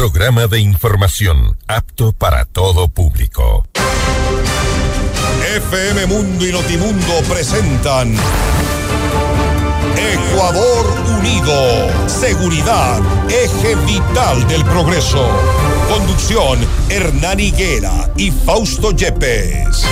[0.00, 3.66] programa de información apto para todo público.
[5.56, 8.14] FM Mundo y Notimundo presentan
[9.98, 10.86] Ecuador
[11.18, 12.08] Unido.
[12.08, 15.28] Seguridad, eje vital del progreso.
[15.90, 16.58] Conducción,
[16.88, 19.84] Hernán Higuera y Fausto Yepes.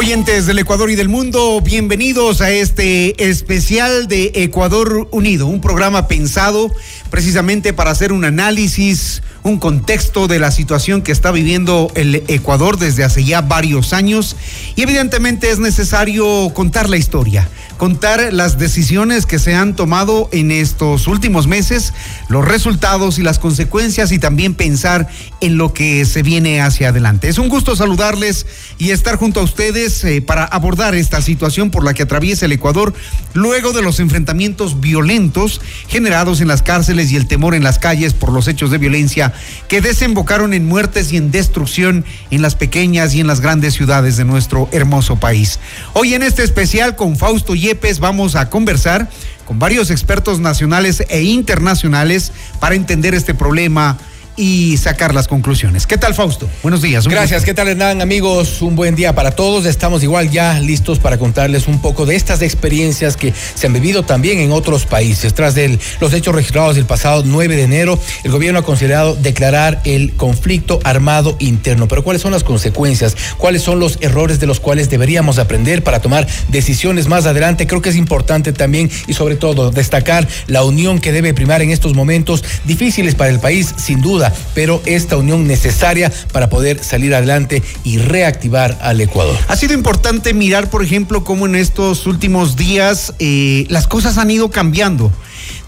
[0.00, 6.08] Oyentes del Ecuador y del mundo, bienvenidos a este especial de Ecuador Unido, un programa
[6.08, 6.74] pensado
[7.10, 12.78] precisamente para hacer un análisis, un contexto de la situación que está viviendo el Ecuador
[12.78, 14.36] desde hace ya varios años.
[14.74, 17.46] Y evidentemente es necesario contar la historia
[17.80, 21.94] contar las decisiones que se han tomado en estos últimos meses,
[22.28, 25.08] los resultados y las consecuencias y también pensar
[25.40, 27.30] en lo que se viene hacia adelante.
[27.30, 28.44] Es un gusto saludarles
[28.76, 32.52] y estar junto a ustedes eh, para abordar esta situación por la que atraviesa el
[32.52, 32.92] Ecuador
[33.32, 38.12] luego de los enfrentamientos violentos generados en las cárceles y el temor en las calles
[38.12, 39.32] por los hechos de violencia
[39.68, 44.18] que desembocaron en muertes y en destrucción en las pequeñas y en las grandes ciudades
[44.18, 45.60] de nuestro hermoso país.
[45.94, 47.69] Hoy en este especial con Fausto y
[48.00, 49.08] vamos a conversar
[49.44, 53.98] con varios expertos nacionales e internacionales para entender este problema
[54.40, 55.86] y sacar las conclusiones.
[55.86, 56.48] ¿Qué tal, Fausto?
[56.62, 57.06] Buenos días.
[57.06, 57.44] Gracias.
[57.44, 58.00] ¿Qué tal, Hernán?
[58.00, 59.66] Amigos, un buen día para todos.
[59.66, 64.02] Estamos igual ya listos para contarles un poco de estas experiencias que se han vivido
[64.02, 65.34] también en otros países.
[65.34, 69.82] Tras de los hechos registrados el pasado 9 de enero, el gobierno ha considerado declarar
[69.84, 71.86] el conflicto armado interno.
[71.86, 73.14] Pero ¿cuáles son las consecuencias?
[73.36, 77.66] ¿Cuáles son los errores de los cuales deberíamos aprender para tomar decisiones más adelante?
[77.66, 81.72] Creo que es importante también y sobre todo destacar la unión que debe primar en
[81.72, 87.14] estos momentos difíciles para el país, sin duda pero esta unión necesaria para poder salir
[87.14, 89.36] adelante y reactivar al Ecuador.
[89.48, 94.30] Ha sido importante mirar, por ejemplo, cómo en estos últimos días eh, las cosas han
[94.30, 95.12] ido cambiando.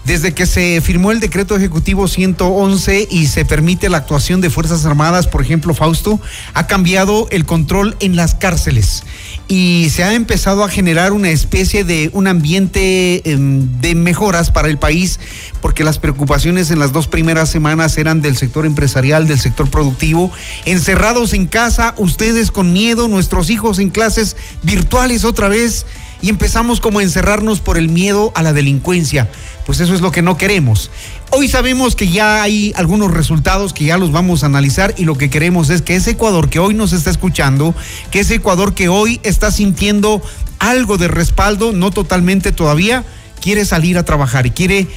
[0.05, 4.85] Desde que se firmó el decreto ejecutivo 111 y se permite la actuación de Fuerzas
[4.85, 6.19] Armadas, por ejemplo, Fausto,
[6.53, 9.03] ha cambiado el control en las cárceles
[9.47, 14.67] y se ha empezado a generar una especie de un ambiente em, de mejoras para
[14.67, 15.21] el país,
[15.61, 20.31] porque las preocupaciones en las dos primeras semanas eran del sector empresarial, del sector productivo,
[20.65, 25.85] encerrados en casa, ustedes con miedo, nuestros hijos en clases virtuales otra vez
[26.23, 29.29] y empezamos como a encerrarnos por el miedo a la delincuencia.
[29.65, 30.91] Pues eso es lo que no queremos.
[31.31, 35.17] Hoy sabemos que ya hay algunos resultados que ya los vamos a analizar y lo
[35.17, 37.73] que queremos es que ese Ecuador que hoy nos está escuchando,
[38.11, 40.21] que ese Ecuador que hoy está sintiendo
[40.59, 43.05] algo de respaldo, no totalmente todavía,
[43.41, 44.87] quiere salir a trabajar y quiere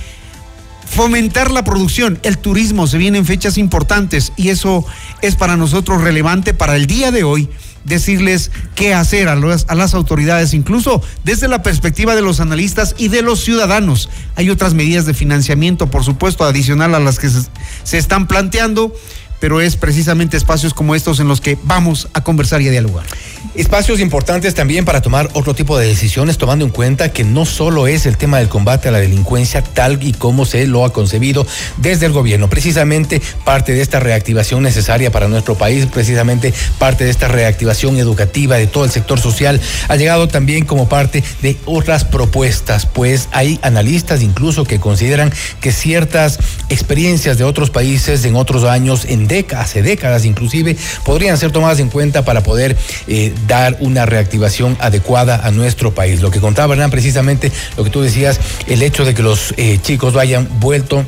[0.88, 4.84] fomentar la producción, el turismo, se vienen fechas importantes y eso
[5.20, 7.48] es para nosotros relevante para el día de hoy
[7.86, 13.22] decirles qué hacer a, las autoridades, incluso desde la perspectiva de los analistas y de
[13.22, 14.10] los ciudadanos.
[14.34, 18.92] Hay otras medidas de financiamiento, por supuesto, adicional a las que se están planteando
[19.40, 23.06] pero es precisamente espacios como estos en los que vamos a conversar y a dialogar.
[23.54, 27.86] Espacios importantes también para tomar otro tipo de decisiones, tomando en cuenta que no solo
[27.86, 31.46] es el tema del combate a la delincuencia tal y como se lo ha concebido
[31.78, 37.10] desde el gobierno, precisamente parte de esta reactivación necesaria para nuestro país, precisamente parte de
[37.10, 39.58] esta reactivación educativa de todo el sector social,
[39.88, 45.72] ha llegado también como parte de otras propuestas, pues hay analistas incluso que consideran que
[45.72, 51.50] ciertas experiencias de otros países en otros años en décadas, hace décadas inclusive, podrían ser
[51.50, 52.76] tomadas en cuenta para poder
[53.06, 56.20] eh, dar una reactivación adecuada a nuestro país.
[56.20, 59.78] Lo que contaba Hernán, precisamente lo que tú decías, el hecho de que los eh,
[59.82, 61.04] chicos vayan vuelto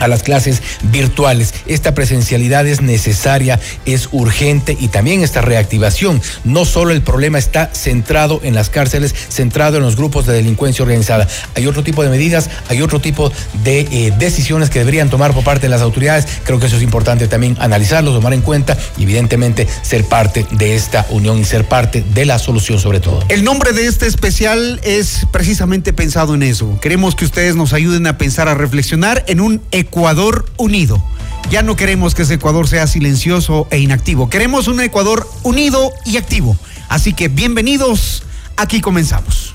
[0.00, 1.54] a las clases virtuales.
[1.66, 6.20] Esta presencialidad es necesaria, es urgente y también esta reactivación.
[6.44, 10.82] No solo el problema está centrado en las cárceles, centrado en los grupos de delincuencia
[10.82, 11.28] organizada.
[11.54, 13.30] Hay otro tipo de medidas, hay otro tipo
[13.62, 16.26] de eh, decisiones que deberían tomar por parte de las autoridades.
[16.44, 20.74] Creo que eso es importante también analizarlo, tomar en cuenta y evidentemente ser parte de
[20.74, 23.24] esta unión y ser parte de la solución sobre todo.
[23.28, 26.78] El nombre de este especial es precisamente pensado en eso.
[26.80, 29.60] Queremos que ustedes nos ayuden a pensar, a reflexionar en un
[29.90, 31.02] Ecuador unido.
[31.50, 34.30] Ya no queremos que ese Ecuador sea silencioso e inactivo.
[34.30, 36.56] Queremos un Ecuador unido y activo.
[36.88, 38.22] Así que bienvenidos.
[38.56, 39.52] Aquí comenzamos.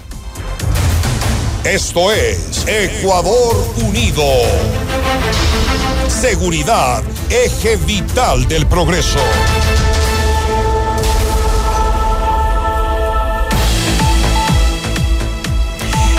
[1.64, 4.26] Esto es Ecuador Unido.
[6.10, 9.20] Seguridad, eje vital del progreso.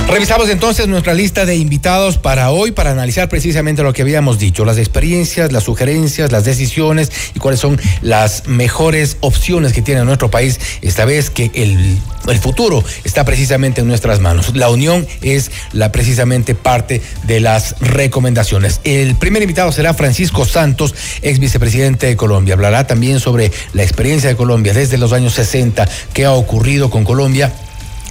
[0.08, 4.64] Revisamos entonces nuestra lista de invitados para hoy para analizar precisamente lo que habíamos dicho,
[4.64, 10.30] las experiencias, las sugerencias, las decisiones y cuáles son las mejores opciones que tiene nuestro
[10.30, 11.98] país esta vez que el,
[12.28, 14.54] el futuro está precisamente en nuestras manos.
[14.54, 18.80] La unión es la precisamente parte de las recomendaciones.
[18.84, 22.54] El primer invitado será Francisco Santos, ex vicepresidente de Colombia.
[22.54, 27.02] Hablará también sobre la experiencia de Colombia desde los años 60, qué ha ocurrido con
[27.02, 27.52] Colombia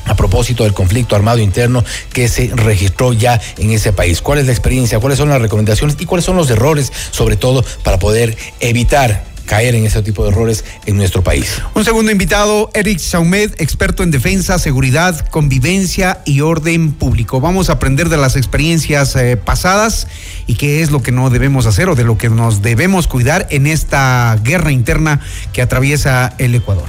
[0.05, 4.21] a propósito del conflicto armado interno que se registró ya en ese país.
[4.21, 4.99] ¿Cuál es la experiencia?
[4.99, 5.97] ¿Cuáles son las recomendaciones?
[5.99, 10.29] ¿Y cuáles son los errores, sobre todo, para poder evitar caer en ese tipo de
[10.29, 11.61] errores en nuestro país.
[11.73, 17.39] Un segundo invitado, Eric Saumed, experto en defensa, seguridad, convivencia y orden público.
[17.39, 20.07] Vamos a aprender de las experiencias eh, pasadas
[20.47, 23.47] y qué es lo que no debemos hacer o de lo que nos debemos cuidar
[23.51, 25.21] en esta guerra interna
[25.53, 26.87] que atraviesa el Ecuador.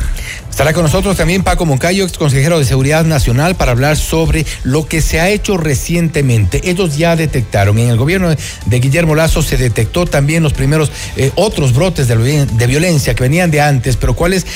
[0.57, 4.87] Estará con nosotros también Paco Moncayo, ex consejero de Seguridad Nacional, para hablar sobre lo
[4.87, 6.71] que se ha hecho recientemente.
[6.71, 11.31] Ellos ya detectaron, en el gobierno de Guillermo Lazo se detectó también los primeros eh,
[11.35, 14.47] otros brotes de, violencia que venían de antes, pero ¿cuáles,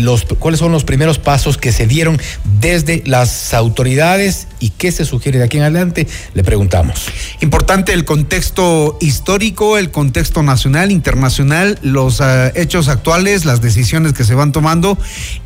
[0.00, 2.18] los, ¿cuáles son los primeros pasos que se dieron
[2.58, 6.08] desde las autoridades y qué se sugiere de aquí en adelante?
[6.32, 7.04] Le preguntamos.
[7.42, 14.24] Importante el contexto histórico, el contexto nacional, internacional, los uh, hechos actuales, las decisiones que
[14.24, 14.96] se van tomando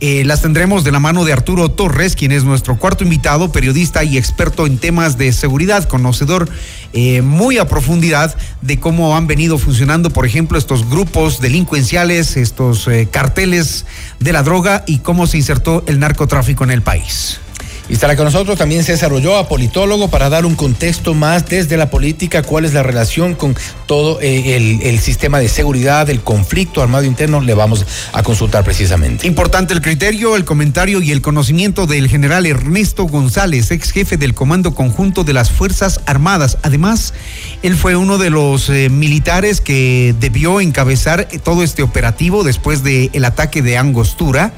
[0.01, 4.05] eh, las tendremos de la mano de Arturo Torres, quien es nuestro cuarto invitado, periodista
[4.05, 6.49] y experto en temas de seguridad, conocedor
[6.93, 12.89] eh, muy a profundidad de cómo han venido funcionando, por ejemplo, estos grupos delincuenciales, estos
[12.89, 13.87] eh, carteles
[14.21, 17.41] de la droga y cómo se insertó el narcotráfico en el país.
[17.89, 21.89] Y estará con nosotros también César Ulloa, politólogo, para dar un contexto más desde la
[21.89, 23.57] política, cuál es la relación con
[23.87, 29.27] todo eh, el, sistema de seguridad, el conflicto armado interno, le vamos a consultar precisamente.
[29.27, 34.35] Importante el criterio, el comentario y el conocimiento del general Ernesto González, ex jefe del
[34.35, 36.59] Comando Conjunto de las Fuerzas Armadas.
[36.63, 37.15] Además,
[37.63, 43.09] él fue uno de los eh, militares que debió encabezar todo este operativo después del
[43.15, 44.53] el ataque de Angostura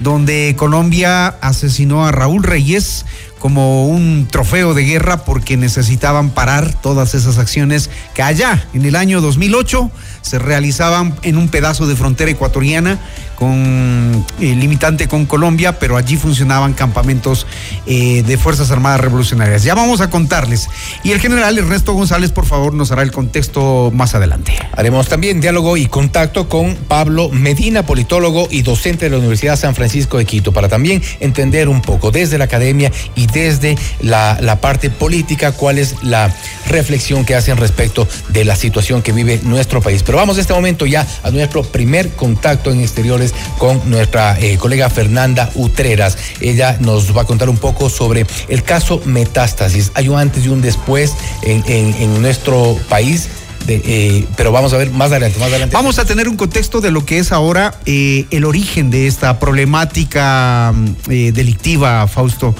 [0.00, 3.04] donde Colombia asesinó a Raúl Reyes
[3.38, 8.96] como un trofeo de guerra porque necesitaban parar todas esas acciones que allá en el
[8.96, 9.90] año 2008
[10.22, 12.98] se realizaban en un pedazo de frontera ecuatoriana
[13.40, 17.46] con eh, limitante con Colombia, pero allí funcionaban campamentos
[17.86, 19.62] eh, de Fuerzas Armadas Revolucionarias.
[19.62, 20.68] Ya vamos a contarles.
[21.04, 24.52] Y el general Ernesto González, por favor, nos hará el contexto más adelante.
[24.76, 29.74] Haremos también diálogo y contacto con Pablo Medina, politólogo y docente de la Universidad San
[29.74, 34.60] Francisco de Quito, para también entender un poco desde la academia y desde la, la
[34.60, 36.30] parte política cuál es la
[36.66, 40.02] reflexión que hacen respecto de la situación que vive nuestro país.
[40.10, 44.58] Pero vamos en este momento ya a nuestro primer contacto en exteriores con nuestra eh,
[44.58, 46.18] colega Fernanda Utreras.
[46.40, 49.92] Ella nos va a contar un poco sobre el caso Metástasis.
[49.94, 53.28] Hay un antes y un después en, en, en nuestro país.
[53.66, 55.74] De, eh, pero vamos a ver más adelante, más adelante.
[55.74, 59.38] Vamos a tener un contexto de lo que es ahora eh, el origen de esta
[59.38, 60.72] problemática
[61.08, 62.54] eh, delictiva, Fausto.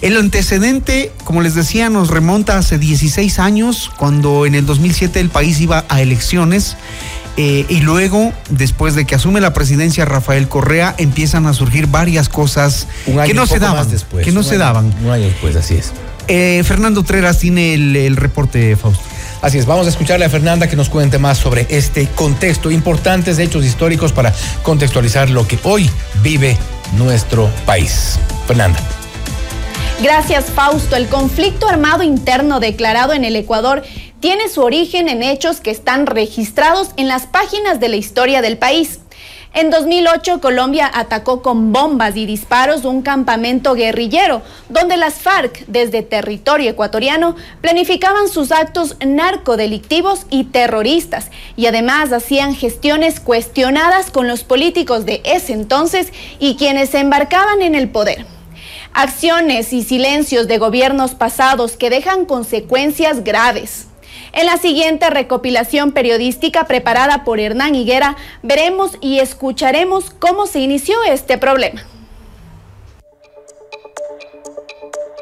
[0.00, 5.30] El antecedente, como les decía, nos remonta hace 16 años, cuando en el 2007 el
[5.30, 6.76] país iba a elecciones.
[7.36, 12.28] Eh, y luego, después de que asume la presidencia Rafael Correa, empiezan a surgir varias
[12.28, 12.86] cosas
[13.26, 13.90] que no se daban.
[13.90, 14.94] Después, que no se año, daban.
[15.02, 15.92] Un año después, así es.
[16.28, 19.02] Eh, Fernando Treras tiene el, el, reporte, Fausto.
[19.44, 23.38] Así es, vamos a escucharle a Fernanda que nos cuente más sobre este contexto, importantes
[23.38, 24.32] hechos históricos para
[24.62, 25.90] contextualizar lo que hoy
[26.22, 26.56] vive
[26.96, 28.18] nuestro país.
[28.46, 28.78] Fernanda.
[30.02, 30.96] Gracias, Fausto.
[30.96, 33.82] El conflicto armado interno declarado en el Ecuador
[34.18, 38.56] tiene su origen en hechos que están registrados en las páginas de la historia del
[38.56, 39.00] país.
[39.56, 46.02] En 2008, Colombia atacó con bombas y disparos un campamento guerrillero, donde las FARC, desde
[46.02, 54.42] territorio ecuatoriano, planificaban sus actos narcodelictivos y terroristas, y además hacían gestiones cuestionadas con los
[54.42, 58.26] políticos de ese entonces y quienes se embarcaban en el poder.
[58.92, 63.86] Acciones y silencios de gobiernos pasados que dejan consecuencias graves.
[64.36, 70.96] En la siguiente recopilación periodística preparada por Hernán Higuera, veremos y escucharemos cómo se inició
[71.04, 71.84] este problema.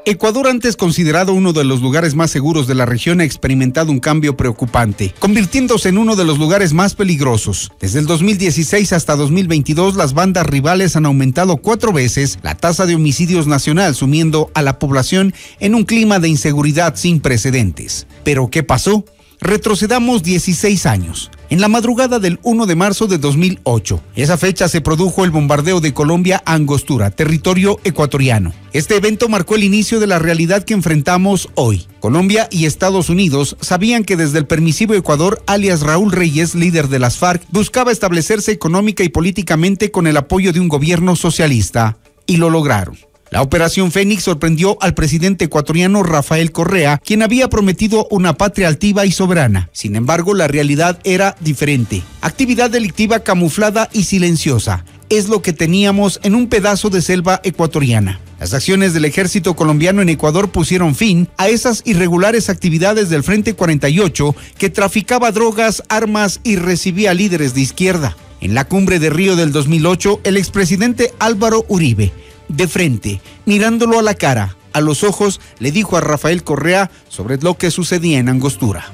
[0.04, 4.00] Ecuador, antes considerado uno de los lugares más seguros de la región, ha experimentado un
[4.00, 7.70] cambio preocupante, convirtiéndose en uno de los lugares más peligrosos.
[7.78, 12.96] Desde el 2016 hasta 2022, las bandas rivales han aumentado cuatro veces la tasa de
[12.96, 18.08] homicidios nacional, sumiendo a la población en un clima de inseguridad sin precedentes.
[18.24, 19.04] ¿Pero qué pasó?
[19.40, 21.30] Retrocedamos 16 años.
[21.52, 24.00] En la madrugada del 1 de marzo de 2008.
[24.16, 28.54] Esa fecha se produjo el bombardeo de Colombia a Angostura, territorio ecuatoriano.
[28.72, 31.86] Este evento marcó el inicio de la realidad que enfrentamos hoy.
[32.00, 37.00] Colombia y Estados Unidos sabían que desde el permisivo Ecuador, alias Raúl Reyes, líder de
[37.00, 41.98] las FARC, buscaba establecerse económica y políticamente con el apoyo de un gobierno socialista.
[42.24, 42.96] Y lo lograron.
[43.32, 49.06] La operación Fénix sorprendió al presidente ecuatoriano Rafael Correa, quien había prometido una patria altiva
[49.06, 49.70] y soberana.
[49.72, 52.02] Sin embargo, la realidad era diferente.
[52.20, 54.84] Actividad delictiva camuflada y silenciosa.
[55.08, 58.20] Es lo que teníamos en un pedazo de selva ecuatoriana.
[58.38, 63.54] Las acciones del ejército colombiano en Ecuador pusieron fin a esas irregulares actividades del Frente
[63.54, 68.14] 48 que traficaba drogas, armas y recibía líderes de izquierda.
[68.42, 72.12] En la cumbre de Río del 2008, el expresidente Álvaro Uribe
[72.52, 77.38] de frente, mirándolo a la cara, a los ojos, le dijo a Rafael Correa sobre
[77.38, 78.84] lo que sucedía en Angostura.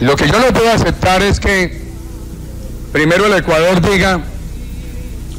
[0.00, 1.82] Lo que yo no puedo aceptar es que
[2.92, 4.24] primero el Ecuador diga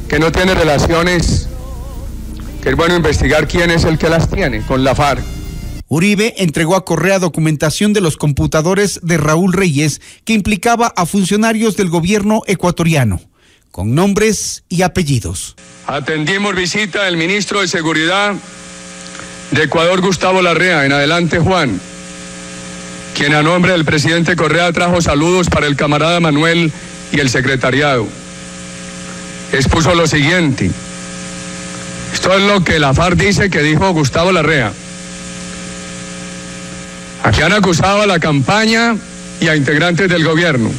[0.08, 1.48] que no tiene relaciones,
[2.62, 5.24] que es bueno investigar quién es el que las tiene con la FARC.
[5.88, 11.76] Uribe entregó a Correa documentación de los computadores de Raúl Reyes que implicaba a funcionarios
[11.76, 13.20] del gobierno ecuatoriano
[13.72, 15.56] con nombres y apellidos.
[15.86, 18.34] Atendimos visita del ministro de Seguridad
[19.50, 20.84] de Ecuador, Gustavo Larrea.
[20.84, 21.80] En adelante, Juan,
[23.16, 26.70] quien a nombre del presidente Correa trajo saludos para el camarada Manuel
[27.12, 28.06] y el secretariado.
[29.52, 30.70] Expuso lo siguiente.
[32.12, 34.72] Esto es lo que la FARC dice que dijo Gustavo Larrea.
[37.22, 38.96] Aquí han acusado a la campaña
[39.40, 40.70] y a integrantes del gobierno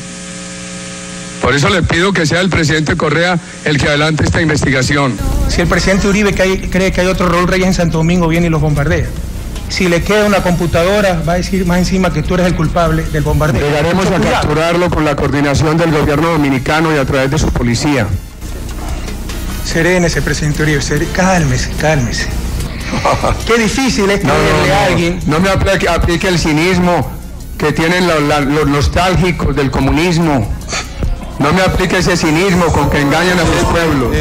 [1.43, 5.17] por eso le pido que sea el presidente Correa el que adelante esta investigación.
[5.49, 8.49] Si el presidente Uribe cree que hay otro Raúl Reyes en Santo Domingo, viene y
[8.49, 9.07] los bombardea.
[9.67, 13.03] Si le queda una computadora, va a decir más encima que tú eres el culpable
[13.03, 13.67] del bombardeo.
[13.67, 18.07] Llegaremos a capturarlo con la coordinación del gobierno dominicano y a través de su policía.
[19.65, 20.79] Serénese, presidente Uribe,
[21.13, 22.27] cálmese, cálmese.
[23.45, 25.19] Qué difícil es creerle a alguien.
[25.25, 27.11] No me aplique, el cinismo
[27.57, 30.52] que tienen los nostálgicos del comunismo.
[31.43, 34.15] No me aplique ese cinismo con que engañan a sus pueblos.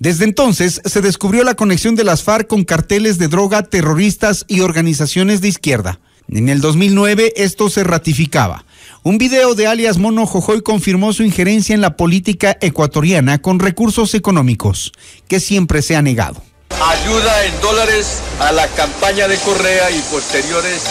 [0.00, 4.58] Desde entonces se descubrió la conexión de las FARC con carteles de droga, terroristas y
[4.58, 6.00] organizaciones de izquierda.
[6.28, 8.64] En el 2009 esto se ratificaba.
[9.04, 14.12] Un video de alias Mono Jojoy confirmó su injerencia en la política ecuatoriana con recursos
[14.14, 14.90] económicos,
[15.28, 16.42] que siempre se ha negado.
[16.70, 20.82] Ayuda en dólares a la campaña de Correa y posteriores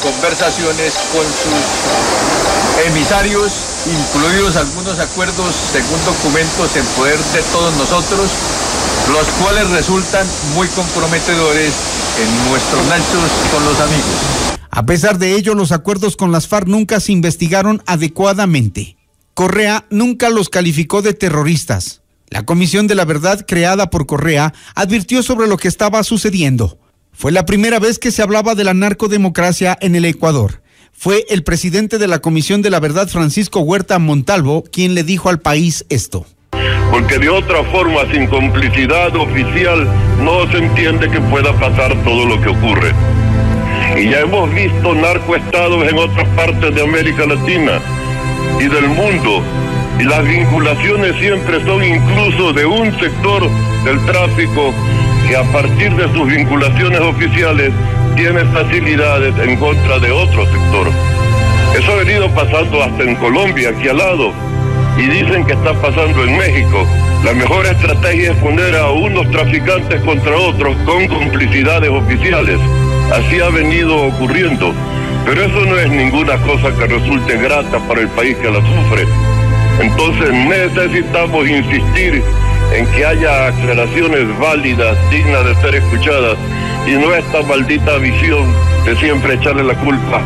[0.00, 8.30] conversaciones con sus emisarios, incluidos algunos acuerdos según documentos en poder de todos nosotros,
[9.12, 11.72] los cuales resultan muy comprometedores
[12.20, 14.60] en nuestros nexos con los amigos.
[14.70, 18.96] A pesar de ello, los acuerdos con las FARC nunca se investigaron adecuadamente.
[19.34, 22.02] Correa nunca los calificó de terroristas.
[22.28, 26.78] La Comisión de la Verdad creada por Correa advirtió sobre lo que estaba sucediendo
[27.14, 30.62] fue la primera vez que se hablaba de la narcodemocracia en el Ecuador.
[30.96, 35.28] Fue el presidente de la Comisión de la Verdad, Francisco Huerta Montalvo, quien le dijo
[35.28, 36.24] al país esto.
[36.90, 39.86] Porque de otra forma, sin complicidad oficial,
[40.22, 42.92] no se entiende que pueda pasar todo lo que ocurre.
[43.96, 47.80] Y ya hemos visto narcoestados en otras partes de América Latina
[48.60, 49.42] y del mundo.
[49.98, 53.48] Y las vinculaciones siempre son incluso de un sector
[53.84, 54.72] del tráfico
[55.28, 57.72] que a partir de sus vinculaciones oficiales
[58.16, 60.88] tiene facilidades en contra de otro sector.
[61.78, 64.32] Eso ha venido pasando hasta en Colombia, aquí al lado,
[64.96, 66.86] y dicen que está pasando en México.
[67.24, 72.58] La mejor estrategia es poner a unos traficantes contra otros con complicidades oficiales.
[73.12, 74.72] Así ha venido ocurriendo.
[75.24, 79.06] Pero eso no es ninguna cosa que resulte grata para el país que la sufre.
[79.80, 82.22] Entonces necesitamos insistir
[82.72, 86.38] en que haya aclaraciones válidas, dignas de ser escuchadas,
[86.86, 88.52] y no esta maldita visión
[88.84, 90.22] de siempre echarle la culpa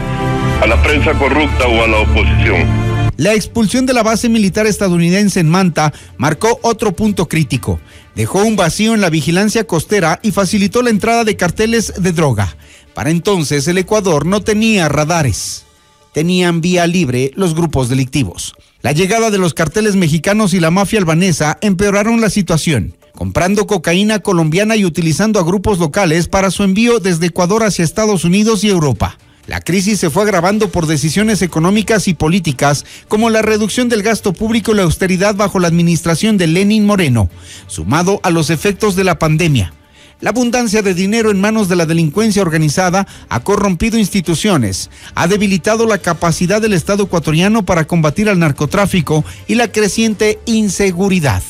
[0.61, 2.89] a la prensa corrupta o a la oposición.
[3.17, 7.81] La expulsión de la base militar estadounidense en Manta marcó otro punto crítico.
[8.15, 12.57] Dejó un vacío en la vigilancia costera y facilitó la entrada de carteles de droga.
[12.95, 15.65] Para entonces el Ecuador no tenía radares.
[16.13, 18.55] Tenían vía libre los grupos delictivos.
[18.81, 24.21] La llegada de los carteles mexicanos y la mafia albanesa empeoraron la situación, comprando cocaína
[24.21, 28.69] colombiana y utilizando a grupos locales para su envío desde Ecuador hacia Estados Unidos y
[28.69, 29.19] Europa.
[29.49, 34.33] La crisis se fue agravando por decisiones económicas y políticas como la reducción del gasto
[34.33, 37.29] público y la austeridad bajo la administración de Lenin Moreno,
[37.67, 39.73] sumado a los efectos de la pandemia.
[40.21, 45.87] La abundancia de dinero en manos de la delincuencia organizada ha corrompido instituciones, ha debilitado
[45.87, 51.43] la capacidad del Estado ecuatoriano para combatir al narcotráfico y la creciente inseguridad.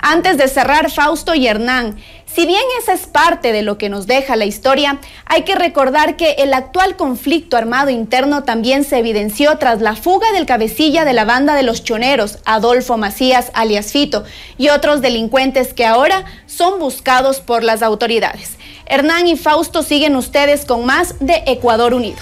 [0.00, 1.96] Antes de cerrar, Fausto y Hernán,
[2.36, 6.16] si bien esa es parte de lo que nos deja la historia, hay que recordar
[6.16, 11.14] que el actual conflicto armado interno también se evidenció tras la fuga del cabecilla de
[11.14, 14.24] la banda de los choneros, Adolfo Macías alias Fito,
[14.58, 18.58] y otros delincuentes que ahora son buscados por las autoridades.
[18.84, 22.18] Hernán y Fausto siguen ustedes con más de Ecuador Unido.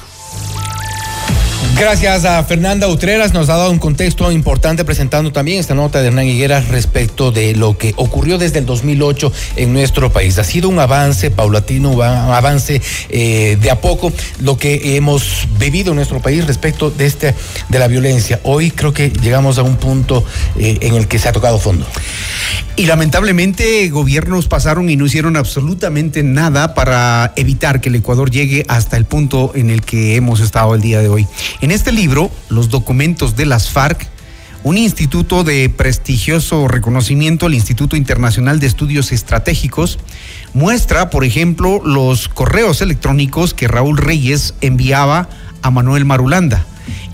[1.76, 6.06] Gracias a Fernanda Utreras, nos ha dado un contexto importante presentando también esta nota de
[6.06, 10.38] Hernán Higuera respecto de lo que ocurrió desde el 2008 en nuestro país.
[10.38, 15.90] Ha sido un avance paulatino, un avance eh, de a poco lo que hemos vivido
[15.90, 17.34] en nuestro país respecto de este
[17.68, 18.38] de la violencia.
[18.44, 20.24] Hoy creo que llegamos a un punto
[20.56, 21.86] eh, en el que se ha tocado fondo.
[22.76, 28.64] Y lamentablemente gobiernos pasaron y no hicieron absolutamente nada para evitar que el Ecuador llegue
[28.66, 31.26] hasta el punto en el que hemos estado el día de hoy.
[31.64, 34.06] En este libro, Los documentos de las FARC,
[34.64, 39.98] un instituto de prestigioso reconocimiento, el Instituto Internacional de Estudios Estratégicos,
[40.52, 45.30] muestra, por ejemplo, los correos electrónicos que Raúl Reyes enviaba
[45.62, 46.66] a Manuel Marulanda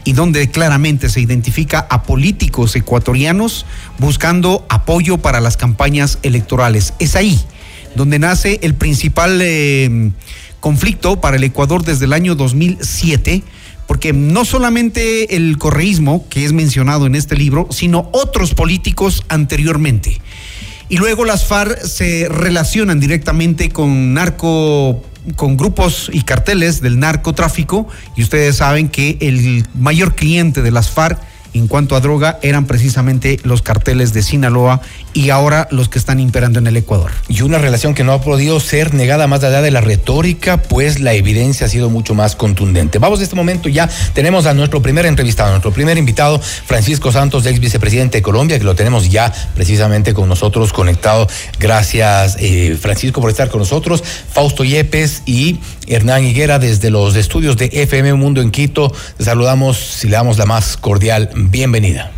[0.03, 3.67] y donde claramente se identifica a políticos ecuatorianos
[3.99, 6.95] buscando apoyo para las campañas electorales.
[6.99, 7.41] Es ahí
[7.95, 10.11] donde nace el principal eh,
[10.59, 13.45] conflicto para el Ecuador desde el año 2007
[13.91, 20.21] porque no solamente el correísmo, que es mencionado en este libro, sino otros políticos anteriormente.
[20.89, 25.03] Y luego las FARC se relacionan directamente con narco
[25.35, 30.89] con grupos y carteles del narcotráfico y ustedes saben que el mayor cliente de las
[30.91, 31.21] FARC
[31.55, 34.81] en cuanto a droga eran precisamente los carteles de Sinaloa
[35.13, 37.11] y ahora los que están imperando en el Ecuador.
[37.29, 41.01] Y una relación que no ha podido ser negada más allá de la retórica, pues
[41.01, 42.99] la evidencia ha sido mucho más contundente.
[42.99, 47.47] Vamos de este momento ya, tenemos a nuestro primer entrevistado, nuestro primer invitado, Francisco Santos,
[47.47, 51.27] ex vicepresidente de Colombia, que lo tenemos ya precisamente con nosotros conectado.
[51.59, 54.03] Gracias, eh, Francisco, por estar con nosotros.
[54.33, 58.93] Fausto Yepes y Hernán Higuera desde los estudios de FM Mundo en Quito.
[59.17, 62.13] Te saludamos y le damos la más cordial bienvenida.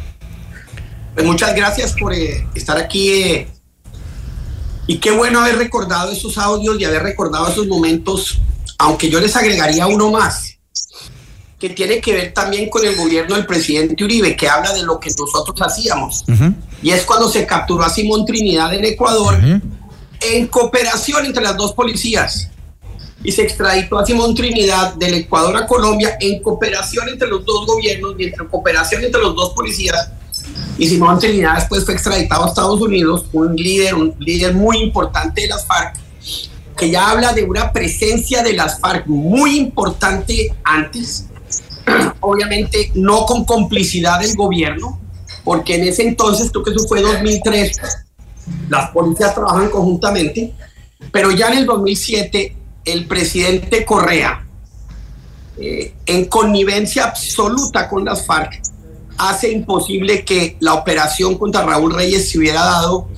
[1.14, 3.08] Pues muchas gracias por eh, estar aquí.
[3.10, 3.48] Eh,
[4.86, 8.42] y qué bueno haber recordado esos audios y haber recordado esos momentos,
[8.76, 10.58] aunque yo les agregaría uno más,
[11.58, 15.00] que tiene que ver también con el gobierno del presidente Uribe, que habla de lo
[15.00, 16.24] que nosotros hacíamos.
[16.82, 19.38] Y es cuando se capturó a Simón Trinidad en Ecuador,
[20.20, 22.51] en cooperación entre las dos policías.
[23.24, 27.66] Y se extraditó a Simón Trinidad del Ecuador a Colombia en cooperación entre los dos
[27.66, 30.10] gobiernos y en cooperación entre los dos policías.
[30.78, 35.42] Y Simón Trinidad después fue extraditado a Estados Unidos, un líder, un líder muy importante
[35.42, 35.96] de las FARC,
[36.76, 41.26] que ya habla de una presencia de las FARC muy importante antes,
[42.20, 44.98] obviamente no con complicidad del gobierno,
[45.44, 47.76] porque en ese entonces, creo que eso fue 2003,
[48.68, 50.54] las policías trabajan conjuntamente,
[51.10, 54.46] pero ya en el 2007 el presidente Correa,
[55.58, 58.60] eh, en connivencia absoluta con las FARC,
[59.18, 63.08] hace imposible que la operación contra Raúl Reyes se hubiera dado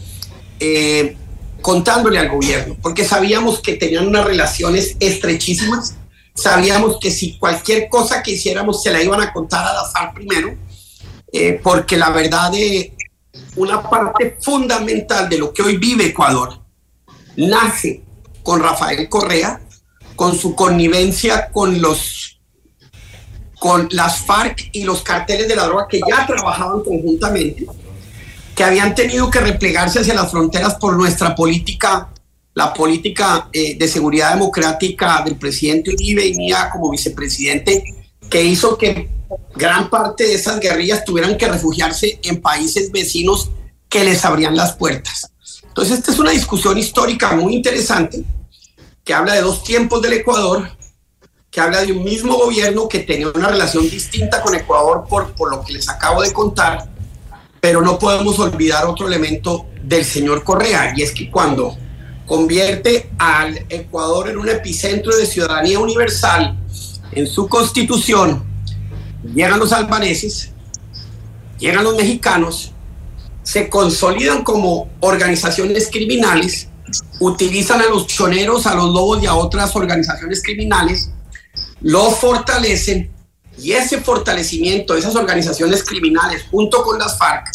[0.60, 1.16] eh,
[1.62, 5.96] contándole al gobierno, porque sabíamos que tenían unas relaciones estrechísimas,
[6.34, 10.14] sabíamos que si cualquier cosa que hiciéramos se la iban a contar a la FARC
[10.14, 10.54] primero,
[11.32, 12.94] eh, porque la verdad de
[13.56, 16.60] una parte fundamental de lo que hoy vive Ecuador
[17.36, 18.03] nace
[18.44, 19.60] con Rafael Correa,
[20.14, 22.30] con su connivencia con los
[23.58, 27.66] con las FARC y los carteles de la droga que ya trabajaban conjuntamente,
[28.54, 32.10] que habían tenido que replegarse hacia las fronteras por nuestra política,
[32.52, 37.82] la política eh, de seguridad democrática del presidente Uribe y mía como vicepresidente,
[38.28, 39.08] que hizo que
[39.56, 43.50] gran parte de esas guerrillas tuvieran que refugiarse en países vecinos
[43.88, 45.30] que les abrían las puertas.
[45.74, 48.22] Entonces, esta es una discusión histórica muy interesante
[49.02, 50.70] que habla de dos tiempos del Ecuador,
[51.50, 55.50] que habla de un mismo gobierno que tenía una relación distinta con Ecuador por, por
[55.50, 56.88] lo que les acabo de contar,
[57.60, 61.76] pero no podemos olvidar otro elemento del señor Correa, y es que cuando
[62.24, 66.56] convierte al Ecuador en un epicentro de ciudadanía universal
[67.10, 68.44] en su constitución,
[69.34, 70.52] llegan los albaneses,
[71.58, 72.73] llegan los mexicanos,
[73.44, 76.68] se consolidan como organizaciones criminales,
[77.20, 81.10] utilizan a los choneros, a los lobos y a otras organizaciones criminales
[81.84, 83.10] lo fortalecen
[83.58, 87.46] y ese fortalecimiento de esas organizaciones criminales junto con las FARC,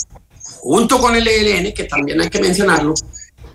[0.60, 2.94] junto con el ELN, que también hay que mencionarlo,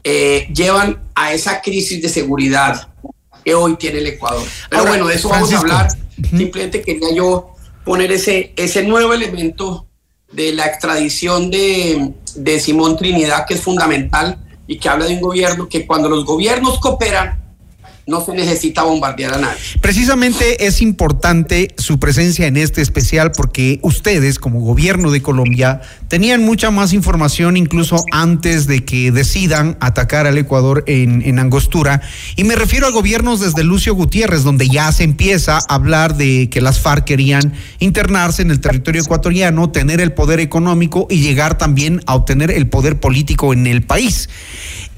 [0.02, 2.88] eh, llevan a esa crisis de seguridad
[3.44, 4.46] que hoy tiene el Ecuador.
[4.68, 5.88] Pero bueno, de eso vamos a hablar.
[6.30, 9.86] Simplemente quería yo poner ese, ese nuevo elemento
[10.32, 15.20] de la extradición de, de Simón Trinidad, que es fundamental y que habla de un
[15.20, 17.43] gobierno que cuando los gobiernos cooperan,
[18.06, 19.60] no se necesita bombardear a nadie.
[19.80, 26.44] Precisamente es importante su presencia en este especial porque ustedes como gobierno de Colombia tenían
[26.44, 32.02] mucha más información incluso antes de que decidan atacar al Ecuador en, en Angostura.
[32.36, 36.50] Y me refiero a gobiernos desde Lucio Gutiérrez, donde ya se empieza a hablar de
[36.50, 41.56] que las FARC querían internarse en el territorio ecuatoriano, tener el poder económico y llegar
[41.56, 44.28] también a obtener el poder político en el país.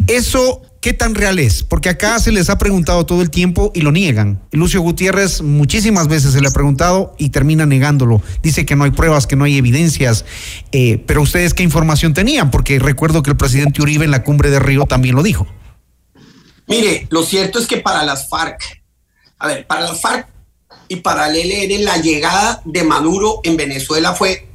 [0.06, 1.64] Eso ¿Qué tan real es?
[1.64, 4.40] Porque acá se les ha preguntado todo el tiempo y lo niegan.
[4.52, 8.22] Lucio Gutiérrez muchísimas veces se le ha preguntado y termina negándolo.
[8.40, 10.24] Dice que no hay pruebas, que no hay evidencias.
[10.70, 12.52] Eh, pero ustedes qué información tenían?
[12.52, 15.48] Porque recuerdo que el presidente Uribe en la cumbre de Río también lo dijo.
[16.68, 18.62] Mire, lo cierto es que para las FARC,
[19.40, 20.28] a ver, para las FARC
[20.86, 24.45] y para el ELN la llegada de Maduro en Venezuela fue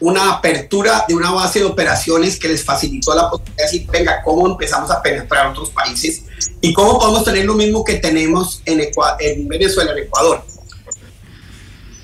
[0.00, 4.22] una apertura de una base de operaciones que les facilitó la posibilidad de decir, venga,
[4.22, 6.24] ¿cómo empezamos a penetrar otros países?
[6.60, 8.80] ¿Y cómo podemos tener lo mismo que tenemos en,
[9.20, 10.44] en Venezuela, en Ecuador?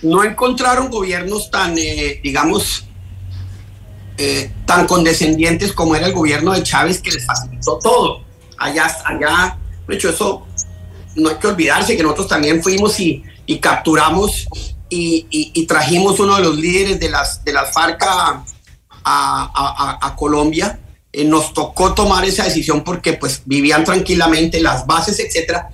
[0.03, 2.85] No encontraron gobiernos tan, eh, digamos,
[4.19, 8.25] eh, tan condescendientes como era el gobierno de Chávez que les facilitó todo.
[8.59, 10.47] Allá, allá, de hecho, eso
[11.15, 14.49] no hay que olvidarse que nosotros también fuimos y, y capturamos
[14.95, 18.45] y, trajimos uno de los líderes de las, de las FARC a,
[19.05, 20.79] a, Colombia.
[21.13, 25.71] Eh, nos tocó tomar esa decisión porque pues vivían tranquilamente las bases, etcétera.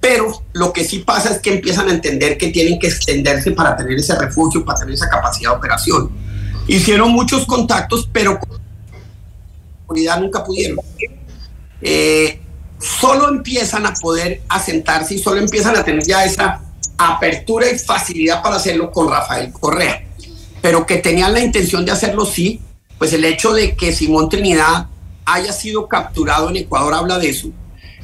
[0.00, 3.76] Pero lo que sí pasa es que empiezan a entender que tienen que extenderse para
[3.76, 6.10] tener ese refugio, para tener esa capacidad de operación.
[6.68, 8.60] Hicieron muchos contactos, pero con
[9.86, 10.78] comunidad nunca pudieron.
[11.80, 12.40] Eh,
[12.78, 16.65] solo empiezan a poder asentarse y solo empiezan a tener ya esa
[16.98, 20.04] apertura y facilidad para hacerlo con Rafael Correa,
[20.62, 22.60] pero que tenían la intención de hacerlo sí,
[22.98, 24.86] pues el hecho de que Simón Trinidad
[25.24, 27.48] haya sido capturado en Ecuador habla de eso,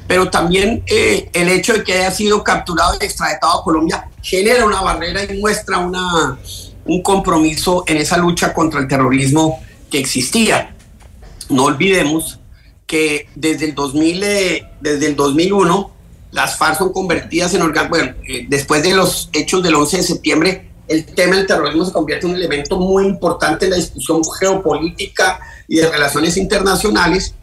[0.07, 4.64] pero también eh, el hecho de que haya sido capturado y extraditado a Colombia genera
[4.66, 6.38] una barrera y muestra una,
[6.85, 10.74] un compromiso en esa lucha contra el terrorismo que existía.
[11.48, 12.40] No olvidemos
[12.87, 15.90] que desde el, 2000, eh, desde el 2001
[16.33, 17.90] las FARC son convertidas en órganos.
[17.90, 21.92] Bueno, eh, después de los hechos del 11 de septiembre, el tema del terrorismo se
[21.92, 27.35] convierte en un elemento muy importante en la discusión geopolítica y de relaciones internacionales,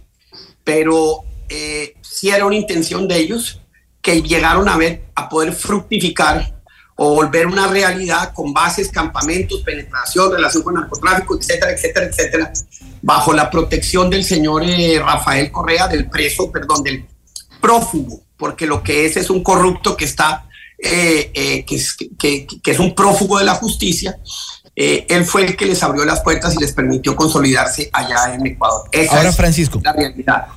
[0.64, 3.62] pero eh, sí era una intención de ellos
[4.02, 6.60] que llegaron a ver, a poder fructificar
[6.96, 12.54] o volver una realidad con bases, campamentos, penetración, relación con narcotráfico, etcétera, etcétera, etcétera,
[13.02, 17.06] bajo la protección del señor eh, Rafael Correa, del preso, perdón, del
[17.62, 20.48] prófugo porque lo que es es un corrupto que está,
[20.80, 24.18] eh, eh, que, es, que, que, es un prófugo de la justicia.
[24.76, 28.48] Eh, él fue el que les abrió las puertas y les permitió consolidarse allá en
[28.48, 28.88] Ecuador.
[28.94, 29.82] Esa Ahora, Francisco.
[29.84, 30.48] La realidad.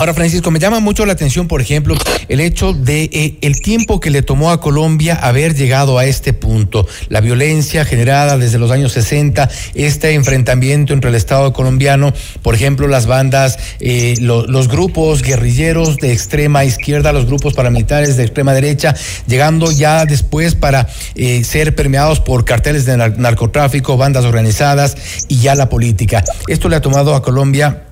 [0.00, 1.94] Ahora, Francisco, me llama mucho la atención, por ejemplo,
[2.28, 6.32] el hecho de eh, el tiempo que le tomó a Colombia haber llegado a este
[6.32, 12.54] punto, la violencia generada desde los años 60, este enfrentamiento entre el Estado colombiano, por
[12.54, 18.54] ejemplo, las bandas, eh, los grupos guerrilleros de extrema izquierda, los grupos paramilitares de extrema
[18.54, 18.94] derecha,
[19.26, 24.96] llegando ya después para eh, ser permeados por carteles de narcotráfico, bandas organizadas
[25.28, 26.24] y ya la política.
[26.48, 27.82] Esto le ha tomado a Colombia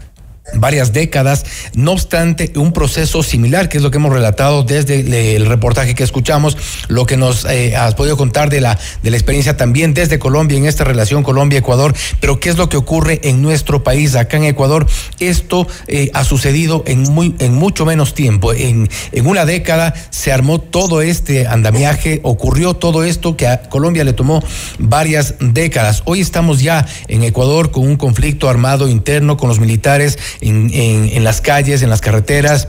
[0.55, 1.45] varias décadas.
[1.75, 6.05] No obstante, un proceso similar, que es lo que hemos relatado desde el reportaje que
[6.05, 6.57] escuchamos,
[6.89, 10.59] lo que nos eh, has podido contar de la, de la experiencia también desde Colombia,
[10.59, 14.45] en esta relación Colombia-Ecuador, pero qué es lo que ocurre en nuestro país, acá en
[14.45, 14.87] Ecuador.
[15.21, 18.53] Esto eh, ha sucedido en, muy, en mucho menos tiempo.
[18.53, 24.05] En, en una década se armó todo este andamiaje, ocurrió todo esto que a Colombia
[24.05, 24.43] le tomó
[24.79, 26.03] varias décadas.
[26.05, 31.41] Hoy estamos ya en Ecuador con un conflicto armado interno con los militares en, las
[31.41, 32.69] calles, en las carreteras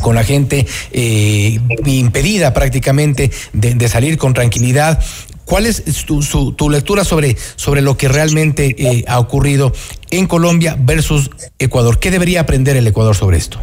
[0.00, 5.02] con la gente eh, impedida prácticamente de, salir con tranquilidad.
[5.44, 9.72] ¿Cuál es tu, tu lectura sobre, sobre lo que realmente eh, ha ocurrido
[10.10, 11.98] en Colombia versus Ecuador?
[11.98, 13.60] ¿Qué debería aprender el Ecuador sobre esto?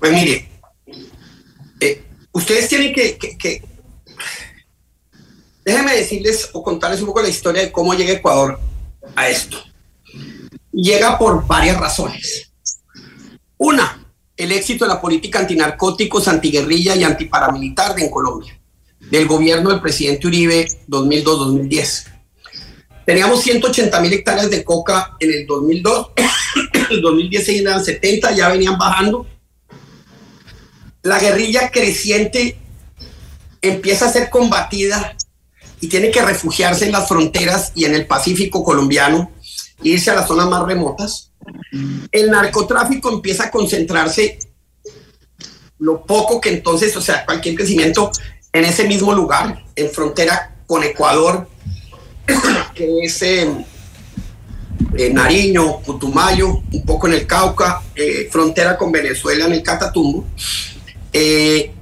[0.00, 0.48] Pues mire,
[1.80, 2.02] eh,
[2.32, 3.62] ustedes tienen que, que, que,
[5.66, 8.60] Déjenme decirles o contarles un poco la historia de cómo llega Ecuador
[9.16, 9.58] a esto.
[10.72, 12.52] Llega por varias razones.
[13.58, 18.58] Una, el éxito de la política antinarcóticos, antiguerrilla y antiparamilitar de en Colombia,
[19.00, 22.12] del gobierno del presidente Uribe 2002-2010.
[23.06, 26.08] Teníamos 180 mil hectáreas de coca en el 2002,
[26.72, 29.26] en el 2010 eran 70, ya venían bajando.
[31.02, 32.58] La guerrilla creciente
[33.62, 35.16] empieza a ser combatida
[35.80, 39.30] y tiene que refugiarse en las fronteras y en el Pacífico colombiano,
[39.82, 41.32] irse a las zonas más remotas.
[42.12, 44.38] El narcotráfico empieza a concentrarse
[45.78, 48.10] lo poco que entonces, o sea, cualquier crecimiento
[48.52, 51.48] en ese mismo lugar, en frontera con Ecuador,
[52.74, 53.66] que es en
[55.12, 60.26] Nariño, Putumayo, un poco en el Cauca, eh, frontera con Venezuela en el Catatumbo.
[61.12, 61.72] Eh,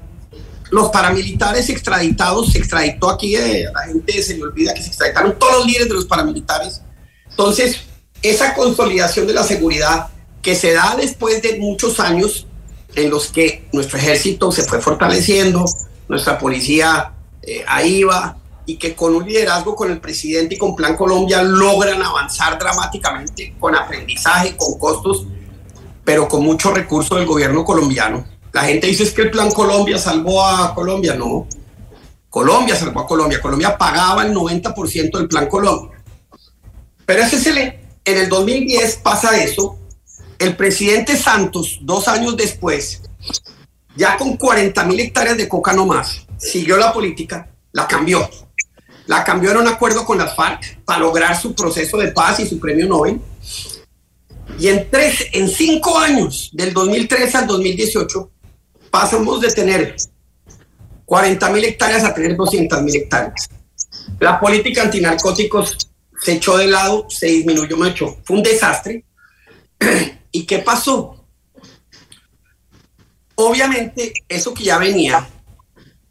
[0.70, 5.38] los paramilitares extraditados, se extraditó aquí, eh, la gente se le olvida que se extraditaron
[5.38, 6.82] todos los líderes de los paramilitares.
[7.30, 7.80] Entonces,
[8.24, 10.08] esa consolidación de la seguridad
[10.40, 12.46] que se da después de muchos años
[12.94, 15.64] en los que nuestro ejército se fue fortaleciendo,
[16.08, 20.74] nuestra policía eh, ahí va, y que con un liderazgo con el presidente y con
[20.74, 25.26] Plan Colombia logran avanzar dramáticamente con aprendizaje, con costos,
[26.02, 28.24] pero con mucho recurso del gobierno colombiano.
[28.52, 31.46] La gente dice es que el Plan Colombia salvó a Colombia, no.
[32.30, 33.40] Colombia salvó a Colombia.
[33.40, 36.02] Colombia pagaba el 90% del Plan Colombia.
[37.04, 39.78] Pero ese es el, en el 2010 pasa eso.
[40.38, 43.02] El presidente Santos, dos años después,
[43.96, 48.28] ya con 40 mil hectáreas de coca no más, siguió la política, la cambió
[49.06, 52.46] la cambió en un acuerdo con las FARC para lograr su proceso de paz y
[52.46, 53.20] su premio Nobel.
[54.58, 58.30] Y en, tres, en cinco años, del 2013 al 2018,
[58.90, 59.96] pasamos de tener
[61.04, 63.48] 40 mil hectáreas a tener 200 mil hectáreas.
[64.20, 65.76] La política antinarcóticos
[66.24, 68.16] se echó de lado, se disminuyó mucho.
[68.24, 69.04] Fue un desastre.
[70.32, 71.26] ¿Y qué pasó?
[73.34, 75.28] Obviamente, eso que ya venía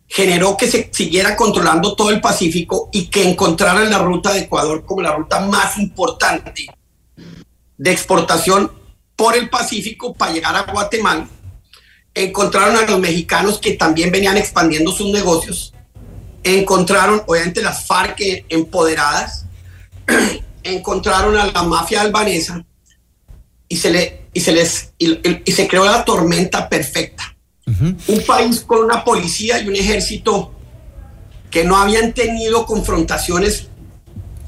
[0.08, 4.86] generó que se siguiera controlando todo el Pacífico y que encontraran la ruta de Ecuador
[4.86, 6.68] como la ruta más importante
[7.78, 8.72] de exportación
[9.16, 11.28] por el Pacífico para llegar a Guatemala.
[12.14, 15.74] Encontraron a los mexicanos que también venían expandiendo sus negocios.
[16.44, 19.43] Encontraron, obviamente, las FARC empoderadas.
[20.64, 22.64] Encontraron a la mafia albanesa
[23.68, 27.36] y se, le, y se, les, y se creó la tormenta perfecta.
[27.66, 30.54] Un país con una policía y un ejército
[31.50, 33.68] que no habían tenido confrontaciones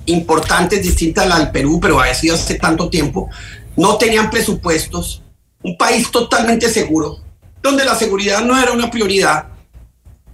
[0.05, 3.29] importantes distintas al Perú, pero había sido hace tanto tiempo,
[3.75, 5.21] no tenían presupuestos,
[5.63, 7.19] un país totalmente seguro,
[7.61, 9.47] donde la seguridad no era una prioridad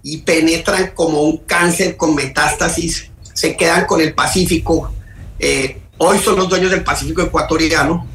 [0.03, 4.91] y penetran como un cáncer con metástasis, se quedan con el Pacífico,
[5.41, 8.07] eh, hoy son los dueños del Pacífico ecuatoriano,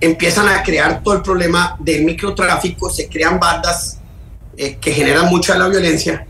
[0.00, 3.98] empiezan a crear todo el problema del microtráfico, se crean bandas
[4.56, 6.26] eh, que generan mucha la violencia.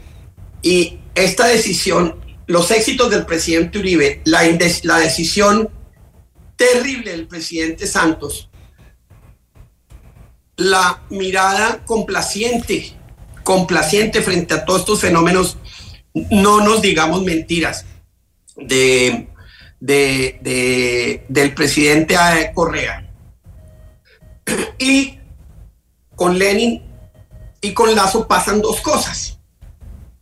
[0.63, 4.43] Y esta decisión, los éxitos del presidente Uribe, la,
[4.85, 5.69] la decisión
[6.57, 8.49] terrible del presidente Santos,
[10.57, 12.93] la mirada complaciente,
[13.45, 15.59] complaciente frente a todos estos fenómenos,
[16.31, 17.85] no nos digamos mentiras,
[18.57, 19.29] de,
[19.81, 22.17] de, del presidente
[22.55, 23.05] Correa.
[24.79, 25.19] Y
[26.15, 26.83] con Lenin
[27.61, 29.39] y con Lazo pasan dos cosas.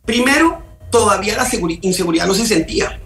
[0.05, 1.47] Primero, todavía la
[1.81, 2.99] inseguridad no se sentía.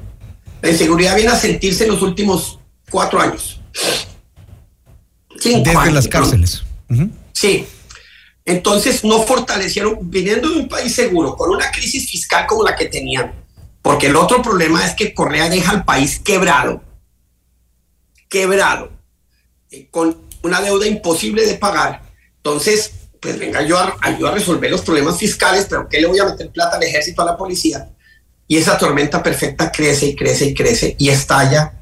[0.61, 2.59] La inseguridad viene a sentirse en los últimos
[2.89, 3.59] cuatro años.
[5.43, 6.63] Desde las cárceles.
[7.33, 7.65] Sí.
[8.45, 12.85] Entonces no fortalecieron, viniendo de un país seguro, con una crisis fiscal como la que
[12.85, 13.33] tenían,
[13.82, 16.84] porque el otro problema es que Correa deja al país quebrado,
[18.30, 18.91] quebrado,
[19.72, 22.02] eh, con una deuda imposible de pagar.
[22.38, 26.26] Entonces, pues venga yo a, a resolver los problemas fiscales, pero ¿qué le voy a
[26.26, 27.89] meter plata al ejército, a la policía?
[28.48, 31.74] Y esa tormenta perfecta crece y crece y crece y estalla.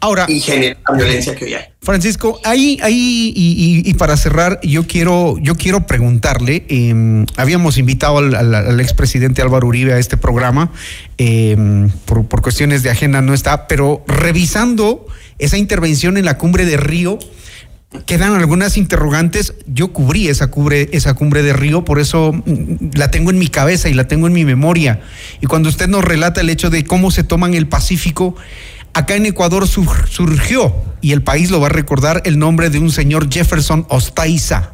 [0.00, 1.64] Ahora, y genera la violencia que hoy hay.
[1.82, 8.80] Francisco, ahí, ahí y, para cerrar, yo quiero, yo quiero preguntarle, em, habíamos invitado al,
[8.80, 10.70] expresidente Álvaro Uribe a este programa,
[11.16, 15.06] em, por, por cuestiones de agenda no está, pero revisando
[15.38, 17.18] esa intervención en la cumbre de Río,
[18.06, 19.54] quedan algunas interrogantes.
[19.66, 23.48] Yo cubrí esa, cubre, esa cumbre de Río, por eso mm, la tengo en mi
[23.48, 25.00] cabeza y la tengo en mi memoria.
[25.40, 28.36] Y cuando usted nos relata el hecho de cómo se toman el Pacífico,
[28.92, 32.90] acá en Ecuador surgió, y el país lo va a recordar, el nombre de un
[32.90, 34.72] señor Jefferson Ostaiza,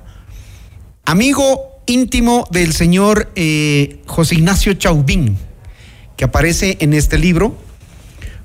[1.04, 5.36] amigo íntimo del señor eh, José Ignacio Chauvin,
[6.16, 7.56] que aparece en este libro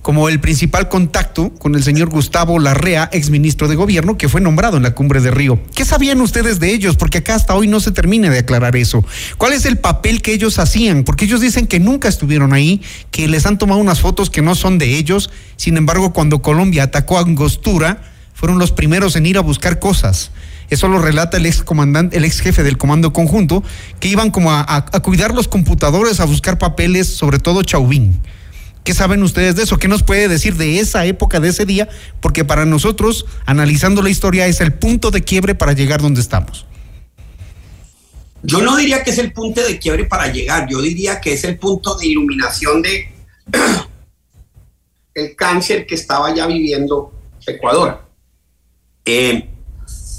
[0.02, 4.78] como el principal contacto con el señor Gustavo Larrea, exministro de Gobierno, que fue nombrado
[4.78, 5.60] en la cumbre de Río.
[5.76, 6.96] ¿Qué sabían ustedes de ellos?
[6.96, 9.04] Porque acá hasta hoy no se termina de aclarar eso.
[9.38, 11.04] ¿Cuál es el papel que ellos hacían?
[11.04, 12.82] Porque ellos dicen que nunca estuvieron ahí,
[13.12, 15.30] que les han tomado unas fotos que no son de ellos.
[15.58, 18.02] Sin embargo, cuando Colombia atacó a Angostura,
[18.34, 20.32] fueron los primeros en ir a buscar cosas.
[20.70, 23.64] Eso lo relata el ex comandante, el ex jefe del comando conjunto,
[24.00, 28.20] que iban como a, a- a cuidar los computadores, a buscar papeles, sobre todo Chauvin.
[28.84, 29.78] ¿Qué saben ustedes de eso?
[29.78, 31.90] ¿Qué nos puede decir de esa época, de ese día?
[32.22, 36.66] Porque para nosotros, analizando la historia, es el punto de quiebre para llegar donde estamos.
[38.42, 41.44] Yo no diría que es el punto de quiebre para llegar, yo diría que es
[41.44, 43.12] el punto de iluminación de
[45.14, 47.14] el cáncer que estaba ya viviendo
[47.46, 48.02] Ecuador.
[49.06, 49.50] Eh,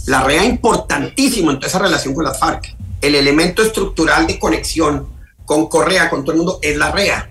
[0.07, 2.77] la REA importantísimo en toda esa relación con las FARC.
[3.01, 5.09] El elemento estructural de conexión
[5.45, 7.30] con Correa, con todo el mundo, es la REA.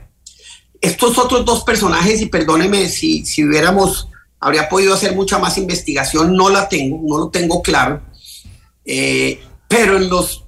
[0.81, 6.35] Estos otros dos personajes, y perdóneme si, si hubiéramos, habría podido hacer mucha más investigación,
[6.35, 8.01] no la tengo, no lo tengo claro.
[8.85, 10.45] Eh, pero en los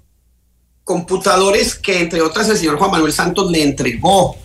[0.83, 4.35] computadores que entre otras el señor Juan Manuel Santos le entregó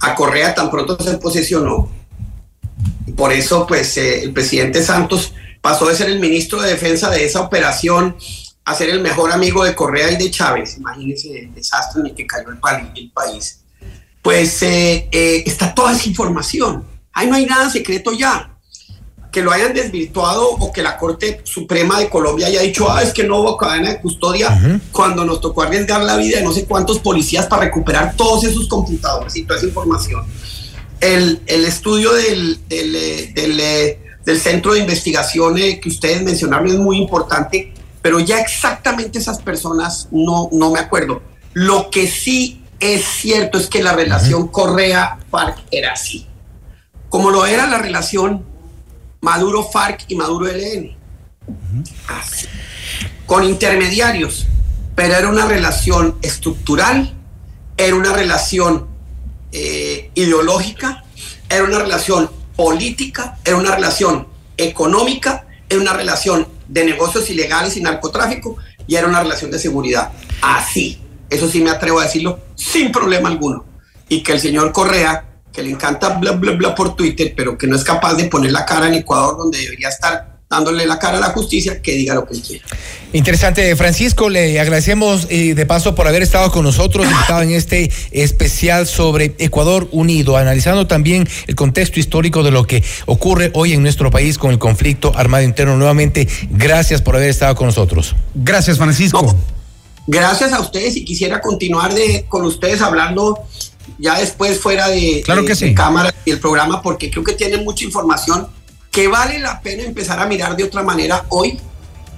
[0.00, 1.90] a Correa tan pronto se posesionó.
[3.16, 7.24] Por eso, pues, eh, el presidente Santos pasó de ser el ministro de Defensa de
[7.24, 8.16] esa operación
[8.64, 10.76] a ser el mejor amigo de Correa y de Chávez.
[10.76, 13.60] Imagínense el desastre en el que cayó el país.
[14.26, 16.84] Pues eh, eh, está toda esa información.
[17.12, 18.58] Ahí no hay nada secreto ya.
[19.30, 23.12] Que lo hayan desvirtuado o que la Corte Suprema de Colombia haya dicho, ah, es
[23.12, 26.64] que no hubo cadena de custodia, cuando nos tocó arriesgar la vida de no sé
[26.64, 30.24] cuántos policías para recuperar todos esos computadores y toda esa información
[31.00, 33.62] el, el estudio del, del, eh, del,
[34.24, 40.08] del centro de investigación que ustedes mencionaron es muy importante, pero ya exactamente esas personas
[40.10, 41.22] no, no me acuerdo.
[41.52, 46.26] Lo que sí es cierto es que la relación Correa-FARC era así,
[47.08, 48.44] como lo era la relación
[49.20, 50.96] Maduro-FARC y Maduro-LN.
[52.08, 52.46] Así.
[53.26, 54.46] Con intermediarios,
[54.94, 57.14] pero era una relación estructural,
[57.76, 58.86] era una relación
[59.52, 61.04] eh, ideológica,
[61.48, 67.80] era una relación política, era una relación económica, era una relación de negocios ilegales y
[67.80, 70.12] narcotráfico y era una relación de seguridad.
[70.40, 73.64] Así, eso sí me atrevo a decirlo sin problema alguno.
[74.08, 77.66] Y que el señor Correa, que le encanta bla, bla, bla por Twitter, pero que
[77.66, 81.18] no es capaz de poner la cara en Ecuador donde debería estar dándole la cara
[81.18, 82.64] a la justicia, que diga lo que él quiera.
[83.12, 87.90] Interesante, Francisco, le agradecemos eh, de paso por haber estado con nosotros, estado en este
[88.12, 93.82] especial sobre Ecuador Unido, analizando también el contexto histórico de lo que ocurre hoy en
[93.82, 95.76] nuestro país con el conflicto armado interno.
[95.76, 98.14] Nuevamente, gracias por haber estado con nosotros.
[98.34, 99.22] Gracias, Francisco.
[99.22, 99.55] No,
[100.06, 103.38] gracias a ustedes y quisiera continuar de, con ustedes hablando
[103.98, 105.74] ya después fuera de, Claro de- que de sí.
[105.74, 108.46] cámara y el programa porque creo que tienen mucha información
[108.90, 111.58] que vale la pena empezar a mirar de otra manera hoy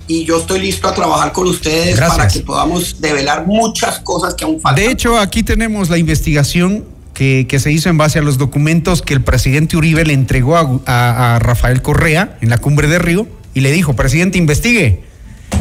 [0.07, 2.17] y yo estoy listo a trabajar con ustedes Gracias.
[2.17, 4.83] para que podamos develar muchas cosas que aún faltan.
[4.83, 9.03] De hecho, aquí tenemos la investigación que, que se hizo en base a los documentos
[9.03, 12.99] que el presidente Uribe le entregó a, a- a Rafael Correa en la cumbre de
[12.99, 15.03] Río y le dijo, presidente, investigue.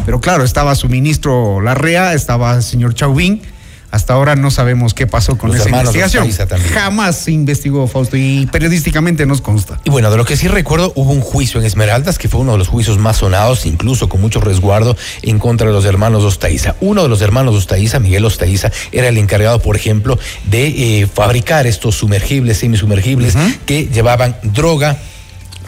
[0.05, 3.41] Pero claro, estaba su ministro Larrea, estaba el señor Chauvin.
[3.89, 6.29] Hasta ahora no sabemos qué pasó con Los esa investigación.
[6.73, 9.79] Jamás se investigó, Fausto, y periodísticamente nos consta.
[9.85, 12.51] Y bueno, de lo que sí recuerdo, hubo un juicio en Esmeraldas que fue uno
[12.51, 16.75] de los juicios más sonados, incluso con mucho resguardo en contra de los hermanos Ostaiza.
[16.81, 20.19] Uno de los hermanos Ostaiza, Miguel Ostaiza, era el encargado, por ejemplo,
[20.49, 20.67] de
[21.01, 24.97] eh, fabricar estos sumergibles, semisumergibles, que llevaban droga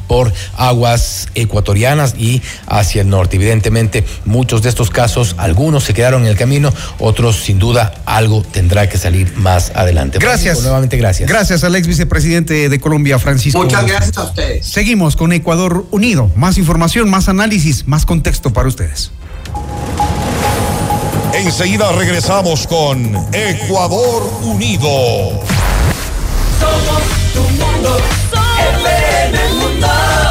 [0.10, 3.38] por aguas ecuatorianas y hacia el norte.
[3.38, 8.41] Evidentemente, muchos de estos casos, algunos se quedaron en el camino, otros sin duda algo
[8.41, 10.17] tendrá que salir más adelante.
[10.17, 10.41] Gracias.
[10.41, 11.30] Francisco, nuevamente gracias.
[11.30, 13.62] Gracias al ex vicepresidente de Colombia, Francisco.
[13.62, 14.65] Muchas gracias a ustedes.
[14.65, 16.32] Seguimos con Ecuador Unido.
[16.36, 19.12] Más información, más análisis, más contexto para ustedes.
[21.36, 25.39] Enseguida regresamos con Ecuador Unido.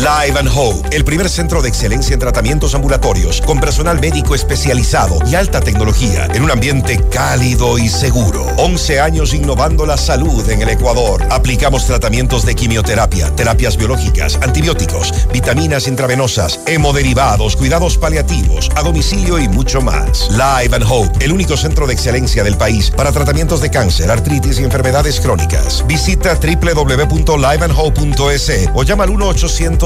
[0.00, 5.18] Live and Hope, el primer centro de excelencia en tratamientos ambulatorios, con personal médico especializado
[5.26, 8.46] y alta tecnología, en un ambiente cálido y seguro.
[8.56, 11.22] 11 años innovando la salud en el Ecuador.
[11.30, 19.48] Aplicamos tratamientos de quimioterapia, terapias biológicas, antibióticos, vitaminas intravenosas, hemoderivados, cuidados paliativos, a domicilio y
[19.48, 20.30] mucho más.
[20.30, 24.60] Live and Hope, el único centro de excelencia del país para tratamientos de cáncer, artritis
[24.60, 25.84] y enfermedades crónicas.
[25.86, 29.10] Visita www.liveandhope.es o llama al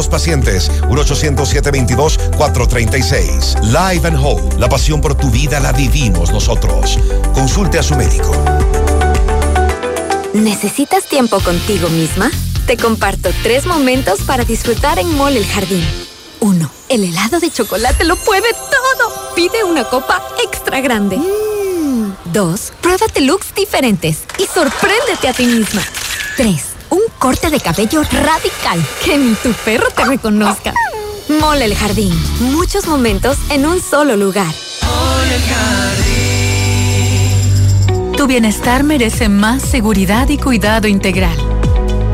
[0.04, 3.60] 1-800 pacientes, 1-800-722-436.
[3.64, 6.98] Live and Hope, la pasión por tu vida la vivimos nosotros.
[7.32, 8.36] Consulte a su médico.
[10.32, 12.30] ¿Necesitas tiempo contigo misma?
[12.66, 15.84] Te comparto tres momentos para disfrutar en Mall El Jardín.
[16.40, 16.70] 1.
[16.88, 19.34] El helado de chocolate lo puede todo.
[19.34, 21.18] Pide una copa extra grande.
[22.32, 22.72] 2.
[22.80, 25.82] Pruébate looks diferentes y sorpréndete a ti misma.
[26.36, 26.73] 3.
[26.90, 30.72] Un corte de cabello radical que ni tu perro te reconozca.
[31.40, 32.12] Mole el Jardín.
[32.40, 34.52] Muchos momentos en un solo lugar.
[38.16, 41.36] Tu bienestar merece más seguridad y cuidado integral.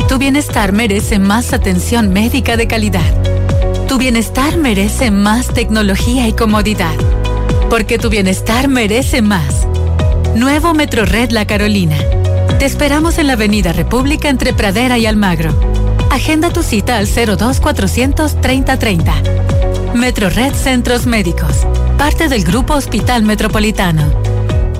[0.08, 3.86] Tu bienestar merece más atención médica de calidad.
[3.86, 6.94] Tu bienestar merece más tecnología y comodidad.
[7.68, 9.66] Porque tu bienestar merece más.
[10.34, 11.96] Nuevo Metro Red La Carolina.
[12.60, 15.58] Te esperamos en la Avenida República entre Pradera y Almagro.
[16.10, 19.22] Agenda tu cita al 02 400 3030.
[19.94, 21.66] Metro Red Centros Médicos.
[21.96, 24.12] Parte del Grupo Hospital Metropolitano.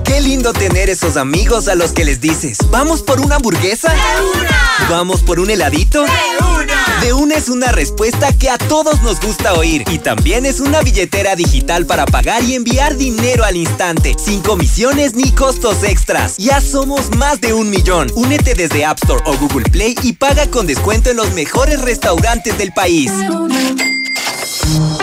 [0.03, 3.91] Qué lindo tener esos amigos a los que les dices, ¿vamos por una hamburguesa?
[3.91, 4.87] ¡De una!
[4.87, 6.03] ¿Vamos por un heladito?
[6.03, 6.80] ¡De una!
[7.01, 10.81] De una es una respuesta que a todos nos gusta oír y también es una
[10.81, 16.37] billetera digital para pagar y enviar dinero al instante, sin comisiones ni costos extras.
[16.37, 18.11] Ya somos más de un millón.
[18.13, 22.55] Únete desde App Store o Google Play y paga con descuento en los mejores restaurantes
[22.59, 23.11] del país.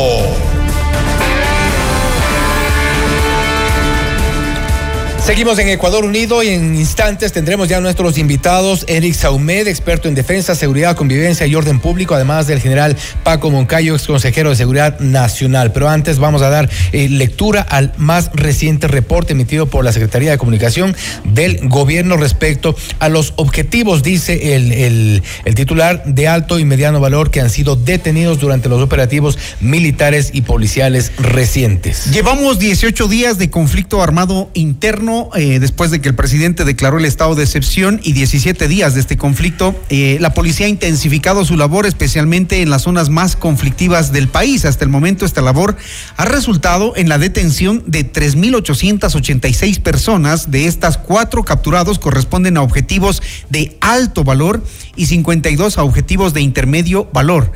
[5.26, 10.15] Seguimos en Ecuador Unido y en instantes tendremos ya nuestros invitados, Eric Saumed, experto en
[10.15, 14.99] defensa, seguridad, convivencia y orden público, además del general Paco Moncayo, ex consejero de Seguridad
[14.99, 15.71] Nacional.
[15.71, 20.30] Pero antes vamos a dar eh, lectura al más reciente reporte emitido por la Secretaría
[20.30, 20.93] de Comunicación
[21.24, 26.99] del gobierno respecto a los objetivos, dice el, el, el titular, de alto y mediano
[26.99, 32.11] valor que han sido detenidos durante los operativos militares y policiales recientes.
[32.11, 37.05] Llevamos 18 días de conflicto armado interno eh, después de que el presidente declaró el
[37.05, 41.57] estado de excepción y 17 días de este conflicto, eh, la policía ha intensificado su
[41.57, 44.66] labor, especialmente en las zonas más conflictivas del país.
[44.66, 45.76] Hasta el momento, esta labor
[46.18, 50.51] ha resultado en la detención de 3.886 personas.
[50.51, 54.64] De estas, cuatro capturados corresponden a objetivos de alto valor
[54.95, 57.51] y 52 a objetivos de intermedio valor.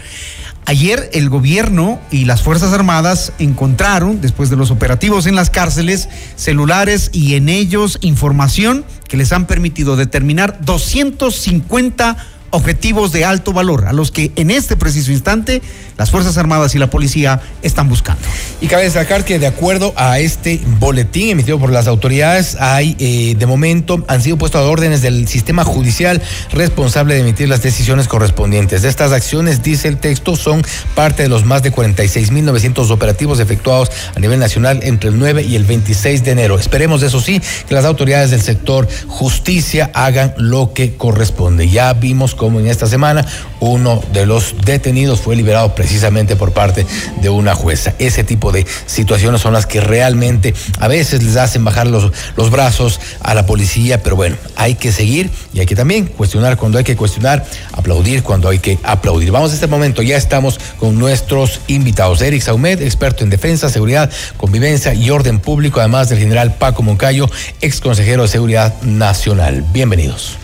[0.68, 6.10] Ayer el gobierno y las Fuerzas Armadas encontraron, después de los operativos en las cárceles,
[6.36, 12.18] celulares y en ellos información que les han permitido determinar 250
[12.52, 15.62] objetivos de alto valor, a los que en este preciso instante
[15.98, 18.22] las Fuerzas Armadas y la policía están buscando.
[18.62, 23.36] Y cabe destacar que de acuerdo a este boletín emitido por las autoridades, hay eh,
[23.38, 26.22] de momento han sido puestos a órdenes del sistema judicial
[26.52, 28.84] responsable de emitir las decisiones correspondientes.
[28.84, 30.64] Estas acciones, dice el texto, son
[30.96, 35.56] parte de los más de 46.900 operativos efectuados a nivel nacional entre el 9 y
[35.56, 36.60] el 26 de enero.
[36.60, 41.70] Esperemos, eso sí, que las autoridades del sector justicia hagan lo que corresponde.
[41.70, 43.26] Ya vimos como en esta semana
[43.60, 46.86] uno de los detenidos fue liberado precisamente por parte
[47.22, 47.94] de una jueza.
[48.00, 52.52] Ese tipo de situaciones son las que realmente a veces les hacen bajar los, los
[52.52, 56.78] brazos a la policía, pero bueno, hay que seguir y hay que también cuestionar cuando
[56.78, 59.32] hay que cuestionar, aplaudir cuando hay que aplaudir.
[59.32, 62.22] Vamos a este momento, ya estamos con nuestros invitados.
[62.22, 67.30] Eric Saumed, experto en defensa, seguridad, convivencia y orden público, además del general Paco Moncayo,
[67.62, 69.66] ex consejero de Seguridad Nacional.
[69.74, 70.38] Bienvenidos.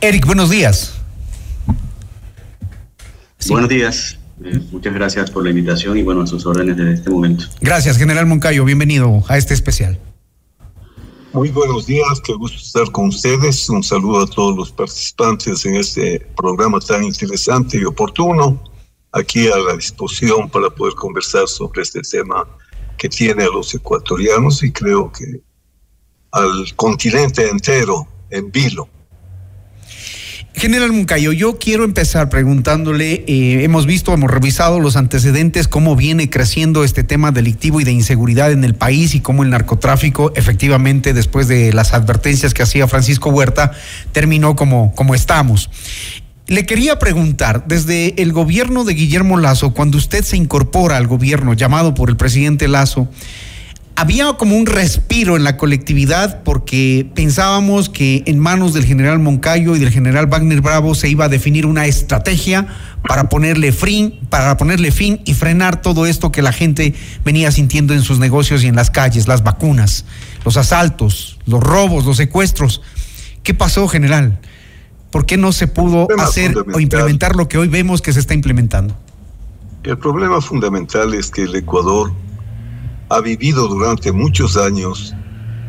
[0.00, 0.94] Eric, buenos días.
[3.48, 4.18] Buenos días.
[4.44, 7.44] Eh, muchas gracias por la invitación y bueno, a sus órdenes desde este momento.
[7.60, 8.64] Gracias, general Moncayo.
[8.64, 9.98] Bienvenido a este especial.
[11.32, 13.68] Muy buenos días, qué gusto estar con ustedes.
[13.68, 18.62] Un saludo a todos los participantes en este programa tan interesante y oportuno.
[19.12, 22.46] Aquí a la disposición para poder conversar sobre este tema
[22.96, 25.40] que tiene a los ecuatorianos y creo que
[26.30, 28.88] al continente entero en vilo.
[30.56, 36.30] General Muncayo, yo quiero empezar preguntándole, eh, hemos visto, hemos revisado los antecedentes, cómo viene
[36.30, 41.12] creciendo este tema delictivo y de inseguridad en el país y cómo el narcotráfico, efectivamente,
[41.12, 43.72] después de las advertencias que hacía Francisco Huerta,
[44.12, 45.70] terminó como, como estamos.
[46.46, 51.54] Le quería preguntar, desde el gobierno de Guillermo Lazo, cuando usted se incorpora al gobierno
[51.54, 53.08] llamado por el presidente Lazo,
[53.96, 59.76] había como un respiro en la colectividad porque pensábamos que en manos del general Moncayo
[59.76, 62.66] y del general Wagner Bravo se iba a definir una estrategia
[63.06, 67.94] para ponerle fin, para ponerle fin y frenar todo esto que la gente venía sintiendo
[67.94, 70.04] en sus negocios y en las calles, las vacunas,
[70.44, 72.82] los asaltos, los robos, los secuestros.
[73.44, 74.40] ¿Qué pasó, general?
[75.10, 78.34] ¿Por qué no se pudo hacer o implementar lo que hoy vemos que se está
[78.34, 78.96] implementando?
[79.84, 82.10] El problema fundamental es que el Ecuador
[83.08, 85.14] ha vivido durante muchos años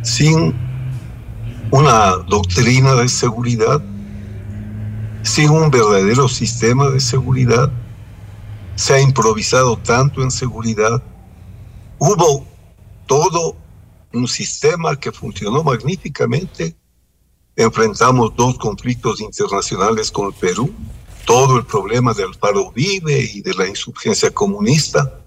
[0.04, 0.54] sin
[1.72, 3.82] una doctrina de seguridad,
[5.24, 7.72] sin un verdadero sistema de seguridad.
[8.76, 11.02] Se ha improvisado tanto en seguridad.
[11.98, 12.46] Hubo
[13.08, 13.56] todo
[14.14, 16.76] un sistema que funcionó magníficamente.
[17.56, 20.74] Enfrentamos dos conflictos internacionales con el Perú,
[21.26, 25.25] todo el problema del paro vive y de la insurgencia comunista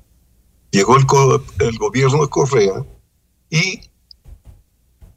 [0.71, 2.85] llegó el, gobierno de Correa
[3.51, 3.81] y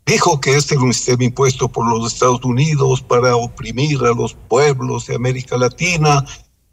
[0.05, 4.33] dijo que este era un sistema impuesto por los Estados Unidos para oprimir a los
[4.33, 6.25] pueblos de América Latina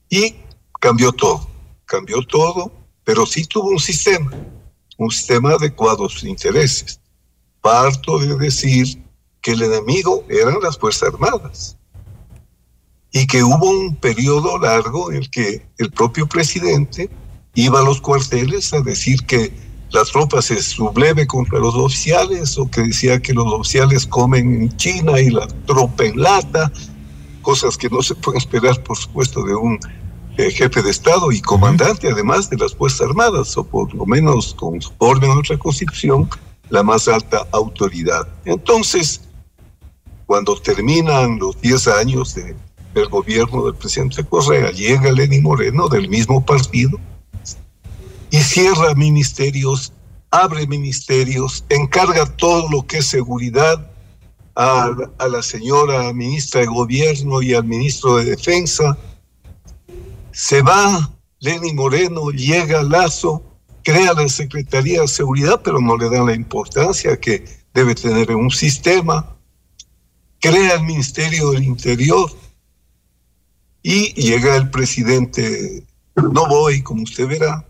[0.09, 0.37] y
[0.81, 1.49] cambió todo,
[1.85, 2.73] cambió todo,
[3.05, 4.31] pero sí tuvo un sistema,
[4.97, 7.01] un sistema adecuado a sus intereses.
[7.61, 9.03] Parto de decir
[9.41, 11.77] que el enemigo eran las Fuerzas Armadas
[13.11, 17.11] y que hubo un periodo largo en el que el propio presidente
[17.59, 19.53] iba a los cuarteles a decir que
[19.91, 24.77] las tropas se subleve contra los oficiales o que decía que los oficiales comen en
[24.77, 26.71] China y la tropa en lata,
[27.43, 29.77] cosas que no se pueden esperar, por supuesto, de un
[30.37, 34.55] eh, jefe de Estado y comandante, además de las Fuerzas Armadas, o por lo menos
[34.55, 36.31] con orden de nuestra Constitución,
[36.71, 38.29] la más alta autoridad.
[38.45, 39.23] Entonces,
[40.27, 42.55] cuando terminan los 10 años de,
[42.95, 47.01] del gobierno del presidente Correa, llega Lenín Moreno del mismo partido,
[48.31, 49.93] y cierra ministerios,
[50.31, 53.91] abre ministerios, encarga todo lo que es seguridad
[54.55, 54.91] a,
[55.31, 58.99] la señora ministra de Gobierno y al ministro de Defensa.
[60.33, 61.11] Se va
[61.41, 63.43] Lenny Moreno, llega Lazo,
[63.85, 68.51] crea la Secretaría de Seguridad, pero no le dan la importancia que debe tener un
[68.51, 69.37] sistema.
[70.41, 72.31] Crea el Ministerio del Interior
[73.83, 75.85] y llega el presidente.
[76.17, 77.68] No voy, como usted verá,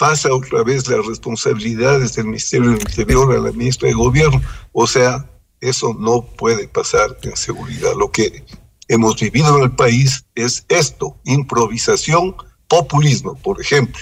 [0.00, 4.40] pasa otra vez las responsabilidades del Ministerio del Interior a la ministra de Gobierno.
[4.72, 5.28] O sea,
[5.60, 7.92] eso no puede pasar en seguridad.
[7.98, 8.42] Lo que
[8.88, 12.34] hemos vivido en el país es esto, improvisación,
[12.66, 14.00] populismo, por ejemplo.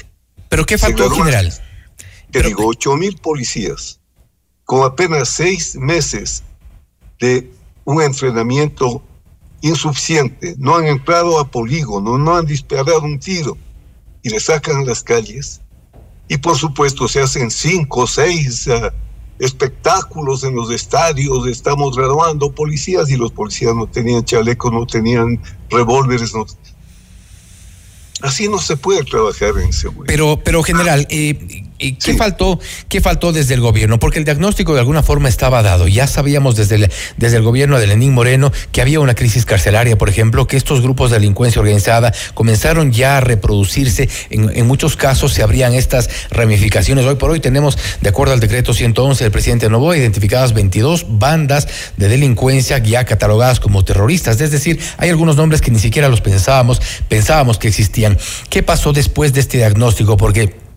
[0.49, 1.53] ¿Pero qué faltó, general?
[2.31, 3.99] Que digo, ocho mil policías
[4.63, 6.45] con apenas seis meses
[7.19, 7.51] de
[7.85, 9.03] un entrenamiento
[9.63, 13.59] insuficiente, no han entrado a polígono, no han disparado un tiro
[14.23, 15.61] y le sacan a las calles,
[16.29, 18.91] y por supuesto se hacen cinco o seis uh,
[19.39, 25.41] espectáculos en los estadios, estamos graduando policías y los policías no tenían chalecos, no tenían
[25.71, 26.47] revólveres, no...
[28.21, 30.09] Así no se puede trabajar en seguridad.
[30.09, 32.59] Pero, pero general, eh, ¿Y qué faltó,
[32.89, 34.01] qué faltó desde el gobierno?
[34.01, 35.87] Porque el diagnóstico de alguna forma estaba dado.
[35.87, 39.97] Ya sabíamos desde el, desde el gobierno de Lenín Moreno que había una crisis carcelaria,
[39.97, 44.09] por ejemplo, que estos grupos de delincuencia organizada comenzaron ya a reproducirse.
[44.31, 47.05] En, en muchos casos se abrían estas ramificaciones.
[47.05, 51.69] Hoy por hoy tenemos, de acuerdo al decreto 111 del presidente Novoa, identificadas 22 bandas
[51.97, 54.41] de delincuencia ya catalogadas como terroristas.
[54.41, 58.19] Es decir, hay algunos nombres que ni siquiera los pensábamos, pensábamos que existían.
[58.51, 60.17] ¿Qué pasó después de este diagnóstico?
[60.17, 60.68] Porque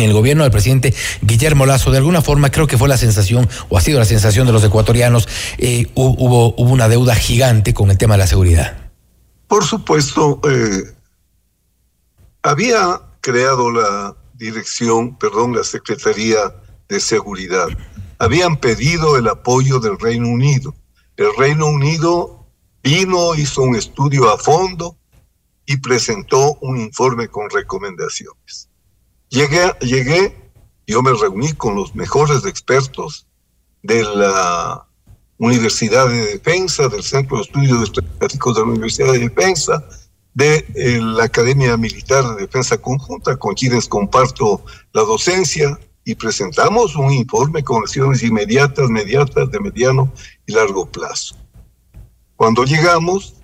[0.00, 3.78] el gobierno del presidente Guillermo Lazo, de alguna forma creo que fue la sensación, o
[3.78, 5.28] ha sido la sensación de los ecuatorianos,
[5.58, 8.90] eh, hubo, hubo una deuda gigante con el tema de la seguridad.
[9.48, 10.94] Por supuesto, eh,
[12.42, 16.38] había creado la dirección, perdón, la Secretaría
[16.88, 17.68] de Seguridad.
[18.18, 20.74] Habían pedido el apoyo del Reino Unido.
[21.16, 22.46] El Reino Unido
[22.82, 24.96] vino, hizo un estudio a fondo
[25.66, 28.67] y presentó un informe con recomendaciones.
[29.30, 30.34] Llegué, llegué,
[30.86, 33.26] yo me reuní con los mejores expertos
[33.82, 34.86] de la
[35.38, 39.84] Universidad de Defensa, del Centro de Estudios Estratégicos de la Universidad de Defensa,
[40.34, 46.96] de eh, la Academia Militar de Defensa Conjunta, con quienes comparto la docencia, y presentamos
[46.96, 50.10] un informe con acciones inmediatas, mediatas, de mediano
[50.46, 51.36] y largo plazo.
[52.34, 53.34] Cuando llegamos,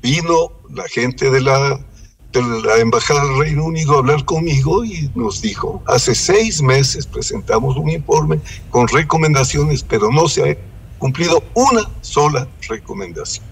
[0.00, 1.84] vino la gente de la,
[2.32, 7.06] de la Embajada del Reino Unido a hablar conmigo y nos dijo, hace seis meses
[7.06, 8.38] presentamos un informe
[8.70, 10.56] con recomendaciones, pero no se ha
[10.98, 13.44] cumplido una sola recomendación.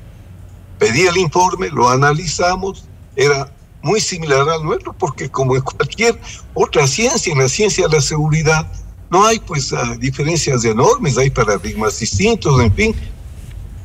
[0.79, 3.51] Pedí el informe, lo analizamos, era
[3.83, 6.21] muy similar al nuestro, porque como en cualquier
[6.53, 8.71] otra ciencia, en la ciencia de la seguridad,
[9.11, 12.95] no hay pues uh, diferencias enormes, hay paradigmas distintos, en fin.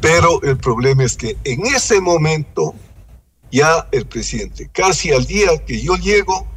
[0.01, 2.73] Pero el problema es que en ese momento
[3.51, 6.47] ya el presidente, casi al día que yo llego,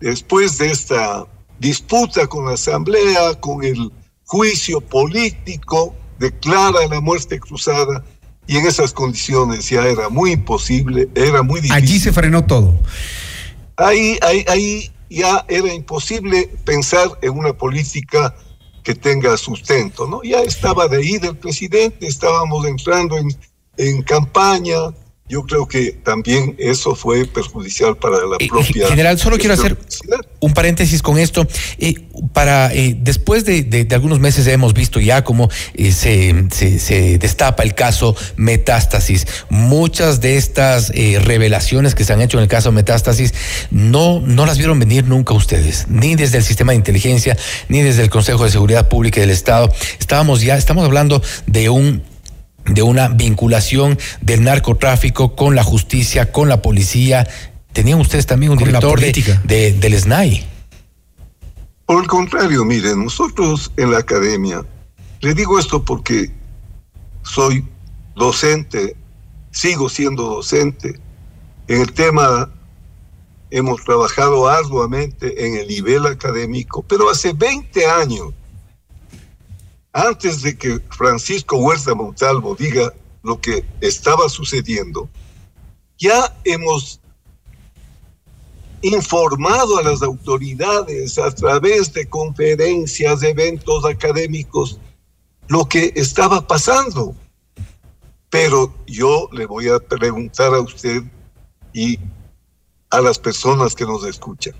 [0.00, 1.26] después de esta
[1.58, 3.90] disputa con la Asamblea, con el
[4.24, 8.04] juicio político, declara la muerte cruzada
[8.46, 11.76] y en esas condiciones ya era muy imposible, era muy difícil.
[11.76, 12.78] Allí se frenó todo.
[13.76, 18.34] Ahí, ahí, ahí ya era imposible pensar en una política
[18.82, 20.22] que tenga sustento, ¿no?
[20.22, 23.28] Ya estaba de ahí del presidente, estábamos entrando en,
[23.76, 24.94] en campaña,
[25.28, 28.84] yo creo que también eso fue perjudicial para la propia.
[28.84, 29.76] Eh, general, solo quiero hacer
[30.40, 31.46] un paréntesis con esto.
[31.78, 31.94] Eh,
[32.32, 36.78] para eh, después de, de, de, algunos meses hemos visto ya cómo eh, se, se,
[36.78, 39.26] se, destapa el caso Metástasis.
[39.50, 43.34] Muchas de estas revelaciones que se han hecho en el caso Metástasis
[43.70, 47.36] no, no las vieron venir nunca ustedes, ni desde el sistema de inteligencia,
[47.68, 49.72] ni desde el Consejo de Seguridad Pública del Estado.
[49.98, 52.02] Estábamos ya, estamos hablando de un
[52.66, 57.26] de una vinculación del narcotráfico con la justicia, con la policía.
[57.72, 59.12] Tenían ustedes también un director de,
[59.44, 60.46] de, del SNAI.
[61.86, 64.62] Por el contrario, miren, nosotros en la academia,
[65.20, 66.30] le digo esto porque
[67.22, 67.64] soy
[68.14, 68.96] docente,
[69.50, 71.00] sigo siendo docente.
[71.66, 72.50] En el tema
[73.50, 78.34] hemos trabajado arduamente en el nivel académico, pero hace 20 años
[79.92, 85.08] antes de que Francisco Huerta Montalvo diga lo que estaba sucediendo,
[85.98, 87.00] ya hemos
[88.82, 94.78] informado a las autoridades a través de conferencias, de eventos académicos,
[95.48, 97.14] lo que estaba pasando.
[98.30, 101.02] Pero yo le voy a preguntar a usted
[101.72, 101.98] y
[102.90, 104.54] a las personas que nos escuchan,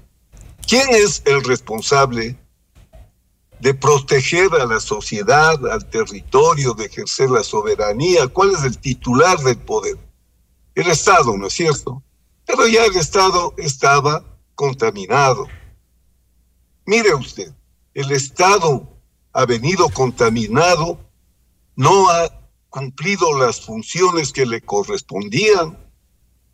[0.66, 2.36] ¿quién es el responsable
[3.60, 8.28] de proteger a la sociedad, al territorio, de ejercer la soberanía.
[8.28, 9.96] ¿Cuál es el titular del poder?
[10.74, 12.02] El Estado, ¿no es cierto?
[12.46, 15.46] Pero ya el Estado estaba contaminado.
[16.86, 17.52] Mire usted,
[17.94, 18.88] el Estado
[19.32, 20.98] ha venido contaminado,
[21.76, 22.30] no ha
[22.70, 25.76] cumplido las funciones que le correspondían.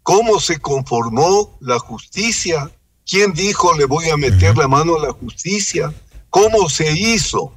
[0.02, 2.70] ¿Cómo se conformó la justicia?
[3.07, 5.94] ¿Quién dijo le voy a meter la mano a la justicia?
[6.35, 7.53] Cómo se hizo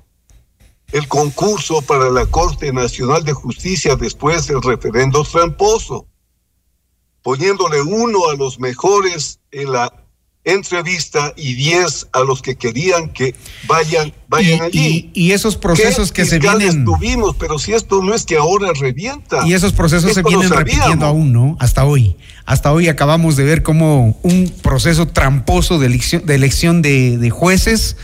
[0.92, 6.06] el concurso para la Corte Nacional de Justicia después del referendo tramposo,
[7.24, 9.92] poniéndole uno a los mejores en la
[10.44, 13.34] entrevista y diez a los que querían que
[13.68, 15.12] vayan vayan y, allí.
[15.12, 18.74] Y, y esos procesos que se vienen tuvimos, pero si esto no es que ahora
[18.80, 19.46] revienta.
[19.48, 21.58] Y esos procesos se vienen repitiendo aún, ¿no?
[21.60, 22.16] Hasta hoy.
[22.46, 27.30] Hasta hoy acabamos de ver como un proceso tramposo de elección de, elección de, de
[27.32, 27.98] jueces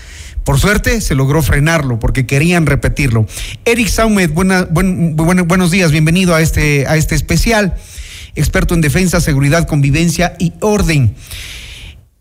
[0.44, 3.26] por suerte se logró frenarlo porque querían repetirlo.
[3.66, 7.76] Eric Saumet, buenos días, bienvenido a este, a este especial.
[8.36, 11.16] Experto en defensa, seguridad, convivencia y orden.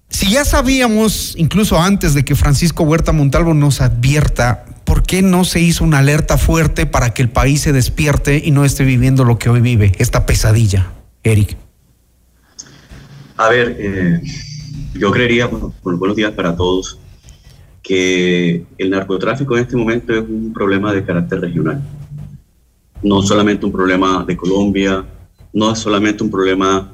[0.08, 5.44] Si ya sabíamos, incluso antes de que Francisco Huerta Montalvo nos advierta, ¿por qué no
[5.44, 9.24] se hizo una alerta fuerte para que el país se despierte y no esté viviendo
[9.24, 10.92] lo que hoy vive, esta pesadilla?
[11.24, 11.56] Eric.
[13.38, 14.20] A ver, eh,
[14.94, 16.98] yo creería, bueno, buenos días para todos,
[17.82, 21.82] que el narcotráfico en este momento es un problema de carácter regional.
[23.02, 25.04] No solamente un problema de Colombia,
[25.52, 26.92] no es solamente un problema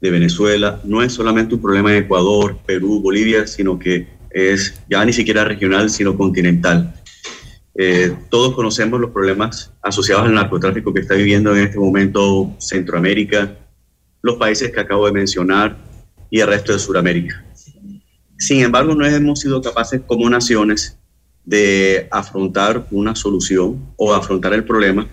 [0.00, 5.04] de Venezuela, no es solamente un problema de Ecuador, Perú, Bolivia, sino que es ya
[5.04, 6.92] ni siquiera regional, sino continental.
[7.74, 13.56] Eh, todos conocemos los problemas asociados al narcotráfico que está viviendo en este momento Centroamérica,
[14.22, 15.76] los países que acabo de mencionar
[16.30, 17.45] y el resto de Sudamérica.
[18.38, 20.98] Sin embargo, no hemos sido capaces como naciones
[21.44, 25.08] de afrontar una solución o afrontar el problema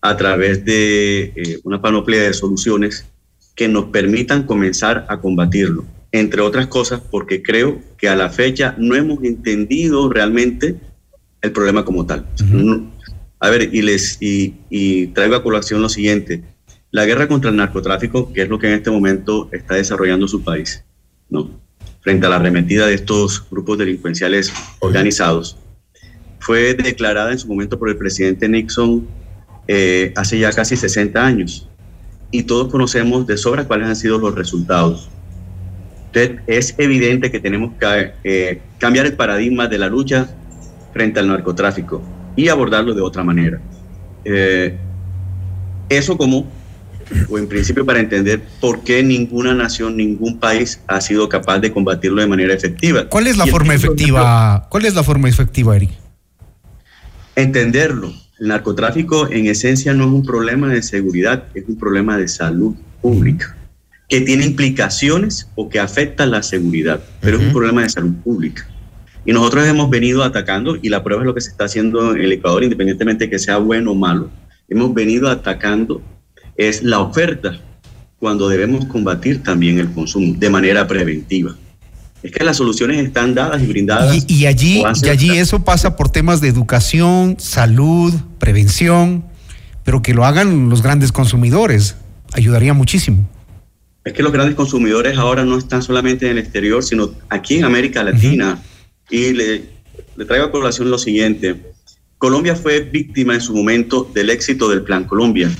[0.00, 3.06] a través de eh, una panoplia de soluciones
[3.54, 5.84] que nos permitan comenzar a combatirlo.
[6.10, 10.76] Entre otras cosas, porque creo que a la fecha no hemos entendido realmente
[11.40, 12.26] el problema como tal.
[13.38, 16.42] A ver, y, les, y, y traigo a colación lo siguiente.
[16.90, 20.42] La guerra contra el narcotráfico, que es lo que en este momento está desarrollando su
[20.42, 20.84] país,
[21.30, 21.62] ¿no?
[22.02, 25.56] Frente a la arremetida de estos grupos delincuenciales organizados,
[26.40, 29.06] fue declarada en su momento por el presidente Nixon
[29.68, 31.68] eh, hace ya casi 60 años.
[32.32, 35.08] Y todos conocemos de sobra cuáles han sido los resultados.
[36.12, 40.28] Entonces, es evidente que tenemos que eh, cambiar el paradigma de la lucha
[40.92, 42.02] frente al narcotráfico
[42.36, 43.60] y abordarlo de otra manera.
[44.24, 44.76] Eh,
[45.88, 46.46] eso como
[47.28, 51.72] o en principio para entender por qué ninguna nación, ningún país ha sido capaz de
[51.72, 53.08] combatirlo de manera efectiva.
[53.08, 54.66] ¿Cuál es la forma efectiva?
[54.68, 55.90] ¿Cuál es la forma efectiva, Eric?
[57.36, 58.12] Entenderlo.
[58.38, 62.74] El narcotráfico en esencia no es un problema de seguridad, es un problema de salud
[63.00, 63.56] pública,
[64.08, 68.66] que tiene implicaciones o que afecta la seguridad, pero es un problema de salud pública.
[69.24, 72.22] Y nosotros hemos venido atacando, y la prueba es lo que se está haciendo en
[72.22, 74.28] el Ecuador, independientemente de que sea bueno o malo,
[74.68, 76.02] hemos venido atacando
[76.56, 77.60] es la oferta
[78.18, 81.56] cuando debemos combatir también el consumo de manera preventiva.
[82.22, 84.24] Es que las soluciones están dadas y brindadas.
[84.28, 89.24] Y, allí, y allí eso pasa por temas de educación, salud, prevención,
[89.82, 91.96] pero que lo hagan los grandes consumidores.
[92.32, 93.28] Ayudaría muchísimo.
[94.04, 97.64] Es que los grandes consumidores ahora no están solamente en el exterior, sino aquí en
[97.64, 98.62] América Latina.
[99.10, 99.64] Y le,
[100.16, 101.60] le traigo a colación lo siguiente.
[102.18, 105.50] Colombia fue víctima en su momento del éxito del Plan Colombia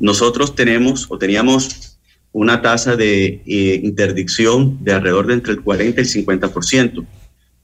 [0.00, 1.98] nosotros tenemos o teníamos
[2.32, 7.06] una tasa de eh, interdicción de alrededor de entre el 40 y el 50%.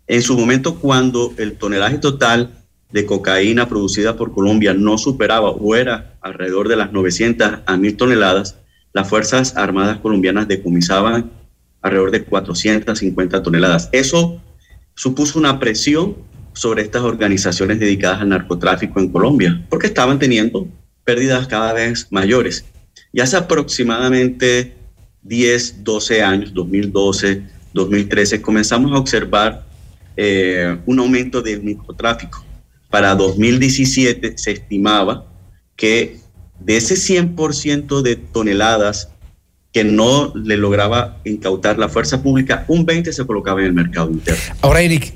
[0.09, 2.51] En su momento, cuando el tonelaje total
[2.93, 7.97] de cocaína producida por Colombia no superaba o era alrededor de las 900 a 1000
[7.97, 8.59] toneladas,
[8.93, 11.31] las Fuerzas Armadas colombianas decomisaban
[11.83, 13.89] alrededor de 450 toneladas.
[13.93, 14.41] Eso
[14.95, 16.17] supuso una presión
[16.53, 20.67] sobre estas organizaciones dedicadas al narcotráfico en Colombia, porque estaban teniendo
[21.07, 22.67] pérdidas cada vez mayores.
[23.13, 24.75] Y hace aproximadamente
[25.23, 27.43] 10, 12 años, 2012,
[27.73, 29.65] 2013, comenzamos a observar
[30.17, 32.45] eh, un aumento del microtráfico.
[32.91, 35.27] Para 2017 se estimaba
[35.77, 36.19] que
[36.61, 39.09] de ese 100% de toneladas
[39.73, 44.11] que no le lograba incautar la fuerza pública, un 20 se colocaba en el mercado
[44.11, 44.55] interno.
[44.63, 45.13] Ahora, Eric,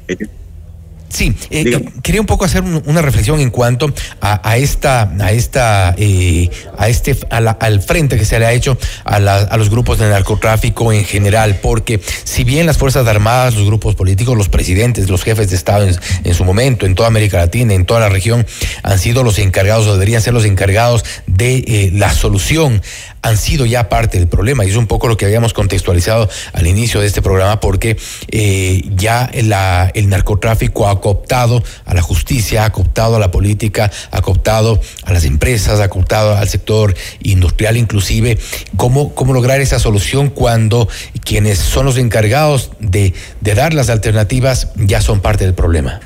[1.11, 6.49] Sí, eh, quería un poco hacer una reflexión en cuanto a, esta, a esta, eh,
[6.79, 9.19] a este, al frente que se le ha hecho a,
[9.57, 14.37] los grupos de narcotráfico en general, porque si bien las fuerzas armadas, los grupos políticos,
[14.37, 15.87] los presidentes, los jefes de Estado
[16.25, 18.47] en, su momento, en toda América Latina, en toda la región,
[18.85, 21.05] han sido los encargados o deberían ser los encargados
[21.37, 22.83] de la solución
[23.23, 24.65] han sido ya parte del problema.
[24.65, 27.97] Y es un poco lo que habíamos contextualizado al inicio de este programa, porque
[28.29, 34.23] eh, ya el narcotráfico ha cooptado a la justicia, ha cooptado a la política, ha
[34.23, 38.39] cooptado a las empresas, ha cooptado al sector industrial inclusive.
[38.77, 40.89] ¿Cómo, cómo lograr esa solución cuando
[41.25, 46.01] quienes son los encargados de, de dar las alternativas ya son parte del problema?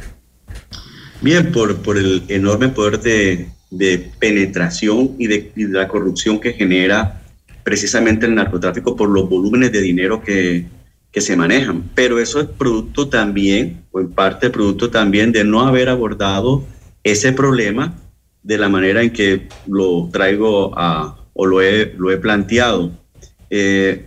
[1.20, 3.48] Bien, por, por el enorme poder de,
[3.78, 7.22] de penetración y de, la corrupción que genera
[7.62, 10.66] precisamente el narcotráfico por los volúmenes de dinero que,
[11.10, 11.90] que se manejan.
[11.94, 16.64] Pero eso es producto también, o en parte producto también de no haber abordado
[17.02, 17.96] ese problema
[18.42, 22.92] de la manera en que lo traigo a, o lo he, lo he planteado.
[23.50, 24.06] Eh,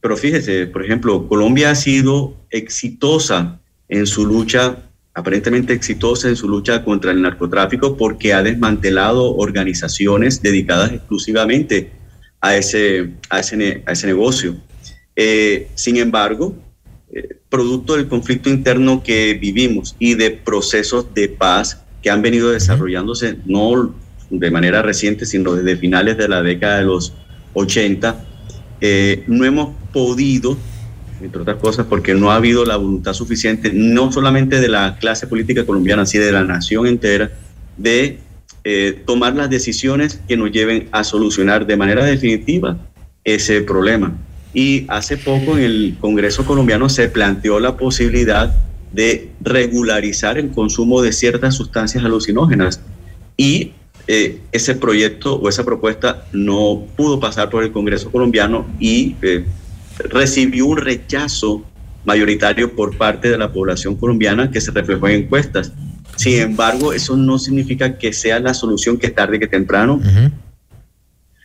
[0.00, 6.48] pero fíjese, por ejemplo, Colombia ha sido exitosa en su lucha aparentemente exitosa en su
[6.48, 11.92] lucha contra el narcotráfico porque ha desmantelado organizaciones dedicadas exclusivamente
[12.40, 14.56] a ese, a ese, a ese negocio.
[15.14, 16.56] Eh, sin embargo,
[17.52, 23.36] producto del conflicto interno que vivimos y de procesos de paz que han venido desarrollándose
[23.44, 23.94] no
[24.30, 27.12] de manera reciente, sino desde finales de la década de los
[27.52, 28.24] 80,
[28.80, 30.56] eh, no hemos podido,
[31.22, 35.26] entre otras cosas, porque no ha habido la voluntad suficiente, no solamente de la clase
[35.26, 37.30] política colombiana, sino de la nación entera,
[37.76, 38.18] de
[38.64, 42.76] eh, tomar las decisiones que nos lleven a solucionar de manera definitiva
[43.24, 44.12] ese problema.
[44.54, 48.54] Y hace poco en el Congreso colombiano se planteó la posibilidad
[48.92, 52.80] de regularizar el consumo de ciertas sustancias alucinógenas
[53.36, 53.72] y
[54.06, 59.44] eh, ese proyecto o esa propuesta no pudo pasar por el Congreso colombiano y eh,
[60.08, 61.64] recibió un rechazo
[62.04, 65.72] mayoritario por parte de la población colombiana que se reflejó en encuestas.
[66.16, 70.00] Sin embargo, eso no significa que sea la solución que tarde que temprano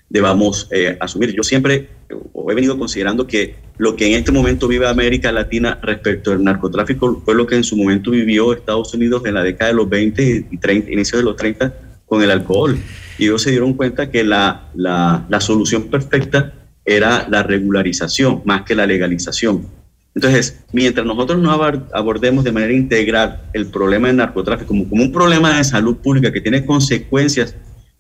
[0.10, 1.34] debamos eh, asumir.
[1.34, 6.32] Yo siempre he venido considerando que lo que en este momento vive América Latina respecto
[6.32, 9.78] al narcotráfico fue lo que en su momento vivió Estados Unidos en la década de
[9.78, 11.74] los 20 y 30, inicios de los 30
[12.06, 12.78] con el alcohol.
[13.18, 16.54] Y ellos se dieron cuenta que la, la, la solución perfecta
[16.88, 19.68] era la regularización más que la legalización.
[20.16, 25.12] Entonces, mientras nosotros no abordemos de manera integral el problema del narcotráfico como, como un
[25.12, 27.54] problema de salud pública que tiene consecuencias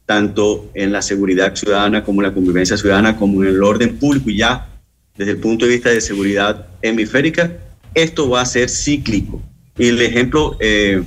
[0.07, 4.29] tanto en la seguridad ciudadana como en la convivencia ciudadana, como en el orden público
[4.29, 4.69] y ya
[5.17, 7.51] desde el punto de vista de seguridad hemisférica,
[7.93, 9.41] esto va a ser cíclico.
[9.77, 11.03] Y el ejemplo eh,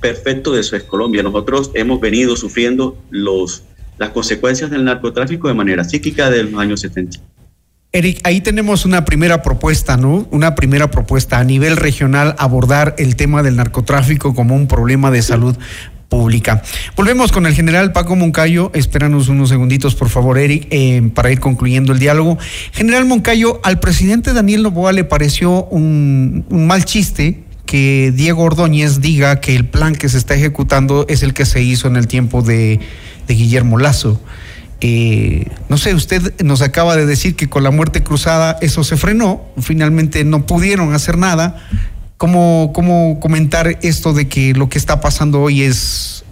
[0.00, 1.22] perfecto de eso es Colombia.
[1.22, 3.64] Nosotros hemos venido sufriendo los,
[3.98, 7.20] las consecuencias del narcotráfico de manera cíclica desde los años 70.
[7.92, 10.26] Eric, ahí tenemos una primera propuesta, ¿no?
[10.32, 15.22] Una primera propuesta a nivel regional abordar el tema del narcotráfico como un problema de
[15.22, 15.56] salud
[16.08, 16.62] pública.
[16.96, 18.72] Volvemos con el general Paco Moncayo.
[18.74, 22.38] Espéranos unos segunditos, por favor, Eric, eh, para ir concluyendo el diálogo.
[22.72, 29.40] General Moncayo, al presidente Daniel Novoa le pareció un, mal chiste que Diego Ordóñez diga
[29.40, 32.42] que el plan que se está ejecutando es el que se hizo en el tiempo
[32.42, 32.80] de,
[33.32, 34.20] Guillermo Lazo.
[34.80, 38.98] Eh, no sé, usted nos acaba de decir que con la muerte cruzada eso se
[38.98, 41.66] frenó, finalmente no pudieron hacer nada.
[42.18, 46.24] ¿Cómo, ¿Cómo comentar esto de que lo que está pasando hoy es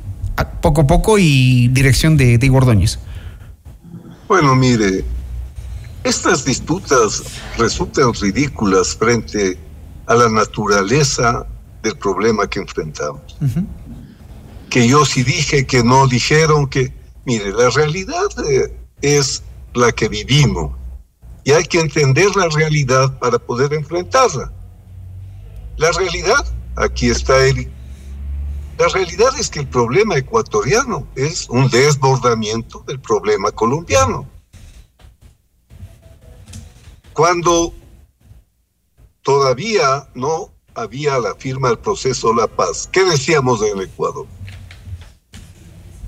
[0.60, 2.98] poco a poco y dirección de, de Ordóñez?
[4.28, 5.04] Bueno, mire,
[6.04, 7.22] estas disputas
[7.58, 9.58] resultan ridículas frente
[10.06, 11.46] a la naturaleza
[11.82, 13.36] del problema que enfrentamos.
[14.72, 16.94] Que yo sí dije, que no dijeron, que...
[17.26, 19.42] Mire, la realidad eh, es
[19.74, 20.72] la que vivimos
[21.44, 24.50] y hay que entender la realidad para poder enfrentarla.
[25.76, 26.46] La realidad,
[26.76, 27.68] aquí está Eric,
[28.78, 34.26] la realidad es que el problema ecuatoriano es un desbordamiento del problema colombiano.
[37.12, 37.74] Cuando
[39.20, 44.26] todavía no había la firma del proceso La Paz, ¿qué decíamos en Ecuador?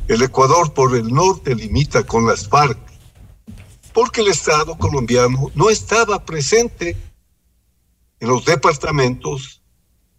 [0.07, 2.78] El Ecuador por el norte limita con las FARC,
[3.94, 6.96] porque el Estado colombiano no estaba presente
[8.20, 9.62] en los departamentos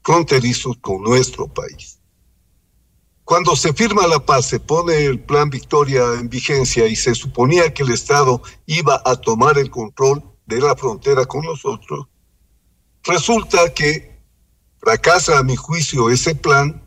[0.01, 1.99] fronterizos con nuestro país.
[3.23, 7.73] Cuando se firma la paz, se pone el plan Victoria en vigencia y se suponía
[7.73, 12.07] que el Estado iba a tomar el control de la frontera con nosotros,
[13.03, 14.19] resulta que
[14.79, 16.84] fracasa a mi juicio ese plan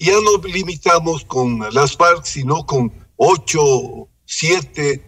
[0.00, 5.04] ya no limitamos con las FARC, sino con ocho, siete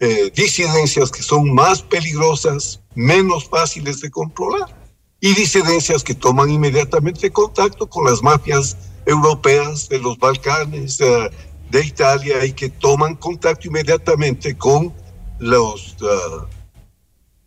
[0.00, 4.82] eh, disidencias que son más peligrosas, menos fáciles de controlar
[5.20, 8.76] y disidencias que toman inmediatamente contacto con las mafias
[9.06, 11.30] europeas de los Balcanes, eh,
[11.70, 14.92] de Italia, y que toman contacto inmediatamente con
[15.38, 16.46] los eh,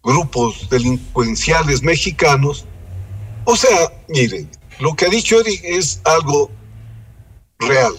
[0.01, 2.65] grupos delincuenciales mexicanos.
[3.43, 6.49] O sea, miren, lo que ha dicho Eric es algo
[7.59, 7.93] real.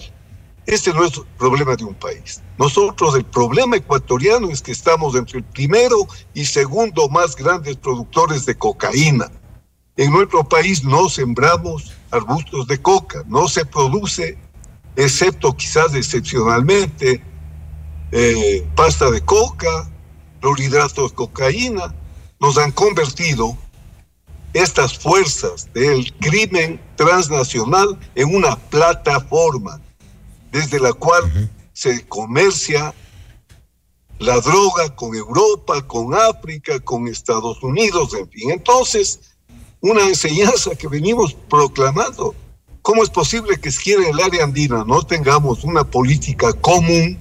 [0.65, 2.41] Este no es el problema de un país.
[2.57, 8.45] Nosotros el problema ecuatoriano es que estamos entre el primero y segundo más grandes productores
[8.45, 9.31] de cocaína.
[9.95, 14.37] En nuestro país no sembramos arbustos de coca, no se produce,
[14.95, 17.23] excepto quizás excepcionalmente,
[18.11, 19.89] eh, pasta de coca,
[20.41, 21.95] clorhidratos de cocaína.
[22.39, 23.57] Nos han convertido
[24.57, 29.81] estas fuerzas del crimen transnacional en una plataforma
[30.51, 32.93] desde la cual se comercia
[34.19, 38.51] la droga con Europa, con África, con Estados Unidos, en fin.
[38.51, 39.19] Entonces,
[39.79, 42.33] una enseñanza que venimos proclamando.
[42.81, 47.19] ¿Cómo es posible que si en el área andina no tengamos una política común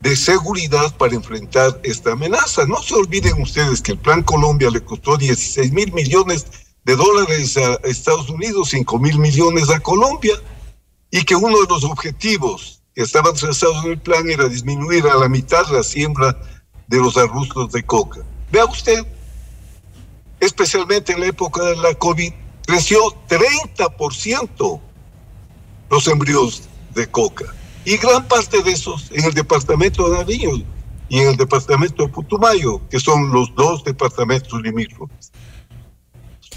[0.00, 2.66] de seguridad para enfrentar esta amenaza?
[2.66, 6.46] No se olviden ustedes que el Plan Colombia le costó 16 mil millones
[6.84, 10.34] de dólares a Estados Unidos, 5 mil millones a Colombia,
[11.10, 15.16] y que uno de los objetivos que estaban trazados en el plan era disminuir a
[15.16, 16.36] la mitad la siembra
[16.86, 18.20] de los arbustos de coca.
[18.50, 19.06] Vea usted,
[20.40, 22.32] especialmente en la época de la COVID,
[22.66, 24.80] creció 30%
[25.90, 26.62] los embrios
[26.94, 27.54] de coca.
[27.84, 30.50] Y gran parte de esos en el departamento de Nariño
[31.08, 35.32] y en el departamento de Putumayo, que son los dos departamentos limítrofes.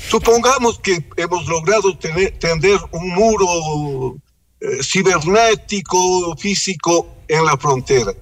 [0.10, 4.18] Supongamos que hemos logrado tener, tender un muro
[4.60, 8.14] eh, cibernético, físico en la frontera.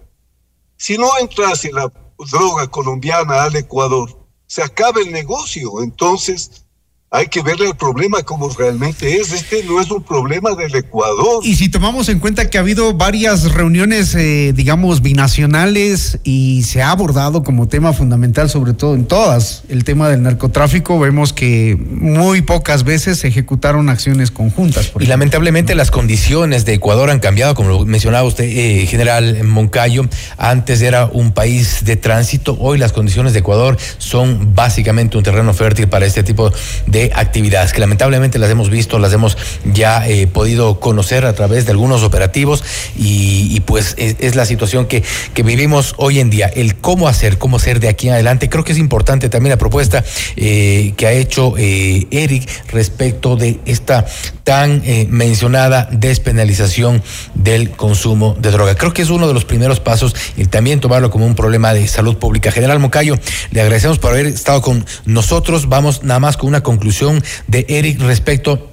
[0.78, 1.92] Si no entrase la
[2.32, 5.82] droga colombiana al Ecuador, se acaba el negocio.
[5.82, 6.66] Entonces,
[7.14, 9.34] hay que verle el problema como realmente es.
[9.34, 11.42] Este no es un problema del Ecuador.
[11.44, 16.82] Y si tomamos en cuenta que ha habido varias reuniones, eh, digamos, binacionales y se
[16.82, 21.78] ha abordado como tema fundamental, sobre todo en todas, el tema del narcotráfico, vemos que
[21.78, 24.94] muy pocas veces se ejecutaron acciones conjuntas.
[24.98, 30.06] Y lamentablemente las condiciones de Ecuador han cambiado, como lo mencionaba usted, eh, general Moncayo.
[30.38, 35.54] Antes era un país de tránsito, hoy las condiciones de Ecuador son básicamente un terreno
[35.54, 36.54] fértil para este tipo
[36.88, 41.66] de actividades que lamentablemente las hemos visto, las hemos ya eh, podido conocer a través
[41.66, 42.64] de algunos operativos
[42.96, 46.48] y, pues es, la situación que, que, vivimos hoy en día.
[46.48, 48.50] El cómo hacer, cómo hacer de aquí en adelante.
[48.50, 50.04] Creo que es importante también la propuesta
[50.36, 54.06] eh, que ha hecho eh, Eric respecto de esta
[54.44, 57.04] tan mencionada despenalización
[57.36, 58.76] del consumo de droga.
[58.76, 61.88] Creo que es uno de los primeros pasos y también tomarlo como un problema de
[61.88, 62.52] salud pública.
[62.52, 63.18] General Mocayo,
[63.52, 65.70] le agradecemos por haber estado con nosotros.
[65.70, 68.72] Vamos nada más con una conclusión de Eric respecto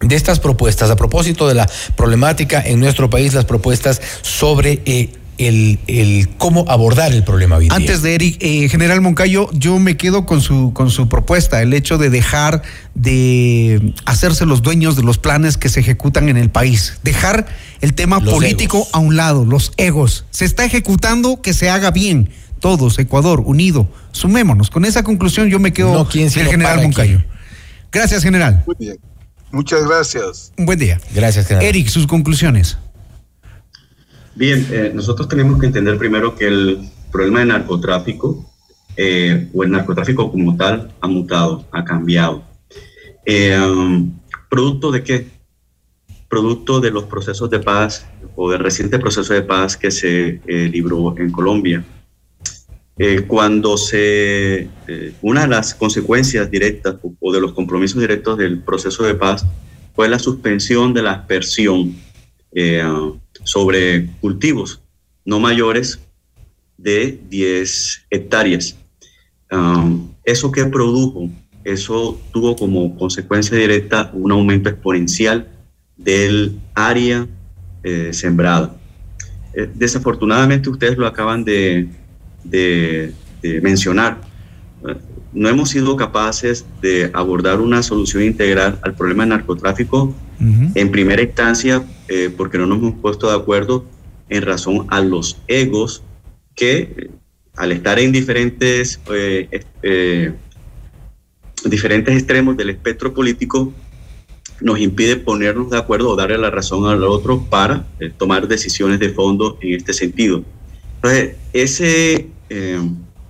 [0.00, 5.12] de estas propuestas, a propósito de la problemática en nuestro país, las propuestas sobre eh,
[5.40, 9.96] el, el, cómo abordar el problema hoy Antes de Eric, eh, General Moncayo, yo me
[9.96, 12.62] quedo con su, con su propuesta, el hecho de dejar
[12.94, 17.46] de hacerse los dueños de los planes que se ejecutan en el país, dejar
[17.80, 20.26] el tema político a un lado, los egos.
[20.30, 22.30] Se está ejecutando, que se haga bien.
[22.60, 24.68] Todos, Ecuador, unido, sumémonos.
[24.68, 27.24] Con esa conclusión yo me quedo con el general Moncayo.
[27.90, 28.62] Gracias, general.
[28.66, 28.98] Muy bien.
[29.50, 30.52] Muchas gracias.
[30.58, 31.00] Un buen día.
[31.14, 31.66] Gracias, general.
[31.66, 32.76] Eric, sus conclusiones.
[34.40, 36.78] Bien, eh, nosotros tenemos que entender primero que el
[37.12, 38.50] problema de narcotráfico
[38.96, 42.42] eh, o el narcotráfico como tal ha mutado, ha cambiado.
[43.26, 44.18] Eh, um,
[44.48, 45.28] ¿Producto de qué?
[46.28, 51.14] Producto de los procesos de paz o del reciente proceso de paz que se libró
[51.18, 51.84] en Colombia
[53.02, 58.58] eh, cuando se, eh, una de las consecuencias directas o, de los compromisos directos del
[58.58, 59.46] proceso de paz
[59.94, 61.94] fue la suspensión de la aspersión
[62.52, 62.82] eh,
[63.44, 64.80] sobre cultivos
[65.24, 66.00] no mayores
[66.76, 68.76] de 10 hectáreas.
[69.50, 71.28] Um, ¿Eso qué produjo?
[71.64, 75.48] Eso tuvo como consecuencia directa un aumento exponencial
[75.96, 77.28] del área
[78.12, 78.76] sembrada.
[79.74, 81.88] desafortunadamente ustedes lo acaban de,
[82.44, 83.14] de,
[83.62, 84.20] mencionar.
[85.32, 91.20] No hemos sido capaces de abordar una solución integral al problema del narcotráfico en primera
[91.20, 93.84] instancia eh, porque no nos hemos puesto de acuerdo
[94.30, 96.02] en razón a los egos
[96.54, 97.10] que
[97.56, 100.32] al estar en diferentes, eh, eh,
[101.64, 103.72] diferentes extremos del espectro político
[104.62, 107.86] nos impide ponernos de acuerdo o darle la razón al otro para
[108.18, 110.44] tomar decisiones de fondo en este sentido.
[110.96, 112.80] Entonces, ese, eh,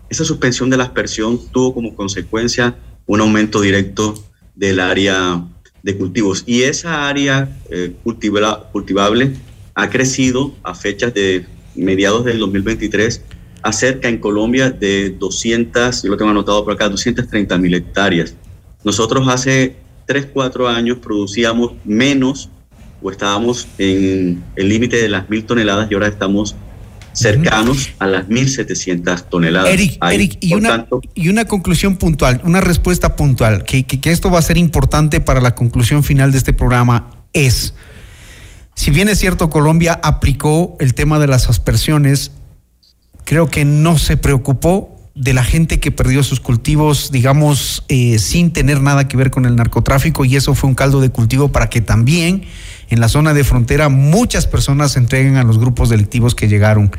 [0.09, 4.15] esa suspensión de la aspersión tuvo como consecuencia un aumento directo
[4.57, 5.45] del área
[5.83, 6.45] de cultivos.
[6.47, 9.33] Y esa área eh, cultivable
[9.74, 13.22] ha crecido a fechas de mediados del 2023
[13.62, 18.35] a cerca en Colombia de 200, yo lo tengo anotado por acá, 230 mil hectáreas.
[18.85, 19.76] Nosotros hace
[20.07, 22.49] 3, 4 años producíamos menos
[23.03, 26.57] o estábamos en el límite de las mil toneladas y ahora estamos
[27.13, 29.71] cercanos a las 1.700 toneladas.
[29.71, 34.39] Eric, Eric y, una, y una conclusión puntual, una respuesta puntual, que, que, esto va
[34.39, 37.75] a ser importante para la conclusión final de este programa, es,
[38.75, 42.33] si bien es cierto, Colombia aplicó el tema de las aspersiones,
[43.25, 48.53] creo que no se preocupó de la gente que perdió sus cultivos, digamos, eh, sin
[48.53, 51.69] tener nada que ver con el narcotráfico, y eso fue un caldo de cultivo para
[51.69, 52.45] que también
[52.91, 56.91] en la zona de frontera muchas personas se entreguen a los grupos delictivos que llegaron.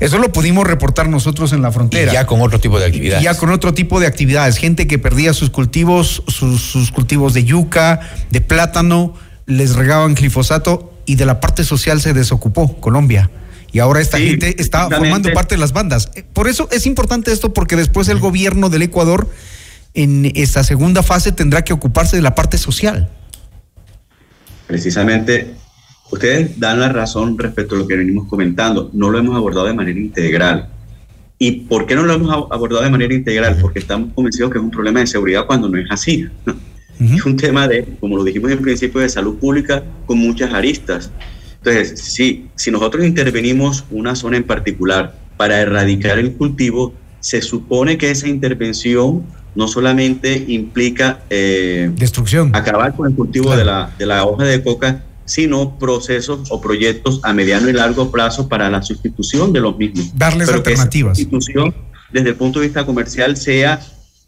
[0.00, 2.10] Eso lo pudimos reportar nosotros en la frontera.
[2.10, 3.22] Y ya con otro tipo de actividades.
[3.22, 4.56] ya con otro tipo de actividades.
[4.56, 8.00] Gente que perdía sus cultivos, sus, cultivos de yuca,
[8.30, 9.14] de plátano,
[9.46, 13.30] les regaban glifosato y de la parte social se desocupó Colombia.
[13.74, 16.08] Y ahora esta gente está formando parte de las bandas.
[16.32, 19.28] Por eso es importante esto porque después el gobierno del Ecuador
[19.94, 23.10] en esta segunda fase tendrá que ocuparse de la parte social.
[24.68, 25.56] Precisamente,
[26.12, 28.90] ustedes dan la razón respecto a lo que venimos comentando.
[28.92, 30.68] No lo hemos abordado de manera integral.
[31.36, 33.58] ¿Y por qué no lo hemos abordado de manera integral?
[33.60, 36.28] Porque estamos convencidos que es un problema de seguridad cuando no es así.
[37.00, 41.10] Es un tema de, como lo dijimos en principio, de salud pública con muchas aristas.
[41.64, 47.96] Entonces, si, si nosotros intervenimos una zona en particular para erradicar el cultivo, se supone
[47.96, 54.04] que esa intervención no solamente implica eh, destrucción, acabar con el cultivo de, la, de
[54.04, 58.82] la hoja de coca, sino procesos o proyectos a mediano y largo plazo para la
[58.82, 60.10] sustitución de los mismos.
[60.18, 61.16] Darles Pero alternativas.
[61.16, 61.74] Que esa sustitución,
[62.12, 63.80] desde el punto de vista comercial, sea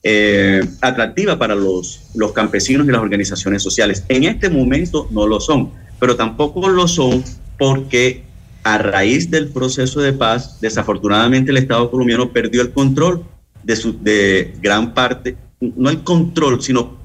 [0.03, 4.05] eh, atractiva para los, los campesinos y las organizaciones sociales.
[4.09, 7.25] En este momento no lo son, pero tampoco lo son
[7.59, 8.25] porque
[8.63, 13.25] a raíz del proceso de paz, desafortunadamente el Estado colombiano perdió el control
[13.63, 16.97] de, su, de gran parte, no el control, sino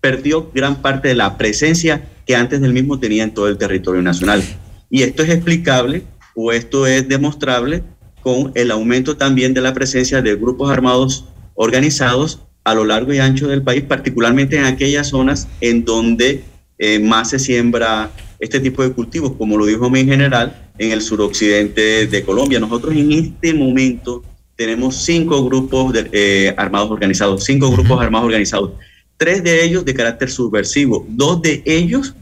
[0.00, 4.02] perdió gran parte de la presencia que antes del mismo tenía en todo el territorio
[4.02, 4.42] nacional.
[4.90, 6.02] Y esto es explicable
[6.34, 7.82] o esto es demostrable
[8.20, 11.24] con el aumento también de la presencia de grupos armados
[11.54, 16.44] organizados a lo largo y ancho del país, particularmente en aquellas zonas en donde
[16.78, 21.00] eh, más se siembra este tipo de cultivos, como lo dijo mi general, en el
[21.00, 22.60] suroccidente de Colombia.
[22.60, 24.22] Nosotros en este momento
[24.56, 28.72] tenemos cinco grupos de, eh, armados organizados, cinco grupos armados organizados,
[29.16, 32.14] tres de ellos de carácter subversivo, dos de ellos,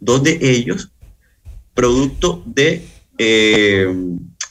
[0.00, 0.90] dos de ellos,
[1.74, 2.82] producto de
[3.18, 3.86] eh,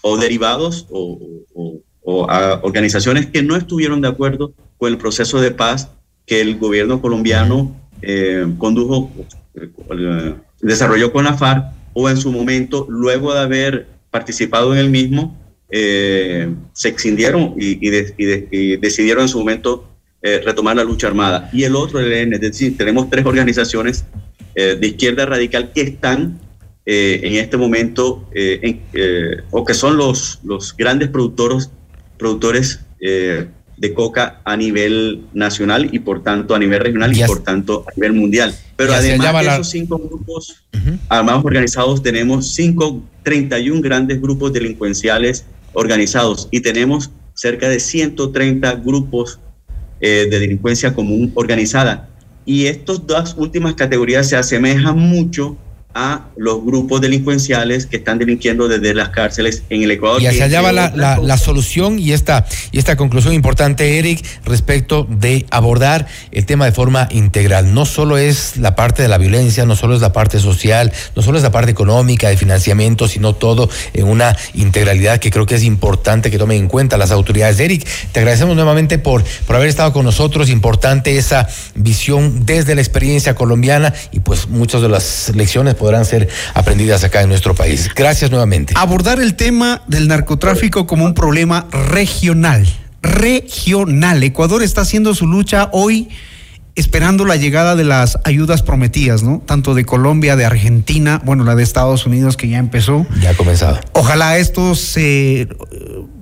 [0.02, 1.20] o derivados o,
[1.54, 5.90] o, o a organizaciones que no estuvieron de acuerdo con el proceso de paz
[6.26, 9.12] que el gobierno colombiano eh, condujo,
[10.68, 15.38] desarrolló con la FARC o en su momento, luego de haber participado en el mismo,
[15.70, 19.90] eh, se extendieron y, y, de, y, de, y, decidieron en su momento
[20.22, 21.50] eh, retomar la lucha armada.
[21.54, 24.06] Y el otro, el ELN, es decir, tenemos tres organizaciones
[24.56, 26.40] eh, de izquierda radical que están
[26.88, 28.84] en este momento, en,
[29.50, 30.40] o que son los,
[30.78, 31.72] grandes productores
[33.78, 37.86] de coca a nivel nacional y por tanto a nivel regional y, y por tanto
[37.88, 38.56] a nivel mundial.
[38.76, 40.98] Pero además de esos cinco grupos uh -huh.
[41.10, 49.40] armados organizados, tenemos cinco, 31 grandes grupos delincuenciales organizados y tenemos cerca de 130 grupos
[50.00, 52.10] eh, de delincuencia común organizada.
[52.46, 55.58] Y estas dos últimas categorías se asemejan mucho
[55.96, 60.22] a los grupos delincuenciales que están delinquiendo desde las cárceles en el Ecuador.
[60.22, 64.24] Y hacia allá va la, la, la, solución y esta, y esta conclusión importante, Eric,
[64.44, 67.74] respecto de abordar el tema de forma integral.
[67.74, 71.22] No solo es la parte de la violencia, no solo es la parte social, no
[71.22, 75.56] solo es la parte económica, de financiamiento, sino todo en una integralidad que creo que
[75.56, 77.58] es importante que tomen en cuenta las autoridades.
[77.62, 80.50] Eric, te agradecemos nuevamente por, por haber estado con nosotros.
[80.50, 86.28] Importante esa visión desde la experiencia colombiana y pues muchas de las lecciones podrán ser
[86.56, 87.92] aprendidas acá en nuestro país.
[87.96, 88.74] Gracias nuevamente.
[88.76, 92.68] Abordar el tema del narcotráfico como un problema regional.
[93.04, 94.24] Regional.
[94.24, 96.10] Ecuador está haciendo su lucha hoy
[96.74, 99.44] esperando la llegada de las ayudas prometidas, ¿no?
[99.46, 103.06] Tanto de Colombia, de Argentina, bueno, la de Estados Unidos que ya empezó.
[103.22, 103.80] Ya ha comenzado.
[103.94, 105.42] Ojalá esto se,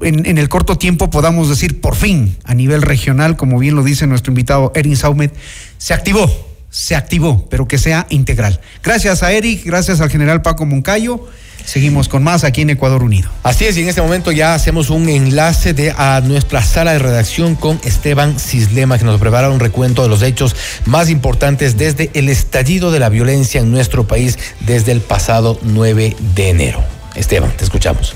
[0.01, 3.83] en, en, el corto tiempo podamos decir, por fin, a nivel regional, como bien lo
[3.83, 5.33] dice nuestro invitado Erin Saumet,
[5.77, 8.59] se activó se activó, pero que sea integral.
[8.83, 11.27] Gracias a Eric, gracias al general Paco Moncayo.
[11.63, 13.29] Seguimos con más aquí en Ecuador Unido.
[13.43, 16.99] Así es, y en este momento ya hacemos un enlace de a nuestra sala de
[16.99, 20.55] redacción con Esteban Cislema, que nos prepara un recuento de los hechos
[20.85, 26.17] más importantes desde el estallido de la violencia en nuestro país desde el pasado 9
[26.35, 26.83] de enero.
[27.15, 28.15] Esteban, te escuchamos.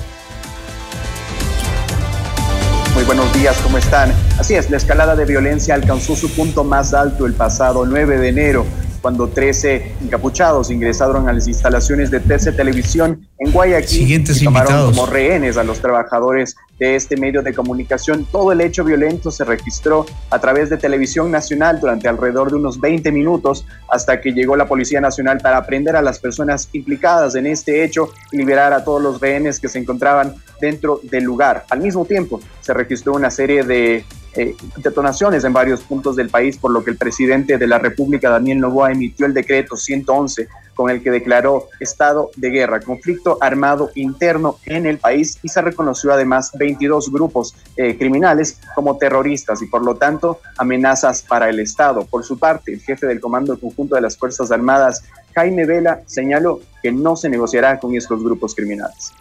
[2.97, 4.11] Muy buenos días, ¿cómo están?
[4.39, 8.29] Así es, la escalada de violencia alcanzó su punto más alto el pasado 9 de
[8.29, 8.65] enero,
[9.07, 14.69] cuando 13 encapuchados ingresaron a las instalaciones de TC Televisión en Guayaquil Siguientes y tomaron
[14.69, 14.97] invitados.
[14.97, 18.27] como rehenes a los trabajadores de este medio de comunicación.
[18.29, 22.81] Todo el hecho violento se registró a través de Televisión Nacional durante alrededor de unos
[22.81, 27.47] 20 minutos hasta que llegó la Policía Nacional para aprender a las personas implicadas en
[27.47, 31.63] este hecho y liberar a todos los rehenes que se encontraban dentro del lugar.
[31.69, 34.03] Al mismo tiempo, se registró una serie de
[34.37, 38.29] eh, detonaciones en varios puntos del país, por lo que el presidente de la República,
[38.29, 43.89] Daniel Novoa, emitió el decreto 111 con el que declaró estado de guerra, conflicto armado
[43.95, 49.65] interno en el país y se reconoció además 22 grupos eh, criminales como terroristas y
[49.65, 52.05] por lo tanto amenazas para el Estado.
[52.05, 56.59] Por su parte, el jefe del Comando Conjunto de las Fuerzas Armadas, Jaime Vela, señaló
[56.83, 59.11] que no se negociará con estos grupos criminales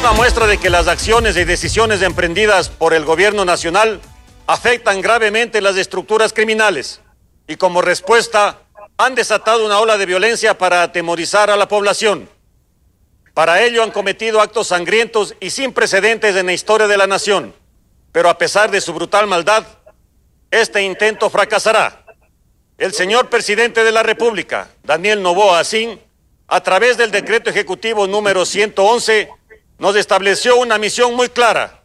[0.00, 4.00] una muestra de que las acciones y decisiones emprendidas por el gobierno nacional
[4.46, 7.00] afectan gravemente las estructuras criminales
[7.46, 8.60] y como respuesta
[8.98, 12.28] han desatado una ola de violencia para atemorizar a la población.
[13.34, 17.54] Para ello han cometido actos sangrientos y sin precedentes en la historia de la nación.
[18.12, 19.64] Pero a pesar de su brutal maldad,
[20.50, 22.04] este intento fracasará.
[22.78, 26.00] El señor presidente de la República, Daniel Novoa Asín,
[26.48, 29.28] a través del decreto ejecutivo número 111,
[29.78, 31.82] nos estableció una misión muy clara.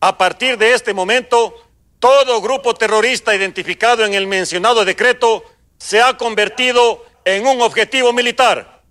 [0.00, 1.54] A partir de este momento,
[1.98, 5.44] todo grupo terrorista identificado en el mencionado decreto
[5.78, 8.82] se ha convertido en un objetivo militar.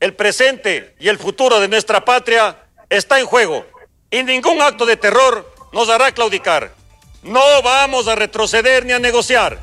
[0.00, 3.66] El presente y el futuro de nuestra patria está en juego
[4.10, 6.74] y ningún acto de terror nos hará claudicar.
[7.22, 9.58] No vamos a retroceder ni a negociar.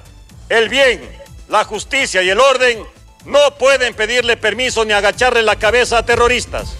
[0.50, 1.10] El bien,
[1.48, 2.84] la justicia y el orden
[3.26, 6.76] no pueden pedirle permiso ni agacharle la cabeza a terroristas.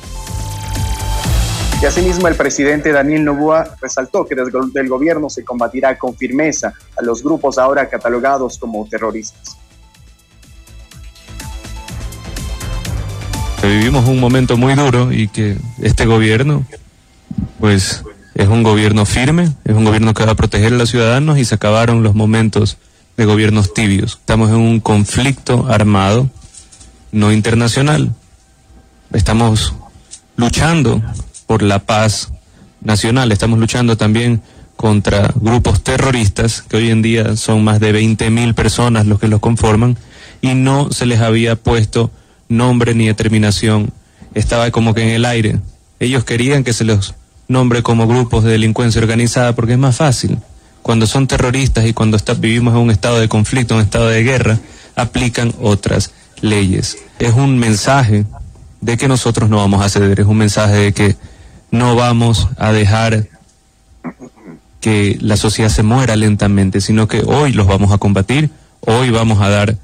[1.86, 6.74] Y asimismo el presidente Daniel Novoa resaltó que desde el gobierno se combatirá con firmeza
[6.98, 9.56] a los grupos ahora catalogados como terroristas.
[13.62, 16.66] Vivimos un momento muy duro y que este gobierno,
[17.60, 18.04] pues,
[18.34, 21.46] es un gobierno firme, es un gobierno que va a proteger a los ciudadanos y
[21.46, 22.80] se acabaron los momentos
[23.16, 24.14] de gobiernos tibios.
[24.14, 26.32] Estamos en un conflicto armado,
[27.12, 28.12] no internacional.
[29.14, 29.76] Estamos
[30.36, 31.00] luchando
[31.48, 32.30] por la paz
[32.82, 34.42] nacional, estamos luchando también
[34.76, 39.28] contra grupos terroristas, que hoy en día son más de 20 mil personas los que
[39.28, 39.98] los conforman,
[40.42, 42.12] y no se les había puesto
[42.50, 43.92] nombre ni determinación,
[44.34, 45.60] estaba como que en el aire.
[46.00, 47.16] Ellos querían que se los
[47.48, 50.38] nombre como grupos de delincuencia organizada porque es más fácil.
[50.82, 54.24] Cuando son terroristas y cuando está, vivimos en un estado de conflicto, un estado de
[54.24, 54.60] guerra,
[54.96, 56.12] aplican otras
[56.42, 56.98] leyes.
[57.18, 58.26] Es un mensaje
[58.82, 61.16] de que nosotros no vamos a ceder, es un mensaje de que
[61.76, 63.28] no vamos a dejar
[64.82, 68.50] que la sociedad se muera lentamente, sino que hoy los vamos a combatir,
[68.82, 69.78] hoy vamos a dar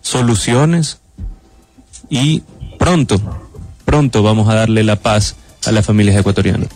[0.00, 1.00] soluciones
[2.08, 2.42] y
[2.78, 3.20] pronto,
[3.84, 5.36] pronto vamos a darle la paz
[5.66, 6.68] a las familias ecuatorianas.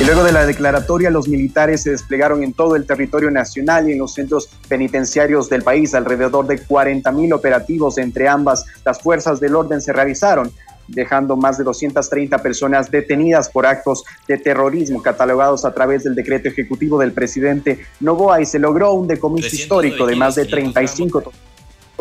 [0.00, 3.92] Y luego de la declaratoria, los militares se desplegaron en todo el territorio nacional y
[3.92, 5.94] en los centros penitenciarios del país.
[5.94, 10.50] Alrededor de 40 mil operativos entre ambas las fuerzas del orden se realizaron
[10.88, 16.48] dejando más de 230 personas detenidas por actos de terrorismo catalogados a través del decreto
[16.48, 21.32] ejecutivo del presidente Novoa y se logró un decomiso histórico de más de 35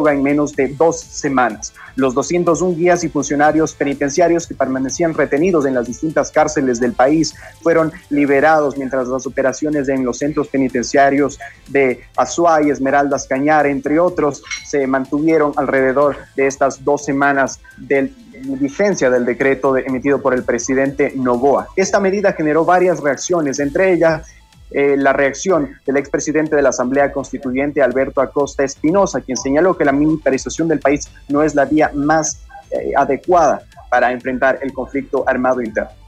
[0.10, 1.74] en menos de dos semanas.
[1.96, 7.36] Los 201 guías y funcionarios penitenciarios que permanecían retenidos en las distintas cárceles del país
[7.62, 14.42] fueron liberados mientras las operaciones en los centros penitenciarios de Azuay, Esmeraldas, Cañar, entre otros,
[14.66, 18.12] se mantuvieron alrededor de estas dos semanas de
[18.44, 21.68] vigencia del decreto emitido por el presidente Novoa.
[21.76, 24.28] Esta medida generó varias reacciones, entre ellas
[24.72, 29.86] eh, la reacción del expresidente de la Asamblea Constituyente, Alberto Acosta Espinosa, quien señaló que
[29.86, 35.24] la militarización del país no es la vía más eh, adecuada para enfrentar el conflicto
[35.28, 36.01] armado interno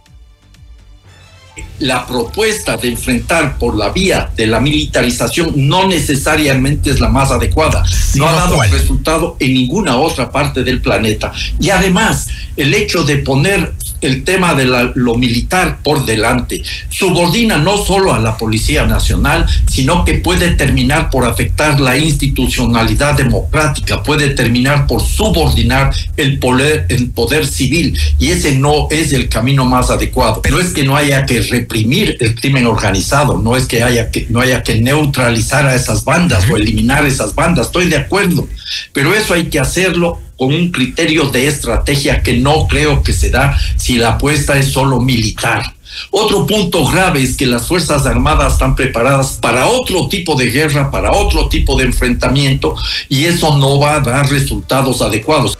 [1.79, 7.31] la propuesta de enfrentar por la vía de la militarización no necesariamente es la más
[7.31, 7.83] adecuada.
[8.15, 11.31] No ha dado resultado en ninguna otra parte del planeta.
[11.59, 13.73] Y además, el hecho de poner
[14.03, 20.05] el tema de lo militar por delante subordina no solo a la Policía Nacional, sino
[20.05, 27.09] que puede terminar por afectar la institucionalidad democrática, puede terminar por subordinar el poder, el
[27.09, 27.97] poder civil.
[28.19, 30.41] Y ese no es el camino más adecuado.
[30.41, 34.27] Pero es que no haya que reprimir el crimen organizado, no es que haya que,
[34.29, 38.47] no haya que neutralizar a esas bandas o eliminar esas bandas, estoy de acuerdo,
[38.91, 43.29] pero eso hay que hacerlo con un criterio de estrategia que no creo que se
[43.29, 45.73] da si la apuesta es solo militar.
[46.11, 50.91] Otro punto grave es que las Fuerzas Armadas están preparadas para otro tipo de guerra,
[50.91, 52.75] para otro tipo de enfrentamiento,
[53.07, 55.57] y eso no va a dar resultados adecuados.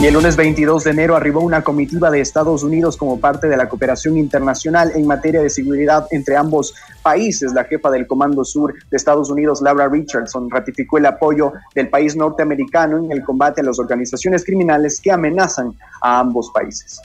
[0.00, 3.56] Y el lunes 22 de enero arribó una comitiva de Estados Unidos como parte de
[3.56, 7.54] la cooperación internacional en materia de seguridad entre ambos países.
[7.54, 12.16] La jefa del Comando Sur de Estados Unidos, Laura Richardson, ratificó el apoyo del país
[12.16, 15.72] norteamericano en el combate a las organizaciones criminales que amenazan
[16.02, 17.00] a ambos países.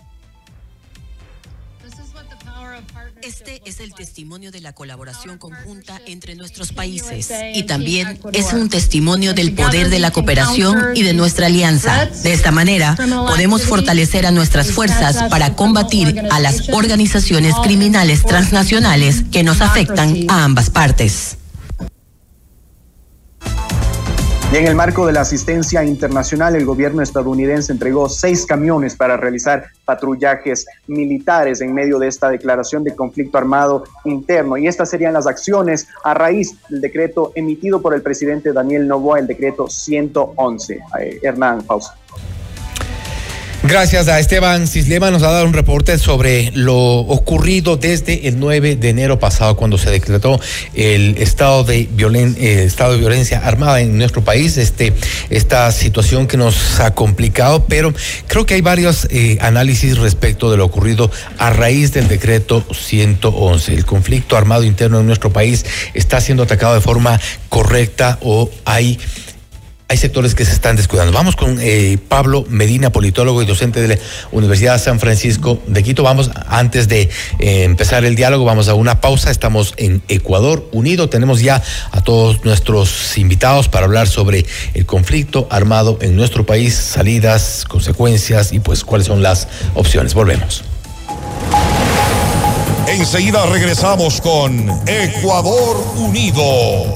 [3.21, 8.69] Este es el testimonio de la colaboración conjunta entre nuestros países y también es un
[8.69, 12.05] testimonio del poder de la cooperación y de nuestra alianza.
[12.23, 12.95] De esta manera,
[13.27, 20.25] podemos fortalecer a nuestras fuerzas para combatir a las organizaciones criminales transnacionales que nos afectan
[20.29, 21.37] a ambas partes.
[24.51, 29.15] Y en el marco de la asistencia internacional, el gobierno estadounidense entregó seis camiones para
[29.15, 34.57] realizar patrullajes militares en medio de esta declaración de conflicto armado interno.
[34.57, 39.19] Y estas serían las acciones a raíz del decreto emitido por el presidente Daniel Novoa,
[39.19, 40.79] el decreto 111.
[40.99, 41.98] Eh, Hernán, pausa.
[43.63, 48.77] Gracias a Esteban Cislema nos ha dado un reporte sobre lo ocurrido desde el 9
[48.77, 50.39] de enero pasado cuando se decretó
[50.73, 54.93] el estado de, violen, eh, estado de violencia armada en nuestro país, este,
[55.29, 57.93] esta situación que nos ha complicado, pero
[58.27, 63.73] creo que hay varios eh, análisis respecto de lo ocurrido a raíz del decreto 111.
[63.73, 67.19] El conflicto armado interno en nuestro país está siendo atacado de forma
[67.49, 68.97] correcta o hay
[69.89, 71.11] hay sectores que se están descuidando.
[71.11, 73.97] Vamos con eh, Pablo Medina, politólogo y docente de la
[74.31, 76.03] Universidad San Francisco de Quito.
[76.03, 77.09] Vamos, antes de
[77.39, 79.31] eh, empezar el diálogo, vamos a una pausa.
[79.31, 81.09] Estamos en Ecuador Unido.
[81.09, 84.45] Tenemos ya a todos nuestros invitados para hablar sobre
[84.75, 90.13] el conflicto armado en nuestro país, salidas, consecuencias y pues cuáles son las opciones.
[90.13, 90.63] Volvemos.
[92.87, 96.95] Enseguida regresamos con Ecuador Unido.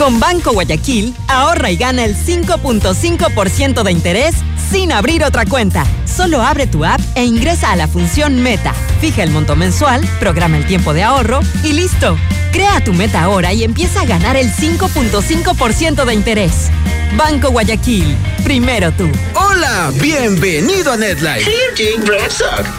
[0.00, 4.34] Con Banco Guayaquil, ahorra y gana el 5.5% de interés
[4.72, 5.84] sin abrir otra cuenta.
[6.06, 8.72] Solo abre tu app e ingresa a la función Meta.
[9.02, 12.16] Fija el monto mensual, programa el tiempo de ahorro y listo.
[12.50, 16.70] Crea tu meta ahora y empieza a ganar el 5.5% de interés.
[17.16, 19.08] Banco Guayaquil, primero tú.
[19.34, 21.50] Hola, bienvenido a NetLife.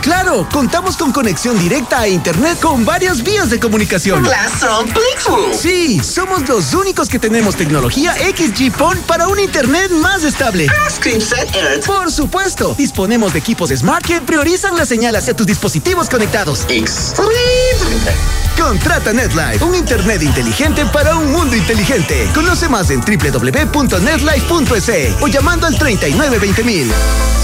[0.02, 4.24] Claro, contamos con conexión directa a Internet con varias vías de comunicación.
[5.54, 10.68] Sí, somos los únicos que tenemos tecnología XG PON para un Internet más estable.
[11.86, 16.66] Por supuesto, disponemos de equipos Smart que priorizan la señal hacia tus dispositivos conectados.
[18.58, 22.30] Contrata NetLife, un Internet inteligente para un mundo inteligente.
[22.34, 23.62] Conoce más en www.netlife.es
[25.22, 26.92] o llamando al 392000.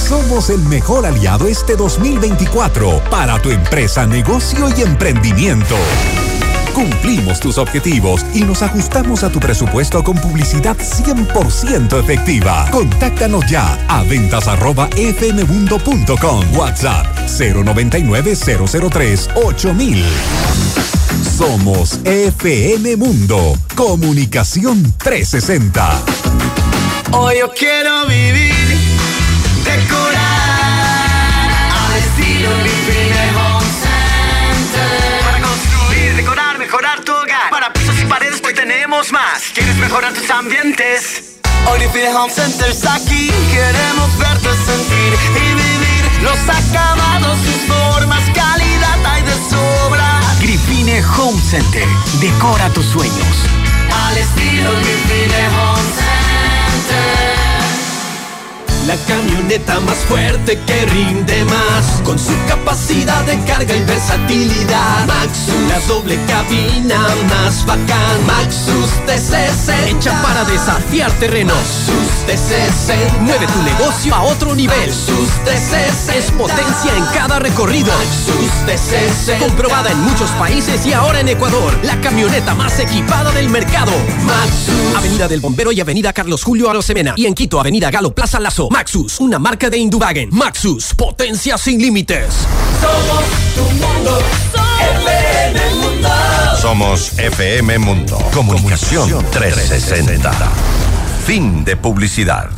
[0.08, 5.76] Somos el mejor aliado este 2024 para tu empresa, negocio y emprendimiento.
[6.78, 12.70] Cumplimos tus objetivos y nos ajustamos a tu presupuesto con publicidad 100% efectiva.
[12.70, 16.56] Contáctanos ya a ventas arroba fmmundo.com.
[16.56, 20.06] WhatsApp 099 003 8000.
[21.36, 23.58] Somos FM Mundo.
[23.76, 26.04] Comunicación 360.
[27.12, 28.54] Hoy yo quiero vivir,
[39.12, 39.52] más.
[39.54, 41.38] ¿Quieres mejorar tus ambientes?
[41.78, 43.30] Living Home Center está aquí.
[43.52, 50.20] Queremos verte sentir y vivir los acabados, sus formas, calidad hay de sobra.
[50.40, 51.88] Grifine Home Center.
[52.20, 53.46] Decora tus sueños.
[54.08, 57.37] Al estilo Grifine Home Center.
[58.88, 65.56] La camioneta más fuerte que rinde más Con su capacidad de carga y versatilidad Maxus,
[65.68, 71.54] la doble cabina más bacán Maxus TC60 Hecha para desafiar terrenos.
[71.58, 74.80] Maxus TC60 Mueve tu negocio a otro nivel.
[74.80, 77.92] Maxus TC60 Es potencia en cada recorrido.
[77.92, 81.78] Maxus TC60 Comprobada en muchos países y ahora en Ecuador.
[81.84, 83.92] La camioneta más equipada del mercado.
[84.24, 87.16] Maxus Avenida del Bombero y Avenida Carlos Julio Arosemena.
[87.18, 88.70] Y en Quito, Avenida Galo Plaza Lazo.
[88.78, 90.30] Maxus, una marca de Indubagen.
[90.32, 92.28] Maxus, potencia sin límites.
[92.80, 93.24] Somos
[93.56, 94.20] tu mundo.
[95.04, 96.10] FM Mundo.
[96.62, 98.20] Somos FM Mundo.
[98.32, 100.32] Comunicación 360.
[101.26, 102.52] Fin de publicidad.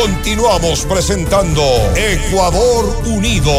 [0.00, 1.62] Continuamos presentando
[1.94, 3.52] Ecuador Unido.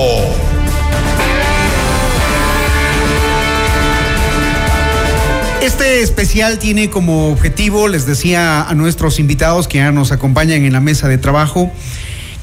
[5.61, 10.71] Este especial tiene como objetivo, les decía a nuestros invitados que ya nos acompañan en
[10.71, 11.69] la mesa de trabajo,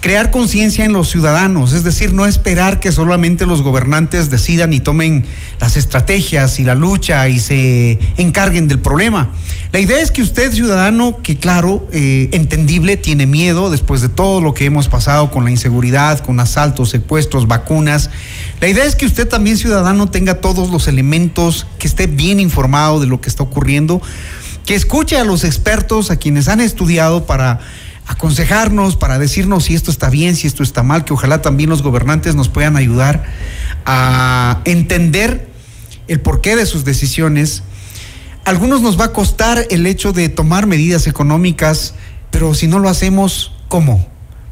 [0.06, 4.78] crear conciencia en los ciudadanos, es decir, no esperar que solamente los gobernantes decidan y
[4.78, 5.24] tomen
[5.58, 9.32] las estrategias y la lucha y se encarguen del problema.
[9.72, 14.40] La idea es que usted, ciudadano, que claro, eh, entendible, tiene miedo después de todo
[14.40, 18.08] lo que hemos pasado con la inseguridad, con asaltos, secuestros, vacunas.
[18.60, 23.00] La idea es que usted también, ciudadano, tenga todos los elementos, que esté bien informado
[23.00, 24.00] de lo que está ocurriendo,
[24.66, 27.58] que escuche a los expertos, a quienes han estudiado para
[28.06, 31.82] aconsejarnos, para decirnos si esto está bien, si esto está mal, que ojalá también los
[31.82, 33.24] gobernantes nos puedan ayudar
[33.84, 35.48] a entender
[36.08, 37.62] el porqué de sus decisiones.
[38.44, 41.94] algunos nos va a costar el hecho de tomar medidas económicas,
[42.30, 44.08] pero si no lo hacemos, ¿cómo?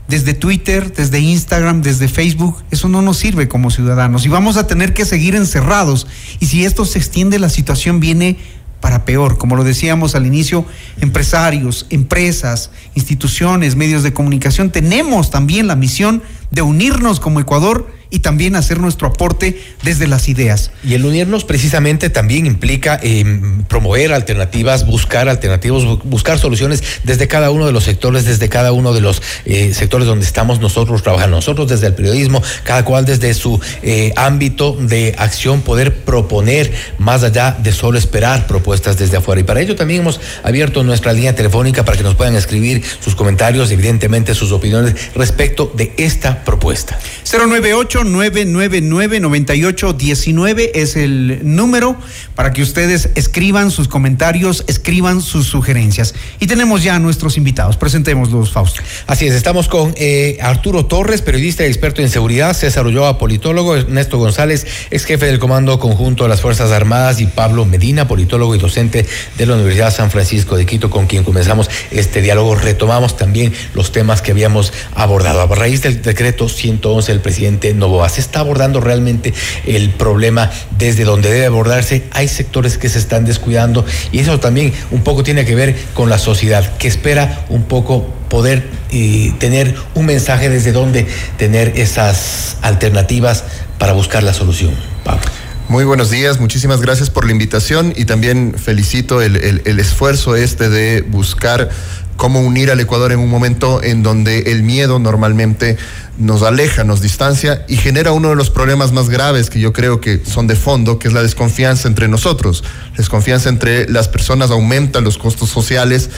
[0.09, 4.67] Desde Twitter, desde Instagram, desde Facebook, eso no nos sirve como ciudadanos y vamos a
[4.67, 6.09] tener que seguir encerrados.
[6.41, 8.37] Y si esto se extiende, la situación viene
[8.85, 9.39] para peor.
[9.39, 10.67] Como lo decíamos al inicio,
[11.01, 18.21] empresarios, empresas, instituciones, medios de comunicación, tenemos también la misión de unirnos como Ecuador y
[18.21, 20.71] también hacer nuestro aporte desde las ideas.
[20.85, 23.25] Y el unirnos precisamente también implica eh,
[23.67, 28.95] promover alternativas, buscar alternativas, buscar soluciones desde cada uno de los sectores, desde cada uno
[28.95, 31.39] de los eh, sectores donde estamos nosotros trabajando.
[31.39, 37.25] Nosotros desde el periodismo, cada cual desde su eh, ámbito de acción, poder proponer más
[37.25, 39.41] allá de solo esperar propuestas desde afuera.
[39.41, 43.17] Y para ello también hemos abierto nuestra línea telefónica para que nos puedan escribir sus
[43.17, 46.97] comentarios, evidentemente sus opiniones respecto de esta propuesta.
[47.29, 51.97] 098 999-9819 es el número
[52.35, 56.15] para que ustedes escriban sus comentarios, escriban sus sugerencias.
[56.41, 57.77] Y tenemos ya a nuestros invitados.
[57.77, 58.83] Presentémoslos, Fausto.
[59.07, 63.77] Así es, estamos con eh, Arturo Torres, periodista y experto en seguridad, César Ulloa, politólogo,
[63.77, 68.55] Ernesto González, ex jefe del Comando Conjunto de las Fuerzas Armadas, y Pablo Medina, politólogo
[68.55, 69.07] y docente
[69.37, 72.55] de la Universidad San Francisco de Quito, con quien comenzamos este diálogo.
[72.55, 75.41] Retomamos también los temas que habíamos abordado.
[75.41, 79.35] A raíz del decreto 111 del presidente Novo ¿Se está abordando realmente
[79.67, 82.05] el problema desde donde debe abordarse?
[82.13, 86.09] Hay sectores que se están descuidando y eso también un poco tiene que ver con
[86.09, 91.07] la sociedad, que espera un poco poder eh, tener un mensaje desde donde
[91.37, 93.45] tener esas alternativas
[93.79, 94.73] para buscar la solución.
[95.05, 95.21] Pablo.
[95.69, 100.71] Muy buenos días, muchísimas gracias por la invitación y también felicito el, el esfuerzo este
[100.71, 101.69] de buscar
[102.17, 105.77] cómo unir al Ecuador en un momento en donde el miedo normalmente
[106.17, 110.01] nos aleja, nos distancia y genera uno de los problemas más graves que yo creo
[110.01, 112.63] que son de fondo, que es la desconfianza entre nosotros.
[112.93, 116.11] La desconfianza entre las personas aumenta los costos sociales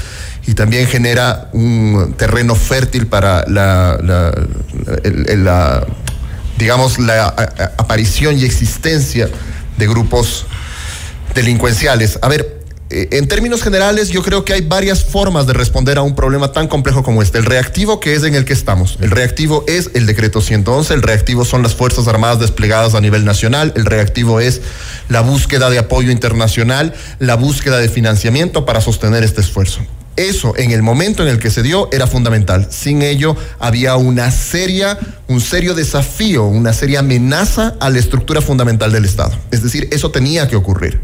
[0.46, 5.86] y también genera un terreno fértil para la, la
[6.58, 7.28] digamos, la
[7.78, 9.28] aparición y existencia
[9.76, 10.46] de grupos
[11.34, 12.18] delincuenciales.
[12.22, 12.55] A ver,
[12.88, 16.68] en términos generales, yo creo que hay varias formas de responder a un problema tan
[16.68, 17.38] complejo como este.
[17.38, 18.98] El reactivo que es en el que estamos.
[19.00, 23.24] El reactivo es el decreto 111, el reactivo son las Fuerzas Armadas desplegadas a nivel
[23.24, 24.60] nacional, el reactivo es
[25.08, 29.80] la búsqueda de apoyo internacional, la búsqueda de financiamiento para sostener este esfuerzo.
[30.16, 32.68] Eso en el momento en el que se dio era fundamental.
[32.70, 34.98] Sin ello había una seria,
[35.28, 39.36] un serio desafío, una seria amenaza a la estructura fundamental del Estado.
[39.50, 41.02] Es decir, eso tenía que ocurrir.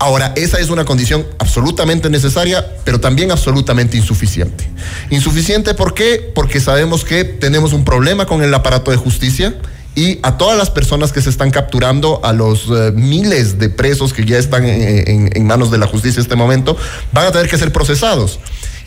[0.00, 4.68] Ahora, esa es una condición absolutamente necesaria, pero también absolutamente insuficiente.
[5.10, 6.30] Insuficiente, ¿por qué?
[6.34, 9.54] Porque sabemos que tenemos un problema con el aparato de justicia
[9.96, 14.12] y a todas las personas que se están capturando, a los eh, miles de presos
[14.12, 16.76] que ya están en, manos de la justicia en este momento,
[17.12, 18.38] van a tener que ser procesados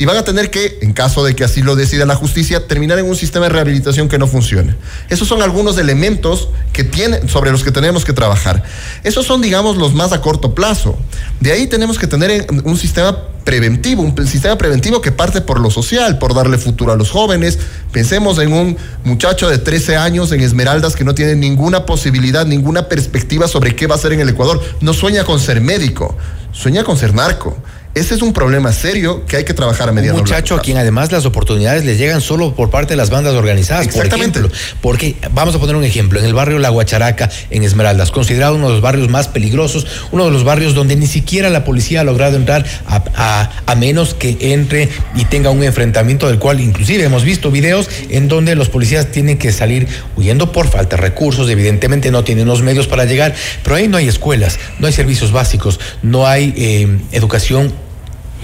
[0.02, 2.98] y van a tener que, en caso de que así lo decida la justicia, terminar
[2.98, 4.76] en un sistema de rehabilitación que no funcione.
[5.12, 6.90] Esos son algunos elementos que
[7.28, 8.64] sobre los que tenemos que trabajar.
[9.04, 10.98] Esos son, digamos, los más a corto plazo.
[11.40, 15.70] De ahí tenemos que tener un sistema preventivo, un sistema preventivo que parte por lo
[15.70, 17.60] social, por darle futuro a los jóvenes.
[17.92, 22.90] Pensemos en un muchacho de 13 años en Esmeraldas que no tiene ninguna posibilidad, ninguna
[22.90, 24.64] perspectiva sobre qué va a hacer en el Ecuador.
[24.82, 26.18] No sueña con ser médico,
[26.54, 27.56] sueña con ser narco.
[27.94, 30.78] Ese es un problema serio que hay que trabajar a mediano Un muchacho a quien
[30.78, 33.86] además las oportunidades le llegan solo por parte de las bandas organizadas.
[33.86, 34.40] Exactamente.
[34.40, 38.12] Por ejemplo, porque vamos a poner un ejemplo, en el barrio La Guacharaca, en Esmeraldas,
[38.12, 41.66] considerado uno de los barrios más peligrosos, uno de los barrios donde ni siquiera la
[41.66, 47.04] policía ha logrado entrar a, menos que entre y tenga un enfrentamiento del cual inclusive
[47.04, 51.50] hemos visto videos en donde los policías tienen que salir huyendo por falta de recursos,
[51.50, 55.32] evidentemente no tienen los medios para llegar, pero ahí no hay escuelas, no hay servicios
[55.32, 57.74] básicos, no hay eh, educación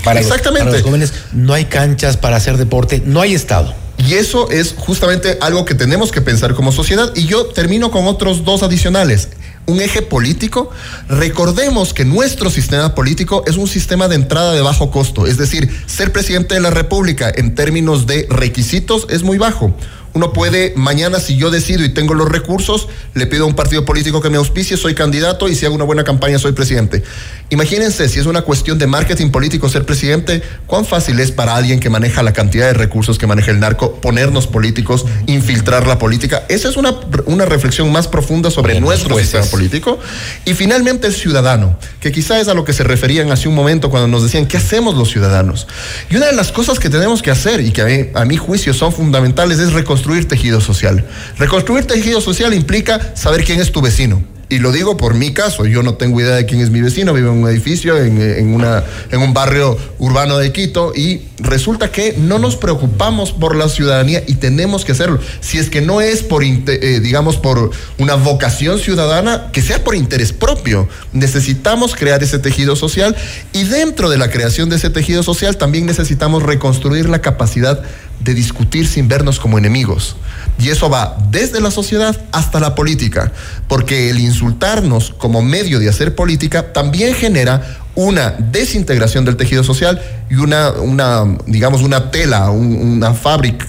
[0.03, 0.71] para Exactamente.
[0.71, 3.73] Los, jóvenes no hay canchas para hacer deporte, no hay Estado.
[3.97, 7.11] Y eso es justamente algo que tenemos que pensar como sociedad.
[7.15, 9.29] Y yo termino con otros dos adicionales.
[9.65, 10.69] Un eje político.
[11.09, 15.25] Recordemos que nuestro sistema político es un sistema de entrada de bajo costo.
[15.25, 19.75] Es decir, ser presidente de la República en términos de requisitos es muy bajo.
[20.17, 23.85] Uno puede, mañana si yo decido y tengo los recursos, le pido a un partido
[23.85, 27.03] político que me auspicie, soy candidato y si hago una buena campaña soy presidente.
[27.51, 31.79] Imagínense si es una cuestión de marketing político ser presidente, cuán fácil es para alguien
[31.79, 36.45] que maneja la cantidad de recursos que maneja el narco ponernos políticos, infiltrar la política.
[36.49, 36.95] Esa es una,
[37.27, 39.99] una reflexión más profunda sobre nuestro sistema político.
[40.45, 43.91] Y finalmente el ciudadano, que quizá es a lo que se referían hace un momento
[43.91, 45.67] cuando nos decían, ¿qué hacemos los ciudadanos?
[46.09, 48.91] Y una de las cosas que tenemos que hacer y que a mi juicio son
[48.91, 51.03] fundamentales es reconstruir reconstruir tejido social.
[51.37, 54.36] Reconstruir tejido social implica saber quién es tu vecino.
[54.49, 57.13] Y lo digo por mi caso, yo no tengo idea de quién es mi vecino,
[57.13, 61.91] vivo en un edificio, en, en una, en un barrio urbano de Quito y resulta
[61.91, 65.19] que no nos preocupamos por la ciudadanía y tenemos que hacerlo.
[65.41, 69.95] Si es que no es por, eh, digamos, por una vocación ciudadana, que sea por
[69.95, 70.87] interés propio.
[71.13, 73.15] Necesitamos crear ese tejido social
[73.53, 77.83] y dentro de la creación de ese tejido social también necesitamos reconstruir la capacidad
[78.19, 80.15] de discutir sin vernos como enemigos.
[80.59, 83.31] Y eso va desde la sociedad hasta la política,
[83.67, 89.99] porque el insultarnos como medio de hacer política también genera una desintegración del tejido social
[90.29, 93.65] y una, una digamos, una tela, una fábrica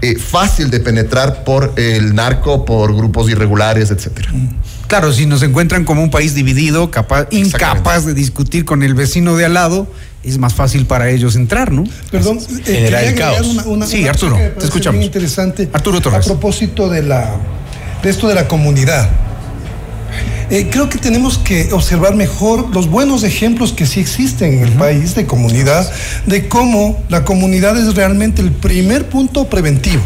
[0.00, 4.30] eh, fácil de penetrar por el narco, por grupos irregulares, etcétera.
[4.86, 9.36] Claro, si nos encuentran como un país dividido, capaz, incapaz de discutir con el vecino
[9.36, 9.88] de al lado,
[10.22, 11.82] es más fácil para ellos entrar, ¿no?
[12.12, 13.46] Perdón, eh, generar el caos.
[13.46, 14.98] Una, una, sí, una Arturo, te escuchamos.
[14.98, 15.68] Muy interesante.
[15.72, 16.26] Arturo A Torres.
[16.26, 17.34] propósito de la
[18.02, 19.08] de esto de la comunidad.
[20.52, 24.72] Eh, creo que tenemos que observar mejor los buenos ejemplos que sí existen en el
[24.72, 25.90] país de comunidad,
[26.26, 30.02] de cómo la comunidad es realmente el primer punto preventivo,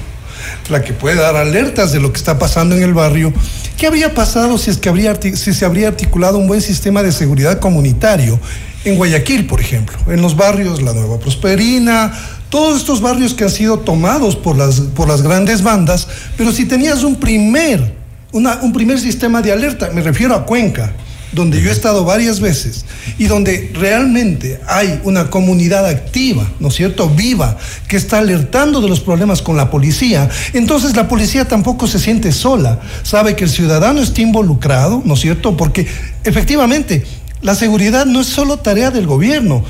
[0.69, 3.33] la que puede dar alertas de lo que está pasando en el barrio.
[3.77, 7.11] ¿Qué habría pasado si, es que habría, si se habría articulado un buen sistema de
[7.11, 8.39] seguridad comunitario
[8.85, 12.17] en Guayaquil, por ejemplo, en los barrios La Nueva Prosperina,
[12.51, 16.07] todos estos barrios que han sido tomados por las, por las grandes bandas,
[16.37, 18.06] pero si tenías un primer,
[18.37, 20.93] un primer sistema de alerta, me refiero a Cuenca,
[21.33, 22.85] donde yo he estado varias veces
[23.19, 27.57] y donde realmente hay una comunidad activa, ¿no es cierto?, viva,
[27.89, 32.33] que está alertando de los problemas con la policía, entonces la policía tampoco se siente
[32.33, 35.87] sola, sabe que el ciudadano está involucrado, ¿no es cierto?, porque
[36.25, 37.05] efectivamente
[37.43, 39.65] la seguridad no es solo tarea del gobierno,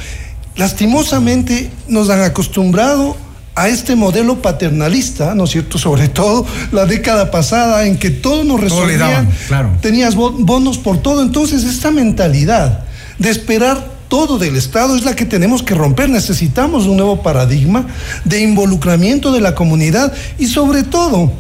[0.56, 3.16] lastimosamente nos han acostumbrado
[3.56, 5.78] a este modelo paternalista, ¿no es cierto?
[5.78, 9.70] Sobre todo la década pasada en que todo nos Todo resolvían, daban, claro.
[9.80, 12.84] tenías bo- bonos por todo, entonces esta mentalidad
[13.18, 16.08] de esperar todo del Estado es la que tenemos que romper.
[16.10, 17.86] Necesitamos un nuevo paradigma
[18.24, 21.32] de involucramiento de la comunidad y sobre todo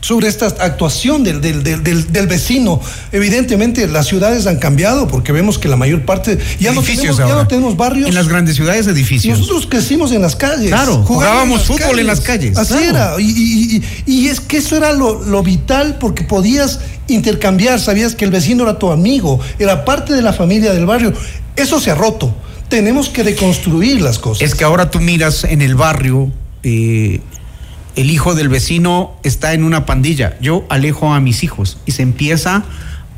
[0.00, 2.80] sobre esta actuación del, del, del, del- vecino.
[3.12, 7.26] Evidentemente las ciudades han cambiado porque vemos que la mayor parte ya, no tenemos, ya
[7.28, 8.08] no tenemos barrios.
[8.08, 9.38] En las grandes ciudades, edificios.
[9.38, 10.68] Nosotros crecimos en las calles.
[10.68, 12.88] Claro, jugábamos en fútbol en las calles, Así claro.
[12.88, 13.14] era.
[13.20, 18.14] Y, y- y- y es que eso era lo, lo vital porque podías intercambiar, sabías
[18.14, 21.12] que el vecino era tu amigo, era parte de la familia del barrio.
[21.56, 22.34] Eso se ha roto.
[22.68, 24.42] Tenemos que reconstruir las cosas.
[24.48, 26.30] Es que ahora tú miras en el barrio,
[26.62, 27.20] eh,
[27.96, 30.36] el hijo del vecino está en una pandilla.
[30.40, 32.64] Yo alejo a mis hijos y se empieza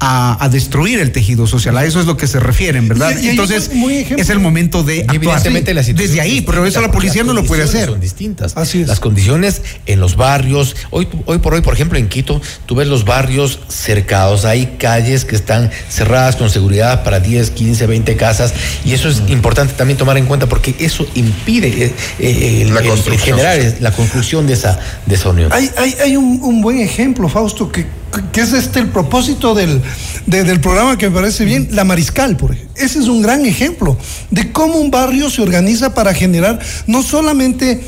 [0.04, 1.76] a, a destruir el tejido social.
[1.76, 3.16] A eso es lo que se refieren, ¿verdad?
[3.20, 3.70] Y- Entonces,
[4.16, 5.14] es el momento de actuar.
[5.16, 7.90] evidentemente la situación Desde ahí, es pero eso la policía no lo puede condiciones hacer.
[7.90, 8.54] Son distintas.
[8.88, 12.88] Las condiciones en los barrios, hoy, hoy por hoy, por ejemplo, en Quito, tú ves
[12.88, 18.54] los barrios cercados, hay calles que están cerradas con seguridad para 10, 15, 20 casas,
[18.84, 22.84] y eso es importante también tomar en cuenta porque eso impide eh, eh, La el-
[22.86, 23.76] el construcción generar social.
[23.80, 25.52] la construcción de esa, de esa unión.
[25.52, 27.86] Hay, hay, hay un, un buen ejemplo, Fausto, que,
[28.32, 29.80] que es este el propósito del,
[30.26, 32.72] de- del programa que me parece bien, la Mariscal, por ejemplo.
[32.76, 33.96] Ese es un gran ejemplo
[34.30, 37.80] de cómo un barrio se organiza para generar no solamente,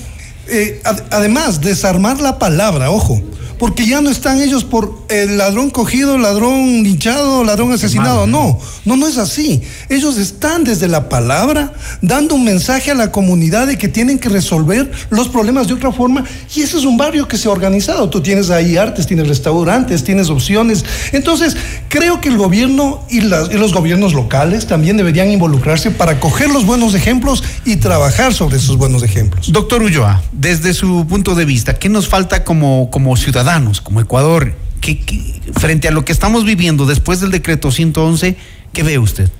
[0.48, 3.20] eh, ad- además, desarmar la palabra, ojo,
[3.64, 8.26] porque ya no están ellos por el ladrón cogido, ladrón linchado, ladrón asesinado.
[8.26, 9.62] No, no, no es así.
[9.88, 11.72] Ellos están desde la palabra
[12.02, 15.92] dando un mensaje a la comunidad de que tienen que resolver los problemas de otra
[15.92, 16.24] forma.
[16.54, 18.10] Y ese es un barrio que se ha organizado.
[18.10, 20.84] Tú tienes ahí artes, tienes restaurantes, tienes opciones.
[21.12, 21.56] Entonces,
[21.88, 26.50] creo que el gobierno y, las- y los gobiernos locales también deberían involucrarse para coger
[26.50, 29.50] los buenos ejemplos y trabajar sobre esos buenos ejemplos.
[29.50, 34.52] Doctor Ulloa, desde su punto de vista, ¿qué nos falta como, como ciudadanos, como Ecuador?
[34.80, 38.36] ¿Qué- qué- frente a lo que estamos viviendo después del decreto 111,
[38.72, 39.30] ¿qué ve usted?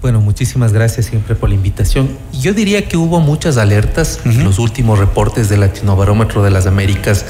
[0.00, 2.08] Bueno, muchísimas gracias siempre por la invitación.
[2.40, 7.24] Yo diría que hubo muchas alertas en los últimos reportes del Latinobarómetro de las Américas,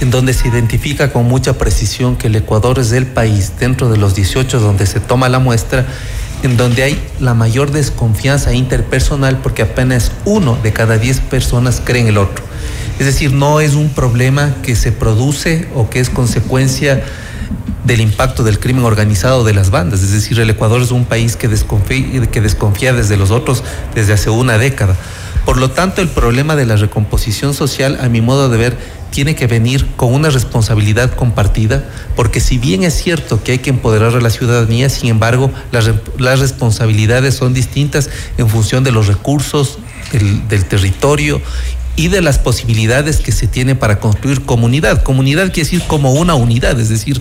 [0.00, 3.96] en donde se identifica con mucha precisión que el Ecuador es el país dentro de
[3.98, 5.86] los 18 donde se toma la muestra,
[6.42, 12.02] en donde hay la mayor desconfianza interpersonal porque apenas uno de cada 10 personas cree
[12.02, 12.44] en el otro.
[12.98, 17.04] Es decir, no es un problema que se produce o que es consecuencia
[17.84, 20.02] del impacto del crimen organizado de las bandas.
[20.02, 23.62] Es decir, el Ecuador es un país que desconfía, desde los otros
[23.94, 24.96] desde hace una década.
[25.44, 28.76] Por lo tanto, el problema de la recomposición social, a mi modo de ver,
[29.10, 31.84] tiene que venir con una responsabilidad compartida,
[32.16, 35.84] porque si bien es cierto que hay que empoderar a la ciudadanía, sin embargo, las,
[35.84, 39.78] re- las responsabilidades son distintas en función de los recursos,
[40.48, 41.40] del territorio
[41.96, 45.02] y de las posibilidades que se tiene para construir comunidad.
[45.02, 47.20] Comunidad quiere decir como una unidad, es decir,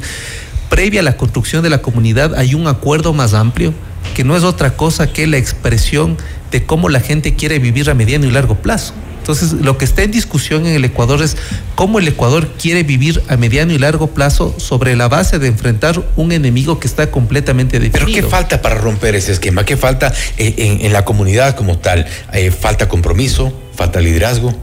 [0.70, 3.74] previa a la construcción de la comunidad hay un acuerdo más amplio
[4.14, 6.18] que no es otra cosa que la expresión
[6.52, 8.94] de cómo la gente quiere vivir a mediano y largo plazo.
[9.20, 11.36] Entonces, lo que está en discusión en el Ecuador es
[11.74, 16.04] cómo el Ecuador quiere vivir a mediano y largo plazo sobre la base de enfrentar
[16.16, 18.06] un enemigo que está completamente definido.
[18.06, 19.66] Pero ¿qué falta para romper ese esquema?
[19.66, 22.06] ¿Qué falta eh, en, en la comunidad como tal?
[22.34, 23.52] Eh, ¿Falta compromiso?
[23.76, 24.54] ¿Falta liderazgo?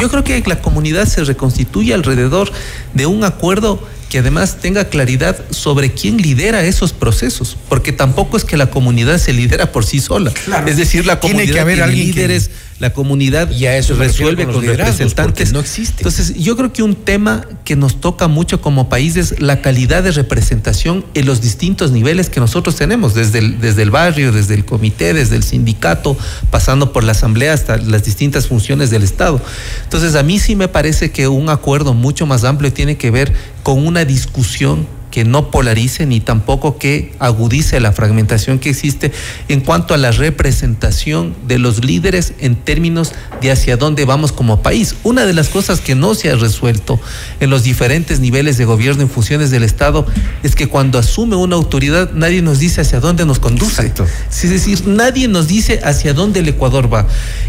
[0.00, 2.50] Yo creo que la comunidad se reconstituye alrededor
[2.94, 8.44] de un acuerdo que además tenga claridad sobre quién lidera esos procesos, porque tampoco es
[8.44, 10.32] que la comunidad se lidera por sí sola.
[10.66, 13.76] Es decir, la Tiene comunidad que haber tiene alguien que- líderes, la comunidad Y a
[13.76, 15.52] eso resuelve con con, representantes.
[15.52, 15.98] no existe.
[15.98, 20.02] Entonces, yo creo que un tema que nos toca mucho como país es la calidad
[20.02, 24.54] de representación en los distintos niveles que nosotros tenemos, desde el, desde el barrio, desde
[24.54, 26.16] el comité, desde el sindicato,
[26.50, 29.40] pasando por la asamblea hasta las distintas funciones del Estado.
[29.84, 33.32] Entonces, a mí sí me parece que un acuerdo mucho más amplio tiene que ver
[33.62, 34.86] con una discusión
[35.16, 39.12] que no polarice ni tampoco que agudice la fragmentación que existe
[39.48, 44.60] en cuanto a la representación de los líderes en términos de hacia dónde vamos como
[44.60, 44.94] país.
[45.04, 47.00] Una de las cosas que no se ha resuelto
[47.40, 50.04] en los diferentes niveles de gobierno en funciones del Estado
[50.42, 53.90] es que cuando asume una autoridad nadie nos dice hacia dónde nos conduce.
[54.30, 57.06] Es decir, nadie nos dice hacia dónde el Ecuador va.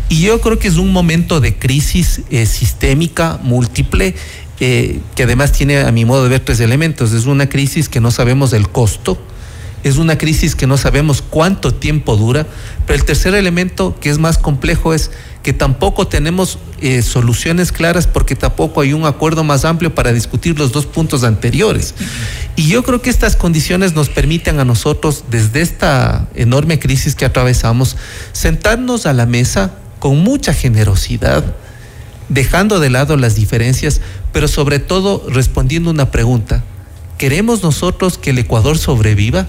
[0.07, 4.15] Y yo creo que es un momento de crisis eh, sistémica múltiple
[4.59, 7.13] eh, que además tiene, a mi modo de ver, tres elementos.
[7.13, 9.17] Es una crisis que no sabemos el costo,
[9.83, 12.47] es una crisis que no sabemos cuánto tiempo dura,
[12.85, 15.11] pero el tercer elemento, que es más complejo, es
[15.43, 20.59] que tampoco tenemos eh, soluciones claras porque tampoco hay un acuerdo más amplio para discutir
[20.59, 21.93] los dos puntos anteriores.
[22.55, 27.25] Y yo creo que estas condiciones nos permiten a nosotros, desde esta enorme crisis que
[27.25, 27.95] atravesamos,
[28.33, 31.45] sentarnos a la mesa con mucha generosidad,
[32.29, 34.01] dejando de lado las diferencias,
[34.33, 36.63] pero sobre todo respondiendo una pregunta.
[37.17, 39.47] ¿Queremos nosotros que el Ecuador sobreviva?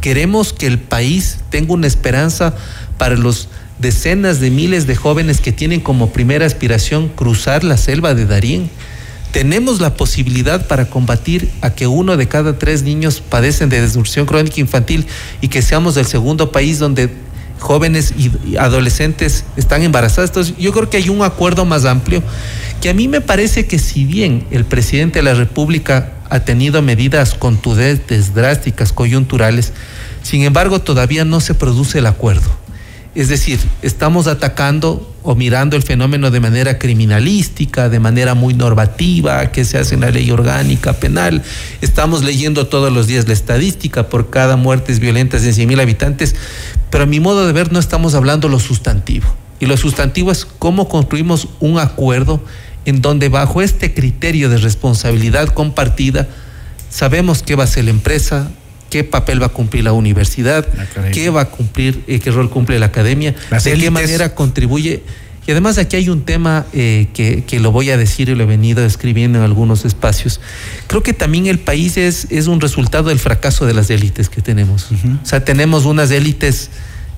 [0.00, 2.54] ¿Queremos que el país tenga una esperanza
[2.98, 3.48] para los
[3.78, 8.70] decenas de miles de jóvenes que tienen como primera aspiración cruzar la selva de Darién?
[9.32, 14.26] ¿Tenemos la posibilidad para combatir a que uno de cada tres niños padecen de desnutrición
[14.26, 15.06] crónica infantil
[15.40, 17.10] y que seamos el segundo país donde
[17.64, 20.30] jóvenes y adolescentes están embarazadas.
[20.30, 22.22] Entonces, yo creo que hay un acuerdo más amplio
[22.82, 26.82] que a mí me parece que si bien el presidente de la República ha tenido
[26.82, 29.72] medidas contundentes, drásticas, coyunturales,
[30.22, 32.63] sin embargo todavía no se produce el acuerdo.
[33.14, 39.52] Es decir, estamos atacando o mirando el fenómeno de manera criminalística, de manera muy normativa,
[39.52, 41.42] que se hace en la ley orgánica penal.
[41.80, 46.34] Estamos leyendo todos los días la estadística por cada muertes violentas de 100 mil habitantes,
[46.90, 49.26] pero a mi modo de ver no estamos hablando lo sustantivo.
[49.60, 52.40] Y lo sustantivo es cómo construimos un acuerdo
[52.84, 56.28] en donde bajo este criterio de responsabilidad compartida
[56.90, 58.50] sabemos qué va a hacer la empresa,
[58.94, 60.64] qué papel va a cumplir la universidad,
[61.12, 65.02] qué va a cumplir, eh, qué rol cumple la academia, Las de qué manera contribuye.
[65.48, 68.44] Y además aquí hay un tema eh, que, que lo voy a decir y lo
[68.44, 70.40] he venido escribiendo en algunos espacios.
[70.86, 74.42] Creo que también el país es, es un resultado del fracaso de las élites que
[74.42, 74.86] tenemos.
[74.92, 76.70] O sea, tenemos unas élites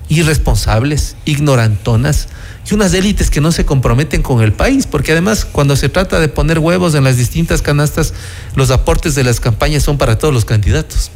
[0.09, 2.27] irresponsables, ignorantonas,
[2.69, 6.19] y unas élites que no se comprometen con el país, porque además cuando se trata
[6.19, 8.13] de poner huevos en las distintas canastas,
[8.55, 11.11] los aportes de las campañas son para todos los candidatos.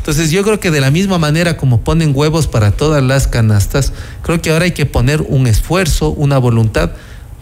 [0.00, 3.92] Entonces yo creo que de la misma manera como ponen huevos para todas las canastas,
[4.22, 6.92] creo que ahora hay que poner un esfuerzo, una voluntad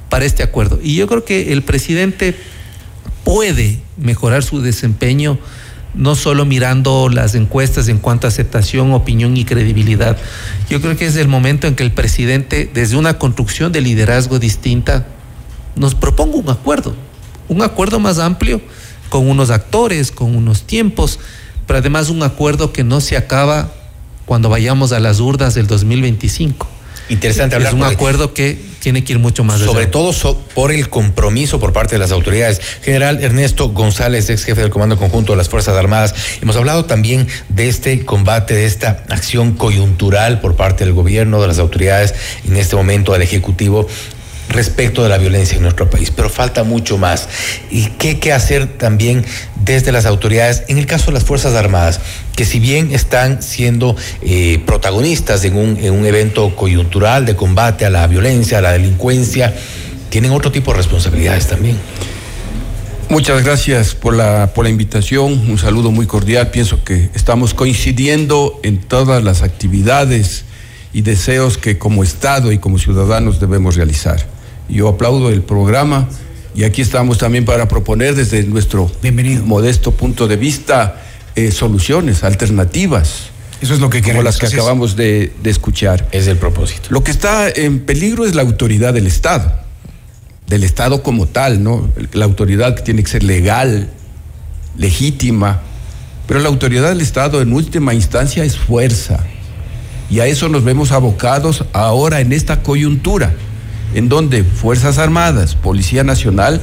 [0.09, 0.81] para este acuerdo.
[0.83, 2.37] Y yo creo que el presidente
[3.23, 5.39] puede mejorar su desempeño
[5.95, 10.17] no solo mirando las encuestas en cuanto a aceptación, opinión y credibilidad.
[10.69, 14.39] Yo creo que es el momento en que el presidente, desde una construcción de liderazgo
[14.39, 15.07] distinta,
[15.77, 16.95] nos proponga un acuerdo,
[17.49, 18.61] un acuerdo más amplio,
[19.09, 21.19] con unos actores, con unos tiempos,
[21.69, 23.71] pero además un acuerdo que no se acaba
[24.27, 26.67] cuando vayamos a las urnas del 2025.
[27.11, 29.91] Interesante es hablar un porque- acuerdo que tiene que ir mucho más Sobre allá.
[29.91, 32.61] todo so- por el compromiso por parte de las autoridades.
[32.83, 36.15] General Ernesto González, ex jefe del Comando Conjunto de las Fuerzas Armadas.
[36.43, 41.49] Hemos hablado también de este combate, de esta acción coyuntural por parte del gobierno, de
[41.49, 42.15] las autoridades,
[42.47, 43.87] en este momento del Ejecutivo
[44.49, 47.29] respecto de la violencia en nuestro país, pero falta mucho más.
[47.71, 49.25] ¿Y qué que hacer también
[49.65, 50.65] desde las autoridades?
[50.69, 52.01] En el caso de las Fuerzas Armadas,
[52.35, 57.85] que si bien están siendo eh, protagonistas en un, en un evento coyuntural de combate
[57.85, 59.55] a la violencia, a la delincuencia,
[60.11, 61.77] tienen otro tipo de responsabilidades también.
[63.11, 66.51] Muchas gracias por la, por la invitación, un saludo muy cordial.
[66.51, 70.45] Pienso que estamos coincidiendo en todas las actividades
[70.93, 74.38] y deseos que como Estado y como ciudadanos debemos realizar.
[74.69, 76.09] Yo aplaudo el programa
[76.55, 78.91] y aquí estamos también para proponer desde nuestro
[79.45, 81.03] modesta punto de vista
[81.37, 83.31] eh, soluciones, alternativas.
[83.61, 84.25] Eso es lo que Como queremos.
[84.25, 86.09] las que acabamos de, de escuchar.
[86.13, 86.89] Es el propósito.
[86.91, 89.53] Lo que está en peligro es la autoridad del Estado,
[90.47, 91.89] del Estado como tal, ¿no?
[92.13, 93.91] La autoridad que tiene que ser legal,
[94.77, 95.61] legítima,
[96.27, 99.25] pero la autoridad del Estado en última instancia es fuerza.
[100.11, 103.35] Y a eso nos vemos abocados ahora en esta coyuntura,
[103.95, 106.61] en donde Fuerzas Armadas, Policía Nacional,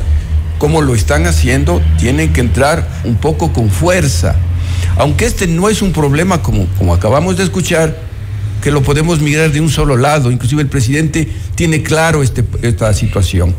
[0.58, 4.36] como lo están haciendo, tienen que entrar un poco con fuerza.
[4.98, 7.98] Aunque este no es un problema como, como acabamos de escuchar,
[8.62, 12.94] que lo podemos mirar de un solo lado, inclusive el presidente tiene claro este, esta
[12.94, 13.54] situación.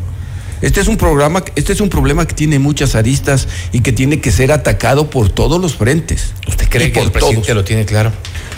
[0.63, 4.21] Este es un programa, este es un problema que tiene muchas aristas y que tiene
[4.21, 6.33] que ser atacado por todos los frentes.
[6.49, 7.57] ¿Usted cree que el presidente todos.
[7.57, 8.11] lo tiene claro?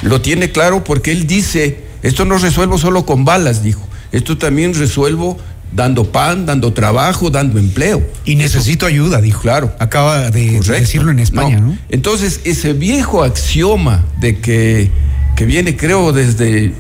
[0.03, 3.87] Lo tiene claro porque él dice, esto no resuelvo solo con balas, dijo.
[4.13, 5.39] Esto también resuelvo
[5.73, 8.03] dando pan, dando trabajo, dando empleo.
[8.25, 9.43] Y necesito ayuda, dijo.
[9.43, 9.75] Claro.
[9.79, 10.73] Acaba de Correcto.
[10.73, 11.77] decirlo en España, ¿no?
[11.91, 14.91] Entonces, ese viejo axioma de que,
[15.37, 16.73] que viene, creo, desde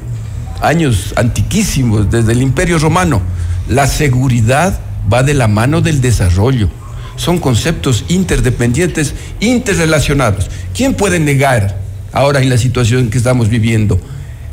[0.62, 3.20] años antiquísimos, desde el Imperio Romano,
[3.68, 4.80] la seguridad
[5.12, 6.68] va de la mano del desarrollo.
[7.16, 10.48] Son conceptos interdependientes, interrelacionados.
[10.74, 11.78] ¿Quién puede negar
[12.12, 14.00] ahora en la situación que estamos viviendo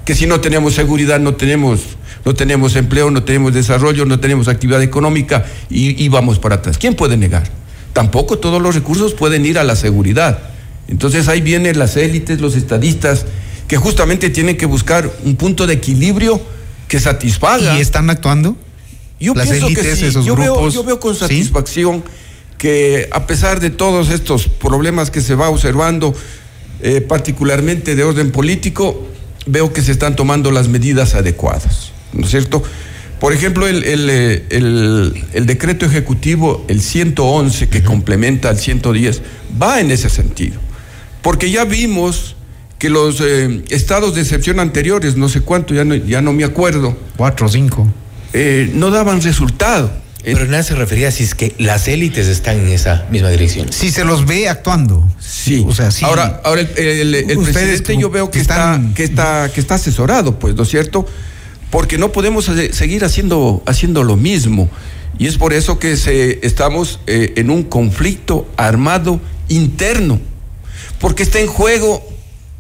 [0.05, 1.81] que si no tenemos seguridad no tenemos
[2.25, 6.77] no tenemos empleo, no tenemos desarrollo, no tenemos actividad económica y, y vamos para atrás?
[6.77, 7.43] ¿Quién puede negar?
[7.93, 10.39] Tampoco todos los recursos pueden ir a la seguridad.
[10.87, 13.25] Entonces ahí vienen las élites, los estadistas,
[13.67, 16.41] que justamente tienen que buscar un punto de equilibrio
[16.87, 17.77] que satisfaga.
[17.77, 18.55] ¿Y están actuando?
[19.19, 20.05] Yo Las pienso que élites, sí.
[20.05, 21.21] esos yo, veo, grupos, yo veo con ¿sí?
[21.21, 22.03] satisfacción
[22.57, 26.13] que a pesar de todos estos problemas que se va observando,
[26.81, 29.07] eh, particularmente de orden político,
[29.45, 32.63] veo que se están tomando las medidas adecuadas, ¿no es cierto?
[33.19, 39.21] Por ejemplo, el, el, eh, el- el decreto ejecutivo, el 111, que complementa al 110,
[39.61, 40.59] va en ese sentido.
[41.21, 42.35] Porque ya vimos
[42.77, 46.43] que los eh, estados de excepción anteriores, no sé cuánto, ya no, ya no me
[46.43, 47.87] acuerdo, Cuatro o cinco.
[48.33, 49.91] eh, no daban resultado.
[50.23, 53.71] Pero nada se refería si es que las élites están en esa misma dirección.
[53.71, 55.07] Si se los ve actuando.
[55.19, 55.63] Sí.
[55.67, 56.03] O sea, sí.
[56.03, 59.51] Ahora, ahora el, el- el Ustedes presidente yo veo que, que están- está, que está,
[59.53, 61.07] que está asesorado, pues, ¿no es cierto?
[61.69, 64.69] Porque no podemos seguir haciendo, haciendo lo mismo.
[65.17, 70.19] Y es por eso que se, estamos eh, en un conflicto armado interno.
[70.99, 72.05] Porque está en juego,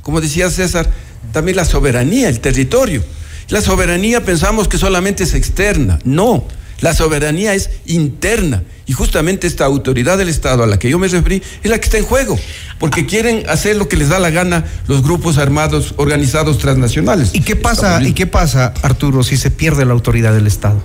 [0.01, 0.89] como decía César,
[1.31, 3.03] también la soberanía, el territorio.
[3.49, 5.99] La soberanía pensamos que solamente es externa.
[6.03, 6.45] No,
[6.81, 8.63] la soberanía es interna.
[8.87, 11.85] Y justamente esta autoridad del Estado a la que yo me referí es la que
[11.85, 12.37] está en juego.
[12.79, 17.31] Porque quieren hacer lo que les da la gana los grupos armados organizados transnacionales.
[17.33, 20.81] ¿Y qué pasa, ¿Y qué pasa, Arturo, si se pierde la autoridad del Estado?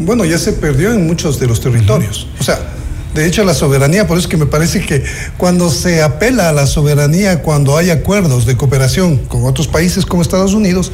[0.00, 2.26] Bueno, ya se perdió en muchos de los territorios.
[2.40, 2.58] O sea,
[3.14, 5.02] de hecho la soberanía, por eso es que me parece que
[5.36, 10.22] cuando se apela a la soberanía, cuando hay acuerdos de cooperación con otros países como
[10.22, 10.92] Estados Unidos,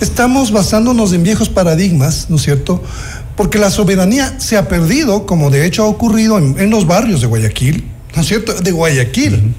[0.00, 2.82] estamos basándonos en viejos paradigmas, ¿no es cierto?
[3.42, 7.22] Porque la soberanía se ha perdido, como de hecho ha ocurrido en, en los barrios
[7.22, 8.54] de Guayaquil, ¿no es cierto?
[8.54, 9.52] De Guayaquil.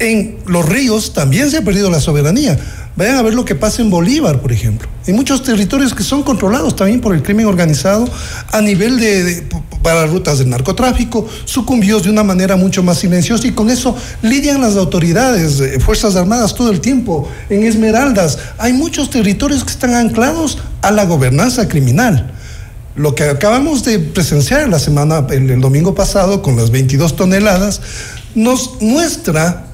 [0.00, 2.58] En los ríos también se ha perdido la soberanía.
[2.96, 4.88] Vayan a ver lo que pasa en Bolívar, por ejemplo.
[5.06, 8.08] En muchos territorios que son controlados también por el crimen organizado
[8.50, 9.46] a nivel de,
[9.84, 14.60] para rutas del narcotráfico, sucumbió de una manera mucho más silenciosa y con eso lidian
[14.60, 17.30] las autoridades, eh, Fuerzas Armadas todo el tiempo.
[17.48, 22.32] En Esmeraldas hay muchos territorios que están anclados a la gobernanza criminal.
[22.94, 27.80] Lo que acabamos de presenciar la semana, el, domingo pasado, con las 22 toneladas,
[28.34, 29.66] nos muestra,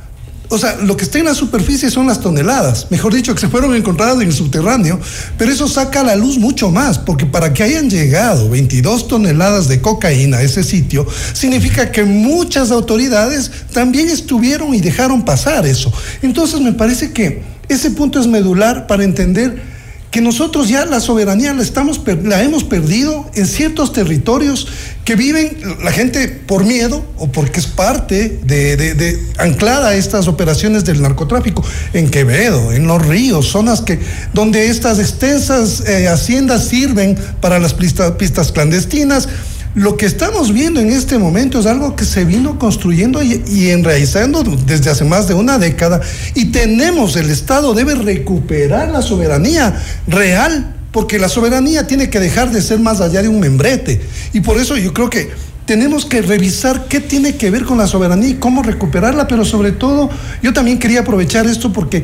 [0.48, 3.48] o sea, lo que está en la superficie son las toneladas, mejor dicho, que se
[3.48, 5.00] fueron encontradas en el subterráneo,
[5.36, 9.66] pero eso saca a la luz mucho más, porque para que hayan llegado 22 toneladas
[9.66, 15.92] de cocaína a ese sitio, significa que muchas autoridades también estuvieron y dejaron pasar eso.
[16.22, 19.77] Entonces me parece que ese punto es medular para entender
[20.10, 24.66] que nosotros ya la soberanía la, estamos, la hemos perdido en ciertos territorios
[25.04, 29.94] que viven la gente por miedo o porque es parte de, de- de- anclada a
[29.96, 31.62] estas operaciones del narcotráfico
[31.92, 33.98] en Quevedo, en los ríos, zonas que
[34.32, 39.28] donde estas extensas eh, haciendas sirven para las pista- pistas clandestinas.
[39.74, 43.68] Lo que estamos viendo en este momento es algo que se vino construyendo y, y
[43.70, 46.00] enraizando desde hace más de una década
[46.34, 52.50] y tenemos, el Estado debe recuperar la soberanía real, porque la soberanía tiene que dejar
[52.50, 54.00] de ser más allá de un membrete.
[54.32, 55.30] Y por eso yo creo que
[55.68, 59.72] tenemos que revisar qué tiene que ver con la soberanía y cómo recuperarla, pero sobre
[59.72, 60.08] todo
[60.42, 62.02] yo también quería aprovechar esto porque,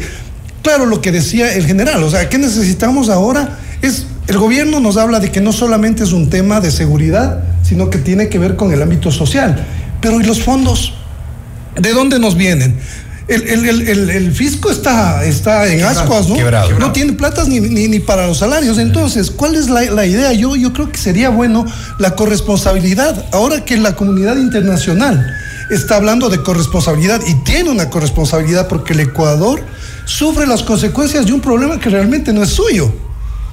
[0.62, 3.58] claro, lo que decía el general, o sea, ¿qué necesitamos ahora?
[3.82, 7.90] Es, el gobierno nos habla de que no solamente es un tema de seguridad, sino
[7.90, 9.64] que tiene que ver con el ámbito social.
[10.00, 10.94] Pero ¿y los fondos?
[11.78, 12.78] ¿De dónde nos vienen?
[13.26, 16.34] El, el- el- fisco está, está en Quebrado, ascuas, ¿no?
[16.36, 16.78] quebrado.
[16.78, 18.76] No tiene platas ni, ni, ni para los salarios.
[18.76, 20.32] Entonces, ¿cuál es la, la idea?
[20.34, 21.64] Yo, yo creo que sería bueno
[21.98, 23.24] la corresponsabilidad.
[23.32, 25.26] Ahora que la comunidad internacional
[25.70, 29.62] está hablando de corresponsabilidad y tiene una corresponsabilidad porque el Ecuador
[30.04, 32.94] sufre las consecuencias de un problema que realmente no es suyo.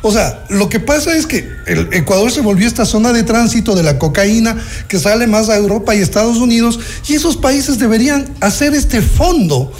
[0.03, 3.75] O sea, lo que pasa es que el Ecuador se volvió esta zona de tránsito
[3.75, 4.57] de la cocaína
[4.87, 9.71] que sale más a Europa y Estados Unidos y esos países deberían hacer este fondo.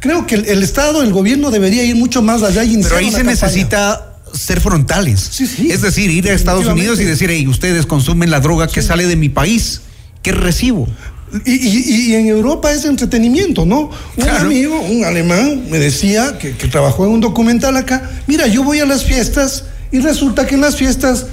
[0.00, 3.06] Creo que el, el Estado, el gobierno debería ir mucho más allá y Pero ahí
[3.06, 3.30] se campaña.
[3.30, 5.40] necesita ser frontales.
[5.40, 9.06] Es decir, ir a Estados Unidos y decir, hey, ustedes consumen la droga que sale
[9.06, 9.82] de mi país.
[10.22, 10.88] ¿Qué recibo?
[11.44, 13.90] Y, y- y en Europa es entretenimiento, ¿no?
[14.16, 18.10] Un amigo, un alemán, me decía que, que trabajó en un documental acá.
[18.26, 21.26] Mira, yo voy a las fiestas y resulta que en las fiestas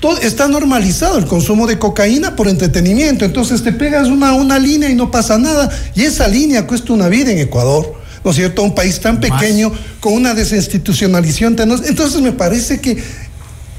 [0.00, 3.24] todo, está normalizado el consumo de cocaína por entretenimiento.
[3.24, 5.70] Entonces te pegas una, una línea y no pasa nada.
[5.94, 7.94] Y esa línea cuesta una vida en Ecuador.
[8.24, 8.62] ¿No es cierto?
[8.64, 9.70] Un país tan pequeño,
[10.00, 11.56] con una desinstitucionalización.
[11.86, 12.96] Entonces me parece que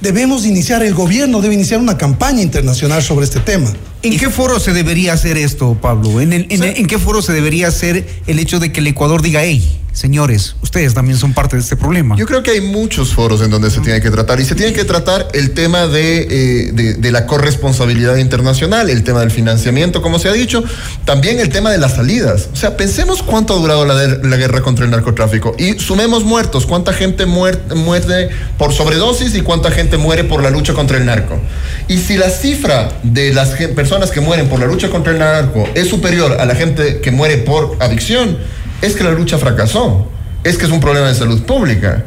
[0.01, 3.71] debemos iniciar, el gobierno debe iniciar una campaña internacional sobre este tema.
[4.03, 6.21] ¿En qué foro se debería hacer esto, Pablo?
[6.21, 8.87] ¿En, el- en, el- en qué foro se debería hacer el hecho de que el
[8.87, 9.63] Ecuador diga, hey,
[9.97, 12.15] señores, ustedes también son parte de este problema?
[12.15, 14.71] Yo creo que hay muchos foros en donde se tiene que tratar y se tiene
[14.71, 20.19] que tratar el tema de, eh, de, la corresponsabilidad internacional, el tema del financiamiento, como
[20.19, 20.63] se ha dicho,
[21.03, 22.49] también el tema de las salidas.
[22.53, 26.67] O sea, pensemos cuánto ha durado la, la guerra contra el narcotráfico y sumemos muertos,
[26.67, 28.29] cuánta gente muer- muere
[28.59, 31.39] por sobredosis y cuánta gente muere por la lucha contra el narco.
[31.87, 35.67] Y si la cifra de las personas que mueren por la lucha contra el narco
[35.73, 38.37] es superior a la gente que muere por adicción,
[38.81, 40.07] es que la lucha fracasó,
[40.43, 42.05] es que es un problema de salud pública.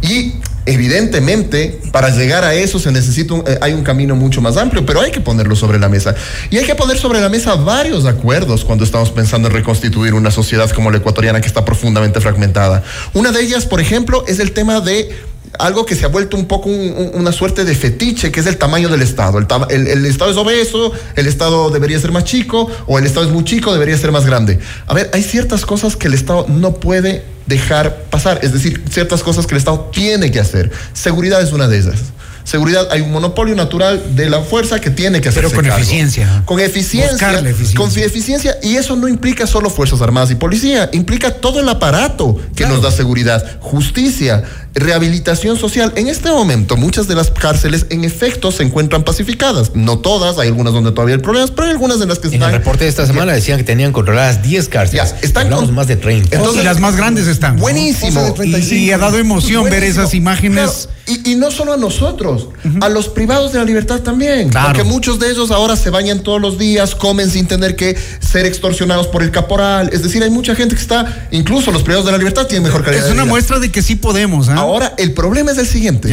[0.00, 0.34] Y
[0.66, 4.84] evidentemente, para llegar a eso se necesita un- eh, hay un camino mucho más amplio,
[4.86, 6.14] pero hay que ponerlo sobre la mesa.
[6.50, 10.30] Y hay que poner sobre la mesa varios acuerdos cuando estamos pensando en reconstituir una
[10.30, 12.82] sociedad como la ecuatoriana que está profundamente fragmentada.
[13.14, 15.10] Una de ellas, por ejemplo, es el tema de
[15.58, 18.46] algo que se ha vuelto un poco un- un- una suerte de fetiche, que es
[18.46, 19.38] el tamaño del Estado.
[19.38, 23.06] El, tama- el- el Estado es obeso, el Estado debería ser más chico, o el
[23.06, 24.58] Estado es muy chico, debería ser más grande.
[24.86, 29.22] A ver, hay ciertas cosas que el Estado no puede dejar pasar, es decir, ciertas
[29.22, 30.70] cosas que el Estado tiene que hacer.
[30.94, 31.96] Seguridad es una de esas.
[32.44, 35.78] Seguridad, hay un monopolio natural de la fuerza que tiene que hacerse Pero con cargo.
[35.80, 36.42] eficiencia.
[36.44, 37.30] Con eficiencia.
[37.38, 37.76] Eficiencia.
[37.76, 38.56] Con eficiencia.
[38.64, 42.82] Y eso no implica solo Fuerzas Armadas y Policía, implica todo el aparato que nos
[42.82, 44.42] da seguridad, justicia,
[44.74, 45.92] rehabilitación social.
[45.96, 49.72] En este momento, muchas de las cárceles en efecto se encuentran pacificadas.
[49.74, 52.34] No todas, hay algunas donde todavía hay problemas, pero hay algunas en las que En
[52.34, 52.50] están.
[52.50, 55.14] el reporte de esta semana decían que tenían controladas 10 cárceles.
[55.22, 56.38] están Hablamos con- más de 30.
[56.54, 57.56] y las más grandes están.
[57.56, 57.62] ¿no?
[57.62, 58.34] Buenísimo.
[58.42, 60.70] Y, y ha dado emoción ver esas imágenes.
[60.88, 60.92] Claro,
[61.24, 62.48] y, y no solo a nosotros,
[62.80, 64.50] a los privados de la libertad también.
[64.50, 68.46] Porque muchos de ellos ahora se bañan todos los días, comen sin tener que ser
[68.46, 69.90] extorsionados por el caporal.
[69.92, 72.82] Es decir, hay mucha gente que está, incluso los privados de la libertad tienen mejor
[72.84, 73.30] calidad Es de una vida.
[73.32, 74.48] muestra de que sí podemos.
[74.48, 74.54] ¿ah?
[74.62, 76.08] Ahora, el problema es el siguiente.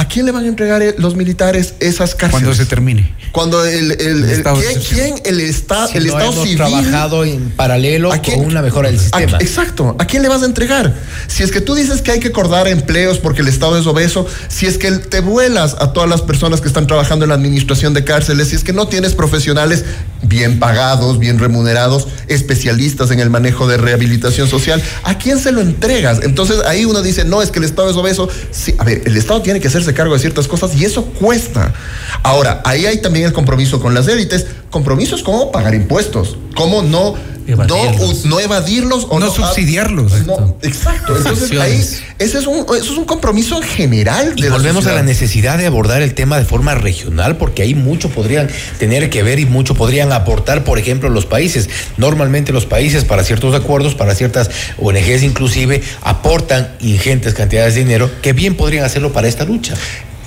[0.00, 2.30] ¿A quién le van a entregar eh, los militares esas cárceles?
[2.30, 3.12] Cuando se termine.
[3.32, 5.14] Cuando el, el- el- estado ¿quién, quién?
[5.24, 8.38] el, esta- Si el no Estado hemos civil trabajado en paralelo ¿A quién?
[8.38, 9.38] con una mejora del ¿A- sistema.
[9.40, 9.96] exacto.
[9.98, 10.94] ¿A quién le vas a entregar?
[11.26, 14.24] Si es que tú dices que hay que acordar empleos porque el Estado es obeso,
[14.46, 17.92] si es que te vuelas a todas las personas que están trabajando en la administración
[17.92, 19.84] de cárceles, si es que no tienes profesionales
[20.22, 25.60] bien pagados, bien remunerados, especialistas en el manejo de rehabilitación social, ¿a quién se lo
[25.60, 26.20] entregas?
[26.22, 28.28] Entonces ahí uno dice, no, es que el Estado es obeso.
[28.52, 31.72] Sí, a ver, el Estado tiene que hacerse cargo de ciertas cosas y eso cuesta.
[32.22, 34.46] Ahora, ahí hay también el compromiso con las élites.
[34.70, 37.14] Compromisos como pagar impuestos, como no
[37.56, 37.94] no,
[38.24, 40.26] no evadirlos o No no, subsidiarlos.
[40.26, 41.16] No, exacto.
[41.16, 41.82] Entonces ahí
[42.18, 45.56] ese es un, eso es un compromiso general de Y la volvemos a la necesidad
[45.56, 48.48] de abordar el tema de forma regional, porque ahí mucho podrían
[48.78, 51.70] tener que ver y mucho podrían aportar, por ejemplo, los países.
[51.96, 58.10] Normalmente los países para ciertos acuerdos, para ciertas ONGs inclusive, aportan ingentes cantidades de dinero
[58.20, 59.74] que bien podrían hacerlo para esta lucha.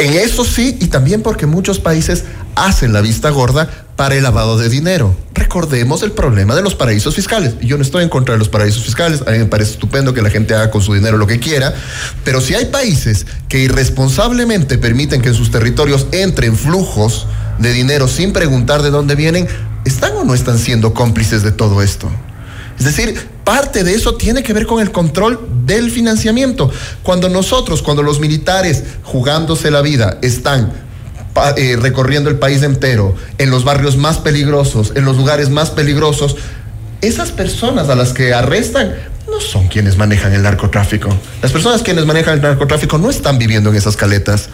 [0.01, 2.23] En eso sí, y también porque muchos países
[2.55, 5.15] hacen la vista gorda para el lavado de dinero.
[5.35, 7.53] Recordemos el problema de los paraísos fiscales.
[7.61, 10.23] Yo no estoy en contra de los paraísos fiscales, a mí me parece estupendo que
[10.23, 11.75] la gente haga con su dinero lo que quiera,
[12.23, 17.27] pero si hay países que irresponsablemente permiten que en sus territorios entren flujos
[17.59, 19.47] de dinero sin preguntar de dónde vienen,
[19.85, 22.09] ¿están o no están siendo cómplices de todo esto?
[22.79, 26.71] Es decir, parte de eso tiene que ver con el control del financiamiento.
[27.03, 30.71] Cuando nosotros, cuando los militares jugándose la vida están
[31.57, 36.35] eh, recorriendo el país entero, en los barrios más peligrosos, en los lugares más peligrosos,
[37.01, 38.93] esas personas a las que arrestan
[39.29, 41.09] no son quienes manejan el narcotráfico.
[41.41, 44.49] Las personas quienes manejan el narcotráfico no están viviendo en esas caletas.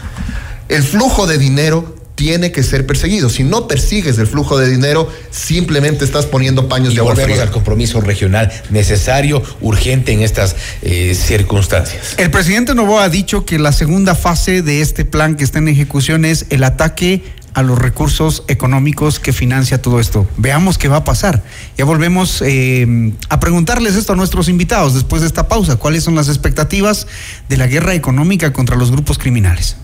[0.70, 3.30] El flujo de dinero tiene que ser perseguido.
[3.30, 7.34] Si no persigues el flujo de dinero, simplemente estás poniendo paños Y de agua volvemos
[7.34, 7.44] fría.
[7.44, 12.16] al compromiso regional necesario, urgente en estas eh, circunstancias.
[12.18, 15.68] El presidente Novoa ha dicho que la segunda fase de este plan que está en
[15.68, 17.22] ejecución es el ataque
[17.54, 20.28] a los recursos económicos que financia todo esto.
[20.38, 21.44] Veamos qué va a pasar.
[21.78, 25.76] Ya volvemos eh, a preguntarles esto a nuestros invitados después de esta pausa.
[25.76, 27.06] ¿Cuáles son las expectativas
[27.48, 29.78] de la guerra económica contra los grupos criminales?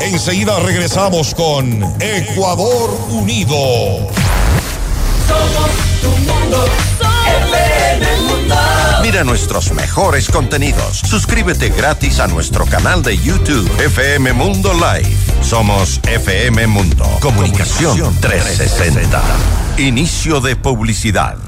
[0.00, 3.56] Enseguida regresamos con Ecuador Unido.
[5.26, 5.70] Somos
[6.00, 6.64] tu mundo,
[7.52, 8.54] FM Mundo.
[9.02, 10.98] Mira nuestros mejores contenidos.
[10.98, 15.16] Suscríbete gratis a nuestro canal de YouTube FM Mundo Live.
[15.42, 17.04] Somos FM Mundo.
[17.20, 19.20] Comunicación 360.
[19.78, 21.47] Inicio de publicidad.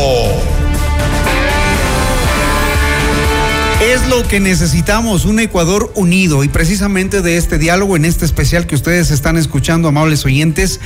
[3.80, 8.66] Es lo que necesitamos, un Ecuador unido y precisamente de este diálogo en este especial
[8.66, 10.78] que ustedes están escuchando, amables oyentes.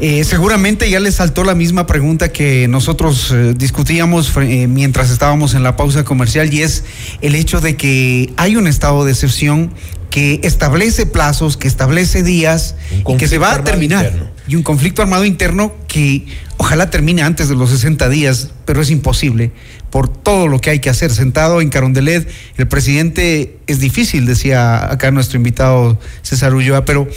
[0.00, 5.54] Eh, seguramente ya les saltó la misma pregunta que nosotros eh, discutíamos eh, mientras estábamos
[5.54, 6.84] en la pausa comercial y es
[7.20, 9.72] el hecho de que hay un estado de excepción
[10.10, 12.76] que establece plazos, que establece días
[13.06, 14.06] y que se va a terminar.
[14.06, 14.30] interno.
[14.46, 16.26] Y un conflicto armado interno que
[16.56, 19.52] ojalá termine antes de los 60 días, pero es imposible
[19.90, 21.10] por todo lo que hay que hacer.
[21.10, 27.08] Sentado en Carondelet, el presidente es difícil, decía acá nuestro invitado César Ulloa, pero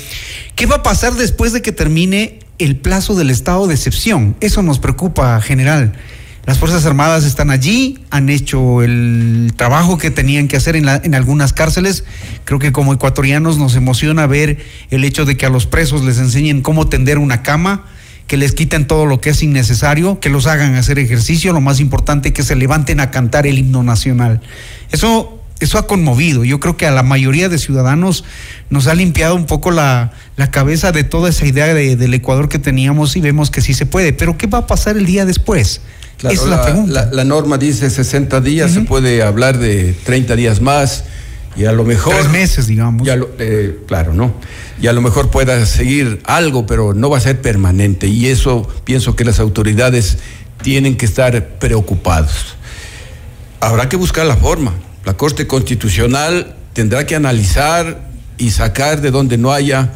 [0.56, 4.36] ¿qué va a pasar después de que termine el plazo del estado de excepción?
[4.40, 5.94] Eso nos preocupa, general.
[6.46, 11.00] Las Fuerzas Armadas están allí, han hecho el trabajo que tenían que hacer en, la-
[11.04, 12.04] en algunas cárceles.
[12.46, 14.58] Creo que como ecuatorianos nos emociona ver
[14.90, 17.86] el hecho de que a los presos les enseñen cómo tender una cama,
[18.26, 21.80] que les quiten todo lo que es innecesario, que los hagan hacer ejercicio, lo más
[21.80, 24.42] importante que se levanten a cantar el himno nacional.
[24.92, 26.44] Eso eso ha conmovido.
[26.44, 28.24] Yo creo que a la mayoría de ciudadanos
[28.70, 32.50] nos ha limpiado un poco la, la cabeza de toda esa idea de- del Ecuador
[32.50, 34.12] que teníamos y vemos que sí se puede.
[34.14, 35.82] Pero ¿qué va a pasar el día después?
[36.18, 37.10] Claro, es la, pregunta.
[37.12, 41.06] La, norma dice 60 días, se puede hablar de 30 días más
[41.56, 42.14] y a lo mejor...
[42.16, 43.08] Tres meses, digamos.
[43.08, 44.34] Lo- eh, claro, ¿no?
[44.80, 48.08] Y a lo mejor pueda seguir algo, pero no va a ser permanente.
[48.08, 50.18] Y eso pienso que las autoridades
[50.62, 52.56] tienen que estar preocupados.
[53.60, 54.74] Habrá que buscar la forma.
[55.06, 59.92] La Corte Constitucional tendrá que analizar y sacar de donde no haya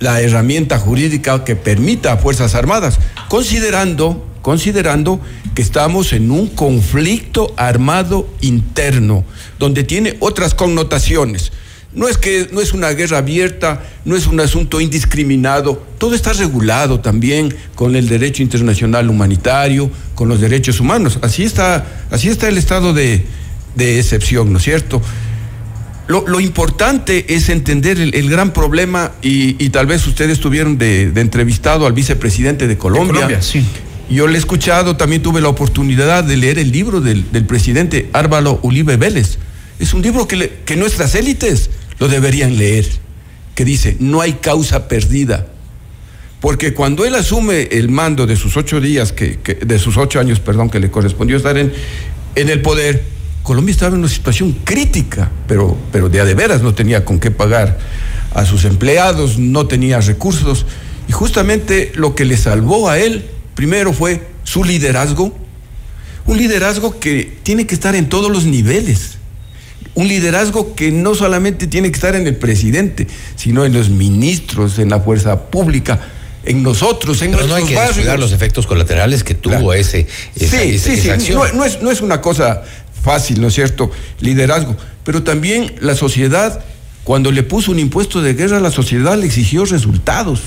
[0.00, 2.98] la herramienta jurídica que permita a Fuerzas Armadas,
[3.28, 5.20] considerando, considerando
[5.54, 9.24] que estamos en un conflicto armado interno,
[9.58, 11.52] donde tiene otras connotaciones.
[11.94, 16.32] No es que no es una guerra abierta, no es un asunto indiscriminado, todo está
[16.32, 21.20] regulado también con el derecho internacional humanitario, con los derechos humanos.
[21.22, 23.24] Así está, así está el estado de,
[23.74, 25.00] de excepción, ¿no es cierto?
[26.06, 30.76] Lo, lo importante es entender el, el gran problema y, y tal vez ustedes tuvieron
[30.76, 33.14] de, de entrevistado al vicepresidente de Colombia.
[33.14, 33.64] Colombia, sí.
[34.10, 38.10] Yo le he escuchado, también tuve la oportunidad de leer el libro del, del presidente
[38.12, 39.38] Álvaro Uribe Vélez.
[39.78, 42.86] Es un libro que, le- que nuestras élites lo deberían leer,
[43.54, 45.46] que dice, no hay causa perdida.
[46.40, 50.20] Porque cuando él asume el mando de sus ocho días, que, que- de sus ocho
[50.20, 51.72] años, perdón, que le correspondió estar en,
[52.34, 53.02] en el poder,
[53.44, 57.20] Colombia estaba en una situación crítica, pero, pero de a de veras no tenía con
[57.20, 57.78] qué pagar
[58.34, 60.66] a sus empleados, no tenía recursos.
[61.08, 65.36] Y justamente lo que le salvó a él, primero fue su liderazgo,
[66.26, 69.18] un liderazgo que tiene que estar en todos los niveles.
[69.94, 73.06] Un liderazgo que no solamente tiene que estar en el presidente,
[73.36, 76.00] sino en los ministros, en la fuerza pública,
[76.46, 78.18] en nosotros, en Pero no nuestros hay que barrios.
[78.20, 81.10] los efectos colaterales que tuvo ese, esa, sí, esa- sí, esa sí.
[81.10, 81.38] acción.
[81.38, 82.62] No, no es, no es una cosa
[83.04, 83.90] fácil, ¿no es cierto?
[84.20, 84.76] Liderazgo.
[85.04, 86.64] Pero también la sociedad,
[87.04, 90.40] cuando le puso un impuesto de guerra, la sociedad le exigió resultados.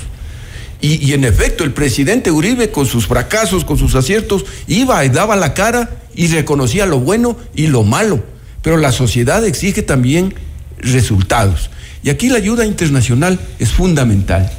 [0.80, 5.34] Y, en efecto, el presidente Uribe, con sus fracasos, con sus aciertos, iba y daba
[5.34, 8.22] la cara y reconocía lo bueno y lo malo.
[8.62, 10.34] Pero la sociedad exige también
[10.78, 11.70] resultados.
[12.04, 14.52] Y aquí la ayuda internacional es fundamental.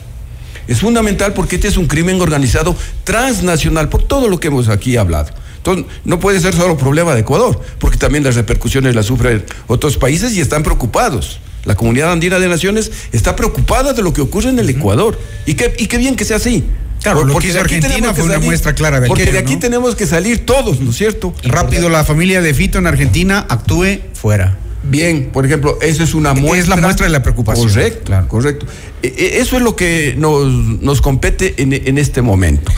[0.67, 4.97] Es fundamental porque este es un crimen organizado transnacional, por todo lo que hemos aquí
[4.97, 5.29] hablado.
[5.59, 9.97] Entonces, no puede ser solo problema de Ecuador, porque también las repercusiones las sufren otros
[9.97, 11.39] países y están preocupados.
[11.65, 15.19] La comunidad andina de naciones está preocupada de lo que ocurre en el Ecuador.
[15.45, 16.63] Y qué, y qué bien que sea así.
[17.01, 19.07] Claro, lo que Porque hizo de aquí Argentina tenemos que fue una muestra clara de
[19.07, 19.59] Porque de aquí ¿no?
[19.59, 21.33] tenemos que salir todos, ¿no es cierto?
[21.43, 24.57] Rápido, la familia de Fito en Argentina actúe fuera.
[24.83, 26.59] Bien, por ejemplo, eso es una muestra.
[26.59, 27.67] Es la muestra de la preocupación.
[27.67, 28.65] Correcto, correcto.
[29.03, 32.71] E- e- Eso es lo que nos, nos compete en, en este momento.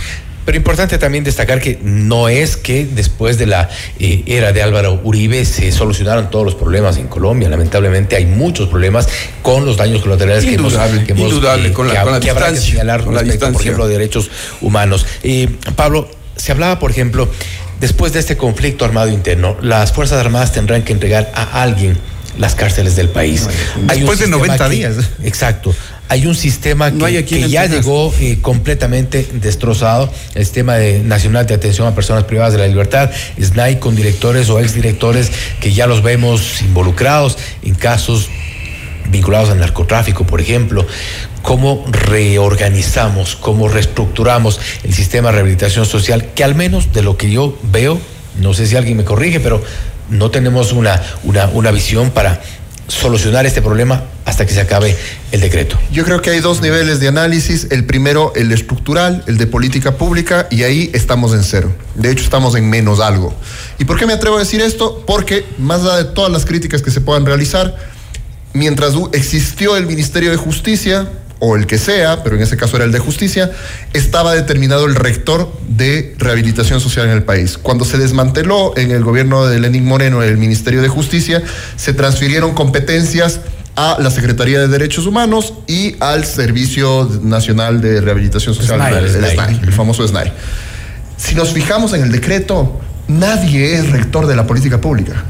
[0.46, 3.70] Pero importante también destacar que no es que después de la
[4.00, 7.48] eh, era de Álvaro Uribe se solucionaron todos los problemas en Colombia.
[7.50, 9.08] Lamentablemente hay muchos problemas
[9.44, 12.30] con los daños colaterales que hemos, que hemos, indudable, con la- que, con la que
[12.32, 14.32] habrá que señalar con la respecto, por ejemplo, de derechos
[14.62, 15.06] humanos.
[15.24, 17.30] Eh, Pablo, se hablaba, por ejemplo,
[17.80, 21.98] después de este conflicto armado interno, las Fuerzas Armadas tendrán que entregar a alguien
[22.40, 23.46] las cárceles del país.
[23.76, 24.96] Hay un Después de sistema 90 que- días.
[25.24, 25.76] Exacto.
[26.12, 31.54] Hay un sistema que, hay ya llegó eh, completamente destrozado, el sistema de, nacional de
[31.54, 33.12] atención a personas privadas de la libertad,
[33.42, 35.32] SNAI con directores o exdirectores
[35.62, 38.28] que ya los vemos involucrados en casos
[39.10, 40.86] vinculados al narcotráfico, por ejemplo.
[41.44, 46.34] ¿Cómo reorganizamos, cómo reestructuramos el sistema de rehabilitación social?
[46.36, 48.02] Que al menos de lo que yo veo,
[48.38, 49.64] no sé si alguien me corrige, pero
[50.10, 52.42] no tenemos una, una, una visión para
[52.88, 54.96] solucionar este problema hasta que se acabe
[55.32, 55.78] el decreto.
[55.92, 57.68] Yo creo que hay dos niveles de análisis.
[57.72, 61.74] El primero, el estructural, el de política pública, y ahí estamos en cero.
[61.96, 63.34] De hecho, estamos en menos algo.
[63.80, 65.04] ¿Y por qué me atrevo a decir esto?
[65.06, 67.76] Porque más allá de todas las críticas que se puedan realizar,
[68.54, 71.08] mientras existió el Ministerio de Justicia,
[71.42, 73.52] o el que sea, pero en ese caso era el de Justicia,
[73.94, 77.58] estaba determinado el rector de rehabilitación social en el país.
[77.58, 81.42] Cuando se desmanteló en el gobierno de Lenín Moreno el Ministerio de Justicia,
[81.76, 83.42] se transfirieron competencias
[83.76, 89.06] a la Secretaría de Derechos Humanos y al Servicio Nacional de Rehabilitación Social, SNAI, el,
[89.06, 89.34] el SNAI.
[89.34, 90.32] SNAI, el famoso SNAI.
[91.18, 95.24] Si nos fijamos en el decreto, nadie es rector de la política pública.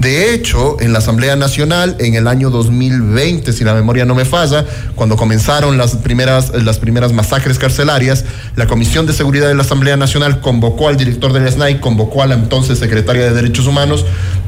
[0.00, 4.24] De hecho, en la Asamblea Nacional, en el año 2020, si la memoria no me
[4.24, 4.64] falla,
[4.94, 8.24] cuando comenzaron las primeras, las primeras masacres carcelarias,
[8.56, 12.26] la Comisión de Seguridad de la Asamblea Nacional convocó al director del SNAI, convocó a
[12.26, 14.06] la entonces secretaria de Derechos Humanos,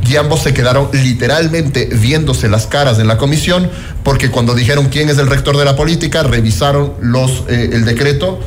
[0.09, 3.69] y ambos se quedaron literalmente viéndose las caras en la comisión,
[4.05, 8.41] porque cuando dijeron quién es el rector de la política, revisaron los, eh, el decreto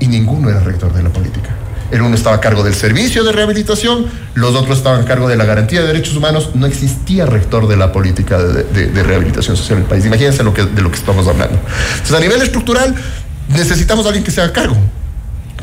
[0.00, 1.59] y ninguno era rector de la política.
[1.90, 5.36] El uno estaba a cargo del servicio de rehabilitación, los otros estaban a cargo de
[5.36, 6.50] la garantía de derechos humanos.
[6.54, 10.04] No existía rector de la política de, rehabilitación social en el país.
[10.04, 11.58] Imagínense lo que, de lo que estamos hablando.
[11.92, 12.94] Entonces, a nivel estructural,
[13.48, 14.76] necesitamos a alguien que se haga cargo.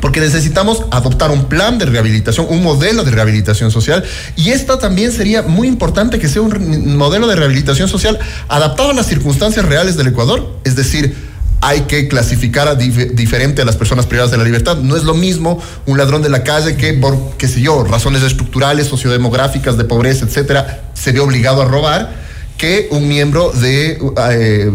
[0.00, 4.04] Porque necesitamos adoptar un plan de rehabilitación, un modelo de rehabilitación social.
[4.36, 8.18] Y esta también sería muy importante que sea un modelo de rehabilitación social
[8.48, 10.56] adaptado a las circunstancias reales del Ecuador.
[10.62, 11.27] Es decir,
[11.60, 14.76] hay que clasificar a dif- diferente a las personas privadas de la libertad.
[14.76, 18.22] No es lo mismo un ladrón de la calle que por, qué sé yo, razones
[18.22, 23.98] estructurales, sociodemográficas, de pobreza, etcétera, se ve obligado a robar que un miembro de eh,
[24.16, 24.70] eh,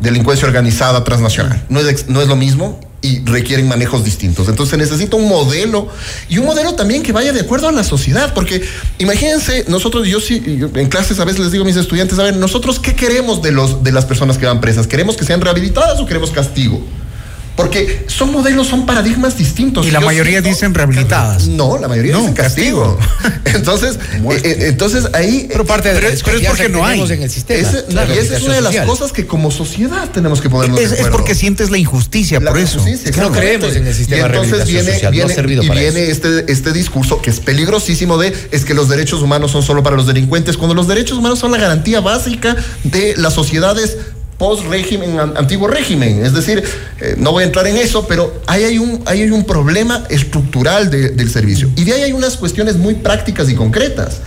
[0.00, 1.64] delincuencia organizada transnacional.
[1.68, 4.48] No es, no es lo mismo y requieren manejos distintos.
[4.48, 5.88] Entonces se necesita un modelo
[6.28, 8.62] y un modelo también que vaya de acuerdo a la sociedad, porque
[8.98, 12.24] imagínense, nosotros, yo sí, yo en clases a veces les digo a mis estudiantes, a
[12.24, 14.86] ver, nosotros qué queremos de, los, de las personas que van presas?
[14.86, 16.82] ¿Queremos que sean rehabilitadas o queremos castigo?
[17.56, 19.86] Porque son modelos, son paradigmas distintos.
[19.86, 21.48] Y la Yo mayoría siento- dicen rehabilitadas.
[21.48, 22.98] No, la mayoría No, dicen castigo.
[23.46, 25.46] entonces, eh, eh, entonces ahí.
[25.50, 26.90] Pero parte de pero es porque que no hay.
[27.00, 27.68] tenemos en el sistema.
[27.90, 30.90] La y esa es una de las cosas que como sociedad tenemos que ponernos Es,
[30.90, 31.16] de es acuerdo.
[31.18, 32.78] porque sientes la injusticia, por eso.
[32.78, 35.34] justicia, Es que no creemos en el sistema Y entonces viene, social, no ha viene-
[35.34, 39.22] servido y para viene este, este discurso que es peligrosísimo de es que los derechos
[39.22, 42.54] humanos son solo para los delincuentes, cuando los derechos humanos son la garantía básica
[42.84, 43.96] de las sociedades
[44.38, 46.24] post-régimen, an- antiguo régimen.
[46.24, 46.62] Es decir,
[47.00, 50.04] eh, no voy a entrar en eso, pero ahí hay un, ahí hay un problema
[50.10, 51.70] estructural de- del servicio.
[51.76, 54.18] Y de ahí hay unas cuestiones muy prácticas y concretas.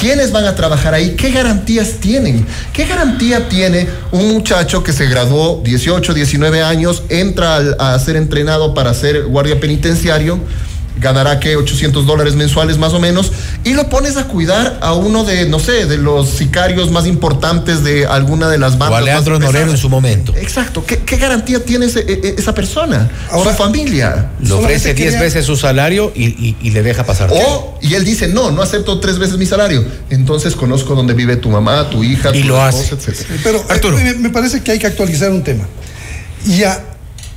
[0.00, 1.14] ¿Quiénes van a trabajar ahí?
[1.16, 2.46] ¿Qué garantías tienen?
[2.72, 8.72] ¿Qué garantía tiene un muchacho que se graduó 18, 19 años, entra a ser entrenado
[8.72, 10.38] para ser guardia penitenciario?
[11.00, 13.32] Ganará que 800 dólares mensuales más o menos,
[13.64, 17.82] y lo pones a cuidar a uno de, no sé, de los sicarios más importantes
[17.82, 18.98] de alguna de las O bandas.
[19.00, 20.34] a Leandro más Norero en su momento.
[20.36, 20.84] Exacto.
[20.86, 23.10] ¿Qué, qué garantía tiene ese- e- e- esa persona?
[23.32, 24.30] su familia.
[24.40, 27.30] Le ofrece Solamente 10 quería- veces su salario y, y- y le deja pasar.
[27.32, 29.84] O, y él dice, no, no acepto tres veces mi salario.
[30.10, 33.40] Entonces conozco dónde vive tu mamá, tu hija, Y tu lo esposa, etcétera.
[33.42, 33.64] Pero
[33.98, 35.64] eh, me, me parece que hay que actualizar un tema.
[36.44, 36.84] Ya,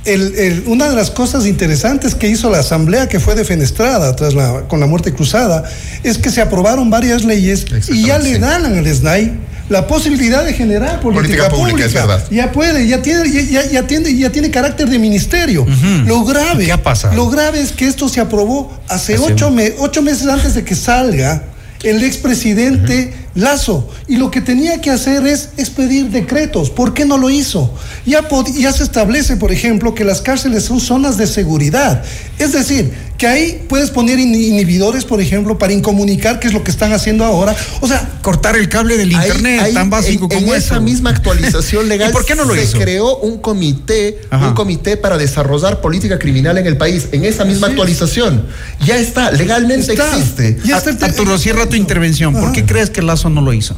[0.04, 4.34] el- el- una de las cosas interesantes que hizo la Asamblea, que fue defenestrada tras
[4.34, 5.64] la, con la muerte cruzada,
[6.02, 7.64] es que se aprobaron varias leyes
[7.94, 9.32] y ya le dan al SNAI
[9.70, 12.24] la posibilidad de generar política, Política pública, es verdad.
[12.30, 13.30] Ya puede, ya tiene,
[13.72, 15.64] ya, tiene, ya tiene carácter de ministerio.
[16.06, 16.66] Lo grave,
[17.14, 20.74] Lo grave es que esto se aprobó hace, ocho, me- ocho meses antes de que
[20.74, 21.44] salga
[21.82, 23.88] el expresidente Lazo.
[24.06, 26.70] Y lo que tenía que hacer es expedir decretos.
[26.70, 27.72] ¿Por qué no lo hizo?
[28.06, 28.22] Ya,
[28.72, 32.04] se establece, por ejemplo, que las cárceles son zonas de seguridad.
[32.38, 36.62] Es decir, que ahí puedes poner in- inhibidores, por ejemplo, para incomunicar, que es lo
[36.64, 37.54] que están haciendo ahora.
[37.80, 40.74] O sea, cortar el cable del Ahí- internet, ahí, tan básico en, como en eso.
[40.74, 42.78] esa misma actualización legal ¿Y por qué no lo se hizo?
[42.78, 44.48] creó un comité, Ajá.
[44.48, 47.08] un comité para desarrollar política criminal en el país.
[47.12, 48.46] En esa misma actualización
[48.84, 50.16] ya está, legalmente Está.
[50.16, 50.58] existe.
[50.64, 52.32] Ya está Arturo, cierra tu intervención.
[52.34, 53.76] ¿Por qué crees que Lazo no lo hizo?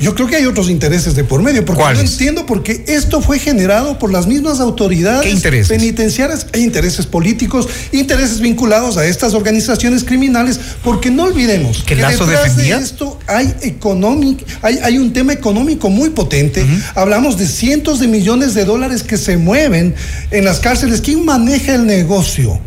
[0.00, 3.20] Yo creo que hay otros intereses de por medio, porque no entiendo por qué esto
[3.20, 6.46] fue generado por las mismas autoridades penitenciarias.
[6.54, 12.78] Hay intereses políticos, intereses vinculados a estas organizaciones criminales, porque no olvidemos ¿Que detrás defendía?
[12.78, 16.64] de esto hay económico, hay, hay un tema económico muy potente.
[16.94, 19.96] Hablamos de cientos de millones de dólares que se mueven
[20.30, 21.00] en las cárceles.
[21.00, 22.60] ¿Quién maneja el negocio?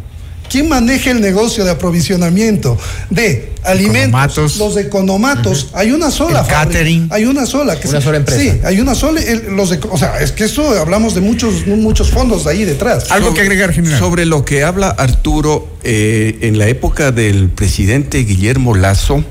[0.51, 2.77] ¿Quién maneja el negocio de aprovisionamiento
[3.09, 4.01] de alimentos?
[4.09, 4.57] Economatos.
[4.57, 5.67] Los economatos.
[5.73, 6.63] Hay una sola El fábrica.
[6.65, 7.07] catering.
[7.09, 7.79] Hay una sola.
[7.79, 8.41] que Una sola empresa.
[8.41, 9.21] Sí, hay una sola.
[9.21, 13.09] el- los de- o sea, es que eso hablamos de muchos, muchos fondos ahí detrás.
[13.11, 13.97] Algo que agregar, general.
[13.97, 19.23] Sobre lo que habla Arturo, eh, en la época del presidente Guillermo Lazo,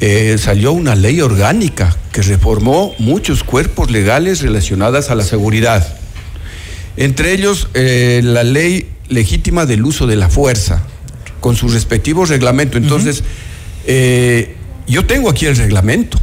[0.00, 5.86] eh, salió una ley orgánica que reformó muchos cuerpos legales relacionados a la seguridad.
[6.96, 10.82] Entre ellos, eh, la ley legítima del uso de la fuerza,
[11.40, 12.78] con su respectivo reglamento.
[12.78, 13.22] Entonces,
[13.86, 14.56] eh,
[14.86, 16.18] yo tengo aquí el reglamento.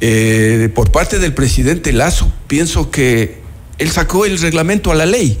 [0.00, 3.38] Eh, por parte del presidente Lazo, pienso que
[3.78, 5.38] él sacó el reglamento a la ley,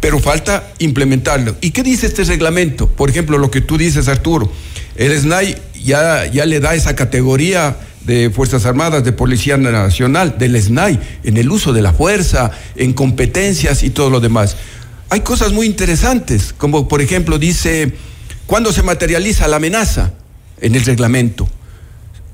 [0.00, 1.56] pero falta implementarlo.
[1.60, 2.88] ¿Y qué dice este reglamento?
[2.88, 4.50] Por ejemplo, lo que tú dices, Arturo,
[4.96, 10.60] el SNAI ya, ya le da esa categoría de Fuerzas Armadas, de Policía Nacional, del
[10.60, 14.56] SNAI, en el uso de la fuerza, en competencias y todo lo demás.
[15.08, 17.92] Hay cosas muy interesantes, como por ejemplo dice,
[18.46, 20.12] ¿cuándo se materializa la amenaza?
[20.60, 21.48] En el reglamento.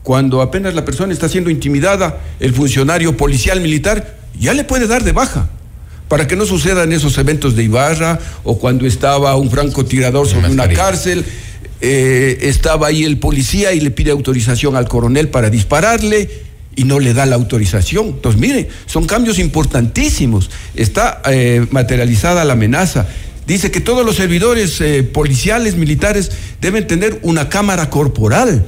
[0.02, 5.04] Cuando apenas la persona está siendo intimidada, el funcionario policial militar ya le puede dar
[5.04, 5.48] de baja
[6.08, 10.68] para que no sucedan esos eventos de Ibarra o cuando estaba un francotirador sobre una
[10.68, 11.24] cárcel,
[11.80, 16.28] eh, estaba ahí el policía y le pide autorización al coronel para dispararle
[16.76, 18.06] y no le da la autorización.
[18.08, 20.50] Entonces, mire, son cambios importantísimos.
[20.74, 23.06] Está eh, materializada la amenaza.
[23.46, 26.30] Dice que todos los servidores eh, policiales, militares,
[26.60, 28.64] deben tener una cámara corporal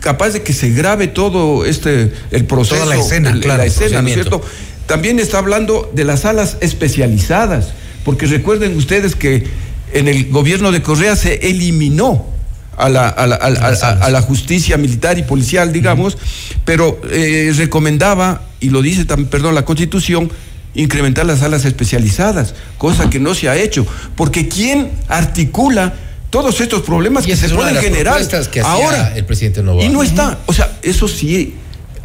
[0.00, 3.66] capaz de que se grabe todo este el proceso Toda la escena, el- claro, la
[3.66, 4.42] escena, ¿no es cierto?
[4.86, 7.68] También está hablando de las salas especializadas,
[8.04, 9.44] porque recuerden ustedes que
[9.92, 12.26] en el gobierno de Correa se eliminó
[12.76, 16.16] a la, a la- a la- a- a la justicia militar y policial, digamos,
[16.64, 20.30] pero eh, recomendaba, y lo dice también, perdón, la Constitución,
[20.74, 23.86] incrementar las salas especializadas, cosa que no se ha hecho,
[24.16, 25.94] porque ¿quién articula
[26.30, 29.12] todos estos problemas Y que se es una de pueden las generar que ahora?
[29.16, 29.84] el presidente Novoa.
[29.84, 31.54] Y no está, o sea, eso sí,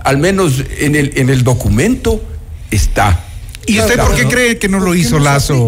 [0.04, 2.24] al menos en el, en el documento
[2.70, 3.24] está.
[3.66, 5.66] ¿Y usted por qué cree que no lo hizo Lazo?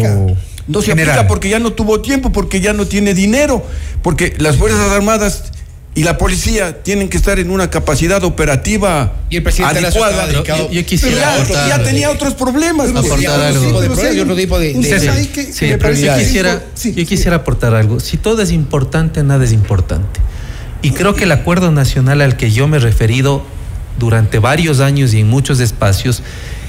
[0.68, 1.10] No se general?
[1.10, 3.64] aplica porque ya no tuvo tiempo, porque ya no tiene dinero,
[4.02, 5.52] porque las Fuerzas Armadas
[5.94, 10.26] y la policía tienen que estar en una capacidad operativa y el presidente adecuada.
[10.26, 12.92] De la yo, yo, quisiera ya, aportar, ya tenía otros problemas.
[16.94, 18.00] Yo quisiera aportar algo.
[18.00, 20.20] Si todo es importante, nada es importante.
[20.80, 23.44] Y creo que el acuerdo nacional al que yo me he referido
[23.98, 26.22] durante varios años y en muchos espacios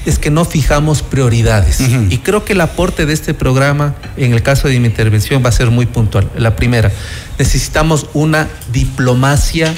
[0.06, 1.80] es que no fijamos prioridades.
[1.80, 2.12] Uh -huh.
[2.12, 5.48] Y creo que el aporte de este programa, en el caso de mi intervención, va
[5.48, 6.28] a ser muy puntual.
[6.36, 6.90] La primera,
[7.38, 9.74] necesitamos una diplomacia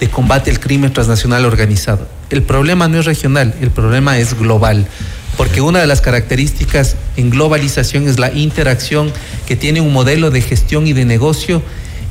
[0.00, 2.06] de combate al crimen transnacional organizado.
[2.30, 4.86] El problema no es regional, el problema es global.
[5.36, 9.12] Porque una de las características en globalización es la interacción
[9.46, 11.62] que tiene un modelo de gestión y de negocio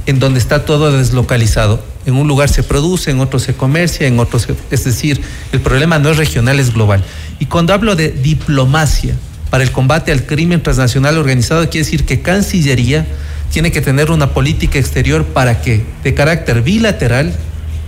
[0.06, 1.84] en donde está todo deslocalizado.
[2.06, 4.54] En un lugar se produce, en otro se comercia, en otro se...
[4.72, 5.22] Es decir,
[5.54, 7.04] el problema no es regional, es global.
[7.44, 9.16] Y cuando hablo de diplomacia
[9.50, 13.06] para el combate al crimen transnacional organizado, quiere decir que Cancillería
[13.52, 17.34] tiene que tener una política exterior para que, de carácter bilateral,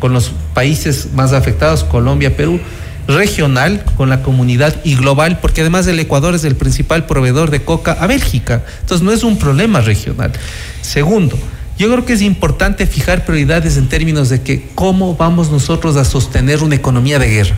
[0.02, 2.60] con los países más afectados, Colombia, Perú,
[3.07, 7.64] regional con la comunidad y global, porque además el Ecuador es el principal proveedor de
[7.64, 8.61] coca a Bélgica.
[8.82, 10.34] Entonces no es un problema regional.
[10.82, 11.38] Segundo,
[11.77, 16.03] yo creo que es importante fijar prioridades en términos de que cómo vamos nosotros a
[16.03, 17.57] sostener una economía de guerra.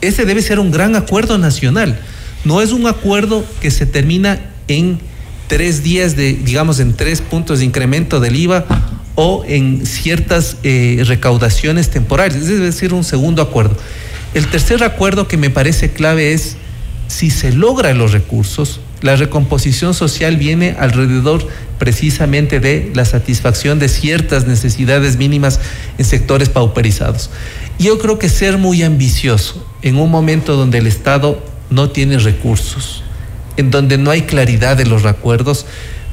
[0.00, 2.00] Ese debe ser un gran acuerdo nacional.
[2.44, 4.98] No es un acuerdo que se termina en
[5.46, 8.64] tres días de, digamos, en tres puntos de incremento del IVA
[9.14, 12.46] o en ciertas eh, recaudaciones temporales.
[12.46, 13.76] Debe ser un segundo acuerdo.
[14.32, 16.56] El tercer acuerdo que me parece clave es
[17.08, 21.46] si se logran los recursos, la recomposición social viene alrededor
[21.78, 25.58] precisamente de la satisfacción de ciertas necesidades mínimas
[25.98, 27.30] en sectores pauperizados.
[27.78, 33.02] Yo creo que ser muy ambicioso en un momento donde el Estado no tiene recursos,
[33.56, 35.66] en donde no hay claridad de los acuerdos,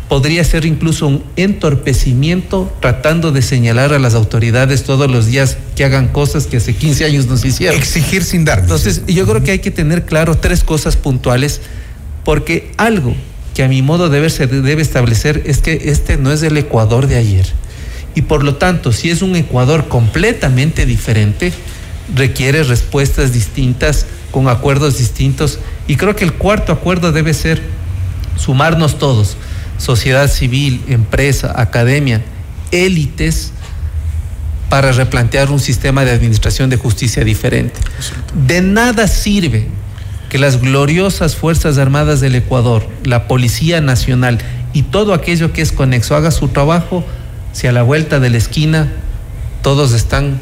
[0.08, 5.84] podría ser incluso un entorpecimiento tratando de señalar a las autoridades todos los días que
[5.84, 7.78] hagan cosas que hace 15 años nos hicieron.
[7.78, 8.60] Exigir sin dar.
[8.60, 11.62] Entonces, yo creo que hay que tener claro tres cosas puntuales,
[12.24, 13.16] porque algo
[13.54, 16.58] que a mi modo de ver se debe establecer es que este no es el
[16.58, 17.46] Ecuador de ayer.
[18.16, 21.52] Y por lo tanto, si es un Ecuador completamente diferente,
[22.16, 25.60] requiere respuestas distintas, con acuerdos distintos.
[25.88, 27.62] Y creo que el cuarto acuerdo debe ser
[28.38, 29.38] sumarnos todos
[29.78, 32.24] sociedad civil, empresa, academia,
[32.72, 33.52] élites,
[34.70, 37.80] para replantear un sistema de administración de justicia diferente.
[38.48, 39.68] De nada sirve
[40.30, 44.40] que las gloriosas Fuerzas Armadas del Ecuador, la Policía Nacional
[44.74, 47.06] y todo aquello que es conexo haga su trabajo
[47.54, 48.92] si a la vuelta de la esquina
[49.62, 50.42] todos están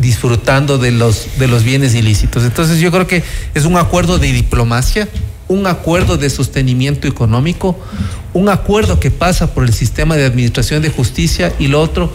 [0.00, 2.44] disfrutando de los, de los bienes ilícitos.
[2.44, 3.22] Entonces yo creo que
[3.54, 5.08] es un acuerdo de diplomacia,
[5.48, 7.78] un acuerdo de sostenimiento económico,
[8.32, 12.12] un acuerdo que pasa por el sistema de administración de justicia y lo otro,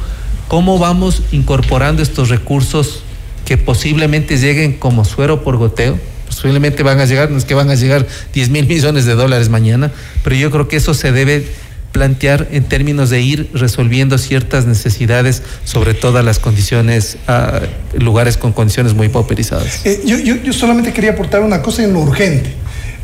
[0.48, 3.04] cómo vamos incorporando estos recursos
[3.46, 6.00] que posiblemente lleguen como suero por goteo.
[6.28, 9.50] Posiblemente van a llegar, no es que van a llegar 10 mil millones de dólares
[9.50, 9.92] mañana,
[10.24, 11.48] pero yo creo que eso se debe
[11.96, 18.52] plantear en términos de ir resolviendo ciertas necesidades, sobre todas las condiciones, uh, lugares con
[18.52, 19.86] condiciones muy pauperizadas.
[19.86, 22.54] Eh, yo, yo, yo solamente quería aportar una cosa en lo urgente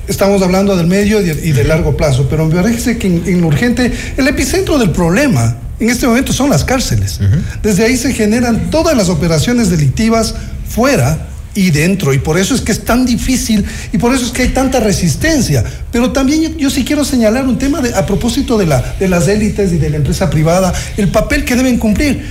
[0.08, 3.48] estamos hablando del medio y de largo plazo, pero me parece que en, en, lo
[3.48, 7.20] urgente, el epicentro del problema en este momento son las cárceles.
[7.22, 7.62] Uh -huh.
[7.64, 10.36] Desde ahí se generan todas las operaciones delictivas
[10.68, 14.32] fuera y dentro, y por eso es que es tan difícil y por eso es
[14.32, 15.64] que hay tanta resistencia.
[15.92, 19.08] Pero también yo, yo sí quiero señalar un tema de, a propósito de, la, de
[19.08, 22.26] las élites y de la empresa privada, el papel que deben cumplir.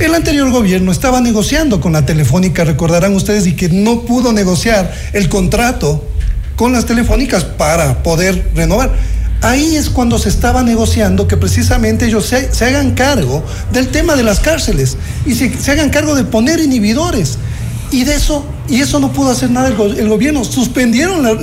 [0.00, 4.92] El anterior gobierno estaba negociando con la Telefónica, recordarán ustedes, y que no pudo negociar
[5.12, 6.06] el contrato
[6.56, 8.92] con las telefónicas para poder renovar.
[9.42, 14.16] Ahí es cuando se estaba negociando que precisamente ellos se, se hagan cargo del tema
[14.16, 14.96] de las cárceles
[15.26, 17.38] y se, se, hagan cargo de poner inhibidores.
[17.90, 20.44] Y de eso, y eso no pudo hacer nada el, go el gobierno.
[20.44, 21.34] Suspendieron la,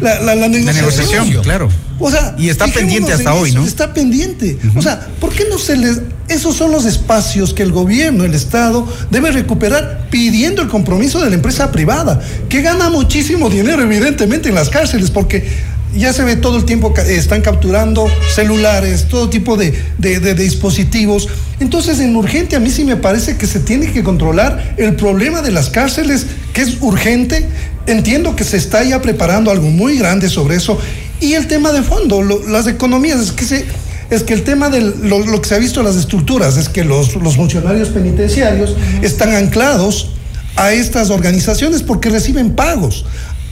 [0.00, 0.66] la, la, negociación.
[0.66, 1.68] La negociación, claro.
[2.00, 3.66] O sea, y está pendiente hasta hoy, eso, ¿no?
[3.66, 4.56] Está pendiente.
[4.62, 4.78] Uh -huh.
[4.78, 6.00] O sea, ¿por qué no se les...
[6.28, 11.30] Esos son los espacios que el gobierno, el Estado, debe recuperar pidiendo el compromiso de
[11.30, 15.48] la empresa privada, que gana muchísimo dinero, evidentemente, en las cárceles, porque
[15.94, 20.34] ya se ve todo el tiempo que están capturando celulares, todo tipo de, de, de,
[20.34, 21.28] de, dispositivos.
[21.60, 25.42] Entonces, en urgente, a mí sí me parece que se tiene que controlar el problema
[25.42, 27.48] de las cárceles, que es urgente.
[27.86, 30.78] Entiendo que se está ya preparando algo muy grande sobre eso.
[31.20, 33.64] Y el tema de fondo, lo, las economías, es que se,
[34.10, 36.68] es que el tema de lo, lo, que se ha visto en las estructuras es
[36.68, 40.10] que los, los funcionarios penitenciarios están anclados
[40.56, 43.04] a estas organizaciones porque reciben pagos.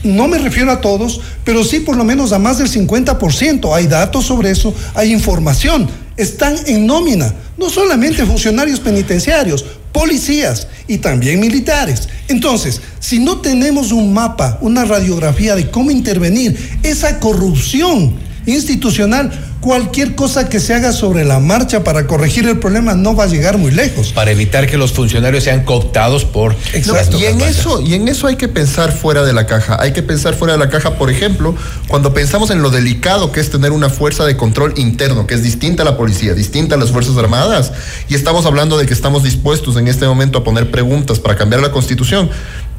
[0.07, 3.75] No me refiero a todos, pero sí por lo menos a más del 50%.
[3.75, 5.87] Hay datos sobre eso, hay información.
[6.15, 12.07] Están en nómina, no solamente funcionarios penitenciarios, policías y también militares.
[12.27, 20.15] Entonces, si no tenemos un mapa, una radiografía de cómo intervenir esa corrupción institucional, cualquier
[20.15, 23.57] cosa que se haga sobre la marcha para corregir el problema no va a llegar
[23.57, 24.13] muy lejos.
[24.13, 26.55] Para evitar que los funcionarios sean cooptados por...
[26.85, 29.77] No, y en eso, y en eso hay que pensar fuera de la caja.
[29.79, 31.55] Hay que pensar fuera de la caja, por ejemplo,
[31.87, 35.43] cuando pensamos en lo delicado que es tener una fuerza de control interno, que es
[35.43, 37.73] distinta a la policía, distinta a las Fuerzas Armadas,
[38.07, 41.61] y estamos hablando de que estamos dispuestos en este momento a poner preguntas para cambiar
[41.61, 42.29] la Constitución.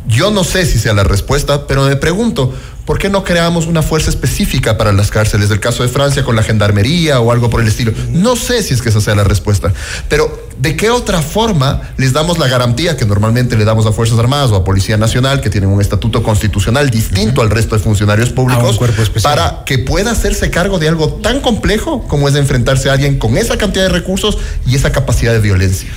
[0.07, 2.55] Yo no sé si sea la respuesta, pero me pregunto,
[2.89, 5.51] ¿por qué no creamos una fuerza específica para las cárceles?
[5.51, 7.93] Del caso de Francia con la gendarmería o algo por el estilo.
[8.13, 9.75] No sé si es que esa sea la respuesta,
[10.09, 14.19] pero ¿de qué otra forma les damos la garantía que normalmente le damos a Fuerzas
[14.19, 18.31] Armadas o a Policía Nacional, que tienen un estatuto constitucional distinto al resto de funcionarios
[18.31, 18.81] públicos,
[19.23, 23.37] para que pueda hacerse cargo de algo tan complejo como es enfrentarse a alguien con
[23.37, 25.91] esa cantidad de recursos y esa capacidad de violencia?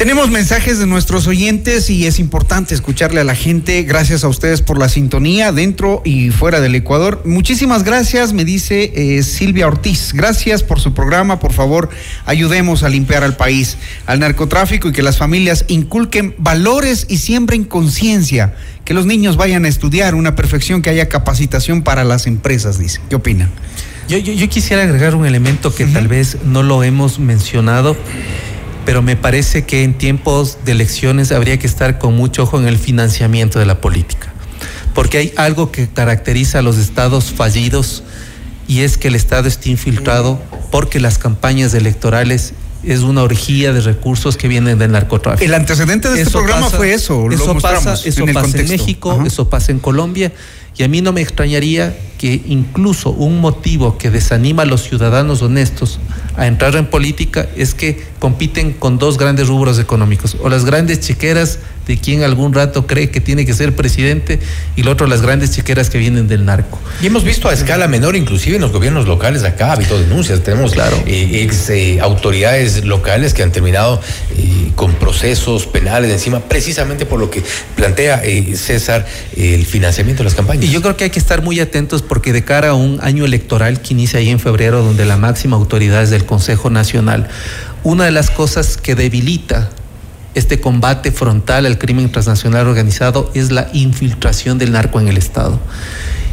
[0.00, 3.82] Tenemos mensajes de nuestros oyentes y es importante escucharle a la gente.
[3.82, 7.22] Gracias a ustedes por la sintonía dentro y fuera del Ecuador.
[7.24, 10.12] Muchísimas gracias, me dice eh, Silvia Ortiz.
[10.12, 11.38] Gracias por su programa.
[11.40, 11.90] Por favor,
[12.26, 13.76] ayudemos a limpiar al país,
[14.06, 18.54] al narcotráfico y que las familias inculquen valores y siembren conciencia.
[18.84, 23.00] Que los niños vayan a estudiar una perfección, que haya capacitación para las empresas, dice.
[23.08, 23.50] ¿Qué opina?
[24.08, 27.96] Yo, yo, yo quisiera agregar un elemento que tal vez no lo hemos mencionado
[28.84, 32.66] pero me parece que en tiempos de elecciones habría que estar con mucho ojo en
[32.66, 34.29] el financiamiento de la política,
[34.94, 38.02] porque hay algo que caracteriza a los estados fallidos
[38.68, 40.40] y es que el estado está infiltrado
[40.70, 45.44] porque las campañas electorales es una orgía de recursos que vienen del narcotráfico.
[45.44, 47.30] El antecedente de este programa fue eso.
[47.30, 50.32] Eso pasa, eso pasa en México, eso pasa en Colombia
[50.76, 55.40] y a mí no me extrañaría que incluso un motivo que desanima a los ciudadanos
[55.40, 56.00] honestos
[56.36, 61.00] a entrar en política es que compiten con dos grandes rubros económicos, o las grandes
[61.00, 64.38] chiqueras de quien algún rato cree que tiene que ser presidente
[64.76, 66.78] y lo otro las grandes chiqueras que vienen del narco.
[67.02, 70.42] Y hemos visto a escala menor, inclusive en los gobiernos locales acá ha habido denuncias,
[70.42, 71.02] tenemos claro.
[71.06, 74.00] Eh, ex eh, autoridades locales que han terminado
[74.36, 77.42] eh, con procesos penales encima, precisamente por lo que
[77.74, 78.22] plantea
[78.54, 79.06] César
[79.36, 80.66] el financiamiento de las campañas.
[80.66, 83.24] Y yo creo que hay que estar muy atentos porque de cara a un año
[83.24, 87.28] electoral que inicia ahí en febrero, donde la máxima autoridad es del Consejo Nacional,
[87.84, 89.70] una de las cosas que debilita
[90.34, 95.60] este combate frontal al crimen transnacional organizado es la infiltración del narco en el Estado.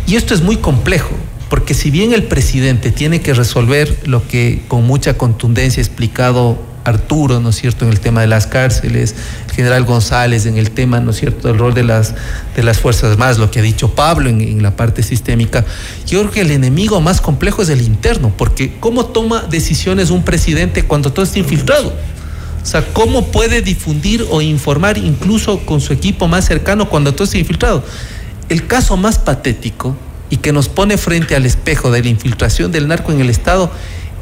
[0.08, 1.12] Y esto es muy complejo,
[1.48, 6.58] porque si bien el presidente tiene que resolver lo que con mucha contundencia ha explicado
[6.88, 9.16] Arturo, ¿no es cierto?, en el tema de las cárceles,
[9.48, 12.16] el general González en el tema, ¿no es cierto?, del rol de las,
[12.56, 15.66] de las Fuerzas más, lo que ha dicho Pablo en, en la parte sistémica.
[16.06, 20.24] Yo creo que el enemigo más complejo es el interno, porque ¿cómo toma decisiones un
[20.24, 21.94] presidente cuando todo está infiltrado?
[22.68, 27.24] O sea, ¿cómo puede difundir o informar incluso con su equipo más cercano cuando todo
[27.24, 27.84] está infiltrado?
[28.50, 29.96] El caso más patético
[30.30, 33.72] y que nos pone frente al espejo de la infiltración del narco en el Estado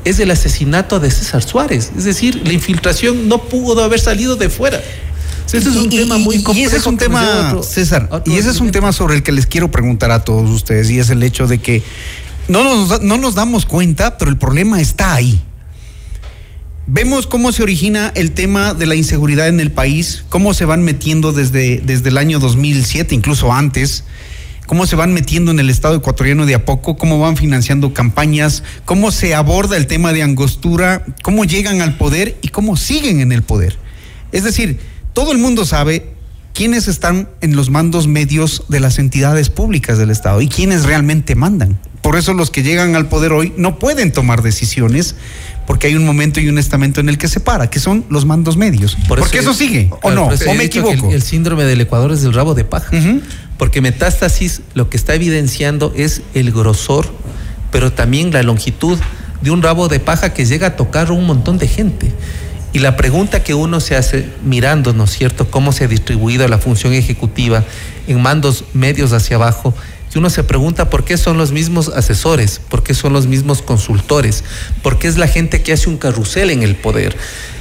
[0.05, 1.91] es el asesinato de César Suárez.
[1.97, 4.81] Es decir, la infiltración no pudo haber salido de fuera.
[5.47, 6.59] ese es un tema muy complejo.
[6.59, 9.47] Y ese es un tema, César, y ese es un tema sobre el que les
[9.47, 11.83] quiero preguntar a todos ustedes, y es el hecho de que
[12.47, 15.41] no nos, no nos damos cuenta, pero el problema está ahí.
[16.87, 20.83] Vemos cómo se origina el tema de la inseguridad en el país, cómo se van
[20.83, 24.03] metiendo desde, desde el año 2007, incluso antes,
[24.65, 28.63] cómo se van metiendo en el Estado ecuatoriano de a poco, cómo van financiando campañas,
[28.85, 33.31] cómo se aborda el tema de angostura, cómo llegan al poder y cómo siguen en
[33.31, 33.77] el poder.
[34.31, 34.79] Es decir,
[35.13, 36.13] todo el mundo sabe
[36.53, 41.35] quiénes están en los mandos medios de las entidades públicas del Estado y quiénes realmente
[41.35, 41.77] mandan.
[42.01, 45.15] Por eso los que llegan al poder hoy no pueden tomar decisiones
[45.65, 48.25] porque hay un momento y un estamento en el que se para, que son los
[48.25, 48.95] mandos medios.
[49.07, 50.27] porque eso, sigue, ¿o no?
[50.27, 51.11] ¿O me equivoco?
[51.11, 52.91] El, síndrome del Ecuador es el rabo de paja.
[53.57, 57.07] Porque metástasis lo que está evidenciando es el grosor,
[57.71, 58.97] pero también la longitud
[59.41, 62.11] de un rabo de paja que llega a tocar un montón de gente.
[62.73, 66.47] Y la pregunta que uno se hace mirando, ¿no es cierto?, cómo se ha distribuido
[66.47, 67.63] la función ejecutiva
[68.07, 69.73] en mandos medios hacia abajo,
[70.15, 74.43] uno se pregunta por qué son los mismos asesores, por qué son los mismos consultores,
[74.81, 77.15] por qué es la gente que hace un carrusel en el poder.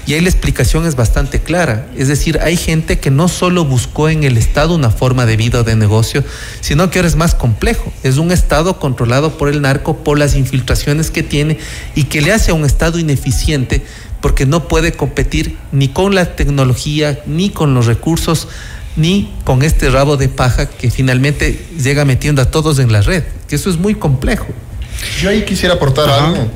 [0.07, 1.87] Y ahí la explicación es bastante clara.
[1.97, 5.61] Es decir, hay gente que no solo buscó en el Estado una forma de vida
[5.61, 6.23] o de negocio,
[6.61, 7.93] sino que ahora es más complejo.
[8.03, 11.59] Es un Estado controlado por el narco, por las infiltraciones que tiene
[11.95, 13.83] y que le hace a un Estado ineficiente
[14.21, 18.49] porque no puede competir ni con la tecnología ni con los recursos
[18.97, 23.25] ni con este rabo de paja que finalmente llega metiendo a todos en la red,
[23.49, 24.47] que eso es muy complejo.
[25.21, 26.49] Yo ahí quisiera aportar algo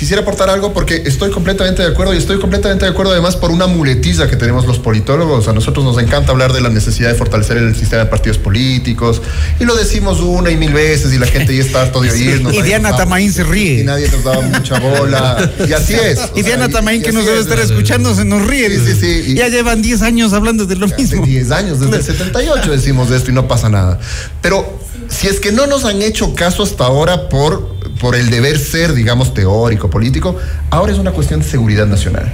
[0.00, 3.50] quisiera aportar algo porque estoy completamente de acuerdo y estoy completamente de acuerdo además por
[3.50, 5.46] una muletilla que tenemos los politólogos.
[5.46, 9.20] A nosotros nos encanta hablar de la necesidad de fortalecer el sistema de partidos políticos
[9.60, 12.54] y lo decimos una y mil veces y la gente ya está harto de oírnos.
[12.54, 13.80] Y Diana Tamaín se ríe.
[13.80, 15.52] Y nadie nos daba mucha bola.
[15.68, 16.18] Y así es.
[16.34, 18.70] Y Diana Tamaín, que nos debe estar escuchando, se nos ríe.
[18.70, 19.34] Sí, sí, sí.
[19.34, 21.26] Ya llevan 10 años hablando de lo mismo.
[21.26, 24.00] 10 años, desde el 78 decimos de esto y no pasa nada.
[24.40, 28.58] Pero si es que no nos han hecho caso hasta ahora por, por el deber
[28.58, 30.36] ser, digamos, teórico, político,
[30.70, 32.32] ahora es una cuestión de seguridad nacional.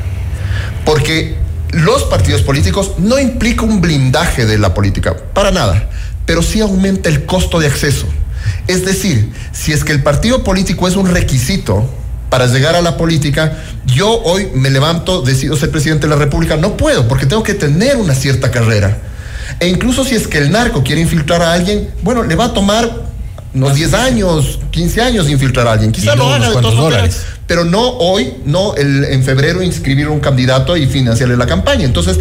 [0.84, 1.36] Porque
[1.72, 5.90] los partidos políticos no implica un blindaje de la política, para nada,
[6.24, 8.06] pero sí aumenta el costo de acceso.
[8.68, 11.88] Es decir, si es que el partido político es un requisito
[12.30, 16.56] para llegar a la política, yo hoy me levanto, decido ser presidente de la República,
[16.56, 18.98] no puedo, porque tengo que tener una cierta carrera.
[19.58, 22.52] E incluso si es que el narco quiere infiltrar a alguien, bueno, le va a
[22.52, 23.06] tomar
[23.56, 25.90] unos 10 años, 15 años infiltrar a alguien.
[25.90, 30.08] Quizá Y lo haga de todas maneras, pero no hoy, no el, en febrero inscribir
[30.08, 31.84] un candidato y financiarle la campaña.
[31.84, 32.18] Entonces,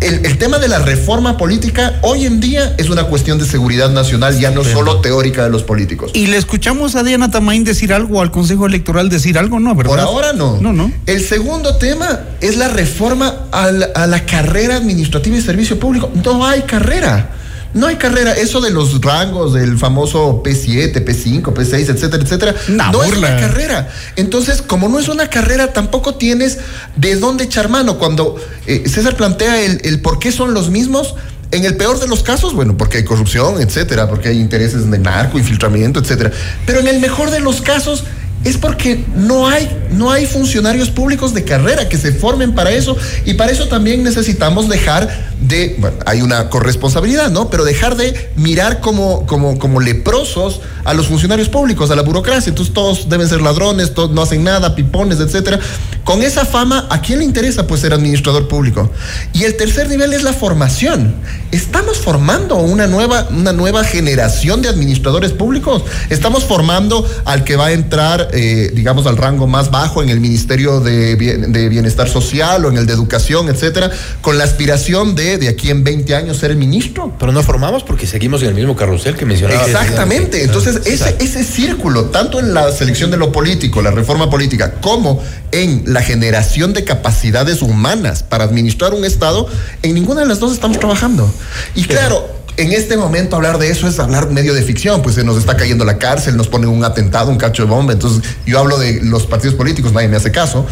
[0.00, 3.90] el, el tema de la reforma política hoy en día es una cuestión de seguridad
[3.90, 6.10] nacional, ya no solo teórica de los políticos.
[6.14, 9.76] Y le escuchamos a Diana Tamaín decir algo, al Consejo Electoral decir algo, ¿no?
[9.76, 9.90] ¿verdad?
[9.90, 10.58] Por ahora no.
[10.60, 10.90] No, no.
[11.06, 16.10] El segundo tema es la reforma a la, a la carrera administrativa y servicio público.
[16.24, 17.36] No hay carrera.
[17.74, 18.32] No hay carrera.
[18.32, 22.54] Eso de los rangos del famoso P7, P5, P6, etcétera, etcétera.
[22.68, 23.88] Una no es una carrera.
[24.16, 26.58] Entonces, como no es una carrera, tampoco tienes
[26.96, 27.98] de dónde echar mano.
[27.98, 28.36] Cuando
[28.66, 31.14] eh, César plantea el, el por qué son los mismos,
[31.52, 34.98] en el peor de los casos, bueno, porque hay corrupción, etcétera, porque hay intereses de
[34.98, 36.32] narco, infiltramiento, etcétera.
[36.66, 38.04] Pero en el mejor de los casos
[38.44, 42.96] es porque no hay, no hay funcionarios públicos de carrera que se formen para eso
[43.24, 45.08] y para eso también necesitamos dejar
[45.40, 47.50] de, bueno, hay una corresponsabilidad, ¿no?
[47.50, 52.50] Pero dejar de mirar como, como, como leprosos a los funcionarios públicos, a la burocracia.
[52.50, 55.58] Entonces todos deben ser ladrones, todos no hacen nada, pipones, etcétera.
[56.04, 58.90] Con esa fama, ¿a quién le interesa pues ser administrador público?
[59.32, 61.14] Y el tercer nivel es la formación.
[61.52, 65.84] Estamos formando una nueva, una nueva generación de administradores públicos.
[66.10, 70.18] Estamos formando al que va a entrar, eh, digamos, al rango más bajo en el
[70.20, 73.90] Ministerio de, Bien- de Bienestar Social o en el de Educación, etcétera,
[74.20, 77.12] con la aspiración de de aquí en 20 años ser el ministro.
[77.18, 79.64] Pero no formamos porque seguimos en el mismo carrusel que mencionaba.
[79.64, 80.42] Exactamente.
[80.42, 85.22] Entonces, ese, ese círculo, tanto en la selección de lo político, la reforma política, como
[85.50, 89.46] en la generación de capacidades humanas para administrar un Estado,
[89.82, 91.32] en ninguna de las dos estamos trabajando.
[91.74, 92.42] Y claro.
[92.58, 95.56] En este momento hablar de eso es hablar medio de ficción, pues se nos está
[95.56, 99.00] cayendo la cárcel, nos ponen un atentado, un cacho de bomba, entonces yo hablo de
[99.02, 100.66] los partidos políticos, nadie me hace caso,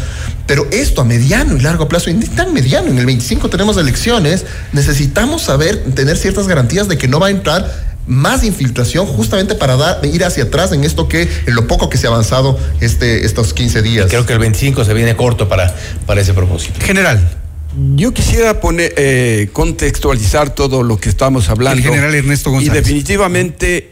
[0.45, 4.45] pero esto a mediano y largo plazo, y tan mediano, en el 25 tenemos elecciones,
[4.73, 9.77] necesitamos saber, tener ciertas garantías de que no va a entrar más infiltración justamente para
[9.77, 13.25] dar, ir hacia atrás en esto que, en lo poco que se ha avanzado este,
[13.25, 14.07] estos 15 días.
[14.09, 15.75] Creo que el 25 se viene corto para,
[16.05, 16.79] para ese propósito.
[16.83, 17.37] General.
[17.95, 21.77] Yo quisiera poner, eh, contextualizar todo lo que estamos hablando.
[21.77, 22.83] El general Ernesto Y González.
[22.83, 23.91] definitivamente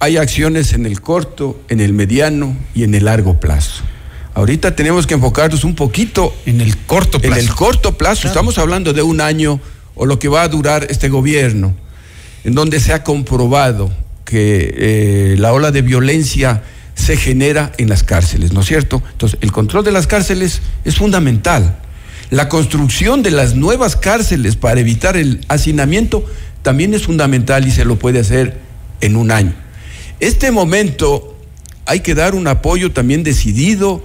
[0.00, 3.84] hay acciones en el corto, en el mediano y en el largo plazo.
[4.34, 7.40] Ahorita tenemos que enfocarnos un poquito en el corto En plazo.
[7.40, 9.60] el corto plazo, estamos hablando de un año
[9.94, 11.74] o lo que va a durar este gobierno,
[12.44, 13.90] en donde se ha comprobado
[14.24, 16.62] que eh, la ola de violencia
[16.94, 19.02] se genera en las cárceles, ¿no es cierto?
[19.12, 21.78] Entonces, el control de las cárceles es fundamental.
[22.30, 26.24] La construcción de las nuevas cárceles para evitar el hacinamiento
[26.62, 28.58] también es fundamental y se lo puede hacer
[29.00, 29.54] en un año.
[30.20, 31.36] Este momento
[31.86, 34.04] hay que dar un apoyo también decidido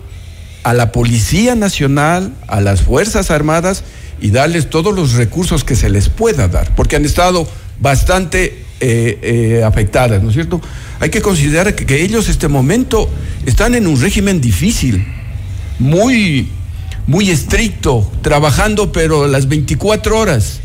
[0.64, 3.84] a la Policía Nacional, a las Fuerzas Armadas
[4.20, 7.48] y darles todos los recursos que se les pueda dar, porque han estado
[7.80, 10.62] bastante eh, eh, afectadas, ¿no es cierto?
[11.00, 13.10] Hay que considerar que, que ellos este momento
[13.46, 15.06] están en un régimen difícil,
[15.80, 16.50] muy,
[17.08, 20.60] muy estricto, trabajando pero las 24 horas.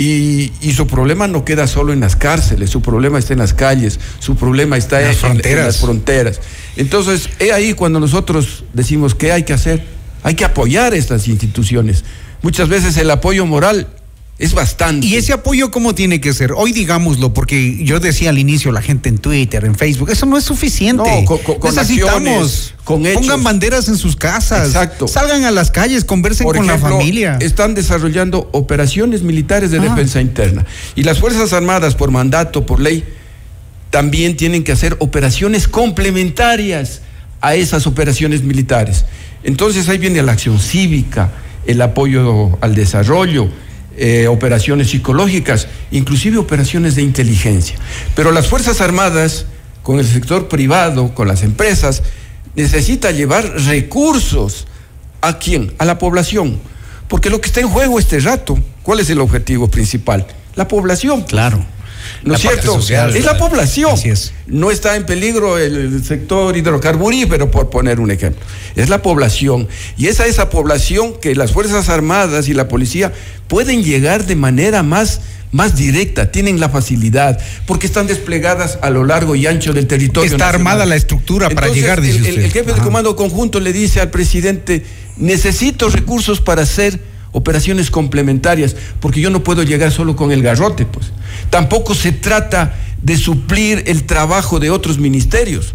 [0.00, 3.52] Y, y su problema no queda solo en las cárceles, su problema está en las
[3.52, 5.66] calles, su problema está en, en fronteras.
[5.66, 6.40] las fronteras.
[6.76, 9.82] Entonces, es ahí cuando nosotros decimos qué hay que hacer.
[10.22, 12.04] Hay que apoyar estas instituciones.
[12.42, 13.88] Muchas veces el apoyo moral
[14.38, 15.04] es bastante.
[15.06, 16.52] ¿Y ese apoyo cómo tiene que ser?
[16.52, 20.36] Hoy digámoslo, porque yo decía al inicio, la gente en Twitter, en Facebook, eso no
[20.38, 21.02] es suficiente.
[21.02, 22.14] No, con- con- con Necesitamos.
[22.14, 23.22] acciones, con hechos.
[23.22, 24.66] Pongan banderas en sus casas.
[24.68, 25.08] Exacto.
[25.08, 27.36] Salgan a las calles, conversen Por con ejemplo, la familia.
[27.40, 29.82] Están desarrollando operaciones militares de Ah.
[29.82, 30.64] defensa interna.
[30.94, 33.02] Y las Fuerzas Armadas, por mandato, por ley,
[33.90, 35.66] también tienen que hacer operaciones
[36.18, 37.00] complementarias
[37.40, 39.04] a esas operaciones militares.
[39.44, 41.30] Entonces ahí viene la acción cívica,
[41.66, 43.48] el apoyo al desarrollo,
[43.98, 47.76] eh, operaciones psicológicas, inclusive operaciones de inteligencia.
[48.14, 49.46] Pero las Fuerzas Armadas,
[49.82, 52.02] con el sector privado, con las empresas,
[52.54, 54.66] necesita llevar recursos.
[55.20, 55.74] ¿A quién?
[55.78, 56.60] A la población.
[57.08, 60.26] Porque lo que está en juego este rato, ¿cuál es el objetivo principal?
[60.54, 61.22] La población.
[61.22, 61.64] Claro.
[62.22, 62.74] ¿No es cierto?
[62.74, 63.92] social, es la población.
[63.92, 64.32] Así es.
[64.46, 68.44] No está en peligro el sector hidrocarburífero, por poner un ejemplo.
[68.76, 69.68] Es la población.
[69.96, 73.12] Y es a esa población que las Fuerzas Armadas y la policía
[73.46, 75.20] pueden llegar de manera más,
[75.52, 80.26] más directa, tienen la facilidad, porque están desplegadas a lo largo y ancho del territorio.
[80.30, 80.54] Está nacional.
[80.72, 82.44] armada la estructura para Entonces, llegar, dice el, el- usted.
[82.44, 84.84] el jefe de comando conjunto le dice al presidente,
[85.16, 87.00] necesito recursos para hacer
[87.32, 91.12] operaciones complementarias, porque yo no puedo llegar solo con el garrote, pues.
[91.50, 95.74] Tampoco se trata de suplir el trabajo de otros ministerios,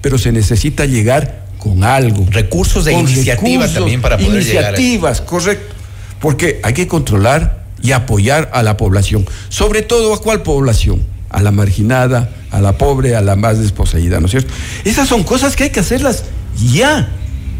[0.00, 2.26] pero se necesita llegar con algo.
[2.30, 4.68] Recursos de Con iniciativa también para poder llegar a.
[4.68, 5.74] Iniciativas, correcto.
[6.20, 9.26] Porque hay que controlar y apoyar a la población.
[9.48, 11.04] Sobre todo, ¿a cuál población?
[11.30, 14.52] A la marginada, a la pobre, a la más desposeída, ¿no es cierto?
[14.84, 16.24] Esas son cosas que hay que hacerlas
[16.56, 17.08] ya,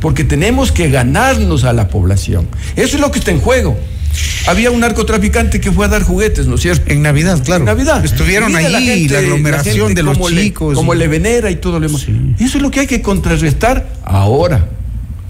[0.00, 2.46] porque tenemos que ganarnos a la población.
[2.76, 3.76] Eso es lo que está en juego.
[4.46, 6.90] Había un narcotraficante que fue a dar juguetes, ¿no es cierto?
[6.92, 7.62] En Navidad, claro.
[7.62, 8.04] En Navidad.
[8.04, 10.76] Estuvieron ahí, la aglomeración gente de los le- chicos.
[10.76, 12.06] Como le venera y todo lo demás.
[12.38, 14.68] Eso es lo que hay que contrarrestar ahora.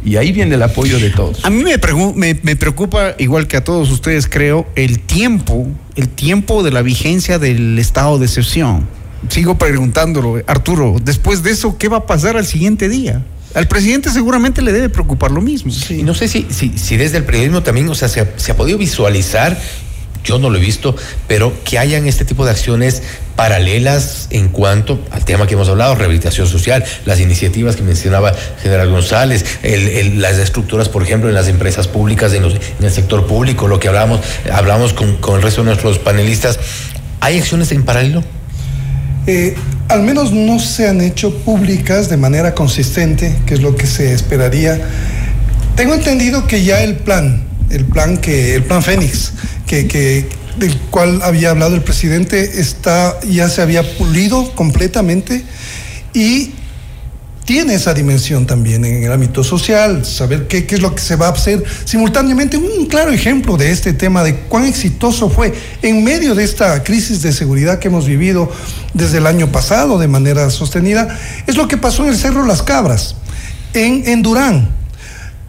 [0.04, 1.42] Y ahí viene el apoyo de todos.
[1.46, 5.66] A mí me, me preocupa, igual que a todos ustedes creo, el tiempo,
[5.96, 8.86] el tiempo de la vigencia del estado de excepción.
[9.30, 13.22] Sigo preguntándolo, Arturo, después de eso, ¿qué va a pasar al siguiente día?
[13.54, 15.72] Al presidente seguramente le debe preocupar lo mismo.
[15.90, 18.52] Y no sé si, si, si desde el periodismo también, o sea, se ha, se
[18.52, 19.56] ha podido visualizar,
[20.24, 20.96] yo no lo he visto,
[21.28, 23.02] pero que hayan este tipo de acciones
[23.36, 28.32] paralelas en cuanto al tema que hemos hablado, rehabilitación social, las iniciativas que mencionaba
[28.62, 32.84] General González, el- el- las estructuras, por ejemplo, en las empresas públicas, en, los- en
[32.84, 34.20] el sector público, lo que hablamos,
[34.52, 36.58] hablamos con, con el resto de nuestros panelistas.
[37.20, 38.24] ¿Hay acciones en paralelo?
[39.26, 39.54] Eh,
[39.94, 44.12] al menos no se han hecho públicas de manera consistente, que es lo que se
[44.12, 44.80] esperaría.
[45.76, 49.32] Tengo entendido que ya el plan, el plan que, el plan Fénix,
[49.66, 55.44] que, del cual había hablado el presidente, está, ya se había pulido completamente
[56.12, 56.50] y
[57.44, 61.16] tiene esa dimensión también en el ámbito social, saber qué, qué es lo que se
[61.16, 62.56] va a hacer simultáneamente.
[62.56, 65.52] Un claro ejemplo de este tema, de cuán exitoso fue
[65.82, 68.50] en medio de esta crisis de seguridad que hemos vivido
[68.94, 72.62] desde el año pasado de manera sostenida, es lo que pasó en el Cerro Las
[72.62, 73.16] Cabras,
[73.74, 74.70] en, en Durán.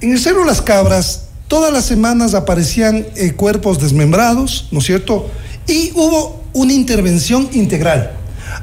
[0.02, 5.32] En el Cerro Las Cabras, todas las semanas aparecían eh, cuerpos desmembrados, ¿no es cierto?
[5.68, 8.12] Y hubo una intervención integral.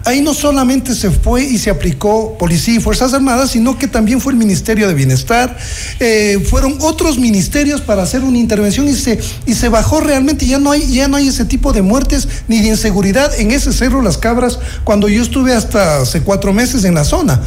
[0.05, 4.21] Ahí no solamente se fue y se aplicó policía y Fuerzas Armadas, sino que también
[4.21, 5.57] fue el Ministerio de Bienestar,
[6.01, 10.59] eh, fueron otros ministerios para hacer una intervención y se, y se bajó realmente, ya
[10.59, 14.03] no, hay, ya no hay ese tipo de muertes ni de inseguridad en ese cerro
[14.03, 17.41] Las Cabras cuando yo estuve hasta hace cuatro meses en la zona.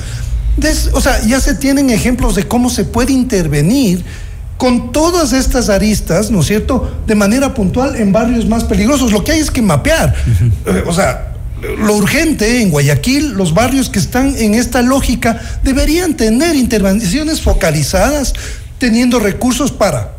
[0.58, 4.04] Des- o sea, ya se tienen ejemplos de cómo se puede intervenir
[4.58, 9.12] con todas estas aristas, ¿no es cierto?, de manera puntual en barrios más peligrosos.
[9.12, 10.16] Lo que hay es que mapear.
[10.66, 11.35] Eh, o sea,
[11.78, 18.34] lo urgente en Guayaquil, los barrios que están en esta lógica deberían tener intervenciones focalizadas,
[18.78, 20.16] teniendo recursos para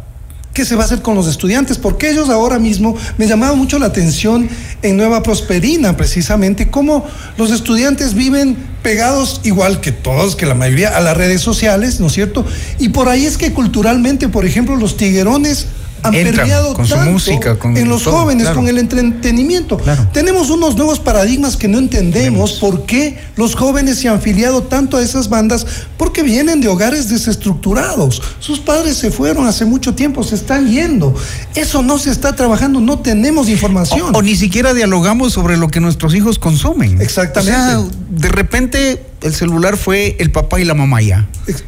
[0.56, 1.76] ¿Qué se va a hacer con los estudiantes?
[1.76, 4.48] Porque ellos ahora mismo me llamaba mucho la atención
[4.80, 7.04] en Nueva Prosperina, precisamente, cómo
[7.36, 12.06] los estudiantes viven pegados, igual que todos, que la mayoría, a las redes sociales, ¿no
[12.06, 12.46] es cierto?
[12.78, 15.66] Y por ahí es que culturalmente, por ejemplo, los tiguerones
[16.02, 18.60] han Entran permeado con su tanto música, con en los todo, jóvenes, claro.
[18.60, 19.78] con el entretenimiento.
[20.12, 24.96] Tenemos unos nuevos paradigmas que no entendemos por qué los jóvenes se han afiliado tanto
[24.96, 25.66] a esas bandas,
[25.96, 28.22] porque vienen de hogares desestructurados.
[28.38, 31.14] Sus padres se fueron hace mucho tiempo, se están yendo.
[31.54, 34.14] Eso no se está trabajando, no tenemos información.
[34.14, 37.00] O, o ni siquiera dialogamos sobre lo que nuestros hijos consumen.
[37.00, 37.58] Exactamente.
[37.58, 41.26] O sea, de repente el celular fue el papá y la mamá ya.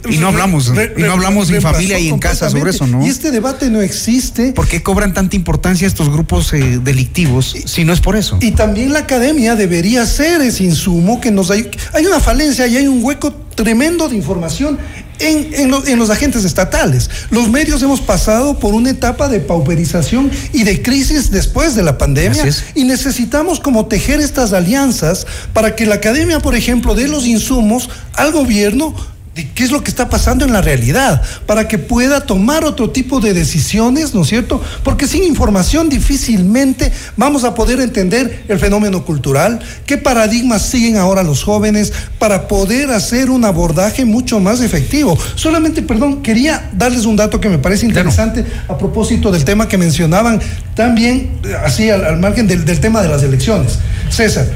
[0.08, 3.04] Y no hablamos, Re- y no hablamos en familia y en casa sobre eso, ¿no?
[3.04, 4.52] Y este debate no existe.
[4.52, 8.38] ¿Por qué cobran tanta importancia estos grupos eh, delictivos si no es por eso?
[8.40, 11.70] Y también la academia debería ser ese insumo que nos hay.
[11.94, 14.78] Hay una falencia y hay un hueco tremendo de información
[15.20, 17.11] en, en lo- en los agentes estatales.
[17.31, 21.99] Los medios hemos pasado por una etapa de pauperización y de crisis después de la
[21.99, 22.43] pandemia
[22.74, 27.88] y necesitamos como tejer estas alianzas para que la academia, por ejemplo, dé los insumos
[28.14, 28.95] al gobierno
[29.38, 32.90] de qué es lo que está pasando en la realidad, para que pueda tomar otro
[32.90, 34.60] tipo de decisiones, ¿no es cierto?
[34.82, 41.22] Porque sin información difícilmente vamos a poder entender el fenómeno cultural, qué paradigmas siguen ahora
[41.22, 45.16] los jóvenes para poder hacer un abordaje mucho más efectivo.
[45.36, 49.78] Solamente, perdón, quería darles un dato que me parece interesante a propósito del tema que
[49.78, 50.40] mencionaban,
[50.74, 53.78] también eh, así al, al margen del, del tema de las elecciones.
[54.10, 54.48] César,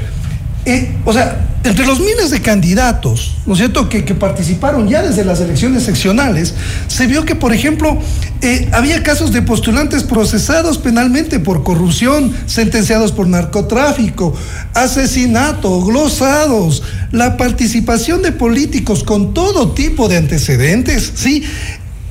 [0.65, 5.23] eh, o sea, entre los miles de candidatos, ¿no es cierto?, que, participaron ya desde
[5.23, 6.53] las elecciones seccionales,
[6.87, 7.97] se vio que, por ejemplo,
[8.41, 14.33] eh, había casos de postulantes procesados penalmente por corrupción, sentenciados por narcotráfico,
[14.73, 21.43] asesinato, glosados, la participación de políticos con todo tipo de antecedentes, ¿sí?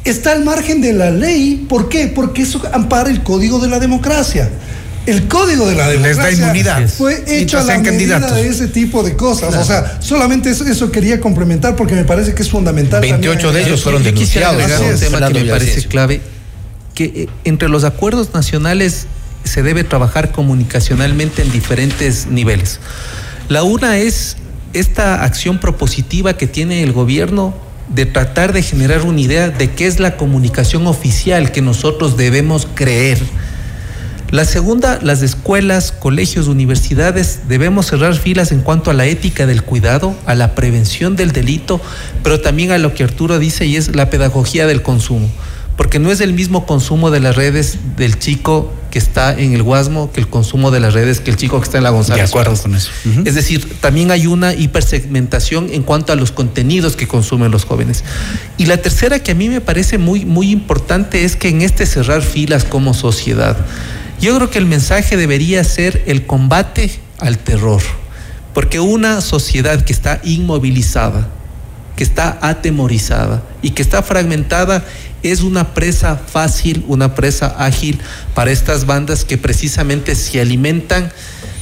[0.05, 1.67] Está al margen de la ley.
[1.69, 2.09] ¿Por qué?
[2.09, 4.51] Porque eso ampara el código de la democracia
[5.07, 6.89] el código de la democracia Les da inmunidad.
[6.89, 9.55] fue hecho a la medida de ese tipo de cosas.
[9.55, 13.01] O sea, solamente eso, quería complementar porque me parece que es fundamental.
[13.01, 14.63] 28 de ellos fueron denunciados.
[14.81, 16.21] un tema que me parece clave,
[16.95, 19.07] que eh, entre los acuerdos nacionales
[19.45, 22.79] se debe trabajar comunicacionalmente en diferentes niveles.
[23.49, 24.37] La una es
[24.73, 27.55] esta acción propositiva que tiene el gobierno
[27.89, 32.67] de tratar de generar una idea de qué es la comunicación oficial que nosotros debemos
[32.75, 33.19] creer
[34.33, 39.63] la segunda, las escuelas, colegios, universidades, debemos cerrar filas en cuanto a la ética del
[39.63, 41.83] cuidado, a la prevención del delito,
[42.23, 45.29] pero también a lo que Arturo dice y es la pedagogía del consumo.
[45.77, 49.63] Porque no es el mismo consumo de las redes del chico que está en el
[49.63, 52.25] Guasmo que el consumo de las redes que el chico que está en la González.
[52.25, 52.91] De acuerdo con eso.
[53.27, 58.03] Es decir, también hay una hipersegmentación en cuanto a los contenidos que consumen los jóvenes.
[58.57, 61.85] Y la tercera que a mí me parece muy, muy importante es que en este
[61.85, 63.59] cerrar filas como sociedad,
[64.23, 67.83] yo creo que el mensaje debería ser el combate al terror,
[68.55, 71.29] porque una sociedad que está inmovilizada,
[71.97, 74.85] que está atemorizada y que está fragmentada
[75.25, 78.01] es una presa fácil, una presa ágil
[78.33, 81.11] para estas bandas que precisamente se alimentan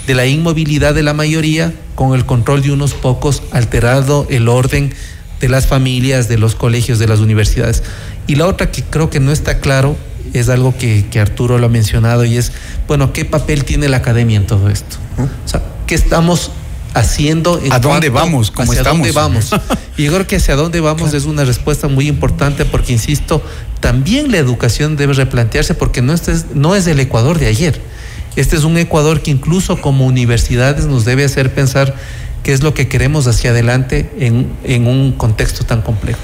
[0.06, 4.92] de la inmovilidad de la mayoría con el control de unos pocos, alterado el orden
[5.40, 7.82] de las familias, de los colegios, de las universidades.
[8.26, 9.97] Y la otra que creo que no está claro
[10.33, 12.52] es algo que, Arturo lo ha mencionado y es,
[12.86, 14.97] bueno, ¿qué papel tiene la academia en todo esto?
[15.44, 16.50] O sea, ¿qué estamos
[16.94, 17.60] haciendo?
[17.70, 18.50] ¿A dónde vamos?
[18.50, 19.50] ¿Cómo hacia dónde vamos?
[19.97, 23.42] y yo creo que hacia dónde vamos es una respuesta muy importante porque, insisto,
[23.81, 27.81] también la educación debe replantearse porque no, este es, no es el Ecuador de ayer.
[28.36, 31.94] Este es un Ecuador que incluso como universidades nos debe hacer pensar
[32.43, 36.20] qué es lo que queremos hacia adelante en, un contexto tan complejo.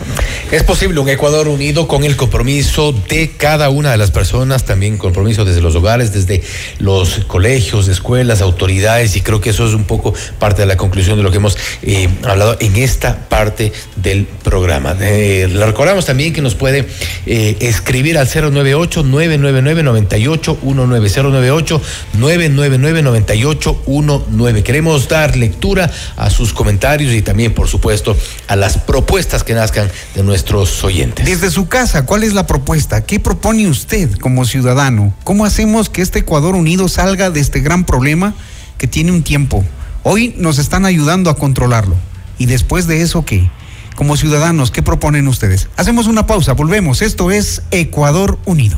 [0.50, 4.98] Es posible un Ecuador unido con el compromiso de cada una de las personas, también
[4.98, 6.42] compromiso desde los hogares, desde
[6.78, 11.16] los colegios, escuelas, autoridades, y creo que eso es un poco parte de la conclusión
[11.16, 14.96] de lo que hemos eh, hablado en esta parte del programa.
[15.00, 16.86] Eh, le recordamos también que nos puede
[17.26, 21.82] eh, escribir al 098 999 9819 098
[22.14, 28.16] 999 9819 Queremos dar lectura a sus comentarios y también, por supuesto,
[28.48, 31.26] a las propuestas que nazcan de nuestros oyentes.
[31.26, 33.04] Desde su casa, ¿cuál es la propuesta?
[33.04, 35.14] ¿Qué propone usted como ciudadano?
[35.24, 38.34] ¿Cómo hacemos que este Ecuador unido salga de este gran problema
[38.78, 39.64] que tiene un tiempo?
[40.02, 41.96] Hoy nos están ayudando a controlarlo.
[42.38, 43.50] ¿Y después de eso qué?
[43.96, 45.68] Como ciudadanos, ¿qué proponen ustedes?
[45.76, 47.00] Hacemos una pausa, volvemos.
[47.00, 48.76] Esto es Ecuador Unido.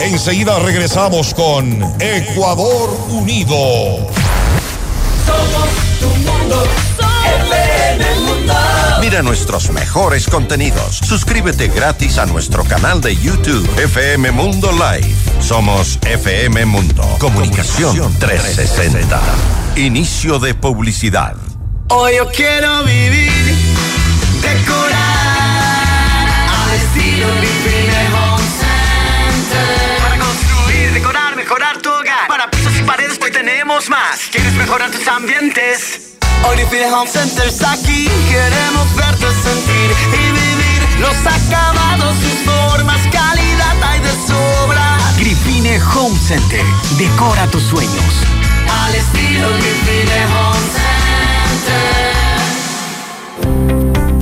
[0.00, 4.08] Enseguida regresamos con Ecuador Unido.
[9.00, 10.98] Mira nuestros mejores contenidos.
[10.98, 15.16] Suscríbete gratis a nuestro canal de YouTube FM Mundo Live.
[15.40, 17.02] Somos FM Mundo.
[17.18, 19.20] Comunicación 360.
[19.76, 21.34] Inicio de publicidad.
[21.88, 23.32] Hoy yo quiero vivir,
[24.42, 25.09] decorar al
[33.70, 34.28] más.
[34.32, 36.00] ¿Quieres mejorar tus ambientes?
[36.44, 38.08] Orifine Home Center está aquí.
[38.28, 44.98] Queremos verte sentir y vivir los acabados, sus formas, calidad hay de sobra.
[45.18, 46.64] Grifine Home Center.
[46.98, 48.26] Decora tus sueños.
[48.84, 50.66] Al estilo Grifine Home
[53.46, 53.79] Center.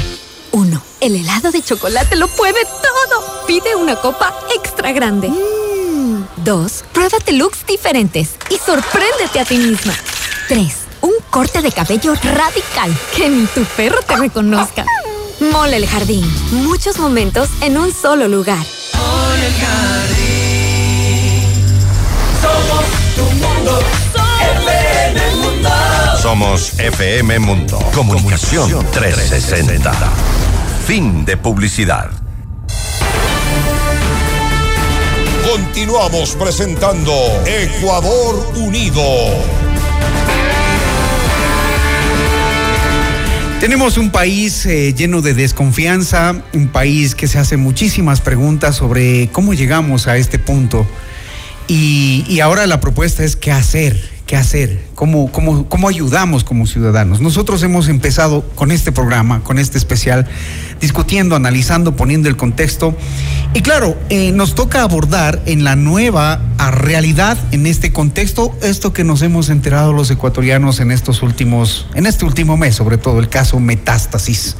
[0.51, 0.81] 1.
[0.99, 3.45] El helado de chocolate lo puede todo.
[3.47, 5.29] Pide una copa extra grande.
[5.29, 5.35] 2.
[6.45, 6.93] Mm.
[6.93, 9.93] Pruébate looks diferentes y sorpréndete a ti misma.
[10.47, 10.75] 3.
[11.01, 14.85] Un corte de cabello radical que ni tu perro te reconozca.
[15.39, 16.23] Mole el Jardín.
[16.51, 18.63] Muchos momentos en un solo lugar.
[18.93, 20.21] Mole el Jardín.
[22.41, 23.79] Somos tu mundo.
[26.31, 27.77] Somos FM Mundo.
[27.93, 29.91] Comunicación 360.
[30.87, 32.09] Fin de publicidad.
[35.45, 37.11] Continuamos presentando
[37.45, 39.03] Ecuador Unido.
[43.59, 49.27] Tenemos un país eh, lleno de desconfianza, un país que se hace muchísimas preguntas sobre
[49.33, 50.87] cómo llegamos a este punto.
[51.67, 56.65] Y, y ahora la propuesta es qué hacer, qué hacer, cómo, cómo, cómo ayudamos como
[56.65, 57.19] ciudadanos.
[57.19, 60.25] Nosotros hemos empezado con este programa, con este especial,
[60.79, 62.95] discutiendo, analizando, poniendo el contexto.
[63.53, 68.93] Y claro, eh, nos toca abordar en la nueva a realidad, en este contexto, esto
[68.93, 73.19] que nos hemos enterado los ecuatorianos en estos últimos, en este último mes, sobre todo
[73.19, 74.55] el caso Metástasis.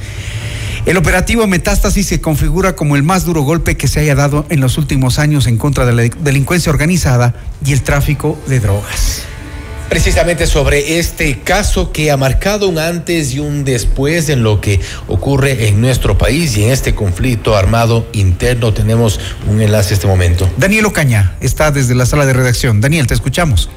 [0.86, 4.60] El operativo Metástasis se configura como el más duro golpe que se haya dado en
[4.60, 9.31] los últimos años en contra de la delincuencia organizada y el tráfico de drogas.
[9.92, 14.80] Precisamente sobre este caso que ha marcado un antes y un después en lo que
[15.10, 20.08] ocurre en nuestro país y en este conflicto armado interno tenemos un enlace a este
[20.08, 20.50] momento.
[20.56, 22.80] Daniel Ocaña está desde la sala de redacción.
[22.80, 23.70] Daniel, te escuchamos.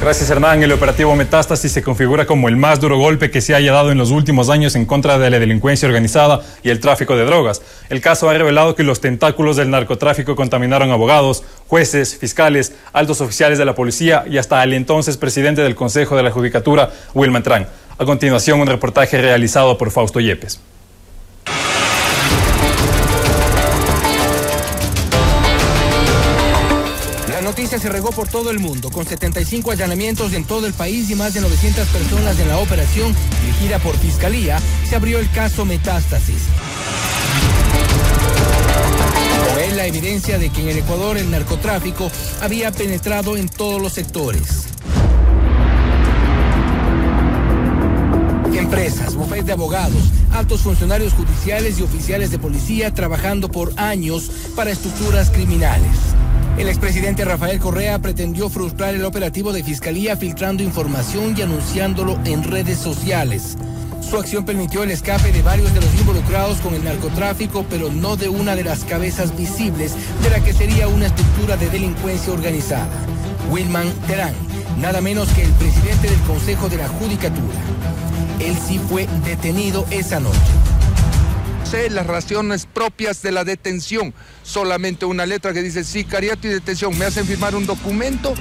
[0.00, 0.62] Gracias, Hernán.
[0.62, 3.96] El operativo Metástasis se configura como el más duro golpe que se haya dado en
[3.96, 7.62] los últimos años en contra de la delincuencia organizada y el tráfico de drogas.
[7.88, 13.56] El caso ha revelado que los tentáculos del narcotráfico contaminaron abogados, jueces, fiscales, altos oficiales
[13.56, 17.66] de la policía y hasta el entonces presidente del Consejo de la Judicatura, Wilman Tran.
[17.96, 20.60] A continuación, un reportaje realizado por Fausto Yepes.
[27.64, 31.14] Noticia se regó por todo el mundo, con 75 allanamientos en todo el país y
[31.14, 36.42] más de 900 personas en la operación dirigida por Fiscalía, se abrió el caso Metástasis.
[39.48, 42.10] Con él la evidencia de que en el Ecuador el narcotráfico
[42.42, 44.66] había penetrado en todos los sectores.
[48.52, 50.02] Empresas, bufetes de abogados,
[50.32, 56.14] altos funcionarios judiciales y oficiales de policía trabajando por años para estructuras criminales.
[56.56, 62.44] El expresidente Rafael Correa pretendió frustrar el operativo de fiscalía filtrando información y anunciándolo en
[62.44, 63.56] redes sociales.
[64.00, 68.16] Su acción permitió el escape de varios de los involucrados con el narcotráfico, pero no
[68.16, 72.88] de una de las cabezas visibles de la que sería una estructura de delincuencia organizada.
[73.50, 74.34] Wilman Terán,
[74.78, 77.58] nada menos que el presidente del Consejo de la Judicatura.
[78.38, 80.38] Él sí fue detenido esa noche
[81.74, 84.14] las razones propias de la detención.
[84.42, 86.96] Solamente una letra que dice sicariato y detención.
[86.96, 88.34] Me hacen firmar un documento.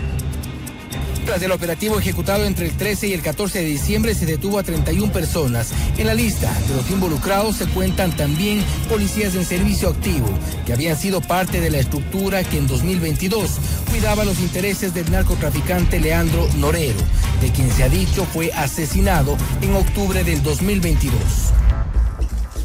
[1.25, 4.63] Tras el operativo ejecutado entre el 13 y el 14 de diciembre se detuvo a
[4.63, 5.71] 31 personas.
[5.97, 10.27] En la lista de los involucrados se cuentan también policías en servicio activo,
[10.65, 13.51] que habían sido parte de la estructura que en 2022
[13.89, 16.99] cuidaba los intereses del narcotraficante Leandro Norero,
[17.41, 21.62] de quien se ha dicho fue asesinado en octubre del 2022.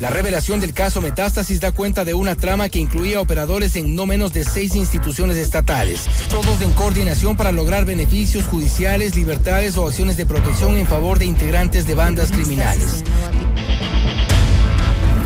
[0.01, 4.07] La revelación del caso Metástasis da cuenta de una trama que incluía operadores en no
[4.07, 10.17] menos de seis instituciones estatales, todos en coordinación para lograr beneficios judiciales, libertades o acciones
[10.17, 13.02] de protección en favor de integrantes de bandas criminales.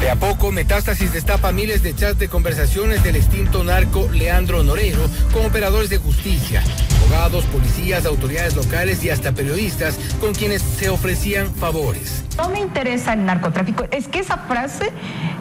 [0.01, 5.03] De a poco, Metástasis destapa miles de chats de conversaciones del extinto narco Leandro Norero
[5.35, 6.63] con operadores de justicia,
[7.03, 12.25] abogados, policías, autoridades locales y hasta periodistas con quienes se ofrecían favores.
[12.37, 13.85] No me interesa el narcotráfico.
[13.91, 14.91] Es que esa frase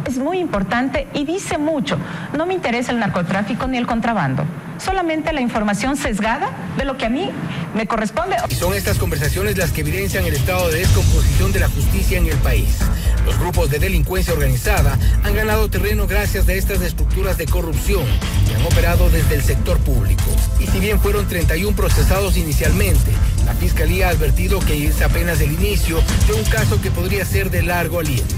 [0.06, 1.98] es muy importante y dice mucho.
[2.36, 4.46] No me interesa el narcotráfico ni el contrabando.
[4.78, 7.30] Solamente la información sesgada de lo que a mí
[7.76, 8.36] me corresponde.
[8.50, 12.26] Y son estas conversaciones las que evidencian el estado de descomposición de la justicia en
[12.26, 12.80] el país.
[13.26, 18.04] Los grupos de delincuencia organizada han ganado terreno gracias a estas estructuras de corrupción
[18.48, 20.24] que han operado desde el sector público.
[20.60, 23.12] Y si bien fueron 31 procesados inicialmente,
[23.46, 27.52] la Fiscalía ha advertido que es apenas el inicio de un caso que podría ser
[27.52, 28.36] de largo aliento.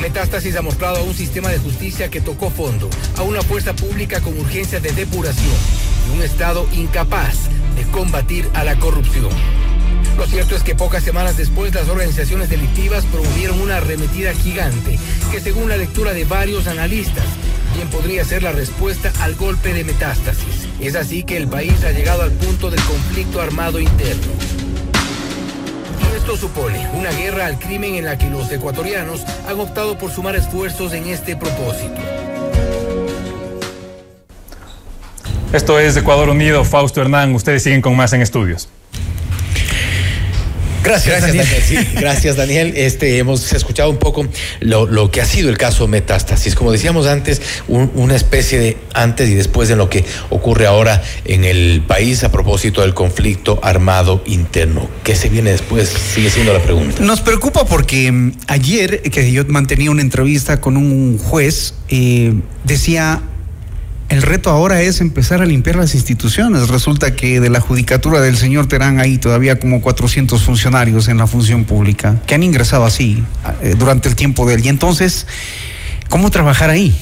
[0.00, 4.20] Metástasis ha mostrado a un sistema de justicia que tocó fondo, a una fuerza pública
[4.20, 5.54] con urgencia de depuración
[6.08, 7.36] y un Estado incapaz
[7.76, 9.30] de combatir a la corrupción.
[10.16, 14.98] Lo cierto es que pocas semanas después las organizaciones delictivas promovieron una arremetida gigante
[15.32, 17.24] que según la lectura de varios analistas,
[17.74, 20.68] bien podría ser la respuesta al golpe de metástasis.
[20.80, 24.63] Es así que el país ha llegado al punto del conflicto armado interno.
[26.14, 30.36] Esto supone una guerra al crimen en la que los ecuatorianos han optado por sumar
[30.36, 32.00] esfuerzos en este propósito.
[35.52, 37.34] Esto es Ecuador Unido, Fausto Hernán.
[37.34, 38.68] Ustedes siguen con más en estudios.
[40.84, 41.46] Gracias, Daniel.
[41.66, 42.74] Sí, gracias, Daniel.
[42.76, 44.26] Este, hemos escuchado un poco
[44.60, 46.54] lo, lo, que ha sido el caso Metástasis.
[46.54, 51.02] Como decíamos antes, un, una especie de antes y después de lo que ocurre ahora
[51.24, 54.88] en el país a propósito del conflicto armado interno.
[55.02, 55.88] ¿Qué se viene después?
[55.88, 57.02] Sigue siendo la pregunta.
[57.02, 63.22] Nos preocupa porque mm, ayer que yo mantenía una entrevista con un juez, eh, decía
[64.08, 66.68] el reto ahora es empezar a limpiar las instituciones.
[66.68, 71.26] Resulta que de la judicatura del señor Terán hay todavía como 400 funcionarios en la
[71.26, 73.24] función pública que han ingresado así
[73.62, 74.64] eh, durante el tiempo de él.
[74.64, 75.26] Y entonces,
[76.08, 76.94] ¿cómo trabajar ahí?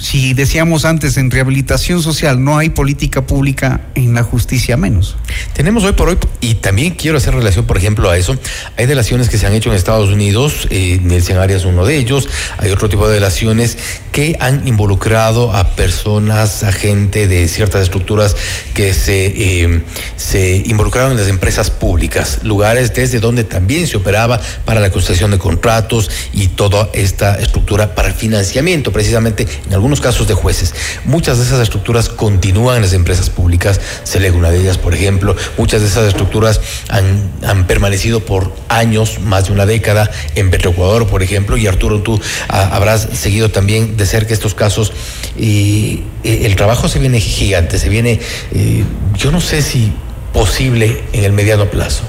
[0.00, 5.16] Si decíamos antes en rehabilitación social no hay política pública en la justicia menos.
[5.52, 8.34] Tenemos hoy por hoy, y también quiero hacer relación, por ejemplo, a eso,
[8.78, 12.28] hay delaciones que se han hecho en Estados Unidos, eh, Nelson Arias uno de ellos,
[12.56, 13.76] hay otro tipo de delaciones
[14.10, 18.34] que han involucrado a personas, a gente de ciertas estructuras
[18.72, 19.82] que se, eh,
[20.16, 25.30] se involucraron en las empresas públicas, lugares desde donde también se operaba para la concesión
[25.30, 30.74] de contratos y toda esta estructura para financiamiento, precisamente en algunos casos de jueces.
[31.04, 34.94] Muchas de esas estructuras continúan en las empresas públicas, se lee una de ellas, por
[34.94, 40.50] ejemplo, muchas de esas estructuras han, han permanecido por años, más de una década, en
[40.50, 44.92] Petroecuador, por ejemplo, y Arturo, tú a, habrás seguido también de cerca estos casos.
[45.36, 48.20] Y eh, el trabajo se viene gigante, se viene,
[48.52, 48.84] eh,
[49.16, 49.92] yo no sé si
[50.32, 52.04] posible en el mediano plazo.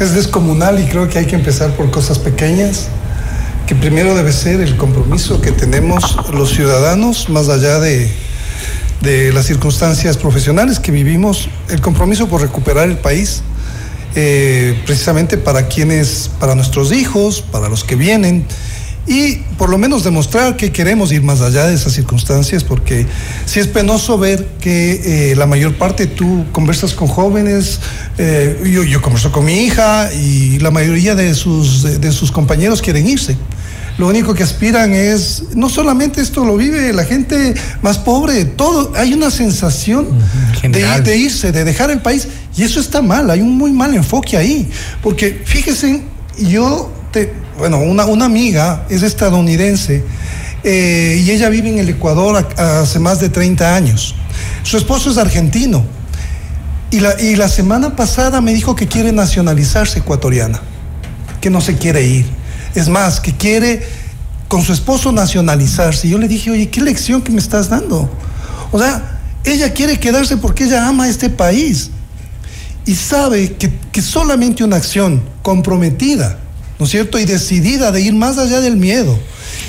[0.00, 2.88] Es descomunal y creo que hay que empezar por cosas pequeñas
[3.68, 8.10] que primero debe ser el compromiso que tenemos los ciudadanos, más allá de,
[9.02, 13.42] de las circunstancias profesionales que vivimos, el compromiso por recuperar el país,
[14.14, 18.46] eh, precisamente para quienes, para nuestros hijos, para los que vienen,
[19.06, 23.06] y por lo menos demostrar que queremos ir más allá de esas circunstancias, porque
[23.44, 27.80] si es penoso ver que eh, la mayor parte tú conversas con jóvenes,
[28.16, 32.80] eh, yo, yo, converso con mi hija y la mayoría de sus, de sus compañeros
[32.80, 33.36] quieren irse
[33.98, 37.52] lo único que aspiran es, no solamente esto lo vive la gente
[37.82, 40.06] más pobre, todo, hay una sensación
[40.62, 43.92] de, de, irse, de dejar el país, y eso está mal, hay un muy mal
[43.94, 44.70] enfoque ahí,
[45.02, 46.02] porque fíjese,
[46.38, 50.04] yo, te, bueno, una, una amiga es estadounidense,
[50.62, 54.14] eh, y ella vive en el Ecuador hace más de 30 años,
[54.62, 55.84] su esposo es argentino,
[56.92, 60.60] y la, y la semana pasada me dijo que quiere nacionalizarse ecuatoriana,
[61.40, 62.37] que no se quiere ir.
[62.74, 63.82] Es más, que quiere
[64.48, 66.08] con su esposo nacionalizarse.
[66.08, 68.10] Yo le dije, oye, ¿qué lección que me estás dando?
[68.72, 71.90] O sea, ella quiere quedarse porque ella ama este país.
[72.86, 76.38] Y sabe que, que solamente una acción comprometida,
[76.78, 77.18] ¿no es cierto?
[77.18, 79.18] Y decidida de ir más allá del miedo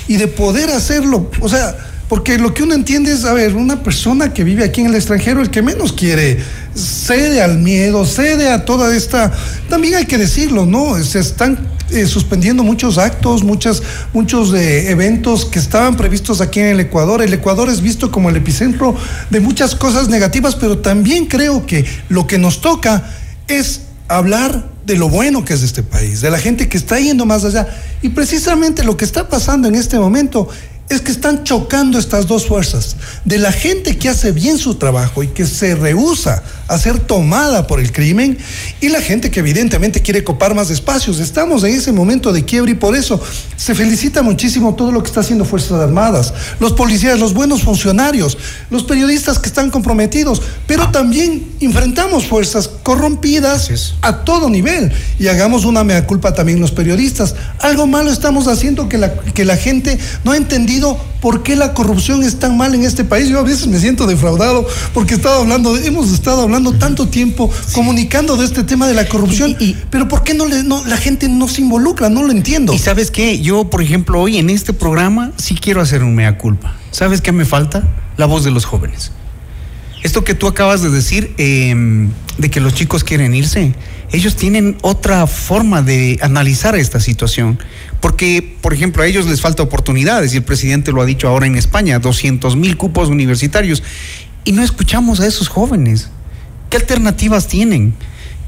[0.07, 1.75] y de poder hacerlo, o sea,
[2.09, 4.95] porque lo que uno entiende es, a ver, una persona que vive aquí en el
[4.95, 6.39] extranjero, el que menos quiere,
[6.73, 9.31] cede al miedo, cede a toda esta,
[9.69, 11.01] también hay que decirlo, ¿no?
[11.03, 11.59] Se están
[11.92, 17.22] eh, suspendiendo muchos actos, muchos eh, eventos que estaban previstos aquí en el Ecuador.
[17.22, 18.95] El Ecuador es visto como el epicentro
[19.30, 23.09] de muchas cosas negativas, pero también creo que lo que nos toca
[23.48, 27.26] es hablar de lo bueno que es este país, de la gente que está yendo
[27.26, 27.68] más allá.
[28.01, 30.50] Y precisamente lo que está pasando en este momento
[30.90, 35.22] es que están chocando estas dos fuerzas, de la gente que hace bien su trabajo
[35.22, 38.38] y que se rehúsa a ser tomada por el crimen
[38.80, 41.19] y la gente que evidentemente quiere copar más espacios.
[41.19, 43.19] Estamos en ese momento de quiebre y por eso
[43.57, 48.38] se felicita muchísimo todo lo que está haciendo Fuerzas Armadas, los policías, los buenos funcionarios,
[48.69, 55.65] los periodistas que están comprometidos, pero también enfrentamos fuerzas corrompidas a todo nivel y hagamos
[55.65, 57.35] una mea culpa también los periodistas.
[57.59, 61.73] Algo malo estamos haciendo que la, que la gente no ha entendido por qué la
[61.73, 63.27] corrupción es tan mal en este país.
[63.27, 68.38] Yo a veces me siento defraudado porque estaba hablando, hemos estado hablando tanto tiempo comunicando
[68.38, 70.97] de este tema de la corrupción, y, y, pero ¿por qué no, le, no la
[70.97, 72.09] gente no se involucra?
[72.09, 72.73] No lo entiendo.
[72.73, 76.38] Y sabes qué, yo por ejemplo hoy en este programa sí quiero hacer un mea
[76.38, 76.75] culpa.
[76.91, 77.88] ¿Sabes qué me falta?
[78.17, 79.11] La voz de los jóvenes.
[80.03, 81.75] Esto que tú acabas de decir, eh,
[82.38, 83.73] de que los chicos quieren irse,
[84.11, 87.59] ellos tienen otra forma de analizar esta situación.
[87.99, 91.47] Porque, por ejemplo, a ellos les falta oportunidades, y el presidente lo ha dicho ahora
[91.47, 93.83] en España, 200 mil cupos universitarios,
[94.45, 96.09] y no escuchamos a esos jóvenes.
[96.69, 97.93] ¿Qué alternativas tienen?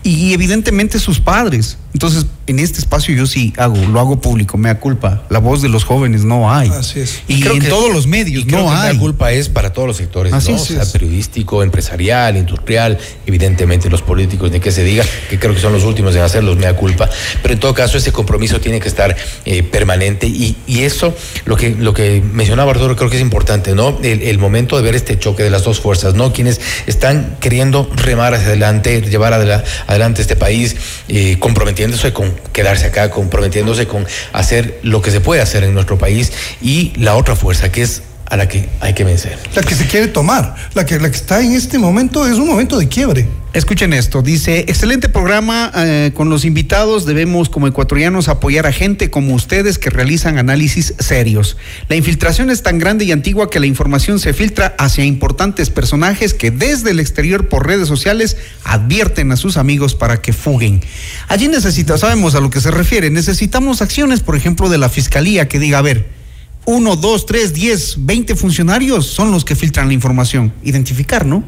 [0.03, 1.77] Y evidentemente sus padres.
[1.93, 5.23] Entonces, en este espacio yo sí hago, lo hago público, me da culpa.
[5.29, 6.69] La voz de los jóvenes no hay.
[6.69, 7.21] Así es.
[7.27, 8.93] Y, creo en que- todos los medios y creo no que hay.
[8.95, 10.57] La culpa es para todos los sectores, Así ¿no?
[10.57, 10.63] es.
[10.71, 15.61] O sea, periodístico, empresarial, industrial, evidentemente los políticos, ni que se diga, que creo que
[15.61, 17.09] son los últimos en hacerlos, me da culpa.
[17.41, 21.55] Pero en todo caso, ese compromiso tiene que estar eh, permanente y, y eso, lo
[21.55, 23.99] que, lo que mencionaba Arturo, creo que es importante, ¿no?
[24.03, 26.33] El, el momento de ver este choque de las dos fuerzas, ¿no?
[26.33, 30.75] Quienes están queriendo remar hacia adelante, llevar adela- adelante este país,
[31.07, 35.97] eh, comprometiéndose con quedarse acá, comprometiéndose con hacer lo que se puede hacer en nuestro
[35.97, 39.37] país y la otra fuerza que es a la que hay que vencer.
[39.53, 42.47] La que se quiere tomar, la que, la que está en este momento es un
[42.47, 43.27] momento de quiebre.
[43.51, 49.09] Escuchen esto, dice, excelente programa eh, con los invitados, debemos como ecuatorianos apoyar a gente
[49.09, 51.57] como ustedes que realizan análisis serios.
[51.89, 56.33] La infiltración es tan grande y antigua que la información se filtra hacia importantes personajes
[56.33, 60.79] que desde el exterior por redes sociales advierten a sus amigos para que fuguen.
[61.27, 65.49] Allí necesita, sabemos a lo que se refiere, necesitamos acciones, por ejemplo, de la fiscalía
[65.49, 66.20] que diga, a ver,
[66.65, 70.53] uno, dos, tres, diez, veinte funcionarios son los que filtran la información.
[70.63, 71.43] Identificar, ¿no?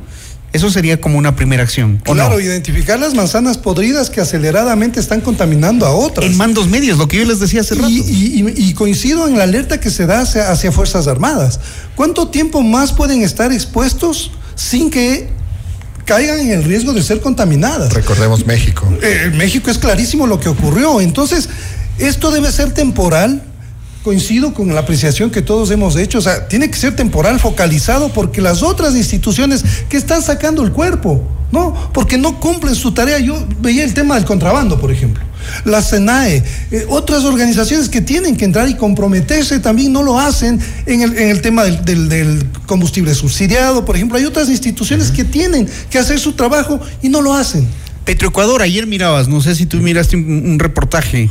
[0.54, 2.00] Eso sería como una primera acción.
[2.06, 2.40] ¿o Claro, no?
[2.40, 6.28] identificar las manzanas podridas que aceleradamente están contaminando a otras.
[6.30, 7.90] En mandos medios, lo que yo les decía hace rato.
[7.90, 11.60] Y, y- y- y coincido en la alerta que se da hacia, hacia Fuerzas Armadas.
[11.96, 15.30] ¿Cuánto tiempo más pueden estar expuestos sin que
[16.06, 17.92] caigan en el riesgo de ser contaminadas?
[17.92, 18.88] Recordemos México.
[19.02, 21.02] Eh, México es clarísimo lo que ocurrió.
[21.02, 21.50] Entonces,
[21.98, 23.44] esto debe ser temporal.
[24.04, 26.18] Coincido con la apreciación que todos hemos hecho.
[26.18, 30.72] O sea, tiene que ser temporal, focalizado, porque las otras instituciones que están sacando el
[30.74, 31.24] cuerpo,
[31.54, 31.74] ¿no?
[31.94, 33.20] Porque no cumplen su tarea.
[33.20, 35.24] Yo veía el tema del contrabando, por ejemplo.
[35.66, 40.60] La SENAE, eh, otras organizaciones que tienen que entrar y comprometerse también no lo hacen
[40.86, 44.18] en el, en el tema del, del- del combustible subsidiado, por ejemplo.
[44.18, 47.66] Hay otras instituciones que tienen que hacer su trabajo y no lo hacen.
[48.04, 51.30] Petroecuador, ayer mirabas, no sé si tú miraste un, un reportaje,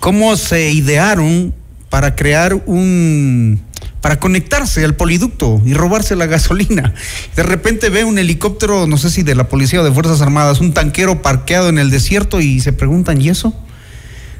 [0.00, 1.52] cómo se idearon
[1.94, 3.62] para crear un
[4.00, 6.92] para conectarse al poliducto y robarse la gasolina.
[7.36, 10.60] De repente ve un helicóptero, no sé si de la policía o de Fuerzas Armadas,
[10.60, 13.54] un tanquero parqueado en el desierto y se preguntan, ¿y eso?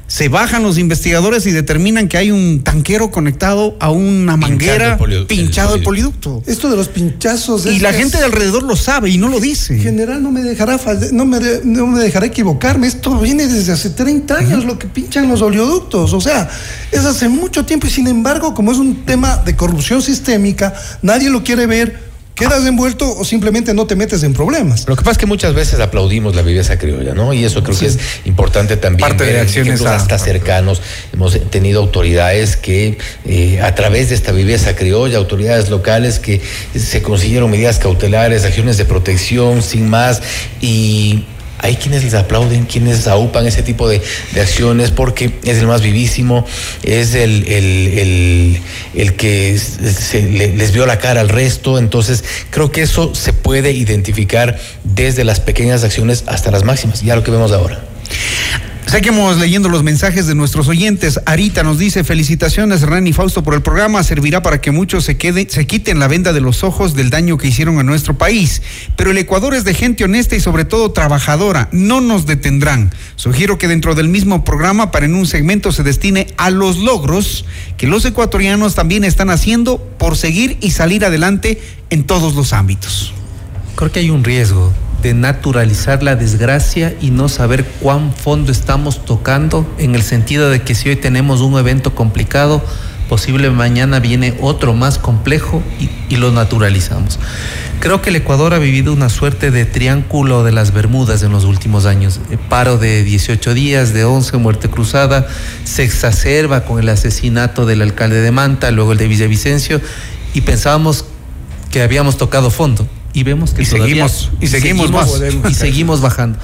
[0.07, 4.99] Se bajan los investigadores y determinan que hay un tanquero conectado a una manguera el
[4.99, 6.43] polidu- pinchado el el poliducto.
[6.45, 7.65] Esto de los pinchazos.
[7.65, 9.79] Y es- la es- gente de alrededor lo sabe y no lo dice.
[9.79, 10.79] General, no me dejará
[11.11, 12.85] no me, no me dejará equivocarme.
[12.85, 16.13] Esto viene desde hace 30 años, lo que pinchan los oleoductos.
[16.13, 16.49] O sea,
[16.91, 21.31] es hace mucho tiempo y sin embargo, como es un tema de corrupción sistémica, nadie
[21.31, 21.99] lo quiere ver,
[22.35, 24.87] quedas envuelto o simplemente no te metes en problemas.
[24.87, 27.33] Lo que pasa es que muchas veces aplaudimos la viveza criolla, ¿no?
[27.33, 29.07] Y eso creo que es importante también.
[29.07, 30.81] Parte de acciones a- hasta cercanos.
[31.13, 36.41] Hemos tenido autoridades que, eh, a través de esta viveza criolla, autoridades locales que
[36.77, 40.21] se consiguieron medidas cautelares, acciones de protección, sin más.
[40.61, 41.23] Y
[41.59, 44.01] hay quienes les aplauden, quienes aupan ese tipo de,
[44.33, 46.45] de acciones porque es el más vivísimo,
[46.83, 48.61] es el, el,
[48.95, 49.59] el- que
[50.57, 51.77] les vio la cara al resto.
[51.79, 57.15] Entonces, creo que eso se puede identificar desde las pequeñas acciones hasta las máximas, ya
[57.15, 57.83] lo que vemos ahora.
[58.87, 61.19] Seguimos leyendo los mensajes de nuestros oyentes.
[61.25, 65.17] Arita nos dice, felicitaciones Hernán y Fausto por el programa, servirá para que muchos se
[65.17, 68.61] queden, se quiten la venda de los ojos del daño que hicieron a nuestro país.
[68.95, 72.93] Pero el Ecuador es de gente honesta y sobre todo trabajadora, no nos detendrán.
[73.15, 77.45] Sugiero que dentro del mismo programa, para en un segmento se destine a los logros
[77.77, 83.13] que los ecuatorianos también están haciendo por seguir y salir adelante en todos los ámbitos.
[83.75, 84.71] Creo que hay un riesgo
[85.01, 90.61] de naturalizar la desgracia y no saber cuán fondo estamos tocando, en el sentido de
[90.61, 92.63] que si hoy tenemos un evento complicado,
[93.09, 95.61] posible mañana viene otro más complejo
[96.09, 97.19] y, lo naturalizamos.
[97.81, 101.43] Creo que el Ecuador ha vivido una suerte de triángulo de las Bermudas en los
[101.43, 102.21] últimos años.
[102.31, 105.27] Eh, Paro de 18 días, de 11, muerte cruzada,
[105.65, 109.81] se exacerba con el asesinato del alcalde de Manta, luego el de Villavicencio,
[110.33, 111.03] y pensábamos
[111.69, 115.09] que habíamos tocado fondo y vemos que Y todavía- seguimos, y seguimos más.
[115.49, 116.37] y seguimos bajando.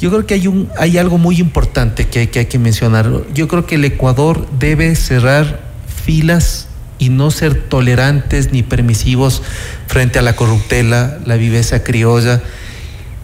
[0.00, 3.10] Yo creo que hay un hay algo muy importante que hay que hay que mencionar.
[3.34, 5.60] Yo creo que el Ecuador debe cerrar
[6.04, 6.68] filas
[6.98, 9.42] y no ser tolerantes ni permisivos
[9.86, 12.40] frente a la corruptela, la viveza criolla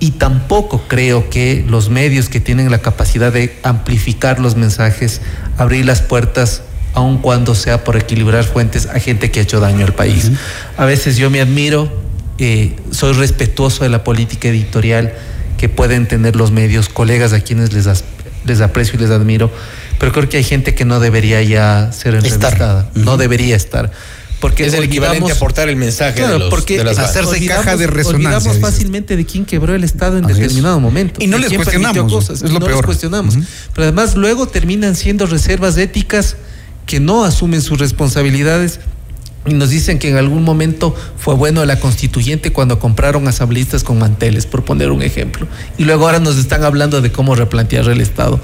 [0.01, 5.21] y tampoco creo que los medios que tienen la capacidad de amplificar los mensajes,
[5.57, 6.63] abrir las puertas
[6.95, 10.31] aun cuando sea por equilibrar fuentes a gente que ha hecho daño al país.
[10.77, 11.93] A veces yo me admiro,
[12.39, 15.13] eh, soy respetuoso de la política editorial
[15.57, 18.05] que pueden tener los medios, colegas a quienes les, as-
[18.45, 19.51] les aprecio y les admiro,
[19.99, 23.91] pero creo que hay gente que no debería ya ser entrevistada, no debería estar,
[24.41, 27.31] Porque es el equivalente a aportar el mensaje Claro, de, los, porque de las hacerse
[27.31, 30.39] olvidamos- caja de resonancia, Olvidamos fácilmente de quién quebró el Estado en Así es.
[30.39, 31.17] determinado momento.
[31.21, 32.77] Y no les cuestionamos, Cosas, es lo no peor.
[32.79, 33.35] les cuestionamos.
[33.75, 36.37] Pero además luego terminan siendo reservas éticas
[36.87, 38.79] que no asumen sus responsabilidades
[39.47, 43.99] y nos dicen que en algún momento fue bueno la constituyente cuando compraron asambleístas con
[43.99, 45.47] manteles, por poner un ejemplo.
[45.79, 48.41] Y luego ahora nos están hablando de cómo replantear el Estado.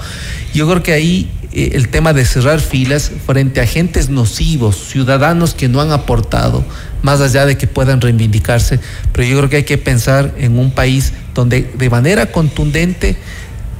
[0.53, 5.53] Yo creo que ahí eh, el tema de cerrar filas frente a agentes nocivos, ciudadanos
[5.53, 6.63] que no han aportado,
[7.01, 8.79] más allá de que puedan reivindicarse,
[9.13, 13.17] pero yo creo que hay que pensar en un país donde de manera contundente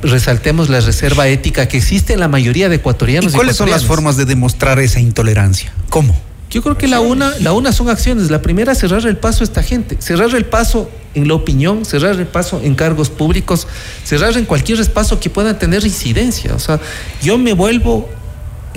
[0.03, 3.33] resaltemos la reserva ética que existe en la mayoría de ecuatorianos.
[3.33, 5.73] ¿Y cuáles son las formas de demostrar esa intolerancia?
[5.89, 6.15] ¿Cómo?
[6.55, 8.31] Yo creo que la una, la una son acciones.
[8.31, 9.97] La primera, cerrar el paso a esta gente.
[9.99, 13.67] Cerrar el paso en la opinión, cerrar el paso en cargos públicos,
[14.05, 16.55] cerrar en cualquier espacio que pueda tener incidencia.
[16.55, 16.79] O sea,
[17.21, 18.07] yo me vuelvo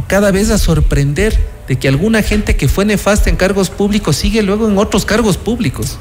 [0.08, 4.42] cada vez a sorprender de que alguna gente que fue nefasta en cargos públicos sigue
[4.42, 5.98] luego en otros cargos públicos.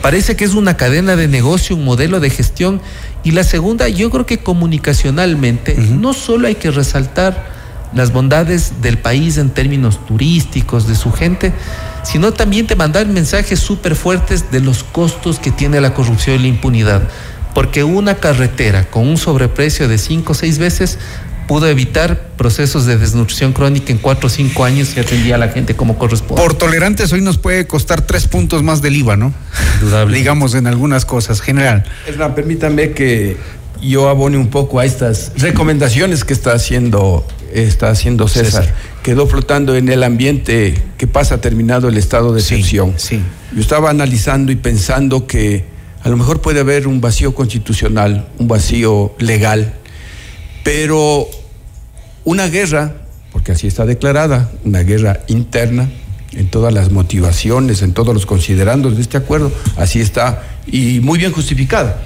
[0.00, 2.80] Parece que es una cadena de negocio, un modelo de gestión.
[3.24, 7.63] Y la segunda, yo creo que comunicacionalmente no solo hay que resaltar
[7.94, 11.52] las bondades del país en términos turísticos, de su gente,
[12.02, 16.42] sino también te mandar mensajes súper fuertes de los costos que tiene la corrupción y
[16.42, 17.02] la impunidad.
[17.54, 20.98] Porque una carretera con un sobreprecio de cinco o seis veces
[21.46, 25.48] pudo evitar procesos de desnutrición crónica en cuatro o cinco años y atendía a la
[25.48, 26.42] gente como corresponde.
[26.42, 29.32] Por tolerantes hoy nos puede costar tres puntos más del IVA, ¿no?
[29.74, 30.16] Indudable.
[30.16, 31.84] Digamos en algunas cosas, general.
[32.06, 33.36] Hernán, permítame que
[33.88, 38.72] yo abone un poco a estas recomendaciones que está haciendo, está haciendo César.
[39.02, 42.94] Quedó flotando en el ambiente que pasa terminado el estado de excepción.
[43.54, 45.64] Yo estaba analizando y pensando que
[46.02, 49.74] a lo mejor puede haber un vacío constitucional, un vacío legal,
[50.62, 51.28] pero
[52.24, 52.96] una guerra,
[53.32, 55.88] porque así está declarada, una guerra interna,
[56.32, 61.18] en todas las motivaciones, en todos los considerandos de este acuerdo, así está, y muy
[61.18, 62.02] bien justificada.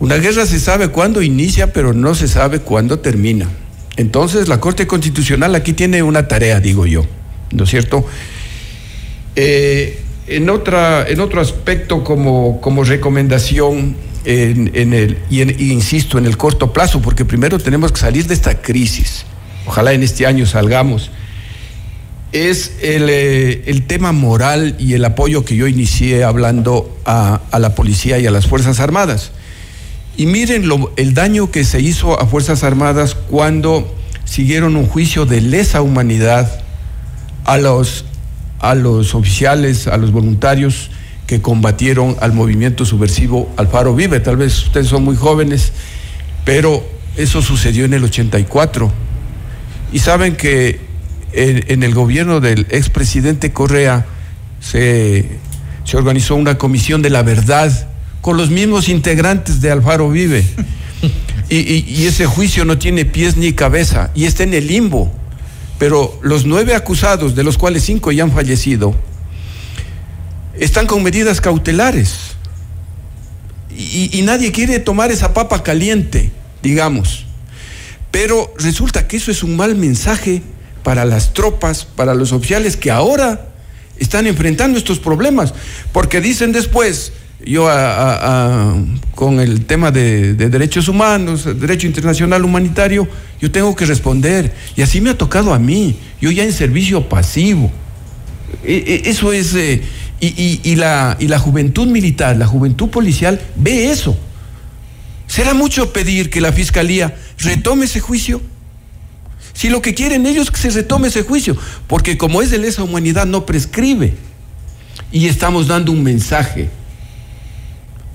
[0.00, 3.48] Una guerra se sabe cuándo inicia, pero no se sabe cuándo termina.
[3.96, 7.04] Entonces la Corte Constitucional aquí tiene una tarea, digo yo,
[7.50, 8.06] ¿no es cierto?
[9.34, 16.18] Eh, en, otra, en otro aspecto como, como recomendación, en, en el, y, en- insisto,
[16.18, 19.24] en el corto plazo, porque primero tenemos que salir de esta crisis.
[19.66, 21.10] Ojalá en este año salgamos.
[22.30, 27.58] Es el, eh, el tema moral y el apoyo que yo inicié hablando a, a
[27.58, 29.32] la policía y a las Fuerzas Armadas.
[30.18, 35.40] Y miren el daño que se hizo a Fuerzas Armadas cuando siguieron un juicio de
[35.40, 36.60] lesa humanidad
[37.44, 38.04] a los,
[38.58, 40.90] a los oficiales, a los voluntarios
[41.28, 44.18] que combatieron al movimiento subversivo Alfaro Vive.
[44.18, 45.72] Tal vez ustedes son muy jóvenes,
[46.44, 46.84] pero
[47.16, 48.90] eso sucedió en el 84.
[49.92, 50.80] Y saben que
[51.32, 54.04] en, en el gobierno del expresidente Correa
[54.58, 55.38] se,
[55.84, 57.86] se organizó una comisión de la verdad
[58.28, 60.44] con los mismos integrantes de Alfaro Vive.
[61.48, 65.10] Y, ese juicio no tiene pies ni cabeza y está en el limbo.
[65.78, 68.94] Pero los nueve acusados, de los cuales cinco ya han fallecido,
[70.60, 72.32] están con medidas cautelares.
[73.70, 76.30] Y nadie quiere tomar esa papa caliente,
[76.62, 77.24] digamos.
[78.10, 80.42] Pero resulta que eso es un mal mensaje
[80.82, 83.48] para las tropas, para los oficiales que ahora
[83.96, 85.54] están enfrentando estos problemas.
[85.92, 87.12] Porque dicen después,
[87.44, 88.74] yo a-
[89.14, 93.08] con el tema de, de derechos humanos, derecho internacional humanitario,
[93.40, 94.52] yo tengo que responder.
[94.76, 97.70] Y así me ha tocado a mí, yo ya en servicio pasivo.
[98.64, 99.82] E- e- Eso es, eh,
[100.20, 104.16] y la, y la juventud militar, la juventud policial ve eso.
[105.28, 108.40] ¿Será mucho pedir que la fiscalía retome ese juicio?
[109.52, 112.58] Si lo que quieren ellos es que se retome ese juicio, porque como es de
[112.58, 114.14] lesa humanidad no prescribe.
[115.12, 116.70] Y estamos dando un mensaje.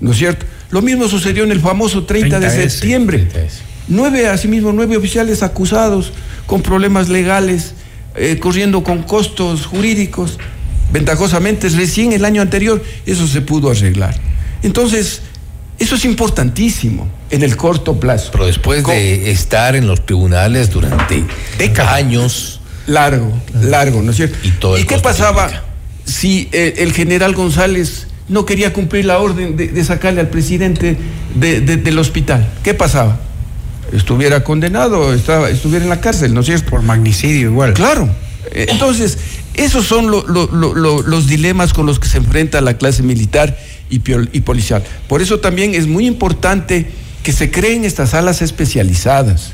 [0.04, 0.46] ¿No es cierto?
[0.70, 3.28] Lo mismo sucedió en el famoso 30, de 30S, septiembre.
[3.88, 6.12] Nueve, asimismo, nueve oficiales acusados
[6.46, 7.74] con problemas legales,
[8.16, 10.40] eh, corriendo con costos jurídicos.
[10.92, 14.14] Ventajosamente, recién el año anterior, eso se pudo arreglar.
[14.62, 15.22] Entonces,
[15.80, 18.32] eso es importantísimo en el corto plazo.
[18.34, 21.26] Pero después de estar en los tribunales durante
[21.88, 22.60] años.
[22.88, 24.38] Largo, largo, ¿no es cierto?
[24.44, 25.64] Y todo el qué pasaba
[26.04, 30.98] si eh, el general González no quería cumplir la orden de, de sacarle al presidente
[31.36, 32.50] de- de- del hospital?
[32.64, 33.20] ¿Qué pasaba?
[33.92, 36.70] Estuviera condenado, estaba, estuviera en la cárcel, ¿no es cierto?
[36.72, 37.74] Por magnicidio igual.
[37.74, 38.10] Claro.
[38.52, 39.18] Eh, Entonces,
[39.54, 43.04] esos son lo- lo- lo- lo- los dilemas con los que se enfrenta la clase
[43.04, 43.58] militar
[43.90, 43.96] y,
[44.32, 44.84] y policial.
[45.08, 46.88] Por eso también es muy importante
[47.24, 49.52] que se creen estas salas especializadas.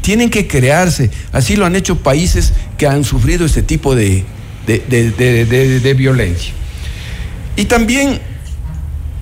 [0.00, 1.10] Tienen que crearse.
[1.32, 4.24] Así lo han hecho países que han sufrido este tipo de,
[4.66, 6.52] de, de- de- de- de violencia.
[7.56, 8.20] Y también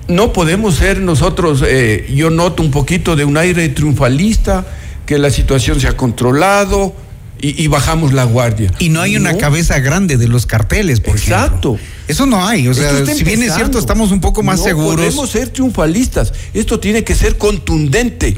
[0.07, 4.65] no podemos ser nosotros, eh, yo noto un poquito de un aire triunfalista,
[5.05, 6.95] que la situación se ha controlado
[7.41, 8.71] y, y bajamos la guardia.
[8.79, 11.75] Y no hay una cabeza grande de los carteles, por Exacto.
[11.75, 11.91] ejemplo.
[12.07, 12.67] Eso no hay.
[12.67, 14.95] O sea, si bien es cierto, estamos un poco más no seguros.
[14.95, 16.33] podemos ser triunfalistas.
[16.53, 18.35] Esto tiene que ser contundente.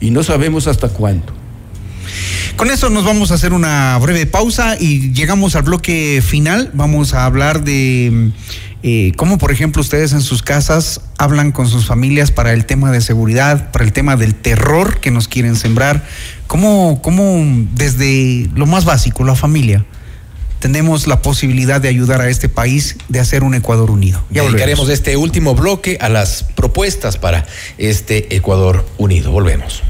[0.00, 1.32] Y no sabemos hasta cuándo.
[2.56, 6.70] Con eso nos vamos a hacer una breve pausa y llegamos al bloque final.
[6.74, 8.30] Vamos a hablar de
[8.82, 12.90] eh, cómo, por ejemplo, ustedes en sus casas hablan con sus familias para el tema
[12.90, 16.04] de seguridad, para el tema del terror que nos quieren sembrar.
[16.48, 17.44] Cómo, cómo
[17.74, 19.84] desde lo más básico, la familia,
[20.58, 24.22] tenemos la posibilidad de ayudar a este país de hacer un Ecuador unido.
[24.30, 24.98] Ya Dedicaremos volvemos.
[24.98, 27.46] este último bloque a las propuestas para
[27.78, 29.30] este Ecuador unido.
[29.30, 29.82] Volvemos.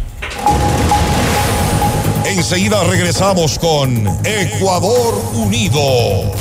[2.27, 6.33] Enseguida regresamos con Ecuador Unido.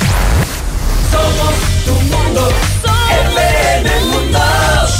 [1.10, 2.48] Somos tu mundo,
[3.10, 4.38] FM Mundo.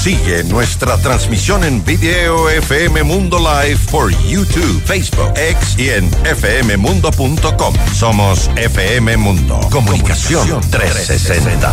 [0.02, 7.74] Sigue nuestra transmisión en video FM Mundo Live por YouTube, Facebook, X y en fmmundo.com.
[7.94, 9.60] Somos FM Mundo.
[9.70, 11.72] Comunicación 360.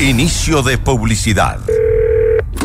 [0.00, 1.58] Inicio de publicidad.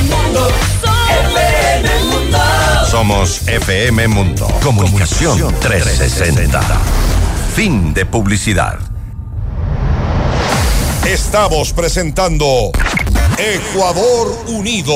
[2.95, 4.47] Somos FM Mundo.
[4.63, 6.61] Comunicación 360.
[7.53, 8.79] Fin de publicidad.
[11.05, 12.71] Estamos presentando
[13.37, 14.95] Ecuador Unido.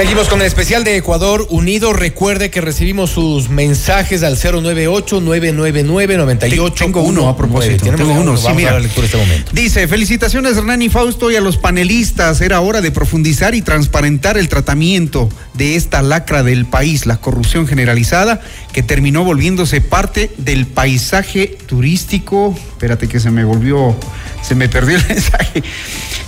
[0.00, 1.92] Seguimos con el especial de Ecuador Unido.
[1.92, 6.74] Recuerde que recibimos sus mensajes al 098-999-98.
[6.74, 7.84] Tengo uno a propósito.
[7.84, 8.70] Tenemos Tengo uno, sí, Vamos mira.
[8.70, 9.52] a dar lectura este momento.
[9.52, 12.40] Dice, felicitaciones Hernán y Fausto y a los panelistas.
[12.40, 17.66] Era hora de profundizar y transparentar el tratamiento de esta lacra del país, la corrupción
[17.66, 18.40] generalizada,
[18.72, 22.56] que terminó volviéndose parte del paisaje turístico.
[22.72, 23.96] Espérate que se me volvió,
[24.42, 25.62] se me perdió el mensaje.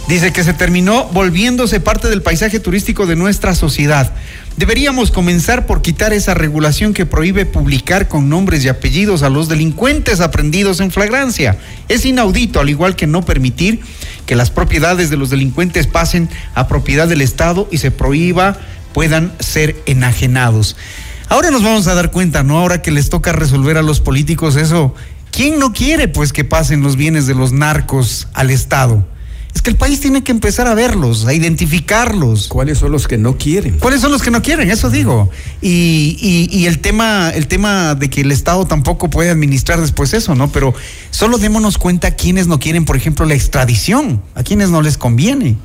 [0.08, 4.12] Dice que se terminó volviéndose parte del paisaje turístico de nuestra sociedad.
[4.56, 9.48] Deberíamos comenzar por quitar esa regulación que prohíbe publicar con nombres y apellidos a los
[9.48, 11.56] delincuentes aprendidos en flagrancia.
[11.88, 13.80] Es inaudito, al igual que no permitir
[14.26, 18.58] que las propiedades de los delincuentes pasen a propiedad del Estado y se prohíba
[18.92, 20.76] puedan ser enajenados.
[21.32, 22.58] Ahora nos vamos a dar cuenta, ¿no?
[22.58, 24.94] Ahora que les toca resolver a los políticos eso,
[25.30, 29.02] ¿quién no quiere pues que pasen los bienes de los narcos al Estado?
[29.54, 32.48] Es que el país tiene que empezar a verlos, a identificarlos.
[32.48, 33.78] ¿Cuáles son los que no quieren?
[33.78, 34.70] ¿Cuáles son los que no quieren?
[34.70, 35.30] Eso digo.
[35.62, 40.12] Y, y- y el tema, el tema de que el Estado tampoco puede administrar después
[40.12, 40.52] eso, ¿no?
[40.52, 40.74] Pero
[41.10, 45.56] solo démonos cuenta quienes no quieren, por ejemplo, la extradición, a quienes no les conviene.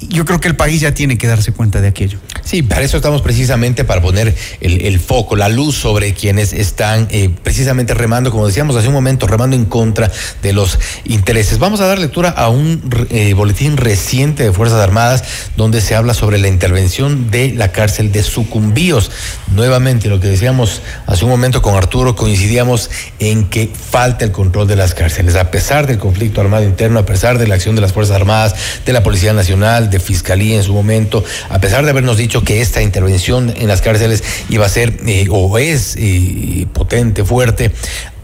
[0.00, 2.18] Yo creo que el país ya tiene que darse cuenta de aquello.
[2.44, 7.30] Sí, para eso estamos precisamente para poner el, foco, la luz sobre quienes están eh,
[7.42, 11.58] precisamente remando, como decíamos hace un momento, remando en contra de los intereses.
[11.58, 15.24] Vamos a dar lectura a un eh, boletín reciente de Fuerzas Armadas
[15.56, 19.10] donde se habla sobre la intervención de la cárcel de Sucumbíos.
[19.54, 24.68] Nuevamente, lo que decíamos hace un momento con Arturo, coincidíamos en que falta el control
[24.68, 25.36] de las cárceles.
[25.36, 28.54] A pesar del conflicto armado interno, a pesar de la acción de las Fuerzas Armadas,
[28.84, 32.60] de la Policía Nacional, De Fiscalía en su momento, a pesar de habernos dicho que
[32.60, 37.72] esta intervención en las cárceles iba a ser eh, o es eh, potente, fuerte,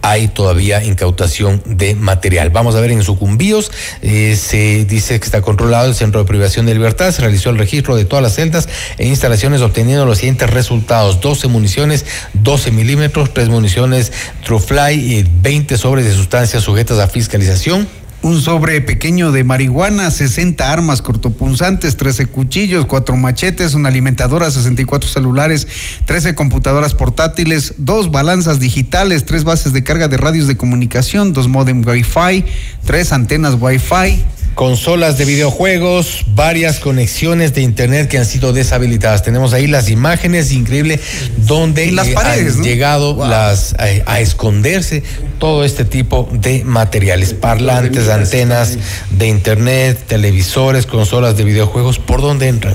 [0.02, 2.50] hay todavía incautación de material.
[2.50, 3.70] Vamos a ver en sucumbíos,
[4.02, 7.58] eh, se dice que está controlado el centro de privación de libertad, se realizó el
[7.58, 8.68] registro de todas las celdas
[8.98, 14.12] e instalaciones obteniendo los siguientes resultados, 12 municiones, 12 milímetros, 3 municiones
[14.44, 17.86] Trufly y 20 sobres de sustancias sujetas a fiscalización
[18.22, 25.08] un sobre pequeño de marihuana, 60 armas cortopunzantes, 13 cuchillos, 4 machetes, una alimentadora, 64
[25.08, 25.66] celulares,
[26.06, 31.48] 13 computadoras portátiles, dos balanzas digitales, tres bases de carga de radios de comunicación, dos
[31.48, 32.44] modem Wi-Fi,
[32.84, 39.22] tres antenas Wi-Fi, consolas de videojuegos, varias conexiones de internet que han sido deshabilitadas.
[39.22, 41.00] Tenemos ahí las imágenes, increíble,
[41.38, 45.02] donde las paredes, han llegado las a, esconderse
[45.38, 48.78] todo este tipo de materiales, parlantes, antenas
[49.10, 52.74] de internet, televisores, consolas de videojuegos, ¿por dónde entran?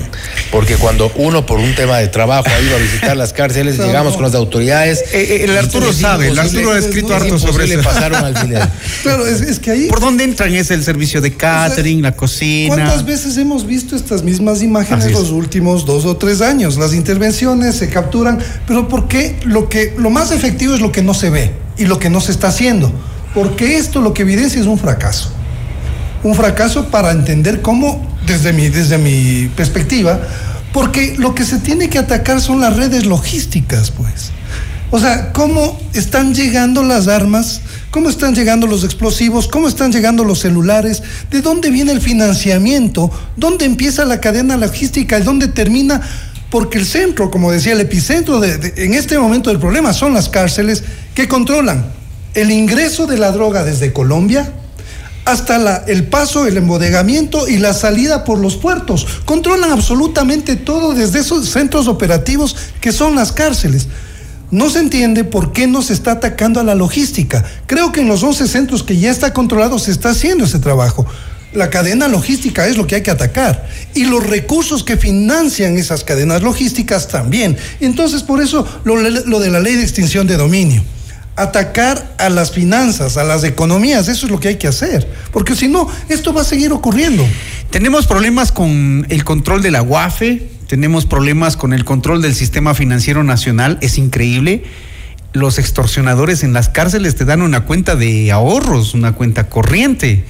[0.50, 4.14] Porque cuando uno por un tema de trabajo ha ido a visitar las cárceles, llegamos
[4.14, 5.00] con las autoridades.
[5.12, 7.82] Eh, eh, el Arturo sabe, el Arturo ha escrito harto sobre eso.
[7.82, 8.70] pasaron al final.
[9.02, 9.86] Claro, es, que ahí.
[9.88, 10.54] ¿Por dónde entran?
[10.54, 11.32] Es el servicio de
[11.68, 12.74] catering, la cocina.
[12.74, 16.76] ¿Cuántas veces hemos visto estas mismas imágenes los últimos dos o tres años?
[16.76, 21.02] Las intervenciones se capturan, pero ¿por qué lo que lo más efectivo es lo que
[21.02, 22.92] no se ve y lo que no se está haciendo?
[23.34, 25.30] Porque esto lo que evidencia es un fracaso.
[26.22, 30.20] Un fracaso para entender cómo, desde mi, desde mi perspectiva,
[30.72, 34.30] porque lo que se tiene que atacar son las redes logísticas, pues.
[34.90, 40.24] O sea, cómo están llegando las armas, cómo están llegando los explosivos, cómo están llegando
[40.24, 46.00] los celulares, de dónde viene el financiamiento, dónde empieza la cadena logística y dónde termina,
[46.50, 50.28] porque el centro, como decía, el epicentro de, en este momento del problema son las
[50.28, 50.82] cárceles
[51.14, 51.86] que controlan
[52.34, 54.52] el ingreso de la droga desde Colombia,
[55.24, 59.06] hasta el paso, el embodegamiento y la salida por los puertos.
[59.26, 63.88] Controlan absolutamente todo desde esos centros operativos que son las cárceles
[64.50, 67.44] no se entiende por qué no se está atacando a la logística.
[67.66, 71.06] Creo que en los 11 centros que ya está controlado se está haciendo ese trabajo.
[71.52, 76.04] La cadena logística es lo que hay que atacar y los recursos que financian esas
[76.04, 77.56] cadenas logísticas también.
[77.80, 80.82] Entonces, por eso lo, lo de la ley de extinción de dominio
[81.38, 85.54] atacar a las finanzas, a las economías, eso es lo que hay que hacer, porque
[85.54, 87.24] si no, esto va a seguir ocurriendo.
[87.70, 92.74] Tenemos problemas con el control de la UAFE, tenemos problemas con el control del sistema
[92.74, 94.64] financiero nacional, es increíble.
[95.32, 100.24] Los extorsionadores en las cárceles te dan una cuenta de ahorros, una cuenta corriente.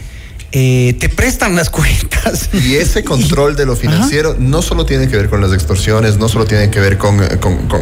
[0.51, 2.49] Eh, te prestan las cuentas.
[2.53, 6.29] Y ese control de lo financiero no solo tiene que ver con las extorsiones, no
[6.29, 7.19] solo tiene que ver con,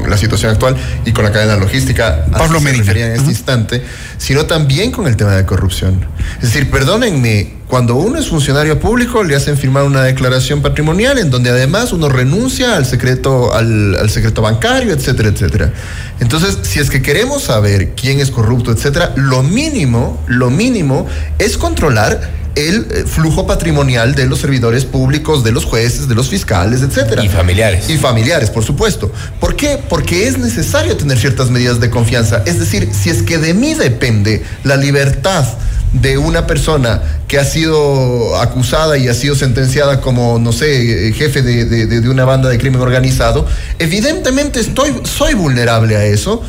[0.09, 2.93] la situación actual y con la cadena logística, Pablo Medina.
[2.93, 3.83] en este instante,
[4.19, 6.05] sino también con el tema de corrupción.
[6.37, 11.31] Es decir, perdónenme, cuando uno es funcionario público le hacen firmar una declaración patrimonial en
[11.31, 15.73] donde además uno renuncia al secreto, al, al secreto bancario, etcétera, etcétera.
[16.19, 21.07] Entonces, si es que queremos saber quién es corrupto, etcétera, lo mínimo, lo mínimo
[21.39, 26.29] es controlar el eh, flujo patrimonial de los servidores públicos, de los jueces, de los
[26.29, 27.23] fiscales, etcétera.
[27.25, 27.89] Y familiares.
[27.89, 29.13] Y familiares, por supuesto.
[29.39, 29.79] ¿Por qué?
[29.89, 32.43] Porque es necesario tener ciertas medidas de confianza.
[32.47, 35.47] Es decir, si es que de mí depende la libertad
[35.93, 41.43] de una persona que ha sido acusada y ha sido sentenciada como, no sé, jefe
[41.43, 43.47] de, de una banda de crimen organizado,
[43.79, 46.43] evidentemente estoy, soy vulnerable a eso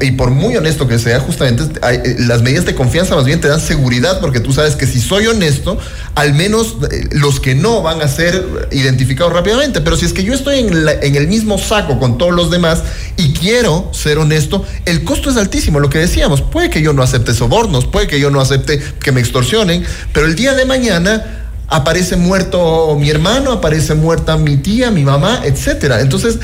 [0.00, 3.48] y, por muy honesto que sea, justamente eh, las medidas de confianza más bien te
[3.48, 5.78] dan seguridad porque tú sabes que si soy honesto,
[6.14, 9.80] al menos eh, los que no van a ser identificados rápidamente.
[9.80, 12.82] Pero si es que yo estoy en, en el mismo saco con todos los demás
[13.16, 15.80] y quiero ser honesto, el costo es altísimo.
[15.80, 19.12] Lo que decíamos, puede que yo no acepte sobornos, puede que yo no acepte que
[19.12, 21.40] me extorsionen, pero el día de mañana
[21.70, 26.00] aparece muerto mi hermano, aparece muerta mi tía, mi mamá, etcétera.
[26.00, 26.38] Entonces,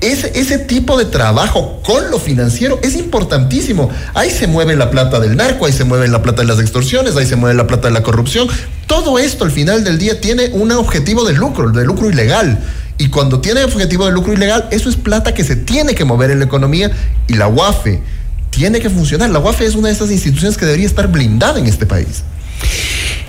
[0.00, 3.90] ese, ese, tipo de trabajo con lo financiero es importantísimo.
[4.14, 7.16] Ahí se mueve la plata del narco, ahí se mueve la plata de las extorsiones,
[7.16, 8.48] ahí se mueve la plata de la corrupción.
[8.86, 12.58] Todo esto al final del día tiene un objetivo de lucro, de lucro ilegal.
[12.98, 16.30] Y cuando tiene objetivo de lucro ilegal, eso es plata que se tiene que mover
[16.30, 16.90] en la economía
[17.26, 18.00] y la UAFE
[18.50, 19.30] tiene que funcionar.
[19.30, 22.22] La UAFE es una de esas instituciones que debería estar blindada en este país.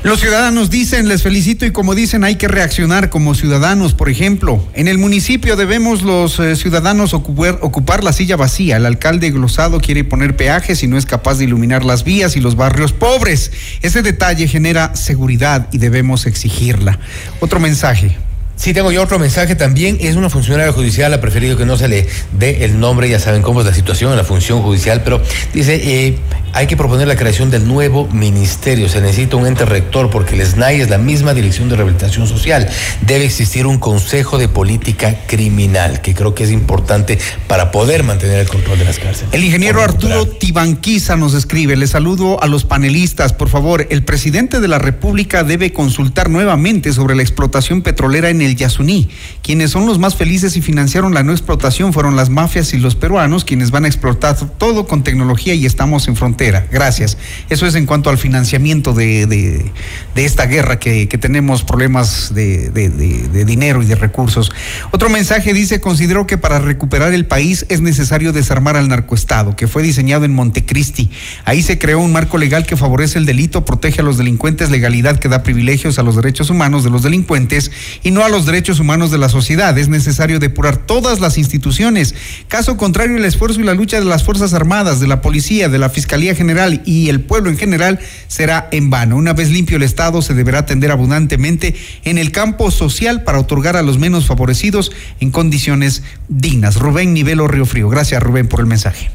[0.01, 3.93] Los ciudadanos dicen, les felicito y como dicen, hay que reaccionar como ciudadanos.
[3.93, 8.77] Por ejemplo, en el municipio debemos los eh, ciudadanos ocupar, ocupar, la silla vacía.
[8.77, 12.39] El alcalde glosado quiere poner peajes y no es capaz de iluminar las vías y
[12.39, 13.51] los barrios pobres.
[13.81, 16.97] Ese detalle genera seguridad y debemos exigirla.
[17.41, 18.28] Otro mensaje.
[18.59, 19.97] Sí, tengo yo otro mensaje también.
[20.01, 22.07] Es una funcionaria judicial, ha preferido que no se le
[22.37, 25.21] dé el nombre, ya saben cómo es la situación en la función judicial, pero
[25.53, 26.19] dice, eh,
[26.51, 28.89] hay que proponer la creación del nuevo ministerio.
[28.89, 32.67] Se necesita un ente rector porque el SNAI es la misma Dirección de Rehabilitación Social.
[33.01, 38.39] Debe existir un Consejo de Política Criminal, que creo que es importante para poder mantener
[38.39, 39.33] el control de las cárceles.
[39.33, 44.59] El ingeniero Arturo Tibanquiza nos escribe, le saludo a los panelistas, por favor, el presidente
[44.59, 49.09] de la República debe consultar nuevamente sobre la explotación petrolera en el Yasuní.
[49.43, 52.95] Quienes son los más felices y financiaron la no explotación fueron las mafias y los
[52.95, 56.39] peruanos, quienes van a explotar todo con tecnología y estamos en frontera
[56.71, 57.17] Gracias.
[57.49, 59.71] Eso es en cuanto al financiamiento de, de,
[60.15, 64.51] esta guerra que, que, tenemos problemas de, de, dinero y de recursos.
[64.91, 69.67] Otro mensaje dice, considero que para recuperar el país es necesario desarmar al narcoestado, que
[69.67, 71.09] fue diseñado en Montecristi.
[71.45, 75.19] Ahí se creó un marco legal que favorece el delito, protege a los delincuentes, legalidad
[75.19, 77.71] que da privilegios a los derechos humanos de los delincuentes
[78.03, 79.77] y no a los derechos humanos de la sociedad.
[79.77, 82.15] Es necesario depurar todas las instituciones.
[82.47, 85.77] Caso contrario, el esfuerzo y la lucha de las Fuerzas Armadas, de la Policía, de
[85.77, 89.15] la Fiscalía, General y el pueblo en general será en vano.
[89.17, 93.75] Una vez limpio el Estado, se deberá atender abundantemente en el campo social para otorgar
[93.75, 96.75] a los menos favorecidos en condiciones dignas.
[96.75, 97.89] Rubén Nivelo Río Frío.
[97.89, 99.09] Gracias, Rubén, por el mensaje.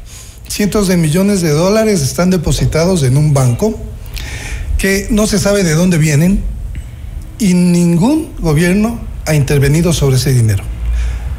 [0.47, 3.79] Cientos de millones de dólares están depositados en un banco
[4.77, 6.43] que no se sabe de dónde vienen
[7.39, 10.63] y ningún gobierno ha intervenido sobre ese dinero.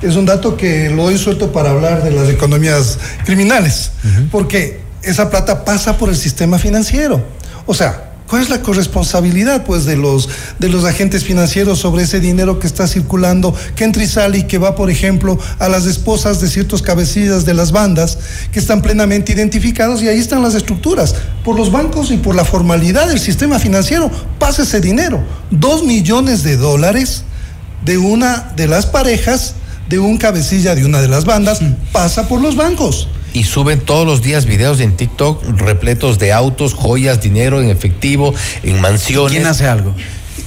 [0.03, 3.93] Es un dato que lo doy suelto para hablar de las economías criminales,
[4.31, 7.25] porque esa plata pasa por el sistema financiero.
[7.65, 12.21] O sea, ¿cuál es la corresponsabilidad pues de los de los agentes financieros sobre ese
[12.21, 15.87] dinero que está circulando, que entra y sale y que va, por ejemplo, a las
[15.87, 18.19] esposas de ciertos cabecillas de las bandas
[18.53, 21.15] que están plenamente identificados y ahí están las estructuras.
[21.43, 25.25] Por los bancos y por la formalidad del sistema financiero pasa ese dinero.
[25.51, 27.25] Dos millones de dólares
[27.85, 29.55] de una de las parejas
[29.89, 31.61] de un cabecilla de una de las bandas
[31.93, 36.73] pasa por los bancos y suben todos los días videos en TikTok repletos de autos,
[36.73, 39.33] joyas, dinero en efectivo, en mansiones.
[39.33, 39.95] ¿Quién hace algo?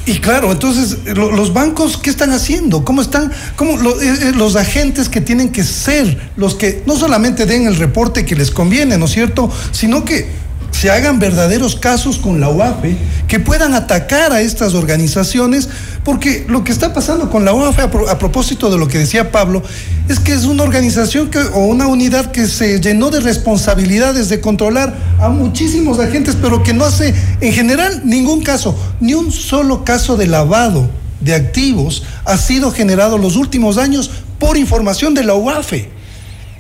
[0.08, 2.84] Y claro, entonces los bancos, ¿qué están haciendo?
[2.84, 3.32] ¿Cómo están?
[3.56, 7.76] ¿Cómo eh, eh, los agentes que tienen que ser los que no solamente den el
[7.76, 9.52] reporte que les conviene, ¿no es cierto?
[9.72, 10.28] Sino que
[10.72, 15.70] se hagan verdaderos casos con la UAFE, que puedan atacar a estas organizaciones,
[16.04, 19.62] porque lo que está pasando con la UAFE, a, propósito de lo que decía Pablo,
[20.08, 24.40] es que es una organización que, o una unidad que se llenó de responsabilidades de
[24.40, 29.84] controlar a muchísimos agentes, pero que no hace en general ningún caso, ni un solo
[29.84, 30.90] caso de lavado
[31.20, 35.99] de activos ha sido generado los últimos años por información de la UAFE.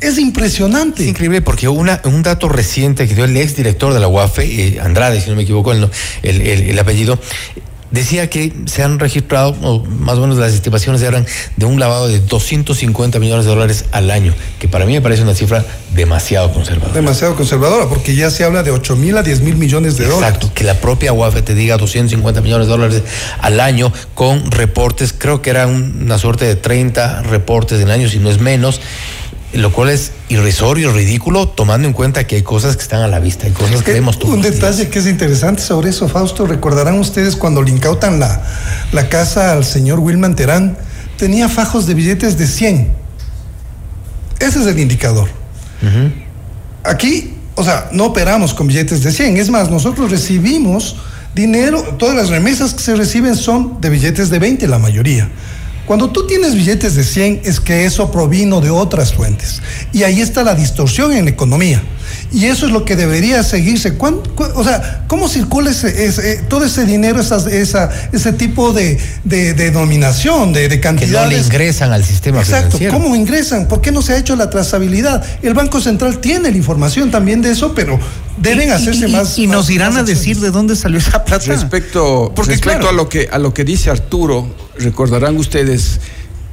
[0.01, 1.03] Es impresionante.
[1.03, 4.43] Es increíble porque una, un dato reciente que dio el ex director de la UAFE,
[4.43, 5.89] eh, Andrade, si no me equivoco el,
[6.23, 7.19] el, el, apellido,
[7.91, 11.25] decía que se han registrado, o más o menos las estimaciones eran
[11.57, 15.23] de un lavado de 250 millones de dólares al año, que para mí me parece
[15.23, 16.93] una cifra demasiado conservadora.
[16.93, 20.35] Demasiado conservadora, porque ya se habla de 8 mil a 10 mil millones de dólares.
[20.35, 23.03] Exacto, que la propia UAFE te diga 250 millones de dólares
[23.41, 28.19] al año con reportes, creo que era una suerte de 30 reportes en año, si
[28.19, 28.79] no es menos
[29.53, 33.19] lo cual es irrisorio, ridículo, tomando en cuenta que hay cosas que están a la
[33.19, 34.35] vista, hay cosas que vemos todos.
[34.35, 38.43] Un detalle que es interesante sobre eso, Fausto, recordarán ustedes cuando le incautan la,
[38.91, 40.77] la casa al señor Wilman Terán,
[41.17, 42.93] tenía fajos de billetes de 100.
[44.39, 45.29] Ese es el indicador.
[46.83, 50.95] Aquí, o sea, no operamos con billetes de 100, es más, nosotros recibimos
[51.33, 55.29] dinero, todas las remesas que se reciben son de billetes de 20, la mayoría.
[55.90, 59.59] Cuando tú tienes billetes de 100 es que eso provino de otras fuentes.
[59.92, 61.82] Y ahí está la distorsión en la economía.
[62.32, 63.98] Y eso es lo que debería seguirse.
[63.98, 70.53] o sea, ¿cómo circula ese, todo ese dinero, esa, ese tipo de, de, de dominación,
[70.53, 71.27] de, de cantidades?
[71.27, 72.77] Que no le ingresan al sistema Exacto.
[72.92, 73.68] ¿Cómo ingresan?
[73.68, 75.26] ¿Por qué no se ha hecho la trazabilidad?
[75.42, 78.00] El Banco Central tiene la información también de eso, pero
[78.38, 79.40] deben hacerse más.
[79.40, 81.45] Y nos irán a decir de dónde salió esa plata.
[81.48, 85.99] Respecto, respecto a, lo que, a lo que dice Arturo, recordarán ustedes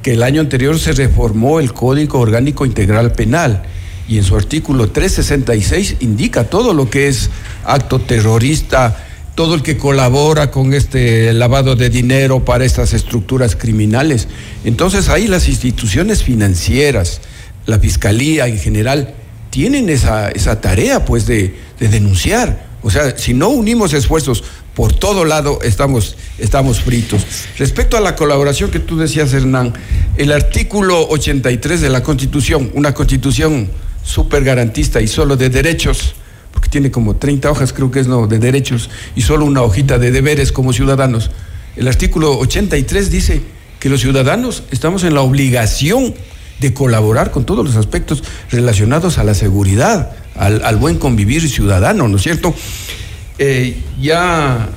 [0.01, 3.63] que el año anterior se reformó el Código Orgánico Integral Penal
[4.07, 7.29] y en su artículo 366 indica todo lo que es
[7.65, 14.27] acto terrorista, todo el que colabora con este lavado de dinero para estas estructuras criminales.
[14.63, 17.21] Entonces ahí las instituciones financieras,
[17.65, 19.13] la fiscalía en general,
[19.49, 22.65] tienen esa, esa tarea pues de, de denunciar.
[22.81, 24.43] O sea, si no unimos esfuerzos
[24.77, 27.25] por todo lado estamos, estamos fritos.
[27.57, 29.73] Respecto a la colaboración que tú decías, Hernán,
[30.17, 33.71] el artículo 83 de la Constitución, una constitución
[34.03, 36.13] súper garantista y solo de derechos,
[36.53, 39.97] porque tiene como 30 hojas, creo que es no, de derechos, y solo una hojita
[39.97, 41.31] de deberes como ciudadanos.
[41.75, 43.41] El artículo 83 dice
[43.79, 46.13] que los ciudadanos estamos en la obligación
[46.59, 52.07] de colaborar con todos los aspectos relacionados a la seguridad, al, al buen convivir ciudadano,
[52.07, 52.53] ¿no es cierto?
[53.39, 54.69] Eh, ya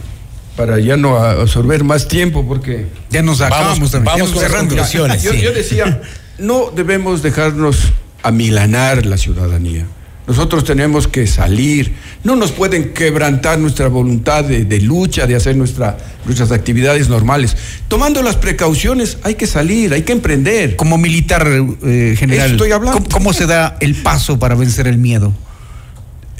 [0.56, 4.76] para ya no absorber más tiempo porque ya nos acabamos vamos, vamos cerrando.
[4.76, 5.40] Yo, sí.
[5.40, 6.02] yo decía,
[6.38, 9.86] no debemos dejarnos amilanar la ciudadanía.
[10.26, 15.56] Nosotros tenemos que salir, no nos pueden quebrantar nuestra voluntad de, de lucha, de hacer
[15.56, 17.56] nuestra, nuestras actividades normales.
[17.88, 20.76] Tomando las precauciones, hay que salir, hay que emprender.
[20.76, 22.98] Como militar eh, general, Eso estoy hablando.
[22.98, 25.32] ¿cómo, cómo se da el paso para vencer el miedo?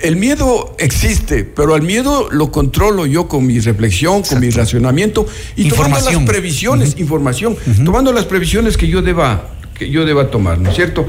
[0.03, 5.27] El miedo existe, pero al miedo lo controlo yo con mi reflexión, con mi racionamiento
[5.57, 6.15] y tomando Información.
[6.15, 10.77] las previsiones, información, tomando las previsiones que yo deba que yo deba tomar, ¿no es
[10.77, 11.07] cierto?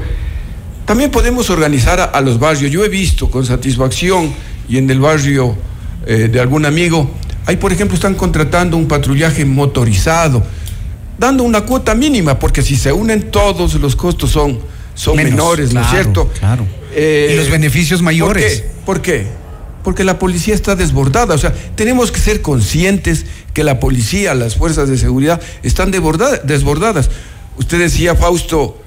[0.86, 2.70] También podemos organizar a, a los barrios.
[2.72, 4.32] Yo he visto con satisfacción
[4.68, 5.54] y en el barrio
[6.06, 7.10] eh, de algún amigo,
[7.46, 10.42] ahí por ejemplo están contratando un patrullaje motorizado,
[11.18, 14.58] dando una cuota mínima, porque si se unen todos los costos son,
[14.94, 16.30] son Menos, menores, ¿no es claro, cierto?
[16.38, 16.66] claro.
[16.94, 18.60] Eh, Y los beneficios mayores.
[18.84, 19.22] ¿Por qué?
[19.22, 19.42] ¿Por qué?
[19.84, 21.34] Porque la policía está desbordada.
[21.34, 26.40] O sea, tenemos que ser conscientes que la policía, las fuerzas de seguridad están desborda-
[26.42, 27.10] desbordadas.
[27.58, 28.80] Usted decía, Fausto,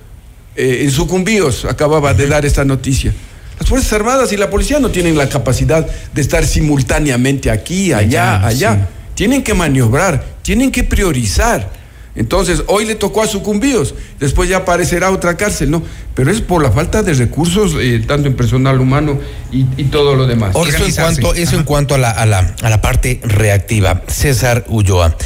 [0.56, 3.14] eh, en Sucumbíos acababa de dar esta noticia.
[3.59, 8.35] Las Fuerzas Armadas y la policía no tienen la capacidad de estar simultáneamente aquí, allá,
[8.45, 8.90] Allá, allá.
[9.16, 11.69] Tienen que maniobrar, tienen que priorizar.
[12.16, 15.84] Entonces, hoy le tocó a Sucumbíos, después ya aparecerá otra cárcel, ¿no?
[16.14, 19.19] Pero es por la falta de recursos, eh, tanto en personal humano
[19.52, 20.56] y, y todo lo demás.
[20.56, 24.02] Eso en cuanto, eso en cuanto a la, a, la, a la parte reactiva.
[24.08, 25.18] César Ulloa,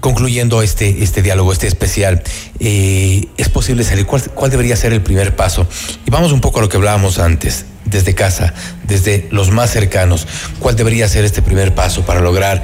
[0.00, 2.22] concluyendo este, este diálogo, este especial,
[2.60, 4.04] eh, ¿es posible salir?
[4.04, 5.66] ¿Cuál, ¿Cuál debería ser el primer paso?
[6.06, 8.52] Y vamos un poco a lo que hablábamos antes, desde casa,
[8.86, 10.26] desde los más cercanos.
[10.58, 12.62] ¿Cuál debería ser este primer paso para lograr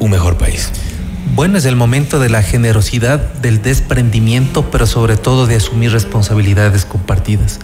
[0.00, 0.68] un mejor país?
[1.32, 6.84] Bueno, es el momento de la generosidad, del desprendimiento, pero sobre todo de asumir responsabilidades
[6.84, 7.58] compartidas.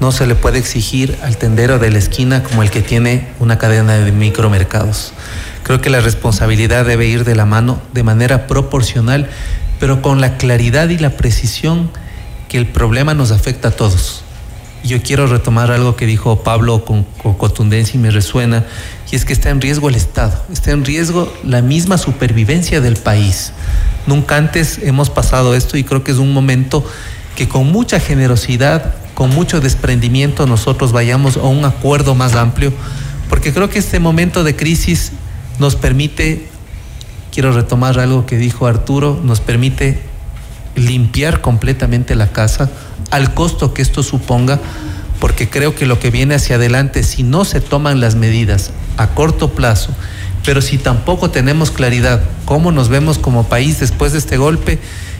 [0.00, 3.58] No se le puede exigir al tendero de la esquina como el que tiene una
[3.58, 5.12] cadena de micromercados.
[5.62, 9.30] Creo que la responsabilidad debe ir de la mano de manera proporcional,
[9.78, 11.90] pero con la claridad y la precisión
[12.48, 14.25] que el problema nos afecta a todos.
[14.86, 18.64] Yo quiero retomar algo que dijo Pablo con, con contundencia y me resuena,
[19.10, 22.94] y es que está en riesgo el Estado, está en riesgo la misma supervivencia del
[22.96, 23.52] país.
[24.06, 26.86] Nunca antes hemos pasado esto y creo que es un momento
[27.34, 32.72] que con mucha generosidad, con mucho desprendimiento, nosotros vayamos a un acuerdo más amplio,
[33.28, 35.10] porque creo que este momento de crisis
[35.58, 36.46] nos permite,
[37.32, 40.00] quiero retomar algo que dijo Arturo, nos permite
[40.76, 42.70] limpiar completamente la casa
[43.10, 44.60] al costo que esto suponga,
[45.20, 49.08] porque creo que lo que viene hacia adelante, si no se toman las medidas a
[49.08, 49.90] corto plazo,
[50.44, 54.78] pero si tampoco tenemos claridad cómo nos vemos como país después de este golpe,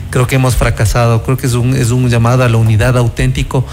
[0.09, 1.23] creo que hemos fracasado.
[1.23, 3.65] Creo que es un, es un llamado a la unidad auténtico,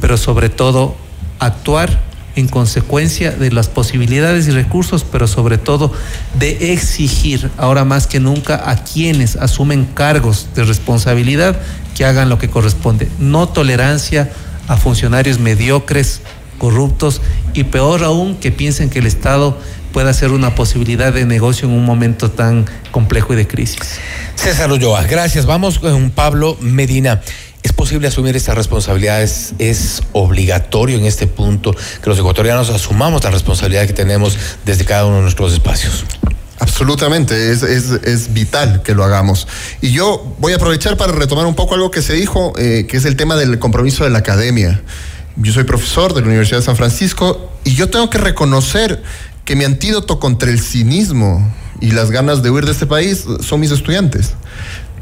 [0.00, 0.96] pero sobre todo
[1.38, 2.00] actuar
[2.34, 5.90] en consecuencia de las posibilidades y recursos, pero sobre todo
[6.38, 11.56] de exigir ahora más que nunca a quienes asumen cargos de responsabilidad
[11.96, 13.08] que hagan lo que corresponde.
[13.18, 14.30] No tolerancia
[14.68, 16.20] a funcionarios mediocres,
[16.58, 17.22] corruptos
[17.54, 19.58] y peor aún que piensen que el Estado
[19.92, 23.80] pueda ser una posibilidad de negocio en un momento tan complejo y de crisis.
[24.34, 25.46] César Ulloa, gracias.
[25.46, 27.22] Vamos con Pablo Medina.
[27.62, 29.54] ¿Es posible asumir estas responsabilidades?
[29.58, 35.06] ¿Es obligatorio en este punto que los ecuatorianos asumamos la responsabilidad que tenemos desde cada
[35.06, 36.04] uno de nuestros espacios?
[36.58, 39.46] Absolutamente, es, es, es, vital que lo hagamos.
[39.82, 42.96] Y yo voy a aprovechar para retomar un poco algo que se dijo, eh, que
[42.96, 44.80] es el tema del compromiso de la academia.
[45.36, 49.02] Yo soy profesor de la Universidad de San Francisco y yo tengo que reconocer
[49.44, 53.60] que mi antídoto contra el cinismo y las ganas de huir de este país son
[53.60, 54.32] mis estudiantes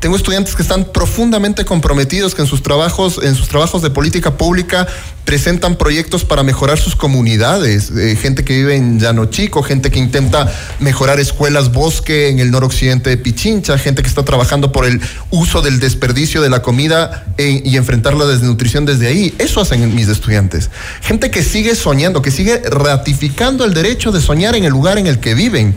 [0.05, 4.37] tengo estudiantes que están profundamente comprometidos, que en sus trabajos, en sus trabajos de política
[4.37, 4.87] pública
[5.25, 9.99] presentan proyectos para mejorar sus comunidades, eh, gente que vive en Llano Chico, gente que
[9.99, 15.01] intenta mejorar escuelas bosque en el noroccidente de Pichincha, gente que está trabajando por el
[15.31, 19.35] uso del desperdicio de la comida eh, y enfrentar la desnutrición desde ahí.
[19.39, 20.69] Eso hacen mis estudiantes.
[21.01, 25.07] Gente que sigue soñando, que sigue ratificando el derecho de soñar en el lugar en
[25.07, 25.75] el que viven,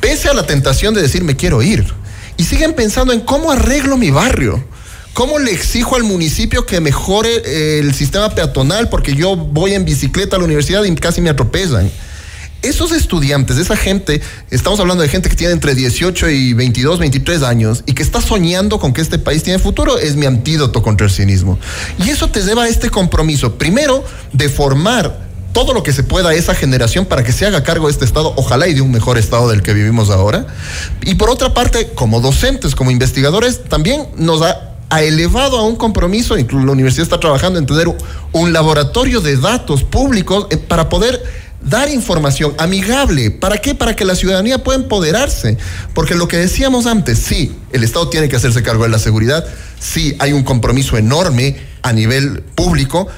[0.00, 2.02] pese a la tentación de decir me quiero ir
[2.36, 4.64] y siguen pensando en cómo arreglo mi barrio.
[5.14, 9.84] ¿Cómo le exijo al municipio que mejore eh, el sistema peatonal porque yo voy en
[9.84, 11.88] bicicleta a la universidad y casi me atropellan?
[12.62, 17.42] Esos estudiantes, esa gente, estamos hablando de gente que tiene entre 18 y 22, 23
[17.42, 21.06] años y que está soñando con que este país tiene futuro, es mi antídoto contra
[21.06, 21.60] el cinismo.
[22.04, 25.23] Y eso te lleva a este compromiso, primero, de formar
[25.54, 28.04] todo lo que se pueda a esa generación para que se haga cargo de este
[28.04, 30.46] Estado, ojalá y de un mejor Estado del que vivimos ahora.
[31.02, 35.76] Y por otra parte, como docentes, como investigadores, también nos da ha elevado a un
[35.76, 37.88] compromiso, incluso la universidad está trabajando en tener
[38.32, 41.20] un laboratorio de datos públicos eh, para poder
[41.62, 43.30] dar información amigable.
[43.30, 43.74] ¿Para qué?
[43.74, 45.56] Para que la ciudadanía pueda empoderarse.
[45.94, 49.44] Porque lo que decíamos antes, sí, el Estado tiene que hacerse cargo de la seguridad,
[49.80, 53.08] sí, hay un compromiso enorme a nivel público,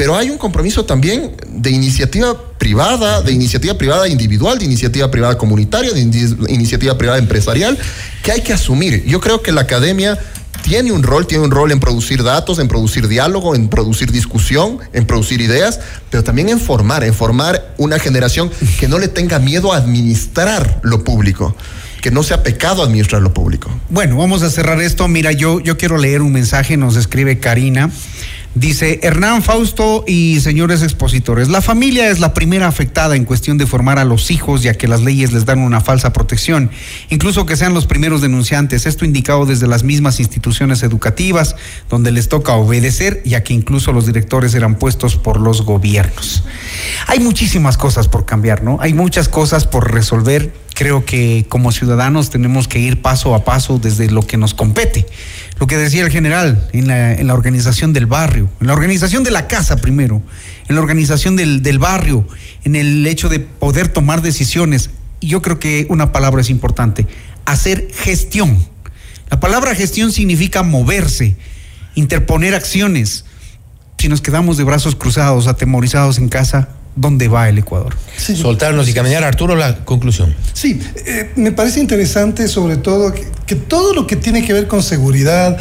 [0.00, 5.36] pero hay un compromiso también de iniciativa privada, de iniciativa privada individual, de iniciativa privada
[5.36, 7.78] comunitaria, de iniciativa privada empresarial,
[8.22, 9.04] que hay que asumir.
[9.04, 10.18] Yo creo que la academia
[10.62, 14.78] tiene un rol, tiene un rol en producir datos, en producir diálogo, en producir discusión,
[14.94, 19.38] en producir ideas, pero también en formar, en formar una generación que no le tenga
[19.38, 21.54] miedo a administrar lo público
[22.00, 23.70] que no sea pecado administrar lo público.
[23.90, 25.06] Bueno, vamos a cerrar esto.
[25.06, 27.90] Mira, yo, yo quiero leer un mensaje, nos escribe Karina.
[28.56, 33.66] Dice Hernán Fausto y señores expositores, la familia es la primera afectada en cuestión de
[33.66, 36.68] formar a los hijos, ya que las leyes les dan una falsa protección,
[37.10, 38.86] incluso que sean los primeros denunciantes.
[38.86, 41.54] Esto indicado desde las mismas instituciones educativas,
[41.88, 46.42] donde les toca obedecer, ya que incluso los directores eran puestos por los gobiernos.
[47.06, 48.78] Hay muchísimas cosas por cambiar, ¿no?
[48.80, 50.52] Hay muchas cosas por resolver.
[50.74, 55.06] Creo que como ciudadanos tenemos que ir paso a paso desde lo que nos compete
[55.60, 59.46] lo que decía el general, en la, organización del barrio, en la organización de la
[59.46, 60.22] casa primero,
[60.66, 62.26] en la organización del, barrio,
[62.64, 64.88] en el hecho de poder tomar decisiones.
[65.20, 67.06] Yo creo que una palabra es importante,
[67.44, 68.58] hacer gestión.
[69.28, 71.36] La palabra gestión significa moverse,
[71.94, 73.26] interponer acciones.
[73.98, 77.96] Si nos quedamos de brazos cruzados, atemorizados en casa, dónde va el Ecuador.
[78.16, 80.34] Soltarnos y caminar, Arturo, la conclusión.
[80.52, 84.82] Sí, eh, me parece interesante sobre todo que, todo lo que tiene que ver con
[84.82, 85.58] seguridad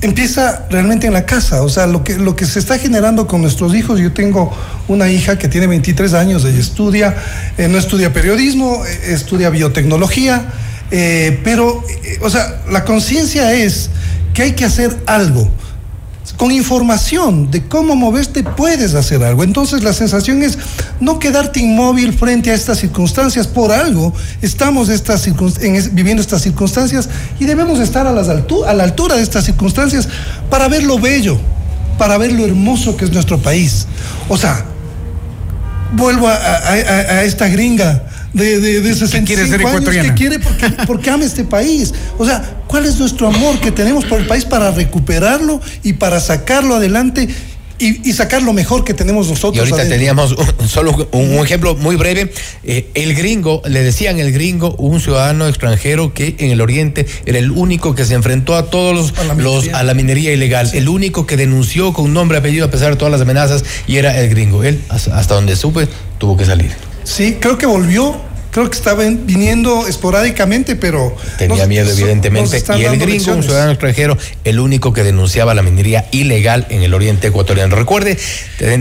[0.00, 3.40] empieza realmente en la casa, o sea, lo que, lo que se está generando con
[3.40, 4.52] nuestros hijos, yo tengo
[4.88, 7.14] una hija que tiene 23 años, ella estudia,
[7.56, 10.52] eh, no estudia periodismo, eh, estudia biotecnología,
[11.42, 11.82] pero,
[12.20, 13.88] o sea, la conciencia es
[14.34, 15.50] que hay que hacer algo
[16.36, 19.44] con información de cómo moverte puedes hacer algo.
[19.44, 20.58] Entonces la sensación es
[21.00, 23.46] no quedarte inmóvil frente a estas circunstancias.
[23.46, 25.26] Por algo estamos estas
[25.92, 30.08] viviendo estas circunstancias y debemos estar a, a la altura de estas circunstancias
[30.50, 31.38] para ver lo bello,
[31.98, 33.86] para ver lo hermoso que es nuestro país.
[34.28, 34.64] O sea,
[35.92, 38.02] vuelvo a esta gringa
[38.32, 41.92] de, de, de 65 años que quiere porque, porque ama este país.
[42.18, 46.20] O sea, ¿cuál es nuestro amor que tenemos por el país para recuperarlo y para
[46.20, 47.28] sacarlo adelante?
[47.78, 49.56] Y, sacar lo mejor que tenemos nosotros.
[49.56, 50.36] Y ahorita teníamos
[50.68, 52.32] solo un, ejemplo muy breve.
[52.62, 57.40] Eh, el gringo, le decían el gringo, un ciudadano extranjero que en el Oriente era
[57.40, 60.70] el único que se enfrentó a todos los a la minería, a la minería ilegal,
[60.74, 63.96] el único que denunció con nombre y apellido a pesar de todas las amenazas y
[63.96, 64.62] era el gringo.
[64.62, 65.88] Él, hasta donde supe,
[66.18, 66.91] tuvo que salir.
[67.04, 71.16] Sí, creo que volvió creo que estaba viniendo esporádicamente, pero...
[71.38, 72.62] Tenía miedo, evidentemente.
[72.78, 76.92] Y el gringo, un ciudadano extranjero, el único que denunciaba la minería ilegal en el
[76.92, 77.74] oriente ecuatoriano.
[77.74, 78.18] Recuerde,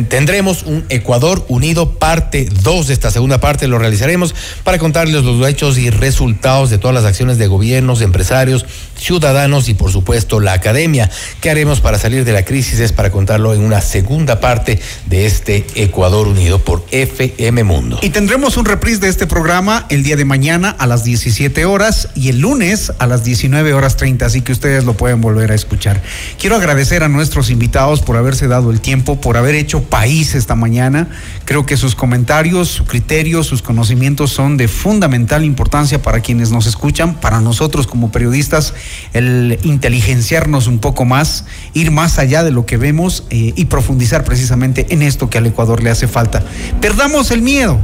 [0.09, 4.35] tendremos un Ecuador Unido parte 2 de esta segunda parte, lo realizaremos
[4.65, 8.65] para contarles los hechos y resultados de todas las acciones de gobiernos, empresarios,
[9.01, 11.09] ciudadanos y por supuesto la academia.
[11.41, 12.79] ¿Qué haremos para salir de la crisis?
[12.79, 17.99] Es para contarlo en una segunda parte de este Ecuador Unido por FM Mundo.
[18.01, 22.09] Y tendremos un reprise de este programa el día de mañana a las 17 horas
[22.15, 25.55] y el lunes a las 19 horas 30, así que ustedes lo pueden volver a
[25.55, 26.01] escuchar.
[26.39, 30.55] Quiero agradecer a nuestros invitados por haberse dado el tiempo, por haber hecho país esta
[30.55, 31.09] mañana.
[31.45, 36.67] Creo que sus comentarios, su criterio, sus conocimientos son de fundamental importancia para quienes nos
[36.67, 38.73] escuchan, para nosotros como periodistas,
[39.13, 44.23] el inteligenciarnos un poco más, ir más allá de lo que vemos eh, y profundizar
[44.23, 46.43] precisamente en esto que al Ecuador le hace falta.
[46.79, 47.79] Perdamos el miedo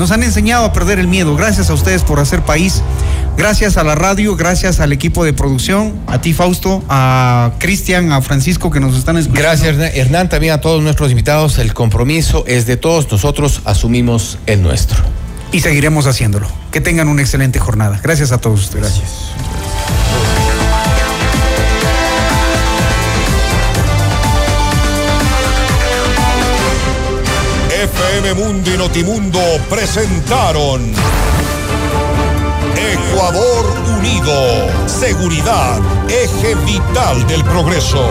[0.00, 1.36] nos han enseñado a perder el miedo.
[1.36, 2.82] Gracias a ustedes por hacer país.
[3.36, 8.22] Gracias a la radio, gracias al equipo de producción, a ti Fausto, a Cristian, a
[8.22, 9.48] Francisco que nos están escuchando.
[9.48, 11.58] Gracias Hernán, también a todos nuestros invitados.
[11.58, 14.98] El compromiso es de todos, nosotros asumimos el nuestro.
[15.52, 16.48] Y seguiremos haciéndolo.
[16.70, 18.00] Que tengan una excelente jornada.
[18.02, 18.84] Gracias a todos ustedes.
[18.84, 20.49] Gracias.
[28.00, 30.80] FM Mundo y Notimundo presentaron
[32.76, 33.66] Ecuador
[33.98, 34.88] Unido.
[34.88, 38.08] Seguridad, eje vital del progreso.